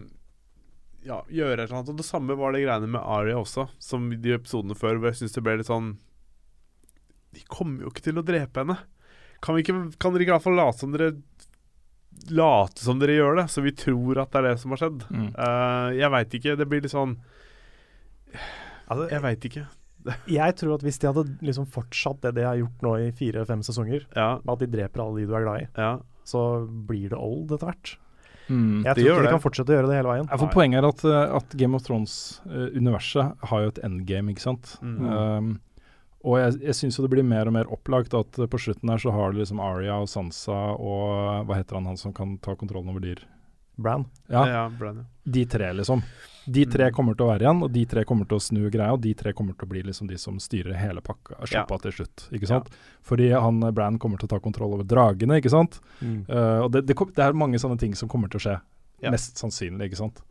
Ja, 1.04 1.22
gjøre 1.32 1.62
et 1.62 1.68
eller 1.68 1.78
annet? 1.78 1.92
Og 1.92 2.00
det 2.00 2.08
samme 2.08 2.36
var 2.36 2.52
det 2.52 2.64
greiene 2.64 2.90
med 2.90 3.00
Aria 3.00 3.38
også, 3.40 3.68
som 3.80 4.08
i 4.12 4.20
de 4.20 4.34
episodene 4.36 4.76
før, 4.76 4.98
hvor 4.98 5.12
jeg 5.12 5.22
syns 5.22 5.36
det 5.36 5.44
ble 5.46 5.58
litt 5.60 5.70
sånn 5.70 5.94
De 7.36 7.44
kommer 7.48 7.84
jo 7.84 7.92
ikke 7.92 8.04
til 8.08 8.20
å 8.20 8.24
drepe 8.24 8.64
henne. 8.64 8.78
Kan, 9.44 9.54
vi 9.54 9.62
ikke, 9.62 9.76
kan 10.00 10.14
dere 10.14 10.24
ikke 10.24 10.32
i 10.32 10.36
hvert 10.36 10.46
fall 10.48 10.58
late 10.58 10.80
som 10.80 10.94
dere 10.94 11.12
Late 12.34 12.84
som 12.84 13.00
dere 13.00 13.16
gjør 13.18 13.40
det, 13.40 13.46
så 13.52 13.64
vi 13.64 13.74
tror 13.76 14.22
at 14.24 14.32
det 14.32 14.40
er 14.40 14.48
det 14.50 14.54
som 14.62 14.74
har 14.74 14.82
skjedd? 14.82 15.04
Mm. 15.10 15.28
Uh, 15.34 15.88
jeg 15.98 16.12
veit 16.14 16.38
ikke. 16.40 16.56
Det 16.60 16.68
blir 16.70 16.84
litt 16.84 16.94
sånn 16.94 17.18
Altså, 18.88 19.04
Jeg 19.10 19.20
veit 19.24 19.46
ikke. 19.50 19.66
jeg 20.38 20.56
tror 20.56 20.76
at 20.78 20.84
hvis 20.86 21.00
de 21.02 21.08
hadde 21.10 21.24
liksom 21.44 21.66
fortsatt 21.68 22.20
det 22.24 22.34
de 22.38 22.44
har 22.46 22.58
gjort 22.60 22.84
nå 22.84 22.92
i 23.04 23.08
fire-fem 23.16 23.64
sesonger, 23.66 24.06
Ja, 24.16 24.36
med 24.42 24.52
at 24.54 24.64
de 24.64 24.70
dreper 24.78 25.04
alle 25.04 25.22
de 25.22 25.28
du 25.28 25.34
er 25.36 25.44
glad 25.44 25.64
i, 25.64 25.70
ja. 25.76 25.94
så 26.28 26.42
blir 26.88 27.12
det 27.12 27.18
old 27.18 27.52
etter 27.52 27.68
hvert. 27.68 27.94
Mm. 28.48 28.84
Jeg 28.86 28.96
tror 28.96 29.10
ikke 29.12 29.24
de 29.26 29.32
kan 29.34 29.44
fortsette 29.44 29.72
å 29.74 29.76
gjøre 29.76 29.90
det 29.90 29.96
hele 29.98 30.12
veien. 30.14 30.28
Ja, 30.30 30.38
for 30.40 30.52
Poenget 30.54 30.80
er 30.80 30.88
at, 30.88 31.02
uh, 31.04 31.36
at 31.36 31.56
Game 31.60 31.76
of 31.76 31.84
Thrones-universet 31.84 33.48
har 33.50 33.64
jo 33.64 33.72
et 33.74 33.80
endgame, 33.84 34.32
ikke 34.32 34.46
sant. 34.46 34.76
Mm. 34.80 35.02
Um, 35.04 35.50
og 36.28 36.36
jeg, 36.42 36.58
jeg 36.68 36.76
syns 36.76 36.98
jo 36.98 37.06
det 37.06 37.12
blir 37.16 37.26
mer 37.26 37.48
og 37.48 37.56
mer 37.56 37.72
opplagt 37.72 38.14
at 38.18 38.38
uh, 38.38 38.46
på 38.50 38.60
slutten 38.60 38.92
her 38.92 39.00
så 39.00 39.14
har 39.14 39.32
du 39.32 39.40
liksom 39.40 39.62
Aria 39.64 39.96
og 40.02 40.10
Sansa 40.12 40.58
og 40.76 41.02
uh, 41.08 41.42
hva 41.48 41.58
heter 41.58 41.80
han, 41.80 41.88
han 41.88 42.00
som 42.00 42.12
kan 42.16 42.36
ta 42.44 42.56
kontrollen 42.58 42.92
over 42.92 43.04
dyr? 43.04 43.24
Bran. 43.78 44.04
Ja, 44.26 44.42
ja 44.50 44.64
Bran, 44.68 44.96
ja. 44.96 45.04
de 45.24 45.44
tre, 45.46 45.72
liksom. 45.72 46.02
De 46.48 46.64
tre 46.66 46.88
Mm. 46.88 46.94
kommer 46.96 47.14
til 47.14 47.26
å 47.26 47.28
være 47.28 47.44
igjen, 47.44 47.62
og 47.62 47.70
de 47.70 47.82
tre 47.86 48.02
kommer 48.08 48.26
til 48.26 48.38
å 48.38 48.42
snu 48.42 48.70
greia, 48.72 48.92
og 48.96 49.02
de 49.04 49.12
tre 49.14 49.34
kommer 49.36 49.52
til 49.54 49.66
å 49.66 49.70
bli 49.70 49.82
liksom 49.84 50.08
de 50.08 50.16
som 50.18 50.38
styrer 50.40 50.74
hele 50.80 51.02
pakka, 51.04 51.36
sjappa 51.46 51.76
til 51.82 51.92
slutt, 51.92 52.24
ikke 52.32 52.48
sant. 52.48 52.70
Fordi 53.04 53.28
han 53.34 53.60
uh, 53.62 53.70
Bran 53.70 53.98
kommer 54.00 54.18
til 54.18 54.26
å 54.26 54.32
ta 54.32 54.40
kontroll 54.40 54.74
over 54.78 54.88
dragene, 54.88 55.38
ikke 55.38 55.52
sant. 55.52 55.78
Uh, 56.00 56.64
og 56.64 56.72
det, 56.72 56.86
det, 56.88 56.96
det 56.96 57.26
er 57.26 57.36
mange 57.36 57.60
sånne 57.60 57.78
ting 57.78 57.94
som 57.94 58.08
kommer 58.08 58.32
til 58.32 58.40
å 58.40 58.44
skje. 58.46 58.56
Ja. 59.04 59.12
Mest 59.14 59.38
sannsynlig, 59.38 59.90
ikke 59.90 60.00
sant. 60.00 60.24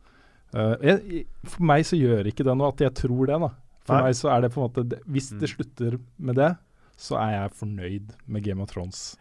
Uh, 0.56 0.74
jeg, 0.82 1.24
for 1.46 1.70
meg 1.70 1.86
så 1.88 2.00
gjør 2.00 2.28
ikke 2.28 2.44
det 2.48 2.58
noe 2.58 2.74
at 2.74 2.82
jeg 2.82 2.98
tror 2.98 3.30
det, 3.30 3.38
da. 3.46 3.54
For 3.88 3.96
Nei. 3.96 4.10
meg 4.10 4.18
så 4.20 4.30
er 4.36 4.42
det 4.44 4.52
på 4.54 4.60
en 4.62 4.68
måte 4.70 4.84
det, 4.92 5.00
Hvis 5.08 5.30
det 5.32 5.48
Mm. 5.48 5.54
slutter 5.56 6.00
med 6.20 6.36
det, 6.36 6.52
så 6.98 7.16
er 7.22 7.32
jeg 7.38 7.52
fornøyd 7.56 8.14
med 8.28 8.44
Game 8.44 8.62
of 8.62 8.70
Thrones. 8.74 9.16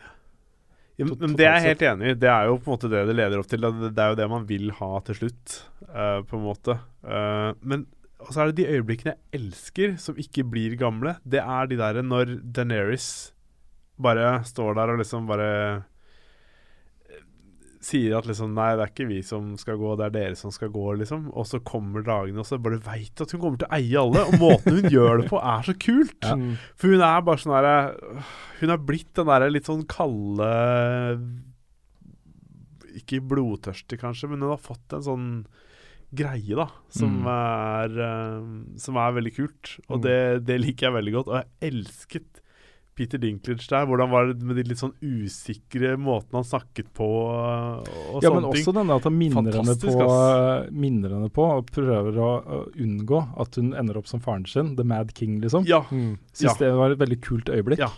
Ja, 0.98 1.04
men- 1.04 1.36
det 1.36 1.44
er 1.46 1.60
jeg 1.60 1.76
helt 1.76 1.82
enig 1.82 2.10
i. 2.10 2.14
Det 2.14 2.28
er 2.28 2.46
jo 2.48 2.56
på 2.58 2.72
en 2.72 2.78
måte 2.78 2.88
det 2.90 3.06
det 3.06 3.16
leder 3.16 3.38
opp 3.38 3.46
til. 3.46 3.60
Det 3.60 3.94
det 3.94 3.98
er 4.02 4.08
jo 4.10 4.14
det 4.16 4.28
man 4.30 4.46
vil 4.46 4.70
ha 4.70 4.98
til 5.00 5.14
slutt, 5.14 5.62
uh, 5.90 6.22
på 6.22 6.34
en 6.38 6.46
måte. 6.46 6.78
Uh, 7.04 7.52
men 7.62 7.86
og 8.18 8.28
så 8.32 8.40
er 8.42 8.50
det 8.52 8.56
de 8.64 8.72
øyeblikkene 8.80 9.12
jeg 9.14 9.40
elsker, 9.42 9.98
som 10.00 10.14
ikke 10.16 10.42
blir 10.50 10.74
gamle. 10.78 11.18
Det 11.28 11.38
er 11.38 11.66
de 11.68 11.76
der 11.76 12.00
når 12.02 12.40
Daenerys 12.50 13.32
bare 14.00 14.42
står 14.42 14.74
der 14.74 14.90
og 14.94 14.98
liksom 14.98 15.26
bare 15.28 15.84
Sier 17.86 18.16
at 18.18 18.26
liksom 18.26 18.54
Nei, 18.56 18.70
det 18.74 18.82
er 18.82 18.90
ikke 18.90 19.04
vi 19.10 19.18
som 19.22 19.52
skal 19.60 19.76
gå, 19.78 19.92
det 20.00 20.06
er 20.08 20.14
dere 20.16 20.36
som 20.40 20.50
skal 20.54 20.70
gå, 20.74 20.84
liksom. 20.98 21.28
Og 21.38 21.44
så 21.46 21.60
kommer 21.62 22.02
dragene, 22.06 22.40
og 22.42 22.46
så 22.48 22.58
bare 22.58 22.80
veit 22.82 23.20
at 23.22 23.30
hun 23.34 23.40
kommer 23.44 23.60
til 23.62 23.68
å 23.68 23.76
eie 23.78 24.00
alle. 24.00 24.24
Og 24.26 24.38
måten 24.42 24.80
hun 24.80 24.90
gjør 24.90 25.20
det 25.22 25.28
på, 25.30 25.38
er 25.38 25.62
så 25.68 25.74
kult. 25.78 26.16
Ja. 26.24 26.34
Mm. 26.40 26.56
For 26.74 26.94
hun 26.96 27.04
er 27.06 27.20
bare 27.28 27.42
sånn 27.44 27.54
derre 27.54 27.76
Hun 28.62 28.72
har 28.72 28.82
blitt 28.88 29.12
den 29.14 29.28
derre 29.30 29.52
litt 29.52 29.68
sånn 29.68 29.84
kalde 29.86 30.50
Ikke 32.96 33.20
blodtørstig, 33.20 33.98
kanskje, 34.00 34.30
men 34.32 34.42
hun 34.42 34.54
har 34.54 34.62
fått 34.62 34.96
en 34.96 35.04
sånn 35.04 35.28
greie, 36.16 36.54
da, 36.56 36.68
som, 36.88 37.10
Mm. 37.22 37.26
er, 37.28 37.96
uh, 38.00 38.78
som 38.78 38.96
er 38.96 39.12
veldig 39.12 39.34
kult. 39.36 39.72
Og 39.90 39.98
Mm. 39.98 40.02
det, 40.02 40.44
det 40.46 40.60
liker 40.62 40.86
jeg 40.86 40.94
veldig 40.94 41.12
godt. 41.12 41.28
Og 41.28 41.36
jeg 41.42 41.72
elsket 41.74 42.40
Peter 42.96 43.20
Dinklage 43.20 43.68
der. 43.68 43.86
Hvordan 43.88 44.10
var 44.12 44.30
det 44.30 44.46
med 44.46 44.58
de 44.58 44.64
litt 44.70 44.80
sånn 44.80 44.94
usikre 45.04 45.94
måtene 46.00 46.40
han 46.40 46.48
snakket 46.48 46.88
på 46.96 47.06
og, 47.06 47.86
Ja, 48.22 48.30
sånne 48.30 48.40
men 48.40 48.48
også 48.50 48.74
denne 48.76 48.96
at 48.96 49.08
han 49.08 49.16
minner 49.18 49.60
henne, 49.60 49.76
på, 49.76 50.08
minner 50.72 51.16
henne 51.18 51.30
på 51.32 51.46
og 51.58 51.70
prøver 51.76 52.18
å, 52.22 52.32
å 52.40 52.62
unngå 52.72 53.22
at 53.42 53.60
hun 53.60 53.72
ender 53.76 54.00
opp 54.00 54.08
som 54.10 54.22
faren 54.24 54.48
sin, 54.48 54.74
The 54.78 54.86
Mad 54.86 55.12
King, 55.16 55.38
liksom. 55.44 55.68
Ja. 55.68 55.84
Mm. 55.90 56.16
Syns 56.32 56.52
ja. 56.54 56.58
det 56.64 56.74
var 56.80 56.96
et 56.96 57.02
veldig 57.04 57.20
kult 57.24 57.52
øyeblikk. 57.52 57.84
Ja. 57.84 57.92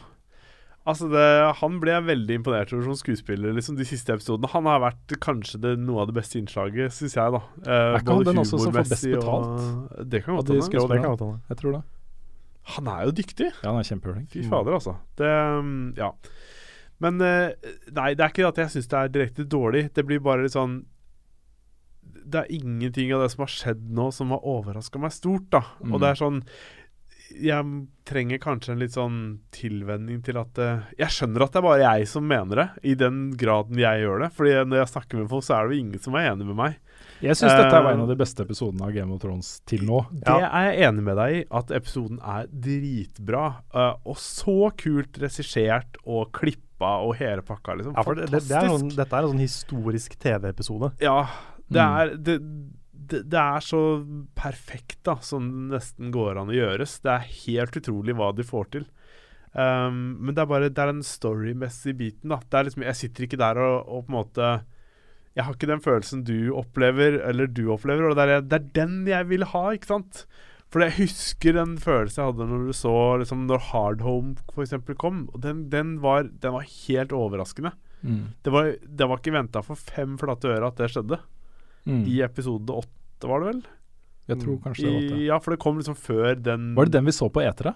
Altså 0.88 1.08
det, 1.12 1.24
Han 1.60 1.76
ble 1.82 1.92
jeg 1.92 2.06
veldig 2.08 2.38
imponert 2.40 2.72
over 2.72 2.86
som 2.88 2.96
skuespiller 2.96 3.52
liksom 3.56 3.76
de 3.76 3.84
siste 3.88 4.14
episodene. 4.14 4.48
Han 4.54 4.68
har 4.70 4.80
vært 4.86 5.14
kanskje 5.20 5.60
det, 5.60 5.74
noe 5.84 6.04
av 6.04 6.10
det 6.10 6.16
beste 6.16 6.40
innslaget, 6.40 6.94
syns 6.96 7.18
jeg. 7.18 7.34
da 7.34 7.42
Eh, 7.68 7.72
Er 7.74 8.00
ikke 8.00 8.16
han 8.16 8.28
den 8.30 8.42
også 8.44 8.60
som 8.62 8.72
får 8.72 8.76
best 8.78 9.04
betalt? 9.04 9.68
Og, 9.68 10.08
det 10.08 10.22
kan 10.24 10.38
godt 10.38 10.52
hende. 10.54 11.30
Jeg 11.50 11.60
tror 11.60 11.76
det. 11.76 11.82
Han 12.76 12.88
er 12.92 13.08
jo 13.08 13.16
dyktig. 13.16 13.50
Ja, 13.62 13.70
han 13.70 13.80
er 13.80 13.88
kjempeflink. 13.88 14.30
Fy 14.34 14.44
fader, 14.48 14.76
altså. 14.76 14.98
Det, 15.18 15.28
um, 15.58 15.92
ja. 15.96 16.12
Men 17.02 17.20
eh, 17.22 17.54
nei, 17.94 18.12
det 18.18 18.24
er 18.24 18.32
ikke 18.32 18.48
at 18.48 18.58
jeg 18.64 18.74
syns 18.74 18.90
det 18.90 19.00
er 19.00 19.12
direkte 19.14 19.46
dårlig. 19.46 19.86
Det 19.94 20.04
blir 20.06 20.22
bare 20.24 20.44
litt 20.44 20.56
sånn 20.56 20.80
Det 22.02 22.42
er 22.42 22.56
ingenting 22.58 23.14
av 23.14 23.22
det 23.22 23.30
som 23.34 23.46
har 23.46 23.54
skjedd 23.54 23.86
nå, 23.94 24.10
som 24.14 24.34
har 24.34 24.44
overraska 24.46 25.00
meg 25.00 25.14
stort, 25.14 25.46
da. 25.54 25.62
Mm. 25.78 25.94
Og 25.94 26.02
det 26.02 26.10
er 26.10 26.20
sånn 26.20 26.42
Jeg 27.38 27.70
trenger 28.08 28.42
kanskje 28.42 28.74
en 28.74 28.82
litt 28.82 28.96
sånn 28.96 29.20
tilvenning 29.54 30.24
til 30.26 30.40
at 30.42 30.58
eh, 30.62 30.88
Jeg 30.98 31.14
skjønner 31.14 31.46
at 31.46 31.54
det 31.54 31.62
er 31.62 31.68
bare 31.70 31.84
jeg 31.86 32.10
som 32.10 32.26
mener 32.26 32.64
det, 32.64 32.68
i 32.82 32.98
den 32.98 33.28
graden 33.38 33.78
jeg 33.78 34.04
gjør 34.04 34.26
det. 34.26 34.32
Fordi 34.34 34.56
når 34.66 34.82
jeg 34.82 34.94
snakker 34.96 35.22
med 35.22 35.30
folk, 35.32 35.46
så 35.46 35.56
er 35.58 35.68
det 35.68 35.78
jo 35.78 35.86
ingen 35.86 36.06
som 36.08 36.18
er 36.18 36.32
enig 36.32 36.50
med 36.50 36.60
meg. 36.64 36.80
Jeg 37.22 37.34
syns 37.36 37.52
dette 37.58 37.72
var 37.82 37.92
en 37.92 37.98
Eh, 37.98 38.02
av 38.04 38.08
de 38.12 38.16
beste 38.20 38.42
episodene 38.44 38.84
av 38.86 38.92
Game 38.94 39.12
of 39.14 39.20
Thrones 39.22 39.60
til 39.66 39.82
nå. 39.88 40.04
Det 40.12 40.28
er 40.28 40.72
jeg 40.72 40.88
enig 40.88 41.02
med 41.02 41.16
deg 41.18 41.34
i, 41.34 41.44
at 41.50 41.70
episoden 41.74 42.18
er 42.22 42.46
dritbra. 42.52 43.44
Uh, 43.74 43.94
og 44.06 44.16
så 44.22 44.70
kult 44.78 45.18
regissert 45.18 45.98
og 46.06 46.30
klippa 46.32 46.92
og 47.02 47.16
hele 47.18 47.42
pakka, 47.42 47.74
liksom. 47.80 47.96
Ja, 47.98 48.04
for 48.06 48.14
det, 48.14 48.28
det, 48.30 48.44
det 48.46 48.54
er 48.54 48.68
Fantastisk. 48.68 48.84
sånn, 48.86 48.96
dette 49.00 49.16
er 49.18 49.22
en 49.26 49.32
sånn 49.34 49.42
historisk 49.46 50.18
TV-episode. 50.22 50.92
Ja, 51.02 51.18
det 51.68 51.82
Mm. 51.82 51.96
er 51.98 52.14
det, 52.16 52.36
det, 53.08 53.22
det 53.34 53.40
er 53.40 53.60
så 53.60 53.80
perfekt 54.36 55.00
da 55.04 55.16
som 55.24 55.48
det 55.50 55.78
nesten 55.78 56.10
går 56.14 56.38
an 56.40 56.48
å 56.52 56.56
gjøres. 56.56 57.00
Det 57.02 57.10
er 57.16 57.26
helt 57.46 57.76
utrolig 57.76 58.14
hva 58.16 58.30
de 58.36 58.42
får 58.46 58.70
til. 58.70 58.86
Um, 59.54 60.18
men 60.22 60.34
det 60.36 60.42
er 60.42 60.46
bare 60.46 60.68
Det 60.68 60.78
er 60.78 60.92
den 60.92 61.02
storymessige 61.02 61.96
biten. 61.96 62.28
da 62.28 62.36
Det 62.44 62.54
er 62.58 62.64
liksom 62.68 62.82
Jeg 62.84 62.94
sitter 62.98 63.24
ikke 63.24 63.38
der 63.40 63.56
og, 63.58 63.88
og 63.88 64.04
på 64.06 64.12
en 64.12 64.18
måte 64.18 64.48
Jeg 65.38 65.46
har 65.46 65.54
ikke 65.54 65.70
den 65.70 65.82
følelsen 65.84 66.24
du 66.26 66.50
opplever, 66.58 67.20
eller 67.28 67.46
du 67.46 67.68
opplever. 67.70 68.10
Og 68.10 68.18
det 68.18 68.26
er, 68.26 68.40
det 68.42 68.58
er 68.58 68.70
den 68.74 68.94
jeg 69.06 69.28
vil 69.30 69.46
ha, 69.52 69.64
ikke 69.76 69.92
sant? 69.92 70.24
For 70.68 70.82
jeg 70.84 70.96
husker 70.98 71.54
den 71.56 71.76
følelsen 71.80 72.20
jeg 72.20 72.32
hadde 72.32 72.46
når 72.50 72.64
du 72.68 72.72
så 72.76 72.90
liksom, 73.22 73.46
Når 73.48 73.62
Hard 73.70 74.02
Home 74.04 74.34
for 74.52 74.66
eksempel 74.66 74.98
kom. 75.00 75.22
Og 75.32 75.40
den, 75.46 75.62
den, 75.72 75.94
var, 76.04 76.26
den 76.42 76.56
var 76.58 76.66
helt 76.66 77.14
overraskende. 77.16 77.72
Mm. 78.02 78.34
Det 78.44 78.52
var, 78.52 78.74
det 78.82 79.08
var 79.08 79.22
ikke 79.22 79.32
venta 79.38 79.62
for 79.64 79.80
fem 79.80 80.18
flate 80.20 80.50
øre 80.52 80.68
at 80.68 80.76
det 80.82 80.90
skjedde. 80.92 81.20
Mm. 81.88 82.02
I 82.10 82.18
episode 82.26 82.74
åtte, 82.82 83.30
var 83.30 83.40
det 83.46 83.52
vel? 83.54 83.62
Jeg 84.28 84.42
tror 84.42 84.58
kanskje 84.66 84.84
det 84.84 84.90
var 84.92 84.98
åtte. 85.00 85.14
det. 85.16 85.24
ja, 85.30 85.38
for 85.40 85.54
det 85.54 85.62
kom 85.62 85.78
liksom 85.80 85.96
før 85.96 86.34
den 86.36 86.66
Var 86.76 86.90
det 86.90 86.98
den 86.98 87.06
vi 87.08 87.14
så 87.16 87.30
på 87.32 87.40
etere? 87.46 87.72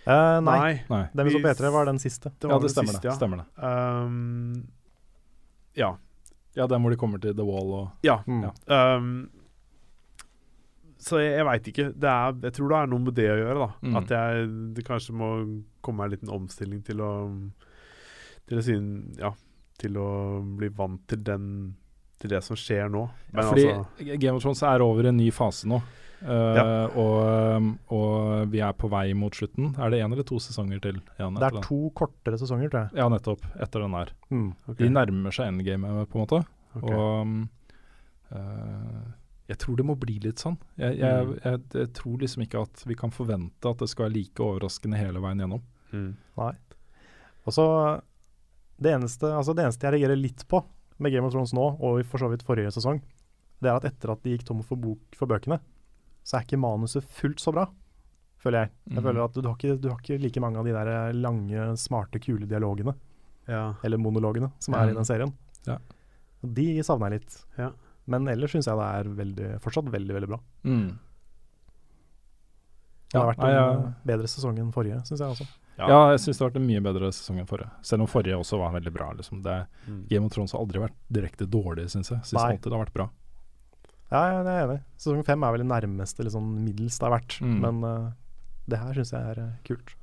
Uh, 0.00 0.40
nei, 0.42 0.56
Nei. 0.56 0.70
Nei. 0.90 1.02
den 1.14 1.28
vi 1.28 1.36
så 1.36 1.44
på 1.44 1.50
etere, 1.52 1.68
E3 1.68 1.74
var 1.76 1.86
den 1.86 2.00
siste. 2.02 2.32
Det 2.40 2.48
ja, 2.50 2.56
det 2.56 2.66
den 2.66 2.72
stemmer 2.74 2.96
siste, 2.96 3.04
det. 3.04 3.10
ja. 3.12 3.18
Stemmer 3.20 3.44
det. 3.44 3.46
Um, 3.62 4.62
ja. 5.78 5.90
Ja, 6.58 6.66
den 6.66 6.82
hvor 6.82 6.90
de 6.90 6.98
kommer 6.98 7.20
til 7.22 7.34
The 7.38 7.46
Wall 7.46 7.74
og 7.78 8.06
Ja. 8.06 8.18
Mm. 8.26 8.42
Ja. 8.48 8.96
Um, 8.96 9.12
så 11.00 11.16
jeg, 11.22 11.32
jeg 11.38 11.46
veit 11.48 11.68
ikke. 11.70 11.84
Det 11.96 12.08
er, 12.10 12.34
jeg 12.44 12.52
tror 12.58 12.68
det 12.72 12.78
er 12.80 12.88
noe 12.92 13.04
med 13.06 13.14
det 13.16 13.28
å 13.32 13.36
gjøre. 13.40 13.58
da 13.62 13.68
Mm. 13.88 13.94
At 14.02 14.10
jeg 14.12 14.48
det 14.76 14.84
kanskje 14.84 15.14
må 15.16 15.28
komme 15.80 16.02
meg 16.02 16.10
en 16.10 16.16
liten 16.16 16.34
omstilling 16.34 16.82
til 16.84 17.00
å 17.00 17.12
Til 18.50 18.58
å 18.58 18.64
si 18.66 18.74
Ja, 19.20 19.30
til 19.80 19.96
å 19.96 20.08
bli 20.58 20.68
vant 20.68 21.06
til 21.08 21.22
den 21.24 21.46
Til 22.20 22.30
det 22.34 22.42
som 22.44 22.56
skjer 22.58 22.90
nå. 22.92 23.06
Men 23.32 23.48
Fordi 23.48 23.64
altså 23.72 24.18
Game 24.20 24.36
of 24.36 24.42
Thrones 24.44 24.62
er 24.62 24.82
over 24.84 25.04
i 25.06 25.08
en 25.08 25.16
ny 25.16 25.30
fase 25.32 25.66
nå. 25.70 25.80
Eh, 26.20 26.56
Ja. 26.56 26.64
og, 27.00 27.68
og 27.96 28.50
vi 28.52 28.60
er 28.60 28.72
på 28.76 28.90
vei 28.92 29.12
mot 29.16 29.32
slutten. 29.32 29.70
Er 29.78 29.90
det 29.90 30.00
én 30.02 30.12
eller 30.12 30.22
to 30.28 30.36
sesonger 30.42 30.80
til? 30.84 30.98
igjen 31.18 31.34
Det 31.38 31.46
er 31.46 31.56
den? 31.56 31.62
to 31.64 31.78
kortere 31.96 32.36
sesonger, 32.38 32.68
tror 32.70 32.88
jeg. 32.90 32.98
Ja, 33.00 33.08
nettopp. 33.08 33.46
Etter 33.60 33.80
den 33.86 33.92
der. 33.96 34.12
Mm. 34.30 34.50
okay. 34.68 34.84
De 34.84 34.90
nærmer 34.92 35.32
seg 35.32 35.48
endgame, 35.48 36.06
på 36.06 36.18
en 36.20 36.26
måte. 36.26 36.42
Okay. 36.76 36.94
Og 36.94 37.22
um, 37.22 37.48
eh, 38.32 39.00
jeg 39.50 39.58
tror 39.58 39.76
det 39.80 39.86
må 39.88 39.96
bli 39.98 40.18
litt 40.22 40.38
sånn. 40.42 40.58
Jeg, 40.78 40.98
jeg, 41.00 41.24
Mm. 41.26 41.38
jeg, 41.42 41.60
jeg 41.74 41.92
tror 41.98 42.18
liksom 42.22 42.42
ikke 42.44 42.60
at 42.62 42.84
vi 42.86 42.94
kan 42.94 43.10
forvente 43.10 43.66
at 43.72 43.78
det 43.78 43.88
skal 43.90 44.06
være 44.08 44.14
like 44.14 44.38
overraskende 44.44 44.96
hele 45.00 45.18
veien 45.24 45.40
gjennom. 45.42 45.62
Mm. 45.92 46.12
Og 46.38 47.52
så 47.56 47.64
det 48.80 48.92
eneste, 48.94 49.26
altså 49.26 49.54
det 49.56 49.64
eneste 49.64 49.84
jeg 49.88 49.92
reagerer 49.96 50.16
litt 50.20 50.44
på 50.48 50.62
med 51.00 51.12
Game 51.12 51.26
of 51.26 51.32
Thrones 51.32 51.52
nå, 51.56 51.64
og 51.80 52.04
for 52.06 52.18
så 52.22 52.28
vidt 52.30 52.44
forrige 52.46 52.70
sesong, 52.76 53.00
det 53.60 53.68
er 53.68 53.76
at 53.80 53.84
etter 53.88 54.12
at 54.12 54.22
de 54.22 54.36
gikk 54.36 54.44
tom 54.48 54.62
for, 54.62 54.76
bok, 54.80 55.00
for 55.16 55.26
bøkene, 55.26 55.58
så 56.30 56.38
er 56.38 56.44
ikke 56.46 56.60
manuset 56.62 57.02
fullt 57.18 57.42
så 57.42 57.52
bra. 57.56 57.66
føler 58.40 58.62
jeg. 58.62 58.70
Jeg 58.88 58.96
mm. 58.96 59.04
føler 59.04 59.24
at 59.26 59.34
du, 59.36 59.42
har 59.50 59.56
ikke, 59.58 59.74
du 59.82 59.88
har 59.90 59.98
ikke 60.00 60.16
like 60.22 60.40
mange 60.40 60.56
av 60.62 60.64
de 60.64 60.72
der 60.72 60.88
eh, 60.94 61.12
lange, 61.12 61.64
smarte, 61.76 62.20
kule 62.24 62.46
dialogene, 62.48 62.94
Ja. 63.50 63.74
eller 63.84 63.98
monologene, 64.00 64.48
som 64.62 64.74
er 64.78 64.86
i 64.86 64.94
Mhm. 64.94 65.00
den 65.02 65.04
serien. 65.10 65.32
Ja. 65.66 65.76
Og 66.42 66.54
De 66.54 66.64
savner 66.86 67.10
jeg 67.10 67.20
litt. 67.20 67.36
Ja. 67.58 67.72
Men 68.06 68.24
ellers 68.32 68.50
syns 68.54 68.64
jeg 68.70 68.78
det 68.78 68.86
er 68.94 69.10
veldig, 69.18 69.60
fortsatt 69.60 69.90
veldig, 69.92 70.14
veldig 70.16 70.28
bra. 70.30 70.38
Mm. 70.64 70.98
Det 73.12 73.18
har 73.18 73.26
Ja, 73.26 73.32
vært 73.32 73.44
en 73.44 73.54
ja. 73.54 73.72
ja. 73.72 73.92
bedre 74.06 74.28
sesong 74.30 74.58
enn 74.62 74.72
forrige, 74.72 75.00
syns 75.04 75.20
jeg 75.20 75.34
også. 75.34 75.46
Ja. 75.80 75.86
Ja, 75.88 76.00
jeg 76.12 76.20
syns 76.20 76.38
det 76.38 76.44
har 76.44 76.50
vært 76.50 76.60
en 76.60 76.66
mye 76.68 76.80
bedre 76.84 77.08
sesong 77.12 77.38
enn 77.40 77.46
forrige. 77.48 77.70
Selv 77.82 78.04
om 78.04 78.10
forrige 78.10 78.36
også 78.38 78.58
var 78.60 78.72
veldig 78.72 78.92
bra. 78.92 79.12
Liksom. 79.16 79.42
Det, 79.42 79.66
Mm. 79.88 80.06
Game 80.08 80.24
of 80.26 80.32
Thrones 80.32 80.52
har 80.52 80.60
aldri 80.60 80.78
vært 80.80 80.96
direkte 81.10 81.46
dårlig, 81.48 81.88
syns 81.90 82.10
jeg. 82.10 82.20
Syns 82.24 82.40
alltid 82.42 82.70
det 82.70 82.72
har 82.78 82.84
vært 82.86 82.92
bra. 82.94 83.08
Ja, 84.10 84.20
ja, 84.32 84.42
det 84.42 84.50
er 84.50 84.58
jeg 84.58 84.68
enig. 84.68 84.78
i. 84.80 84.84
Sesong 84.98 85.24
fem 85.26 85.44
er 85.46 85.54
vel 85.54 85.62
det 85.62 85.70
nærmeste 85.70 86.26
sånn 86.34 86.50
middels 86.64 86.98
det 86.98 87.06
har 87.06 87.14
vært. 87.14 87.36
Mm. 87.46 87.56
Men 87.62 87.82
uh, 87.86 88.10
det 88.70 88.80
her 88.82 88.96
syns 88.98 89.12
jeg 89.14 89.34
er 89.34 89.42
uh, 89.44 89.50
kult. 89.68 89.96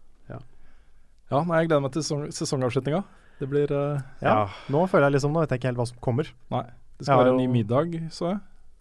Ja, 1.27 1.41
nei, 1.43 1.57
jeg 1.59 1.67
gleder 1.67 1.84
meg 1.84 1.91
til 1.91 2.03
sesong, 2.05 2.27
sesongavslutninga. 2.31 3.01
Det 3.41 3.47
blir 3.51 3.71
uh, 3.75 3.97
Ja. 4.23 4.45
Nå 4.71 4.85
føler 4.88 5.09
jeg 5.09 5.17
liksom, 5.17 5.34
nå 5.35 5.41
vet 5.43 5.51
jeg 5.51 5.59
ikke 5.59 5.71
helt 5.73 5.81
hva 5.81 5.88
som 5.89 5.97
kommer. 6.03 6.29
Nei. 6.53 6.61
Det 6.97 7.03
skal 7.05 7.17
Ja, 7.19 7.23
være 7.25 7.34
en 7.34 7.41
ny 7.41 7.47
middag, 7.51 7.97
så 8.15 8.29
jeg. 8.31 8.38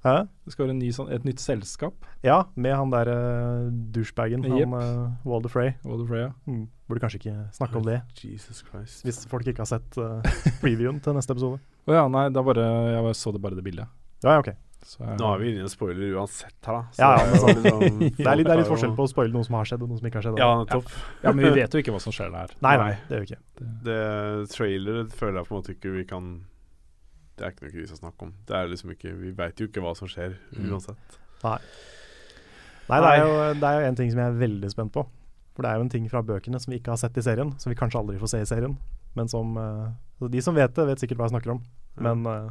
Hæ? 0.06 0.12
Det 0.46 0.52
skal 0.54 0.62
være 0.68 0.74
en 0.76 0.78
ny, 0.78 0.90
sånn, 0.94 1.08
et 1.10 1.24
nytt 1.26 1.42
selskap. 1.42 2.06
Ja, 2.22 2.36
med 2.54 2.76
han 2.78 2.92
der 2.94 3.10
uh, 3.10 3.66
douchebagen, 3.96 4.46
Yep. 4.46 4.62
han 4.62 4.76
uh, 4.78 5.26
Walder 5.26 5.50
Frey. 5.50 5.72
Walder 5.82 6.06
Freya. 6.06 6.28
Mm. 6.46 6.68
Burde 6.86 7.02
kanskje 7.02 7.18
ikke 7.24 7.34
snakke 7.58 7.80
om 7.80 7.88
det, 7.88 7.98
Jesus 8.22 8.62
Christ. 8.62 9.02
hvis 9.02 9.24
folk 9.26 9.50
ikke 9.50 9.64
har 9.66 9.72
sett 9.74 9.98
uh, 9.98 10.22
previewen 10.62 11.02
til 11.02 11.18
neste 11.18 11.34
episode. 11.34 11.58
Å 11.90 11.98
ja, 11.98 12.06
nei, 12.06 12.28
bare, 12.30 12.68
jeg 12.94 13.02
bare 13.10 13.18
så 13.18 13.34
det 13.34 13.42
bare 13.42 13.58
det 13.58 13.66
bildet. 13.66 13.90
Ja, 14.22 14.36
ja, 14.36 14.38
ok. 14.38 14.54
Så 14.86 15.02
Nå 15.18 15.28
er 15.34 15.40
vi 15.42 15.48
inne 15.50 15.64
i 15.64 15.66
en 15.66 15.70
spoiler 15.72 16.12
uansett 16.14 16.54
her, 16.68 16.76
da. 16.76 16.82
Så 16.94 17.00
Ja, 17.02 17.08
ja, 17.18 17.24
men 17.26 17.40
sånn- 17.42 17.56
det 17.62 17.72
er 17.72 17.80
liksom- 17.80 17.98
Det 17.98 18.26
er 18.26 18.36
litt, 18.38 18.46
det 18.46 18.52
er 18.54 18.60
litt 18.60 18.68
forskjell 18.70 18.92
på 18.94 19.02
å 19.02 19.10
spoile 19.10 19.32
noe 19.34 19.44
som 19.48 19.54
har 19.58 19.64
skjedd, 19.66 19.82
og 19.82 19.88
noe 19.90 19.98
som 19.98 20.06
ikke 20.06 20.20
har 20.20 20.26
skjedd. 20.28 20.36
da. 20.36 20.42
Ja, 20.46 20.64
nettopp. 20.64 20.92
Ja, 21.24 21.32
men 21.32 21.44
vi 21.44 21.50
vet 21.60 21.74
jo 21.74 21.80
ikke 21.82 21.92
hva 21.96 22.00
som 22.00 22.12
skjer 22.14 22.30
der. 22.30 22.54
Nei, 22.62 22.76
nei, 22.76 22.92
det 23.08 23.16
gjør 23.16 23.24
vi 23.24 23.28
ikke. 23.34 23.40
Det 23.88 24.48
traileret 24.54 25.12
føler 25.18 25.40
jeg 25.42 25.48
på 25.48 25.56
en 25.56 25.58
måte 25.62 25.74
ikke 25.74 25.92
vi 25.96 26.04
kan 26.04 26.28
Det 27.36 27.44
er 27.44 27.50
ikke 27.52 27.62
noe 27.66 27.72
vi 27.82 27.86
skal 27.86 27.98
snakke 27.98 28.22
om. 28.22 28.32
Det 28.46 28.54
er 28.56 28.68
liksom 28.70 28.90
ikke 28.96 29.10
Vi 29.20 29.30
veit 29.36 29.56
jo 29.60 29.66
ikke 29.68 29.82
hva 29.84 29.94
som 29.94 30.08
skjer 30.08 30.36
Mm. 30.56 30.70
uansett. 30.72 31.18
Nei, 32.88 33.00
det 33.02 33.08
er, 33.10 33.18
jo, 33.24 33.54
det 33.58 33.66
er 33.66 33.80
jo 33.80 33.86
en 33.90 33.96
ting 33.98 34.10
som 34.12 34.20
jeg 34.22 34.30
er 34.30 34.38
veldig 34.40 34.70
spent 34.70 34.92
på. 34.94 35.02
For 35.56 35.64
det 35.64 35.70
er 35.72 35.76
jo 35.80 35.84
en 35.86 35.88
ting 35.92 36.06
fra 36.08 36.22
bøkene 36.22 36.60
som 36.62 36.70
vi 36.72 36.78
ikke 36.78 36.92
har 36.94 37.00
sett 37.00 37.16
i 37.18 37.24
serien, 37.24 37.50
som 37.60 37.72
vi 37.72 37.76
kanskje 37.78 37.98
aldri 37.98 38.18
får 38.20 38.28
se 38.34 38.40
i 38.44 38.48
serien. 38.48 38.76
Men 39.16 39.28
som 39.28 39.56
uh, 39.58 39.90
De 40.28 40.40
som 40.44 40.54
vet 40.54 40.72
det, 40.76 40.86
vet 40.86 40.98
sikkert 41.02 41.18
hva 41.18 41.26
jeg 41.28 41.34
snakker 41.34 41.50
om. 41.56 41.62
Men 41.98 42.26
uh, 42.26 42.50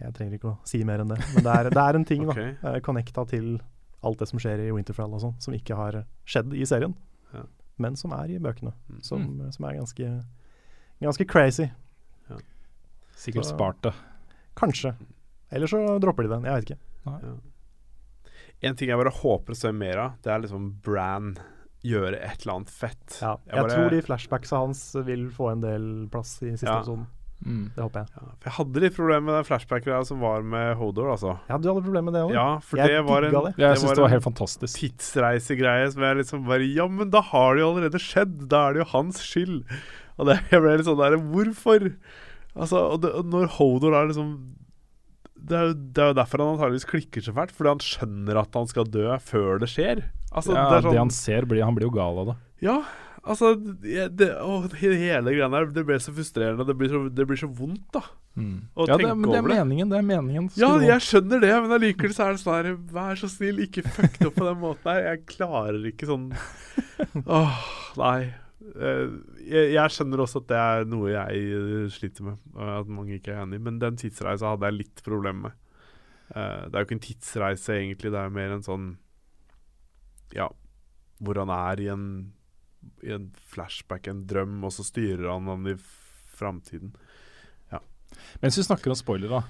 jeg 0.00 0.14
trenger 0.16 0.34
ikke 0.38 0.50
å 0.52 0.58
si 0.64 0.82
mer 0.84 1.00
enn 1.04 1.08
det. 1.12 1.18
Men 1.34 1.44
det 1.44 1.54
er, 1.58 1.70
det 1.70 1.82
er 1.84 1.94
en 1.98 2.04
ting, 2.08 2.24
okay. 2.30 2.54
da. 2.62 2.74
Uh, 2.76 2.80
Connecta 2.80 3.24
til 3.28 3.60
alt 4.02 4.18
det 4.22 4.28
som 4.30 4.38
skjer 4.40 4.62
i 4.64 4.70
Winterfell 4.72 5.12
og 5.12 5.20
sånn, 5.20 5.34
som 5.44 5.54
ikke 5.54 5.76
har 5.76 6.00
skjedd 6.24 6.54
i 6.56 6.64
serien. 6.68 6.94
Ja. 7.34 7.44
Men 7.80 7.96
som 7.96 8.12
er 8.16 8.30
i 8.32 8.38
bøkene. 8.40 8.72
Mm. 8.88 9.00
Som, 9.04 9.26
som 9.52 9.64
er 9.68 9.76
ganske, 9.80 10.08
ganske 11.04 11.26
crazy. 11.28 11.68
Sikkert 13.20 13.44
Så- 13.44 13.54
spart 13.54 13.82
det. 13.84 13.92
Kanskje. 14.56 14.94
Eller 15.52 15.66
så 15.68 15.98
dropper 16.00 16.24
de 16.24 16.28
den. 16.32 16.44
Jeg 16.48 16.54
vet 16.54 16.70
ikke. 16.70 16.80
Ja. 17.06 17.34
En 18.62 18.76
ting 18.76 18.88
jeg 18.92 18.98
bare 19.00 19.12
håper 19.12 19.52
å 19.52 19.56
se 19.56 19.72
mer 19.72 19.98
av, 19.98 20.12
det 20.24 20.32
er 20.32 20.42
liksom 20.44 20.66
Bran 20.84 21.34
gjøre 21.84 22.18
et 22.20 22.42
eller 22.42 22.54
annet 22.58 22.70
fett. 22.72 23.18
Ja, 23.22 23.36
Jeg 23.46 23.54
jeg 23.56 23.62
bare- 23.64 23.76
tror 23.76 23.90
de 23.90 24.00
flashbacksa 24.04 24.56
hans 24.60 24.82
vil 25.06 25.28
få 25.32 25.50
en 25.52 25.60
del 25.64 26.08
plass 26.12 26.42
i 26.42 26.50
siste 26.52 26.66
Ja. 26.68 26.80
episoden. 26.80 27.06
Mm. 27.40 27.70
Det 27.72 27.80
håper 27.80 28.02
jeg. 28.02 28.10
Ja, 28.12 28.26
for 28.36 28.48
jeg 28.50 28.54
hadde 28.58 28.82
litt 28.84 28.96
problemer 28.96 29.24
med 29.26 29.36
den 29.38 29.46
flashback-greia 29.48 30.00
som 30.04 30.20
var 30.20 30.42
med 30.44 30.74
Hodor, 30.76 31.08
altså. 31.14 31.38
Ja, 31.48 31.56
du 31.56 31.70
hadde 31.70 31.84
problemer 31.86 32.10
med 32.10 32.18
det 32.18 32.24
òg? 32.26 32.34
Ja, 32.36 32.48
for 32.64 32.82
Jeg 32.82 32.92
det 32.92 33.00
var 33.08 33.26
en 33.26 33.36
det. 33.36 33.54
Jeg 33.62 33.80
syns 33.80 33.94
det 33.96 34.04
var 34.04 34.10
en 34.10 34.16
helt 34.16 34.26
fantastisk. 34.26 34.80
tidsreisegreie 34.82 35.88
som 35.94 36.04
jeg 36.04 36.20
liksom 36.20 36.44
bare 36.48 36.68
Ja, 36.68 36.86
men 36.86 37.12
da 37.14 37.24
har 37.32 37.56
det 37.56 37.64
jo 37.64 37.72
allerede 37.72 38.02
skjedd! 38.02 38.36
Da 38.52 38.68
er 38.68 38.76
det 38.76 38.84
jo 38.84 38.90
hans 38.92 39.22
skyld. 39.24 39.62
Og 40.20 40.28
det, 40.28 40.40
jeg 40.52 40.60
ble 40.60 40.76
litt 40.76 40.88
sånn 40.88 41.00
der 41.00 41.16
Hvorfor? 41.16 41.90
Altså, 42.54 42.82
og, 42.82 43.00
det, 43.04 43.12
og 43.16 43.28
når 43.32 43.52
Hodor 43.56 43.96
er 43.96 44.10
liksom 44.10 44.32
det 45.40 45.56
er, 45.56 45.70
jo, 45.70 45.74
det 45.96 46.02
er 46.02 46.10
jo 46.10 46.16
derfor 46.18 46.42
han 46.42 46.50
antageligvis 46.52 46.84
klikker 46.84 47.24
så 47.24 47.32
fælt, 47.32 47.52
fordi 47.56 47.70
han 47.72 47.80
skjønner 47.80 48.38
at 48.42 48.56
han 48.58 48.66
skal 48.68 48.84
dø 48.92 49.06
før 49.24 49.62
det 49.62 49.70
skjer. 49.72 50.02
Altså, 50.30 50.52
ja, 50.52 50.66
det 50.68 50.76
er 50.76 50.84
sånn, 50.84 50.92
det 50.92 51.00
han 51.00 51.12
ser, 51.16 51.46
blir, 51.48 51.64
han 51.64 51.78
blir 51.78 51.88
jo 51.88 51.94
gal 51.96 52.20
av 52.20 52.28
det. 52.28 52.34
Ja, 52.60 52.74
altså 53.24 53.54
det, 53.58 54.06
det, 54.18 54.28
å, 54.40 54.60
Hele 54.80 55.32
greia 55.34 55.48
der, 55.52 55.66
det 55.74 55.84
ble 55.88 55.98
så 56.00 56.12
frustrerende. 56.16 56.64
Det 56.68 56.76
blir 56.80 56.88
så, 56.92 57.02
det 57.12 57.26
blir 57.28 57.40
så 57.40 57.48
vondt, 57.50 57.86
da. 57.94 58.02
Å 58.40 58.86
ja, 58.86 58.94
det, 58.96 59.04
tenke 59.04 59.14
men 59.18 59.26
det 59.26 59.36
er 59.36 59.42
over 59.42 59.50
det. 59.52 59.56
meningen. 59.58 59.88
Det 59.90 59.98
er 59.98 60.04
meningen. 60.06 60.44
Ja, 60.56 60.70
jeg 60.86 61.02
skjønner 61.04 61.40
det, 61.42 61.50
men 61.64 61.74
allikevel 61.76 62.14
så 62.16 62.28
er 62.28 62.36
det 62.36 62.40
sånn 62.44 62.54
her 62.56 62.68
Vær 62.94 63.18
så 63.20 63.28
snill, 63.28 63.58
ikke 63.66 63.82
fuck 63.90 64.14
det 64.20 64.28
opp 64.30 64.38
på 64.38 64.46
den 64.46 64.60
måten 64.62 64.92
her. 64.92 65.02
Jeg 65.10 65.24
klarer 65.34 65.80
ikke 65.90 66.08
sånn 66.08 66.28
Åh, 67.40 67.58
nei. 68.00 68.20
Eh, 68.70 69.06
Jeg, 69.50 69.72
jeg 69.74 69.92
skjønner 69.96 70.22
også 70.22 70.40
at 70.44 70.48
det 70.52 70.60
er 70.62 70.86
noe 70.88 71.10
jeg 71.10 71.42
eh, 71.58 71.86
sliter 71.90 72.28
med, 72.30 72.38
at 72.70 72.88
mange 72.92 73.16
ikke 73.18 73.34
er 73.34 73.42
enig 73.42 73.58
i, 73.58 73.64
men 73.66 73.80
den 73.82 73.98
tidsreisa 73.98 74.52
hadde 74.54 74.68
jeg 74.70 74.78
litt 74.84 75.02
problemer 75.04 75.50
med. 75.50 75.58
Eh, 76.30 76.68
Det 76.70 76.74
er 76.76 76.84
jo 76.84 76.86
ikke 76.88 76.98
en 77.00 77.06
tidsreise, 77.08 77.76
egentlig. 77.80 78.12
Det 78.14 78.20
er 78.22 78.36
mer 78.38 78.54
en 78.54 78.62
sånn 78.66 78.90
Ja, 80.36 80.46
hvor 81.20 81.40
han 81.42 81.50
er 81.50 81.82
i 81.82 81.88
en, 81.92 82.06
i 83.06 83.12
en 83.16 83.30
flashback, 83.52 84.06
en 84.10 84.24
drøm, 84.28 84.58
og 84.64 84.72
så 84.76 84.84
styrer 84.86 85.28
han 85.32 85.46
han 85.50 85.66
i 85.72 85.76
framtiden. 86.40 86.92
Mens 88.42 88.56
vi 88.58 88.62
snakker 88.66 88.90
om 88.90 88.96
spoiler, 88.98 89.30
da. 89.30 89.42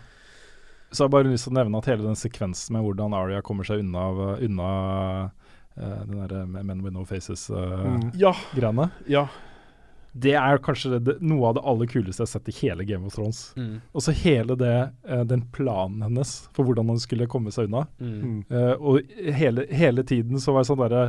Så 0.92 1.02
har 1.04 1.08
jeg 1.08 1.14
bare 1.14 1.30
lyst 1.32 1.46
til 1.46 1.54
å 1.54 1.58
nevne 1.60 1.78
at 1.80 1.86
hele 1.88 2.04
den 2.04 2.18
sekvensen 2.18 2.74
med 2.76 2.82
hvordan 2.84 3.14
Aria 3.16 3.40
kommer 3.46 3.64
seg 3.66 3.80
unna, 3.84 4.02
av- 4.10 4.42
unna 4.42 4.70
uh, 5.78 6.02
den 6.04 6.18
derre 6.18 6.42
Men 6.50 6.82
with 6.84 6.92
no 6.96 7.04
faces-greiene, 7.08 8.10
Mm. 8.10 8.10
Ja, 8.20 8.34
ja. 9.08 9.22
det 10.12 10.34
er 10.34 10.58
kanskje 10.58 10.98
det, 10.98 11.16
noe 11.22 11.48
av 11.48 11.54
det 11.56 11.62
aller 11.72 11.86
kuleste 11.86 12.20
jeg 12.24 12.26
har 12.26 12.32
sett 12.34 12.48
i 12.50 12.56
hele 12.66 12.84
Game 12.84 13.06
of 13.06 13.14
Thrones. 13.14 13.54
Og 13.94 14.02
så 14.02 14.12
hele 14.24 14.56
det, 14.58 14.74
uh, 15.08 15.22
den 15.24 15.46
planen 15.54 16.02
hennes 16.02 16.34
for 16.52 16.66
hvordan 16.66 16.90
hun 16.90 16.98
skulle 17.00 17.28
komme 17.30 17.52
seg 17.54 17.70
unna. 17.70 17.86
Mm. 18.02 18.44
Eh, 18.50 18.74
og 18.76 19.00
hele, 19.40 19.66
hele 19.70 20.02
tiden 20.04 20.42
så 20.42 20.52
var 20.52 20.64
det 20.66 20.72
sånn 20.72 20.82
derre 20.84 21.04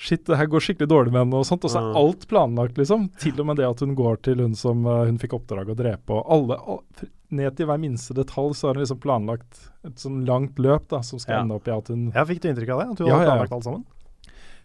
Shit, 0.00 0.22
det 0.24 0.38
her 0.40 0.46
går 0.48 0.62
skikkelig 0.64 0.88
dårlig 0.88 1.12
med 1.12 1.20
henne, 1.26 1.36
og 1.42 1.44
sånt. 1.44 1.64
Og 1.68 1.72
så 1.74 1.80
er 1.82 1.96
alt 2.00 2.22
planlagt, 2.30 2.78
liksom. 2.80 3.10
Til 3.20 3.36
og 3.42 3.50
med 3.50 3.58
det 3.60 3.66
at 3.68 3.82
hun 3.84 3.90
går 3.98 4.20
til 4.24 4.40
hun 4.40 4.54
som 4.56 4.86
uh, 4.88 5.02
hun 5.04 5.18
fikk 5.20 5.34
oppdrag 5.36 5.68
å 5.68 5.76
drepe. 5.76 6.14
Og 6.16 6.30
alle, 6.36 6.56
all, 6.56 7.10
ned 7.36 7.58
til 7.58 7.68
hver 7.68 7.82
minste 7.82 8.16
detalj 8.16 8.54
så 8.56 8.70
har 8.70 8.78
hun 8.78 8.84
liksom 8.86 9.00
planlagt 9.02 9.60
et 9.84 10.00
sånn 10.00 10.22
langt 10.28 10.56
løp 10.62 10.88
da, 10.88 11.02
som 11.04 11.20
skal 11.20 11.36
Ja. 11.36 11.42
ende 11.44 11.58
opp 11.60 11.68
i 11.68 11.74
at 11.76 11.92
hun 11.92 12.08
Ja, 12.16 12.24
fikk 12.24 12.40
du 12.40 12.48
inntrykk 12.48 12.72
av 12.72 12.80
det? 12.80 12.88
At 12.94 12.98
hun 13.04 13.10
Ja, 13.10 13.18
hadde 13.18 13.26
ja, 13.26 13.28
ja. 13.28 13.36
planlagt 13.36 13.52
alt 13.58 13.68
sammen? 13.68 13.84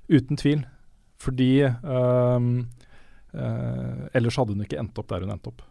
Uten 0.07 0.39
tvil. 0.39 0.63
Fordi 1.19 1.51
um, 1.83 2.49
uh, 3.35 4.07
ellers 4.15 4.39
hadde 4.39 4.55
hun 4.55 4.63
ikke 4.63 4.79
endt 4.79 5.03
opp 5.03 5.11
der 5.11 5.27
hun 5.27 5.35
endte 5.35 5.51
opp. 5.51 5.67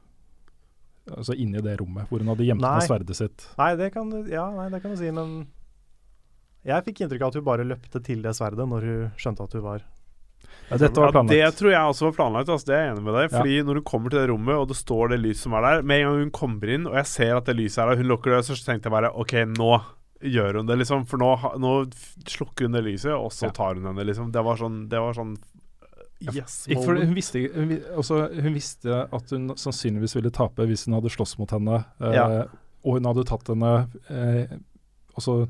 Altså 1.09 1.35
inni 1.37 1.61
det 1.65 1.79
rommet 1.81 2.09
hvor 2.09 2.21
hun 2.21 2.31
hadde 2.33 2.47
gjemt 2.47 2.61
ned 2.65 2.85
sverdet 2.85 3.17
sitt. 3.17 3.49
Nei, 3.61 3.75
det 3.81 3.91
kan 3.97 4.09
du 4.13 4.23
Ja, 4.29 4.47
nei, 4.53 4.69
det 4.73 4.81
kan 4.85 4.93
du 4.93 5.01
si, 5.01 5.11
men 5.13 5.47
jeg 6.65 6.85
fikk 6.87 7.01
inntrykk 7.05 7.23
av 7.27 7.29
at 7.33 7.35
hun 7.41 7.45
bare 7.45 7.67
løpte 7.69 8.01
til 8.05 8.23
det 8.25 8.33
sverdet 8.37 8.67
når 8.69 8.87
hun 8.89 9.11
skjønte 9.21 9.45
at 9.45 9.53
hun 9.59 9.63
var 9.67 9.83
Ja, 10.71 10.77
dette 10.81 10.97
var 11.01 11.13
Ja, 11.13 11.23
det 11.29 11.57
tror 11.59 11.71
jeg 11.75 11.81
også 11.93 12.07
var 12.09 12.15
planlagt. 12.17 12.49
Altså, 12.49 12.67
det 12.71 12.75
er 12.77 12.85
jeg 12.87 12.93
enig 12.95 13.03
med 13.05 13.15
deg 13.19 13.25
Ja. 13.31 13.39
Fordi 13.39 13.57
når 13.69 13.75
hun 13.81 13.85
kommer 13.85 14.11
til 14.15 14.19
det 14.23 14.29
rommet, 14.31 14.55
og 14.57 14.69
det 14.69 14.77
står 14.79 15.09
det 15.13 15.21
lyset 15.21 15.43
som 15.45 15.53
er 15.59 15.61
der 15.67 15.83
Med 15.83 16.01
en 16.01 16.07
gang 16.09 16.23
hun 16.25 16.31
kommer 16.31 16.73
inn, 16.75 16.87
og 16.89 16.95
jeg 16.97 17.07
ser 17.11 17.37
at 17.37 17.45
det 17.51 17.57
lyset 17.59 17.83
er 17.85 17.91
der, 17.93 17.97
hun 18.01 18.09
lukker 18.09 18.33
det, 18.37 18.45
så 18.49 18.57
tenkte 18.57 18.89
jeg 18.89 18.95
bare 18.97 19.13
OK, 19.13 19.35
nå 19.59 19.73
gjør 20.25 20.57
hun 20.63 20.67
det, 20.71 20.79
liksom. 20.81 21.05
For 21.07 21.21
nå, 21.21 21.33
nå 21.61 21.73
slukker 22.33 22.65
hun 22.65 22.73
det 22.79 22.85
lyset, 22.87 23.13
og 23.13 23.29
så 23.35 23.51
Ja. 23.51 23.53
tar 23.53 23.75
hun 23.77 23.85
henne, 23.85 24.07
liksom. 24.09 24.31
Det 24.33 24.41
var 24.43 24.57
sånn, 24.57 24.89
det 24.89 24.99
var 25.01 25.13
sånn 25.13 25.37
Yes. 26.33 26.65
For, 26.73 26.95
hun, 26.97 27.13
visste, 27.13 27.43
hun, 27.53 27.75
også, 28.01 28.31
hun 28.41 28.55
visste 28.55 29.03
at 29.13 29.31
hun 29.35 29.51
sannsynligvis 29.61 30.15
ville 30.17 30.31
tape 30.33 30.65
hvis 30.65 30.87
hun 30.87 30.95
hadde 30.97 31.11
slåss 31.13 31.35
mot 31.39 31.51
henne, 31.53 31.85
eh, 32.01 32.15
Ja. 32.15 32.45
og 32.87 32.95
hun 32.97 33.05
hadde 33.05 33.25
tatt 33.29 33.51
henne 33.53 33.89
eh, 34.09 34.47
også 35.19 35.49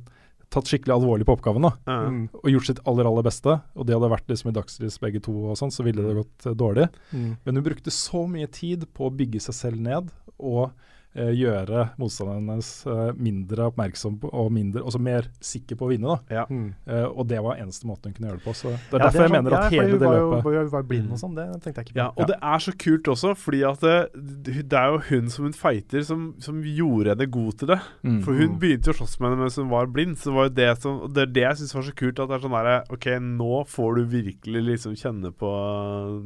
tatt 0.52 0.70
skikkelig 0.70 0.94
alvorlig 0.96 1.26
på 1.28 1.36
oppgaven 1.36 1.66
da. 1.66 1.72
Mm. 1.88 2.22
og 2.40 2.50
gjort 2.50 2.68
sitt 2.68 2.82
aller 2.88 3.08
aller 3.08 3.26
beste, 3.26 3.56
og 3.74 3.86
de 3.86 3.96
hadde 3.96 4.10
vært 4.12 4.30
liksom 4.30 4.50
i 4.50 4.56
dagslys 4.56 4.98
begge 5.02 5.22
to, 5.24 5.34
og 5.50 5.58
sånn, 5.60 5.72
så 5.74 5.86
ville 5.86 6.04
det 6.04 6.16
gått 6.18 6.48
eh, 6.48 6.56
dårlig. 6.58 6.88
Mm. 7.12 7.30
Men 7.44 7.60
hun 7.60 7.66
brukte 7.66 7.94
så 7.94 8.24
mye 8.30 8.50
tid 8.52 8.88
på 8.96 9.08
å 9.08 9.14
bygge 9.14 9.42
seg 9.46 9.58
selv 9.58 9.84
ned 9.84 10.12
og 10.38 10.74
gjøre 11.14 11.84
motstanderen 11.98 12.48
hennes 12.50 12.70
eh, 12.90 13.12
mindre 13.16 13.68
oppmerksom 13.70 14.16
på, 14.22 14.30
og 14.34 14.50
mindre, 14.52 14.82
også 14.82 14.98
mer 15.00 15.28
sikker 15.40 15.76
på 15.78 15.86
å 15.86 15.90
vinne. 15.92 16.10
da. 16.16 16.34
Ja. 16.40 16.44
Mm. 16.50 16.74
Eh, 16.86 17.04
og 17.06 17.28
det 17.30 17.38
var 17.44 17.56
eneste 17.62 17.86
måten 17.86 18.10
hun 18.10 18.14
kunne 18.16 18.28
gjøre 18.32 18.40
det 18.40 18.44
på. 18.48 18.54
Så 18.58 18.72
det 18.72 18.74
er 18.74 18.98
Ja, 18.98 19.04
derfor 19.04 19.12
det 19.12 19.14
er 19.14 19.22
jeg 19.22 19.30
sånn- 19.30 19.36
mener 19.44 19.56
at 19.58 19.72
ja, 19.72 19.80
hele 19.80 19.98
det 19.98 20.08
løpet 20.10 20.42
Hun 20.44 20.70
var 20.74 20.82
blind 20.82 21.04
Mm. 21.08 21.12
og 21.12 21.18
sånn, 21.18 21.34
det 21.36 21.46
tenkte 21.62 21.74
jeg 21.78 21.86
ikke 21.86 21.94
på. 21.94 22.00
Ja, 22.02 22.08
og 22.16 22.26
det 22.26 22.38
er 22.42 22.58
så 22.58 22.72
kult 22.78 23.04
også, 23.14 23.34
fordi 23.36 23.62
at 23.68 23.80
det, 23.80 24.68
det 24.68 24.72
er 24.72 24.88
jo 24.92 24.98
hun 25.10 25.28
som 25.30 25.44
hun 25.44 25.52
fighter, 25.52 26.02
som, 26.04 26.34
som 26.40 26.62
gjorde 26.62 27.14
henne 27.14 27.30
god 27.30 27.52
til 27.58 27.68
det. 27.68 27.80
Mm. 28.02 28.22
For 28.24 28.32
hun 28.34 28.58
begynte 28.58 28.86
jo 28.90 28.92
å 28.92 28.98
slåss 29.04 29.20
med 29.20 29.30
henne 29.30 29.40
mens 29.44 29.56
hun 29.56 29.68
var 29.70 29.86
blind. 29.86 30.16
Så 30.16 30.30
det 30.30 30.34
var 30.34 30.48
jo 30.48 30.54
det 30.54 30.82
som 30.82 31.12
Det 31.12 31.22
er 31.22 31.32
det 31.32 31.42
jeg 31.44 31.56
syns 31.62 31.74
var 31.74 31.82
så 31.82 31.94
kult. 31.94 32.18
At 32.18 32.28
det 32.28 32.34
er 32.40 32.44
sånn 32.48 32.56
derre 32.58 32.84
OK, 32.90 33.06
nå 33.20 33.66
får 33.68 33.94
du 33.96 34.04
virkelig 34.18 34.64
liksom 34.66 34.94
kjenne 34.98 35.30
på 35.34 35.50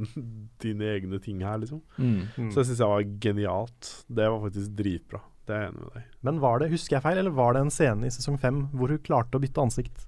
dine 0.62 0.84
egne 0.96 1.20
ting 1.22 1.40
her, 1.44 1.58
liksom. 1.58 1.80
Mm. 1.98 2.28
Mm. 2.36 2.50
Så 2.52 2.60
det 2.62 2.66
syns 2.70 2.78
jeg 2.82 2.88
var 2.92 3.02
genialt. 3.24 3.90
Det 4.08 4.28
var 4.30 4.40
faktisk 4.48 4.74
dritbra. 4.78 5.22
Det 5.48 5.56
er 5.56 5.64
jeg 5.64 5.72
enig 5.72 5.82
med 5.86 5.96
deg. 5.96 6.06
Men 6.28 6.38
var 6.44 6.60
det, 6.60 6.70
husker 6.74 6.98
jeg 6.98 7.04
feil, 7.06 7.18
eller 7.22 7.34
var 7.34 7.56
det 7.56 7.64
en 7.64 7.72
scene 7.72 8.06
i 8.08 8.12
sesong 8.12 8.36
fem 8.40 8.66
hvor 8.76 8.92
hun 8.92 9.02
klarte 9.04 9.38
å 9.38 9.42
bytte 9.42 9.64
ansikt? 9.64 10.06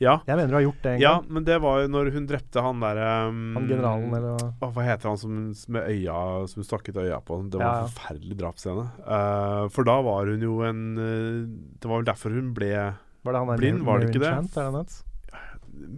Ja, 0.00 0.14
Jeg 0.24 0.38
mener 0.38 0.48
du 0.48 0.56
har 0.56 0.62
gjort 0.64 0.78
det 0.80 0.92
en 0.94 1.02
ja, 1.02 1.10
gang. 1.18 1.26
men 1.28 1.44
det 1.44 1.56
var 1.60 1.82
jo 1.82 1.88
når 1.92 2.08
hun 2.14 2.26
drepte 2.28 2.62
han 2.64 2.78
derre 2.80 3.08
um, 3.28 3.40
Han 3.58 3.66
generalen, 3.68 4.14
eller 4.16 4.46
Å, 4.48 4.70
Hva 4.72 4.84
heter 4.86 5.10
han 5.10 5.18
som, 5.20 5.34
med 5.76 5.90
øya 5.92 6.14
Som 6.48 6.62
hun 6.62 6.68
stakk 6.70 6.88
ut 6.88 7.00
øya 7.02 7.18
på? 7.20 7.36
Det 7.52 7.60
var 7.60 7.66
Ja, 7.66 7.74
ja. 7.74 7.84
en 7.84 7.92
forferdelig 7.98 8.38
drapsscene. 8.40 8.86
Uh, 9.04 9.66
for 9.74 9.84
da 9.84 9.98
var 10.06 10.32
hun 10.32 10.46
jo 10.46 10.54
en 10.64 10.80
eh, 10.96 11.42
Det 11.76 11.90
var 11.90 12.00
vel 12.00 12.08
derfor 12.08 12.32
hun 12.32 12.54
ble 12.56 12.72
Var 12.72 13.36
det 13.36 13.42
han 13.44 13.52
der 13.52 13.60
Blind, 13.60 13.84
var 13.84 14.00
det 14.00 14.08
ikke 14.08 14.24
det? 14.24 14.32
Chant, 14.38 14.56
det? 14.56 15.04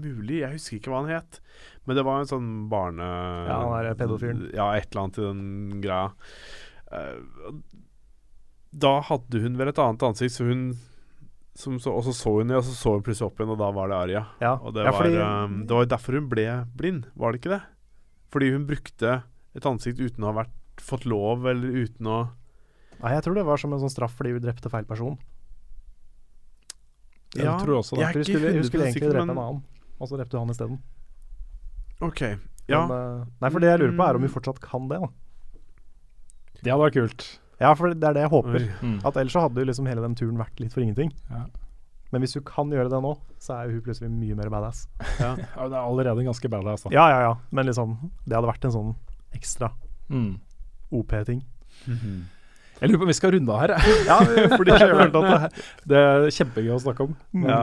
Mulig, 0.02 0.42
jeg 0.42 0.56
husker 0.56 0.80
ikke 0.80 0.90
hva 0.92 1.04
han 1.04 1.14
het. 1.14 1.38
Men 1.86 1.98
det 1.98 2.04
var 2.06 2.20
en 2.22 2.28
sånn 2.30 2.50
barne... 2.70 3.06
Ja, 3.48 3.56
han 3.64 3.86
er 3.86 3.96
pedofilen. 3.98 4.44
Ja, 4.54 4.68
et 4.78 4.90
eller 4.92 5.06
annet 5.06 5.18
i 5.18 5.24
den 5.24 5.80
greia. 5.82 6.12
Eh, 6.92 7.52
da 8.72 8.94
hadde 9.08 9.40
hun 9.42 9.56
vel 9.60 9.68
et 9.72 9.78
annet 9.82 10.02
ansikt, 10.08 10.34
så 10.36 10.46
hun 10.48 10.64
som 11.54 11.74
så, 11.80 11.92
Og 11.92 12.04
så 12.06 12.12
så 12.16 12.30
hun 12.38 12.48
det, 12.48 12.56
og 12.56 12.64
så 12.64 12.72
så 12.72 12.92
hun 12.96 13.02
plutselig 13.04 13.26
opp 13.28 13.40
igjen, 13.40 13.50
og 13.52 13.58
da 13.60 13.66
var 13.76 13.88
det 13.90 13.96
Aria. 13.98 14.22
Ja, 14.40 14.54
Og 14.56 14.72
det, 14.72 14.86
ja, 14.86 14.90
var, 14.94 15.02
fordi, 15.02 15.18
um, 15.20 15.58
det 15.68 15.76
var 15.76 15.84
derfor 15.90 16.16
hun 16.16 16.28
ble 16.30 16.46
blind, 16.80 17.04
var 17.14 17.32
det 17.32 17.42
ikke 17.42 17.52
det? 17.52 17.62
Fordi 18.32 18.48
hun 18.54 18.64
brukte 18.66 19.10
et 19.54 19.66
ansikt 19.68 20.00
uten 20.00 20.24
å 20.24 20.30
ha 20.30 20.38
vært, 20.40 20.54
fått 20.80 21.04
lov, 21.04 21.44
eller 21.46 21.68
uten 21.84 22.08
å 22.08 22.20
Nei, 23.02 23.10
jeg 23.16 23.24
tror 23.26 23.34
det 23.34 23.44
var 23.44 23.58
som 23.58 23.72
en 23.74 23.80
sånn 23.82 23.90
straff 23.90 24.12
fordi 24.14 24.30
hun 24.32 24.40
drepte 24.44 24.70
feil 24.70 24.84
person. 24.86 25.16
Jeg 27.34 27.48
tror 27.64 27.78
også 27.80 27.96
det. 27.96 28.02
jeg 28.02 28.08
er 28.08 28.12
Hun 28.12 28.22
ikke 28.22 28.32
skulle, 28.32 28.52
hun 28.54 28.64
skulle 28.68 28.86
egentlig 28.86 29.10
drepe 29.10 29.26
men- 29.26 29.36
en 29.36 29.42
annen, 29.42 29.62
og 29.98 30.08
så 30.08 30.16
drepte 30.20 30.38
hun 30.38 30.46
han 30.46 30.54
isteden. 30.54 30.78
OK. 32.00 32.20
Ja. 32.68 32.86
Men, 32.86 32.92
eh, 32.96 33.26
nei, 33.40 33.50
for 33.50 33.58
det 33.60 33.68
jeg 33.72 33.80
lurer 33.80 33.96
på, 33.96 34.08
er 34.08 34.14
om 34.16 34.22
hun 34.22 34.30
fortsatt 34.30 34.60
kan 34.60 34.88
det. 34.88 35.00
da 35.00 35.08
Det 36.62 36.70
hadde 36.72 36.84
vært 36.86 36.96
kult. 37.00 37.24
Ja, 37.62 37.72
for 37.78 37.92
det 37.94 38.06
er 38.08 38.14
det 38.16 38.22
jeg 38.24 38.32
håper. 38.32 38.64
Mm. 38.82 38.96
At 39.06 39.16
Ellers 39.20 39.34
så 39.36 39.42
hadde 39.44 39.60
jo 39.62 39.68
liksom 39.68 39.86
hele 39.90 40.02
den 40.02 40.14
turen 40.18 40.38
vært 40.40 40.58
litt 40.62 40.72
for 40.74 40.82
ingenting. 40.82 41.12
Ja. 41.30 41.44
Men 42.12 42.20
hvis 42.24 42.34
du 42.36 42.40
kan 42.44 42.68
gjøre 42.74 42.90
det 42.92 42.98
nå, 43.02 43.14
så 43.40 43.54
er 43.56 43.68
jo 43.70 43.78
hun 43.78 43.84
plutselig 43.86 44.10
mye 44.12 44.34
mer 44.36 44.50
badass. 44.52 44.84
Ja. 45.20 45.30
Ja, 45.56 45.68
det 45.70 45.78
er 45.78 45.80
allerede 45.80 46.24
ganske 46.26 46.50
badass, 46.52 46.82
da. 46.84 46.90
Ja, 46.94 47.06
ja, 47.12 47.20
ja. 47.28 47.32
Men 47.54 47.66
liksom, 47.70 47.94
det 48.26 48.36
hadde 48.36 48.50
vært 48.50 48.66
en 48.68 48.74
sånn 48.78 48.94
ekstra 49.38 49.70
Mm. 50.12 50.34
OP-ting. 50.92 51.38
Jeg 51.86 52.90
lurer 52.90 52.98
på 53.00 53.06
om 53.06 53.10
vi 53.12 53.14
skal 53.16 53.32
runde 53.32 53.54
av 53.54 53.60
her, 53.62 53.72
jeg. 53.78 54.02
Ja, 54.10 54.16
Fordi 54.58 54.74
jeg 54.74 54.90
følte 54.98 55.22
at 55.22 55.30
det, 55.54 55.62
det 55.92 56.00
er 56.02 56.26
kjempegøy 56.36 56.72
å 56.74 56.80
snakke 56.82 57.06
om. 57.06 57.14
Men 57.32 57.48
Ja. 57.48 57.62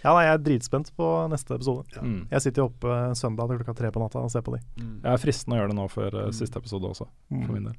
Eh, 0.00 0.08
Ja, 0.08 0.14
nei, 0.16 0.24
jeg 0.24 0.34
er 0.34 0.44
dritspent 0.48 0.90
på 0.96 1.28
neste 1.30 1.54
episode. 1.54 1.84
mm. 2.00 2.28
Jeg 2.30 2.40
sitter 2.42 2.62
jo 2.62 2.68
oppe 2.72 2.94
søndag 3.14 3.48
til 3.52 3.58
klokka 3.60 3.76
tre 3.76 3.90
på 3.92 4.00
natta 4.00 4.18
og 4.24 4.30
ser 4.32 4.42
på 4.42 4.56
de. 4.56 4.60
Mm. 4.80 5.02
Jeg 5.04 5.12
er 5.12 5.22
fristende 5.22 5.56
å 5.56 5.60
gjøre 5.60 5.68
det 5.74 5.76
nå 5.76 5.88
før 5.90 6.14
eh, 6.14 6.26
Mm. 6.30 6.32
siste 6.40 6.56
episode 6.56 6.84
også, 6.90 7.06
for 7.28 7.52
min 7.52 7.64
del. 7.64 7.76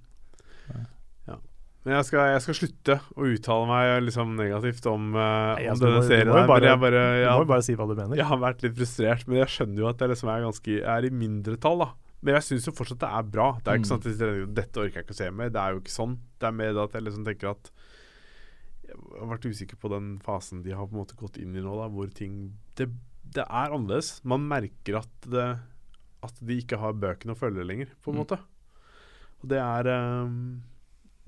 Men 1.84 1.95
jeg 1.98 2.06
skal, 2.11 2.27
jeg 2.35 2.41
skal 2.45 2.53
slutte 2.60 2.95
å 3.18 3.26
uttale 3.26 3.65
meg 3.65 4.03
liksom 4.06 4.35
negativt 4.38 4.85
om, 4.85 5.15
uh, 5.18 5.56
Nei, 5.57 5.64
om 5.72 5.80
denne 5.80 5.95
må- 5.98 6.02
du 6.03 6.07
serien. 6.11 6.27
må 6.30 6.41
jo 6.43 6.48
bare- 6.52 6.77
bare, 6.77 7.45
bare 7.49 7.64
si 7.64 7.73
hva 7.73 7.88
du 7.89 7.95
mener. 7.95 8.15
jeg 8.18 8.26
har 8.30 8.38
vært 8.38 8.61
litt 8.61 8.76
frustrert, 8.77 9.27
men 9.27 9.38
jeg 9.39 9.48
skjønner 9.48 9.77
jo 9.81 9.88
at 9.89 9.98
jeg 9.98 10.10
liksom 10.10 10.30
er 10.30 10.43
ganske 10.45 10.84
er 10.85 11.06
i 11.06 11.10
mindretall, 11.10 11.80
da. 11.80 11.89
Men 12.22 12.35
jeg 12.35 12.43
syns 12.43 12.65
jo 12.68 12.72
fortsatt 12.77 12.99
det 12.99 13.10
er 13.10 13.23
bra. 13.23 13.53
Det 13.64 13.68
er 13.68 13.77
ikke 13.80 13.89
Mm. 13.89 13.98
sånn 13.98 13.98
at 13.98 14.19
jeg 14.19 14.53
dette 14.53 14.77
orker 14.77 14.93
jeg 14.93 15.06
ikke 15.07 15.10
å 15.10 15.15
se 15.15 15.31
mer. 15.31 15.49
Det 15.49 15.56
er 15.57 15.73
jo 15.73 15.80
ikke 15.80 15.98
sånn. 15.98 16.18
Det 16.38 16.48
er 16.48 16.52
mer 16.52 16.77
at 16.84 16.91
jeg 16.93 17.02
liksom 17.03 17.26
tenker 17.26 17.49
at 17.49 17.72
Jeg 18.91 19.19
har 19.19 19.27
vært 19.31 19.45
usikker 19.49 19.80
på 19.80 19.89
den 19.93 20.19
fasen 20.19 20.63
de 20.63 20.72
har 20.76 20.85
på 20.88 20.93
en 20.95 21.01
måte 21.05 21.15
gått 21.19 21.38
inn 21.41 21.55
i 21.55 21.61
nå, 21.63 21.76
da, 21.80 21.88
hvor 21.89 22.09
ting 22.13 22.53
Det, 22.76 22.89
det 23.31 23.45
er 23.47 23.72
annerledes. 23.72 24.19
Man 24.23 24.41
merker 24.49 24.97
at 24.99 25.22
det 25.31 25.59
At 26.23 26.35
de 26.39 26.57
ikke 26.61 26.77
har 26.77 26.93
bøkene 26.93 27.34
å 27.34 27.39
følge 27.39 27.63
lenger, 27.65 27.88
på 28.03 28.11
en 28.11 28.18
Mm. 28.19 28.26
måte. 28.26 28.38
Og 29.41 29.49
det 29.49 29.57
er 29.57 29.88
um, 30.27 30.61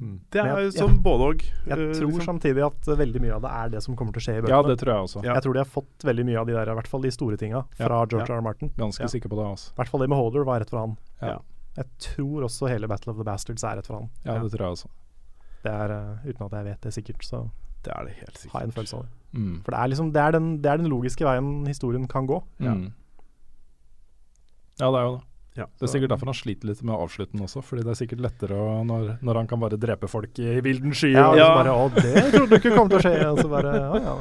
Mm. 0.01 0.19
Det 0.33 0.41
er 0.41 0.47
jeg, 0.57 0.73
jo 0.73 0.87
sånn 0.87 0.95
både 1.05 1.21
og. 1.29 1.41
jeg, 1.43 1.69
eh, 1.69 1.93
tror 1.93 2.09
liksom. 2.11 2.25
samtidig 2.25 2.63
at 2.65 2.87
veldig 2.97 3.21
mye 3.21 3.35
av 3.35 3.41
det 3.45 3.51
er 3.53 3.69
det 3.69 3.83
som 3.83 3.95
kommer 3.95 4.11
til 4.11 4.19
å 4.19 4.25
skje 4.25 4.33
i 4.37 4.41
bøkene. 4.41 4.49
Ja, 4.49 4.61
det 4.63 4.77
tror 4.81 4.89
jeg 4.91 5.03
også. 5.05 5.23
Ja. 5.23 5.33
Jeg 5.37 5.43
tror 5.43 5.53
de 5.53 5.59
har 5.59 5.69
fått 5.69 6.03
veldig 6.03 6.25
mye 6.25 6.39
av 6.41 6.47
de 6.47 6.53
der, 6.53 6.71
i 6.71 6.75
hvert 6.75 6.87
fall 6.89 7.01
de 7.01 7.11
store 7.11 7.37
tinga, 7.37 7.61
Ja. 7.77 7.85
fra 7.87 8.05
George 8.09 8.27
Ja. 8.27 8.33
R. 8.35 8.37
R. 8.39 8.41
Martin. 8.41 8.69
Ganske 8.75 9.01
Ja. 9.05 9.07
sikker 9.07 9.29
på 9.29 9.37
det. 9.37 9.45
også. 9.53 9.69
I 9.71 9.75
hvert 9.77 9.87
fall 9.89 9.99
det 10.01 10.09
med 10.09 10.17
Holder 10.17 10.43
var 10.43 10.59
rett 10.59 10.69
for 10.69 10.79
han. 10.79 10.97
Ja. 11.21 11.37
Jeg 11.77 11.85
tror 11.99 12.43
også 12.43 12.67
hele 12.67 12.87
Battle 12.87 13.11
of 13.11 13.17
the 13.17 13.23
Bastards 13.23 13.63
er 13.63 13.77
rett 13.77 13.85
for 13.85 13.99
han. 14.01 14.09
Ja, 14.25 14.33
Ja. 14.33 14.41
det 14.43 14.51
tror 14.51 14.65
jeg 14.65 14.71
også. 14.73 14.87
Det 15.63 15.71
er, 15.71 15.91
eh, 15.95 16.29
uten 16.29 16.45
at 16.45 16.51
jeg 16.57 16.65
vet 16.65 16.81
det 16.81 16.93
sikkert, 16.93 17.23
så 17.23 17.49
Det 17.83 17.91
er 17.95 18.05
det 18.05 18.13
helt 18.15 18.45
har 18.51 18.61
jeg 18.61 18.67
en 18.69 18.71
følelse 18.75 18.95
av 18.97 19.01
det. 19.03 19.09
Mm. 19.39 19.55
For 19.65 19.71
det 19.71 19.79
er 19.79 19.87
liksom 19.91 20.11
det 20.13 20.21
er 20.23 20.31
den, 20.31 20.49
det 20.61 20.69
er 20.71 20.77
den 20.77 20.89
logiske 20.91 21.25
veien 21.25 21.65
historien 21.67 22.07
kan 22.07 22.27
gå. 22.27 22.37
Ja. 22.63 22.73
Mm. 22.75 22.91
ja, 24.79 24.89
det 24.91 24.99
er 24.99 25.03
jo 25.07 25.15
det. 25.17 25.23
Ja. 25.55 25.65
Det 25.77 25.85
er 25.85 25.91
sikkert 25.91 26.09
derfor 26.09 26.25
han 26.31 26.33
sliter 26.33 26.65
litt 26.65 26.79
med 26.81 26.95
å 26.95 27.03
avslutte 27.05 27.31
den 27.35 27.43
også. 27.45 27.61
Fordi 27.61 27.83
det 27.85 27.91
er 27.93 27.99
sikkert 27.99 28.21
lettere 28.25 28.55
å, 28.57 28.83
når, 28.87 29.19
når 29.21 29.35
han 29.41 29.47
kan 29.47 29.59
bare 29.61 29.77
drepe 29.77 30.07
folk 30.09 30.39
i 30.41 30.55
vilden 30.65 30.93
sky. 30.97 31.11
Ja, 31.13 31.27
og- 31.29 31.37
Ja. 31.37 31.49
bare 31.53 31.75
Å, 31.75 31.89
det 31.93 32.23
trodde 32.33 32.49
du 32.49 32.55
ikke 32.57 32.75
kom 32.75 32.89
til 32.89 32.97
å 32.97 33.01
skje. 33.03 33.13
Og 33.31 33.37
så 33.43 33.49
bare 33.51 33.73
å, 33.91 33.99
ja. 34.01 34.15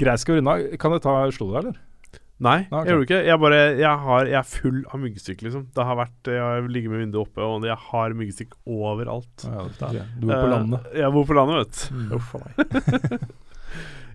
Greit, 0.00 0.18
skal 0.22 0.34
vi 0.34 0.40
runde 0.40 0.50
av. 0.54 0.78
Kan 0.80 0.92
jeg 0.96 1.02
ta 1.04 1.16
slo 1.30 1.50
deg, 1.52 1.58
eller? 1.64 1.76
Nei, 2.42 2.56
Nei, 2.66 2.80
okay. 2.80 2.88
jeg 2.88 2.92
gjorde 2.96 3.06
ikke 3.06 3.18
Jeg 3.28 3.38
bare 3.38 3.58
Jeg, 3.78 3.98
har, 4.02 4.26
jeg 4.26 4.38
er 4.40 4.46
full 4.50 4.78
av 4.90 5.00
myggstikk, 5.04 5.42
liksom. 5.46 5.66
Det 5.76 5.84
har 5.86 5.98
vært 6.00 6.30
Jeg 6.32 6.40
har 6.42 6.68
ligget 6.74 6.90
med 6.90 7.02
vinduet 7.04 7.28
oppe, 7.28 7.44
og 7.46 7.66
jeg 7.68 7.76
har 7.88 8.14
myggstikk 8.18 8.56
overalt. 8.66 9.44
Ja, 9.46 9.66
det 9.68 9.90
er 10.02 10.08
du 10.18 10.26
bor 10.26 10.34
på 10.34 10.48
landet. 10.50 10.72
landet. 10.74 10.96
Jeg 11.04 11.12
bor 11.14 11.28
på 11.28 11.36
landet, 11.38 11.60
vet 11.62 11.76
du. 11.86 11.94
Mm. 11.94 12.42
Meg. 12.42 13.28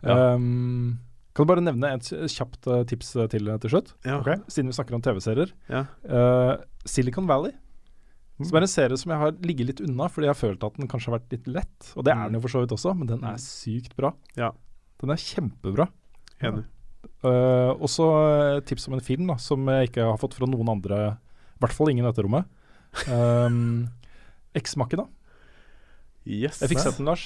Ja. 0.08 0.14
Um, 0.36 1.00
kan 1.34 1.46
du 1.46 1.50
bare 1.50 1.64
nevne 1.66 1.90
et 1.96 2.06
kjapt 2.30 2.68
eh, 2.70 2.84
tips 2.90 3.16
eh, 3.18 3.26
til 3.34 3.48
til 3.64 3.72
slutt? 3.74 3.90
Ja. 4.06 4.20
Ok. 4.20 4.44
Siden 4.54 4.70
vi 4.70 4.76
snakker 4.78 4.94
om 4.98 5.02
TV-serier. 5.06 5.52
Ja. 5.70 5.82
Eh, 6.06 6.54
Silicon 6.86 7.26
Valley. 7.30 7.52
Mm. 8.38 8.46
Som 8.46 8.58
er 8.60 8.66
en 8.68 8.70
serie 8.70 8.98
som 9.02 9.12
jeg 9.14 9.22
har 9.24 9.34
ligget 9.42 9.70
litt 9.72 9.82
unna, 9.82 10.06
fordi 10.14 10.28
jeg 10.30 10.34
har 10.36 10.40
følt 10.42 10.66
at 10.68 10.78
den 10.78 10.90
kanskje 10.90 11.10
har 11.12 11.18
vært 11.18 11.34
litt 11.34 11.48
lett. 11.50 11.92
Og 11.98 12.06
det 12.06 12.14
er 12.14 12.22
Mm. 12.22 12.26
den 12.30 12.38
jo 12.38 12.42
for 12.46 12.54
så 12.54 12.62
vidt 12.62 12.76
også, 12.78 12.94
men 12.98 13.08
den 13.10 13.24
er 13.26 13.38
Mm. 13.38 13.42
sykt 13.42 13.96
bra. 13.98 14.14
Ja. 14.38 14.52
Den 15.02 15.10
er 15.10 15.16
kjempebra. 15.18 15.88
Enig. 16.42 16.66
Uh, 17.26 17.74
også 17.82 18.06
eh, 18.30 18.60
tips 18.70 18.88
om 18.88 18.94
en 18.94 19.02
film 19.02 19.26
da, 19.32 19.36
som 19.42 19.64
jeg 19.74 19.90
ikke 19.90 20.06
har 20.06 20.20
fått 20.22 20.36
fra 20.38 20.46
noen 20.50 20.70
andre, 20.76 21.00
i 21.58 21.62
hvert 21.64 21.74
fall 21.74 21.90
ingen 21.90 22.06
i 22.06 22.10
dette 22.12 22.24
rommet. 22.26 22.46
Um, 23.10 23.88
Eksmakken, 24.58 25.02
da. 25.02 25.08
Yes. 26.28 26.60
Jeg 26.62 26.74
fikk 26.74 26.84
sett 26.84 27.00
den, 27.00 27.08
Lars. 27.10 27.26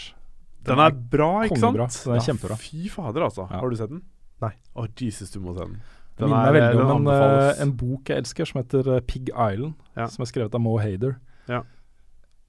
Den 0.68 0.80
er 0.84 0.94
bra, 0.94 1.30
ikke 1.48 1.60
sant? 1.60 1.78
Den 2.06 2.16
er 2.16 2.24
kjempebra. 2.26 2.58
Fy 2.62 2.86
fader, 2.94 3.26
altså. 3.28 3.48
Ja. 3.50 3.60
Har 3.64 3.72
du 3.72 3.78
sett 3.80 3.90
den? 3.92 4.04
Nei. 4.44 4.54
Å, 4.78 4.86
Jesus, 5.00 5.32
du 5.34 5.40
må 5.44 5.56
se 5.58 5.66
den. 5.66 5.80
Den 6.20 6.28
Den 6.28 6.30
minner 6.30 6.48
er- 6.48 6.54
meg 6.54 6.62
veldig 6.62 6.96
om 6.96 7.08
en, 7.08 7.14
eh, 7.16 7.62
en 7.64 7.72
bok 7.80 8.10
jeg 8.12 8.22
elsker, 8.24 8.46
som 8.48 8.62
heter 8.62 8.96
eh, 8.96 9.02
Pig 9.02 9.30
Island. 9.32 9.74
Ja. 9.98 10.06
Som 10.12 10.22
er 10.24 10.30
skrevet 10.30 10.54
av 10.54 10.62
Mo 10.62 10.78
Hader. 10.78 11.18
Ja. 11.50 11.64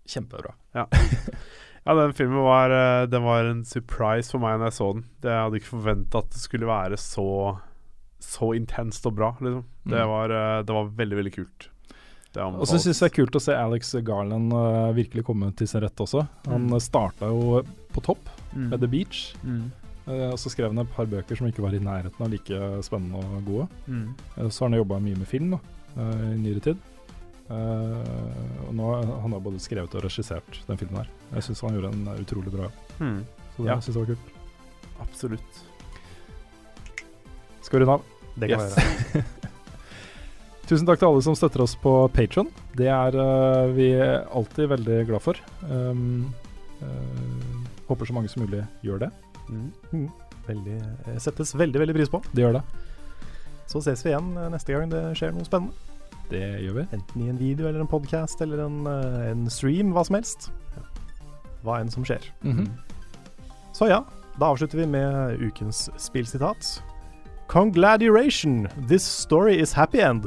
Kjempebra. 0.06 0.52
Ja, 0.74 0.86
den 1.84 2.12
filmen 2.14 2.44
var, 2.44 2.70
eh, 2.70 3.06
den 3.10 3.24
var 3.26 3.44
en 3.50 3.64
surprise 3.66 4.30
for 4.30 4.38
meg 4.38 4.58
når 4.60 4.70
jeg 4.70 4.76
så 4.78 4.88
den. 4.94 5.04
Jeg 5.24 5.34
hadde 5.34 5.58
ikke 5.58 5.72
forventa 5.74 6.18
at 6.22 6.30
det 6.30 6.40
skulle 6.44 6.66
være 6.70 6.98
så 7.00 7.28
Så 8.22 8.52
intenst 8.54 9.04
og 9.10 9.16
bra, 9.18 9.32
liksom. 9.42 9.64
Det, 9.84 9.98
Mm. 9.98 10.08
var, 10.08 10.30
eh, 10.30 10.62
det 10.62 10.72
var 10.72 10.84
veldig, 10.94 11.16
veldig 11.18 11.32
kult. 11.34 11.68
Og 12.38 12.66
så 12.66 12.78
syns 12.78 13.00
jeg 13.02 13.10
det 13.10 13.18
er 13.18 13.24
kult 13.24 13.34
å 13.34 13.40
se 13.42 13.52
Alex 13.52 13.90
Garland 14.06 14.52
uh, 14.54 14.92
virkelig 14.94 15.24
komme 15.26 15.50
til 15.54 15.66
sin 15.66 15.82
rett 15.82 15.96
også. 16.00 16.22
Han 16.46 16.68
Mm. 16.70 16.78
starta 16.80 17.26
jo 17.28 17.60
på 17.92 18.00
topp 18.00 18.24
mm. 18.54 18.70
med 18.70 18.80
The 18.80 18.86
Beach. 18.86 19.34
Mm. 19.44 19.72
Uh, 20.06 20.30
og 20.30 20.38
så 20.38 20.48
skrev 20.48 20.68
han 20.70 20.78
et 20.78 20.94
par 20.94 21.04
bøker 21.04 21.36
som 21.36 21.46
ikke 21.48 21.60
var 21.60 21.74
i 21.74 21.82
nærheten 21.82 22.20
av 22.24 22.30
like 22.30 22.82
spennende 22.86 23.18
og 23.18 23.44
gode. 23.44 23.68
Mm. 23.88 24.14
Uh, 24.38 24.48
så 24.48 24.60
har 24.64 24.70
han 24.70 24.78
jobba 24.78 25.00
mye 25.00 25.18
med 25.18 25.26
film 25.28 25.50
da, 25.50 25.58
i 25.98 26.38
nyere 26.38 26.62
tid. 26.62 26.78
Eh, 27.52 28.68
og 28.68 28.72
nå 28.78 28.86
han 29.22 29.34
har 29.34 29.42
både 29.44 29.60
skrevet 29.60 29.92
og 29.98 30.04
regissert 30.06 30.60
den 30.68 30.78
filmen 30.80 31.02
her. 31.02 31.10
Jeg 31.36 31.48
syns 31.48 31.60
han 31.66 31.76
gjorde 31.76 31.90
en 31.92 32.22
utrolig 32.22 32.52
bra 32.54 32.68
jobb. 32.68 32.78
Mm. 33.00 33.18
Så 33.56 33.62
det 33.62 33.68
Ja. 33.68 33.80
synes 33.80 33.96
jeg 33.96 34.02
var 34.06 34.14
kult. 34.14 34.28
Absolutt. 35.02 35.62
Skal 37.62 37.78
vi 37.78 37.84
runde 37.84 37.92
av? 37.98 38.02
Det 38.38 38.48
kan 38.48 38.60
Yes. 38.60 38.76
være. 38.76 39.24
Tusen 40.68 40.86
takk 40.86 40.98
til 40.98 41.08
alle 41.08 41.22
som 41.22 41.34
støtter 41.36 41.60
oss 41.60 41.74
på 41.76 42.08
Patron. 42.14 42.48
Det 42.78 42.86
er 42.88 43.12
uh, 43.18 43.68
vi 43.74 43.90
alltid 44.00 44.68
veldig 44.70 45.06
glad 45.06 45.20
for. 45.20 45.36
Um, 45.68 46.32
uh, 46.80 47.66
håper 47.88 48.06
så 48.06 48.14
mange 48.14 48.28
som 48.32 48.42
mulig 48.46 48.64
gjør 48.82 48.98
det. 49.04 49.10
Mm. 49.50 50.08
Veldig, 50.46 50.78
settes 51.20 51.52
veldig, 51.54 51.78
veldig 51.82 51.94
pris 51.94 52.08
på. 52.08 52.22
Det 52.32 52.42
gjør 52.46 52.56
det. 52.60 52.62
Så 53.68 53.82
ses 53.84 54.00
vi 54.04 54.10
igjen 54.14 54.32
neste 54.52 54.72
gang 54.72 54.88
det 54.88 55.02
skjer 55.18 55.34
noe 55.34 55.44
spennende. 55.44 55.91
Det 56.32 56.46
gjør 56.64 56.78
vi. 56.80 56.86
Enten 56.96 57.22
i 57.22 57.28
en 57.28 57.38
video 57.40 57.68
eller 57.68 57.82
en 57.84 57.90
podkast 57.90 58.40
eller 58.44 58.64
en, 58.64 58.86
eh, 58.88 59.30
en 59.30 59.44
stream, 59.52 59.92
hva 59.92 60.04
som 60.08 60.16
helst. 60.16 60.50
Hva 61.62 61.80
enn 61.80 61.90
som 61.92 62.04
skjer. 62.04 62.24
Mhm. 62.42 62.66
Så 63.72 63.88
ja, 63.88 64.02
da 64.38 64.48
avslutter 64.52 64.78
vi 64.80 64.86
med 64.86 65.40
ukens 65.40 65.88
spillsitat. 66.00 66.82
Congladuration, 67.48 68.68
this 68.88 69.04
story 69.04 69.60
is 69.60 69.72
happy 69.72 70.00
end. 70.00 70.26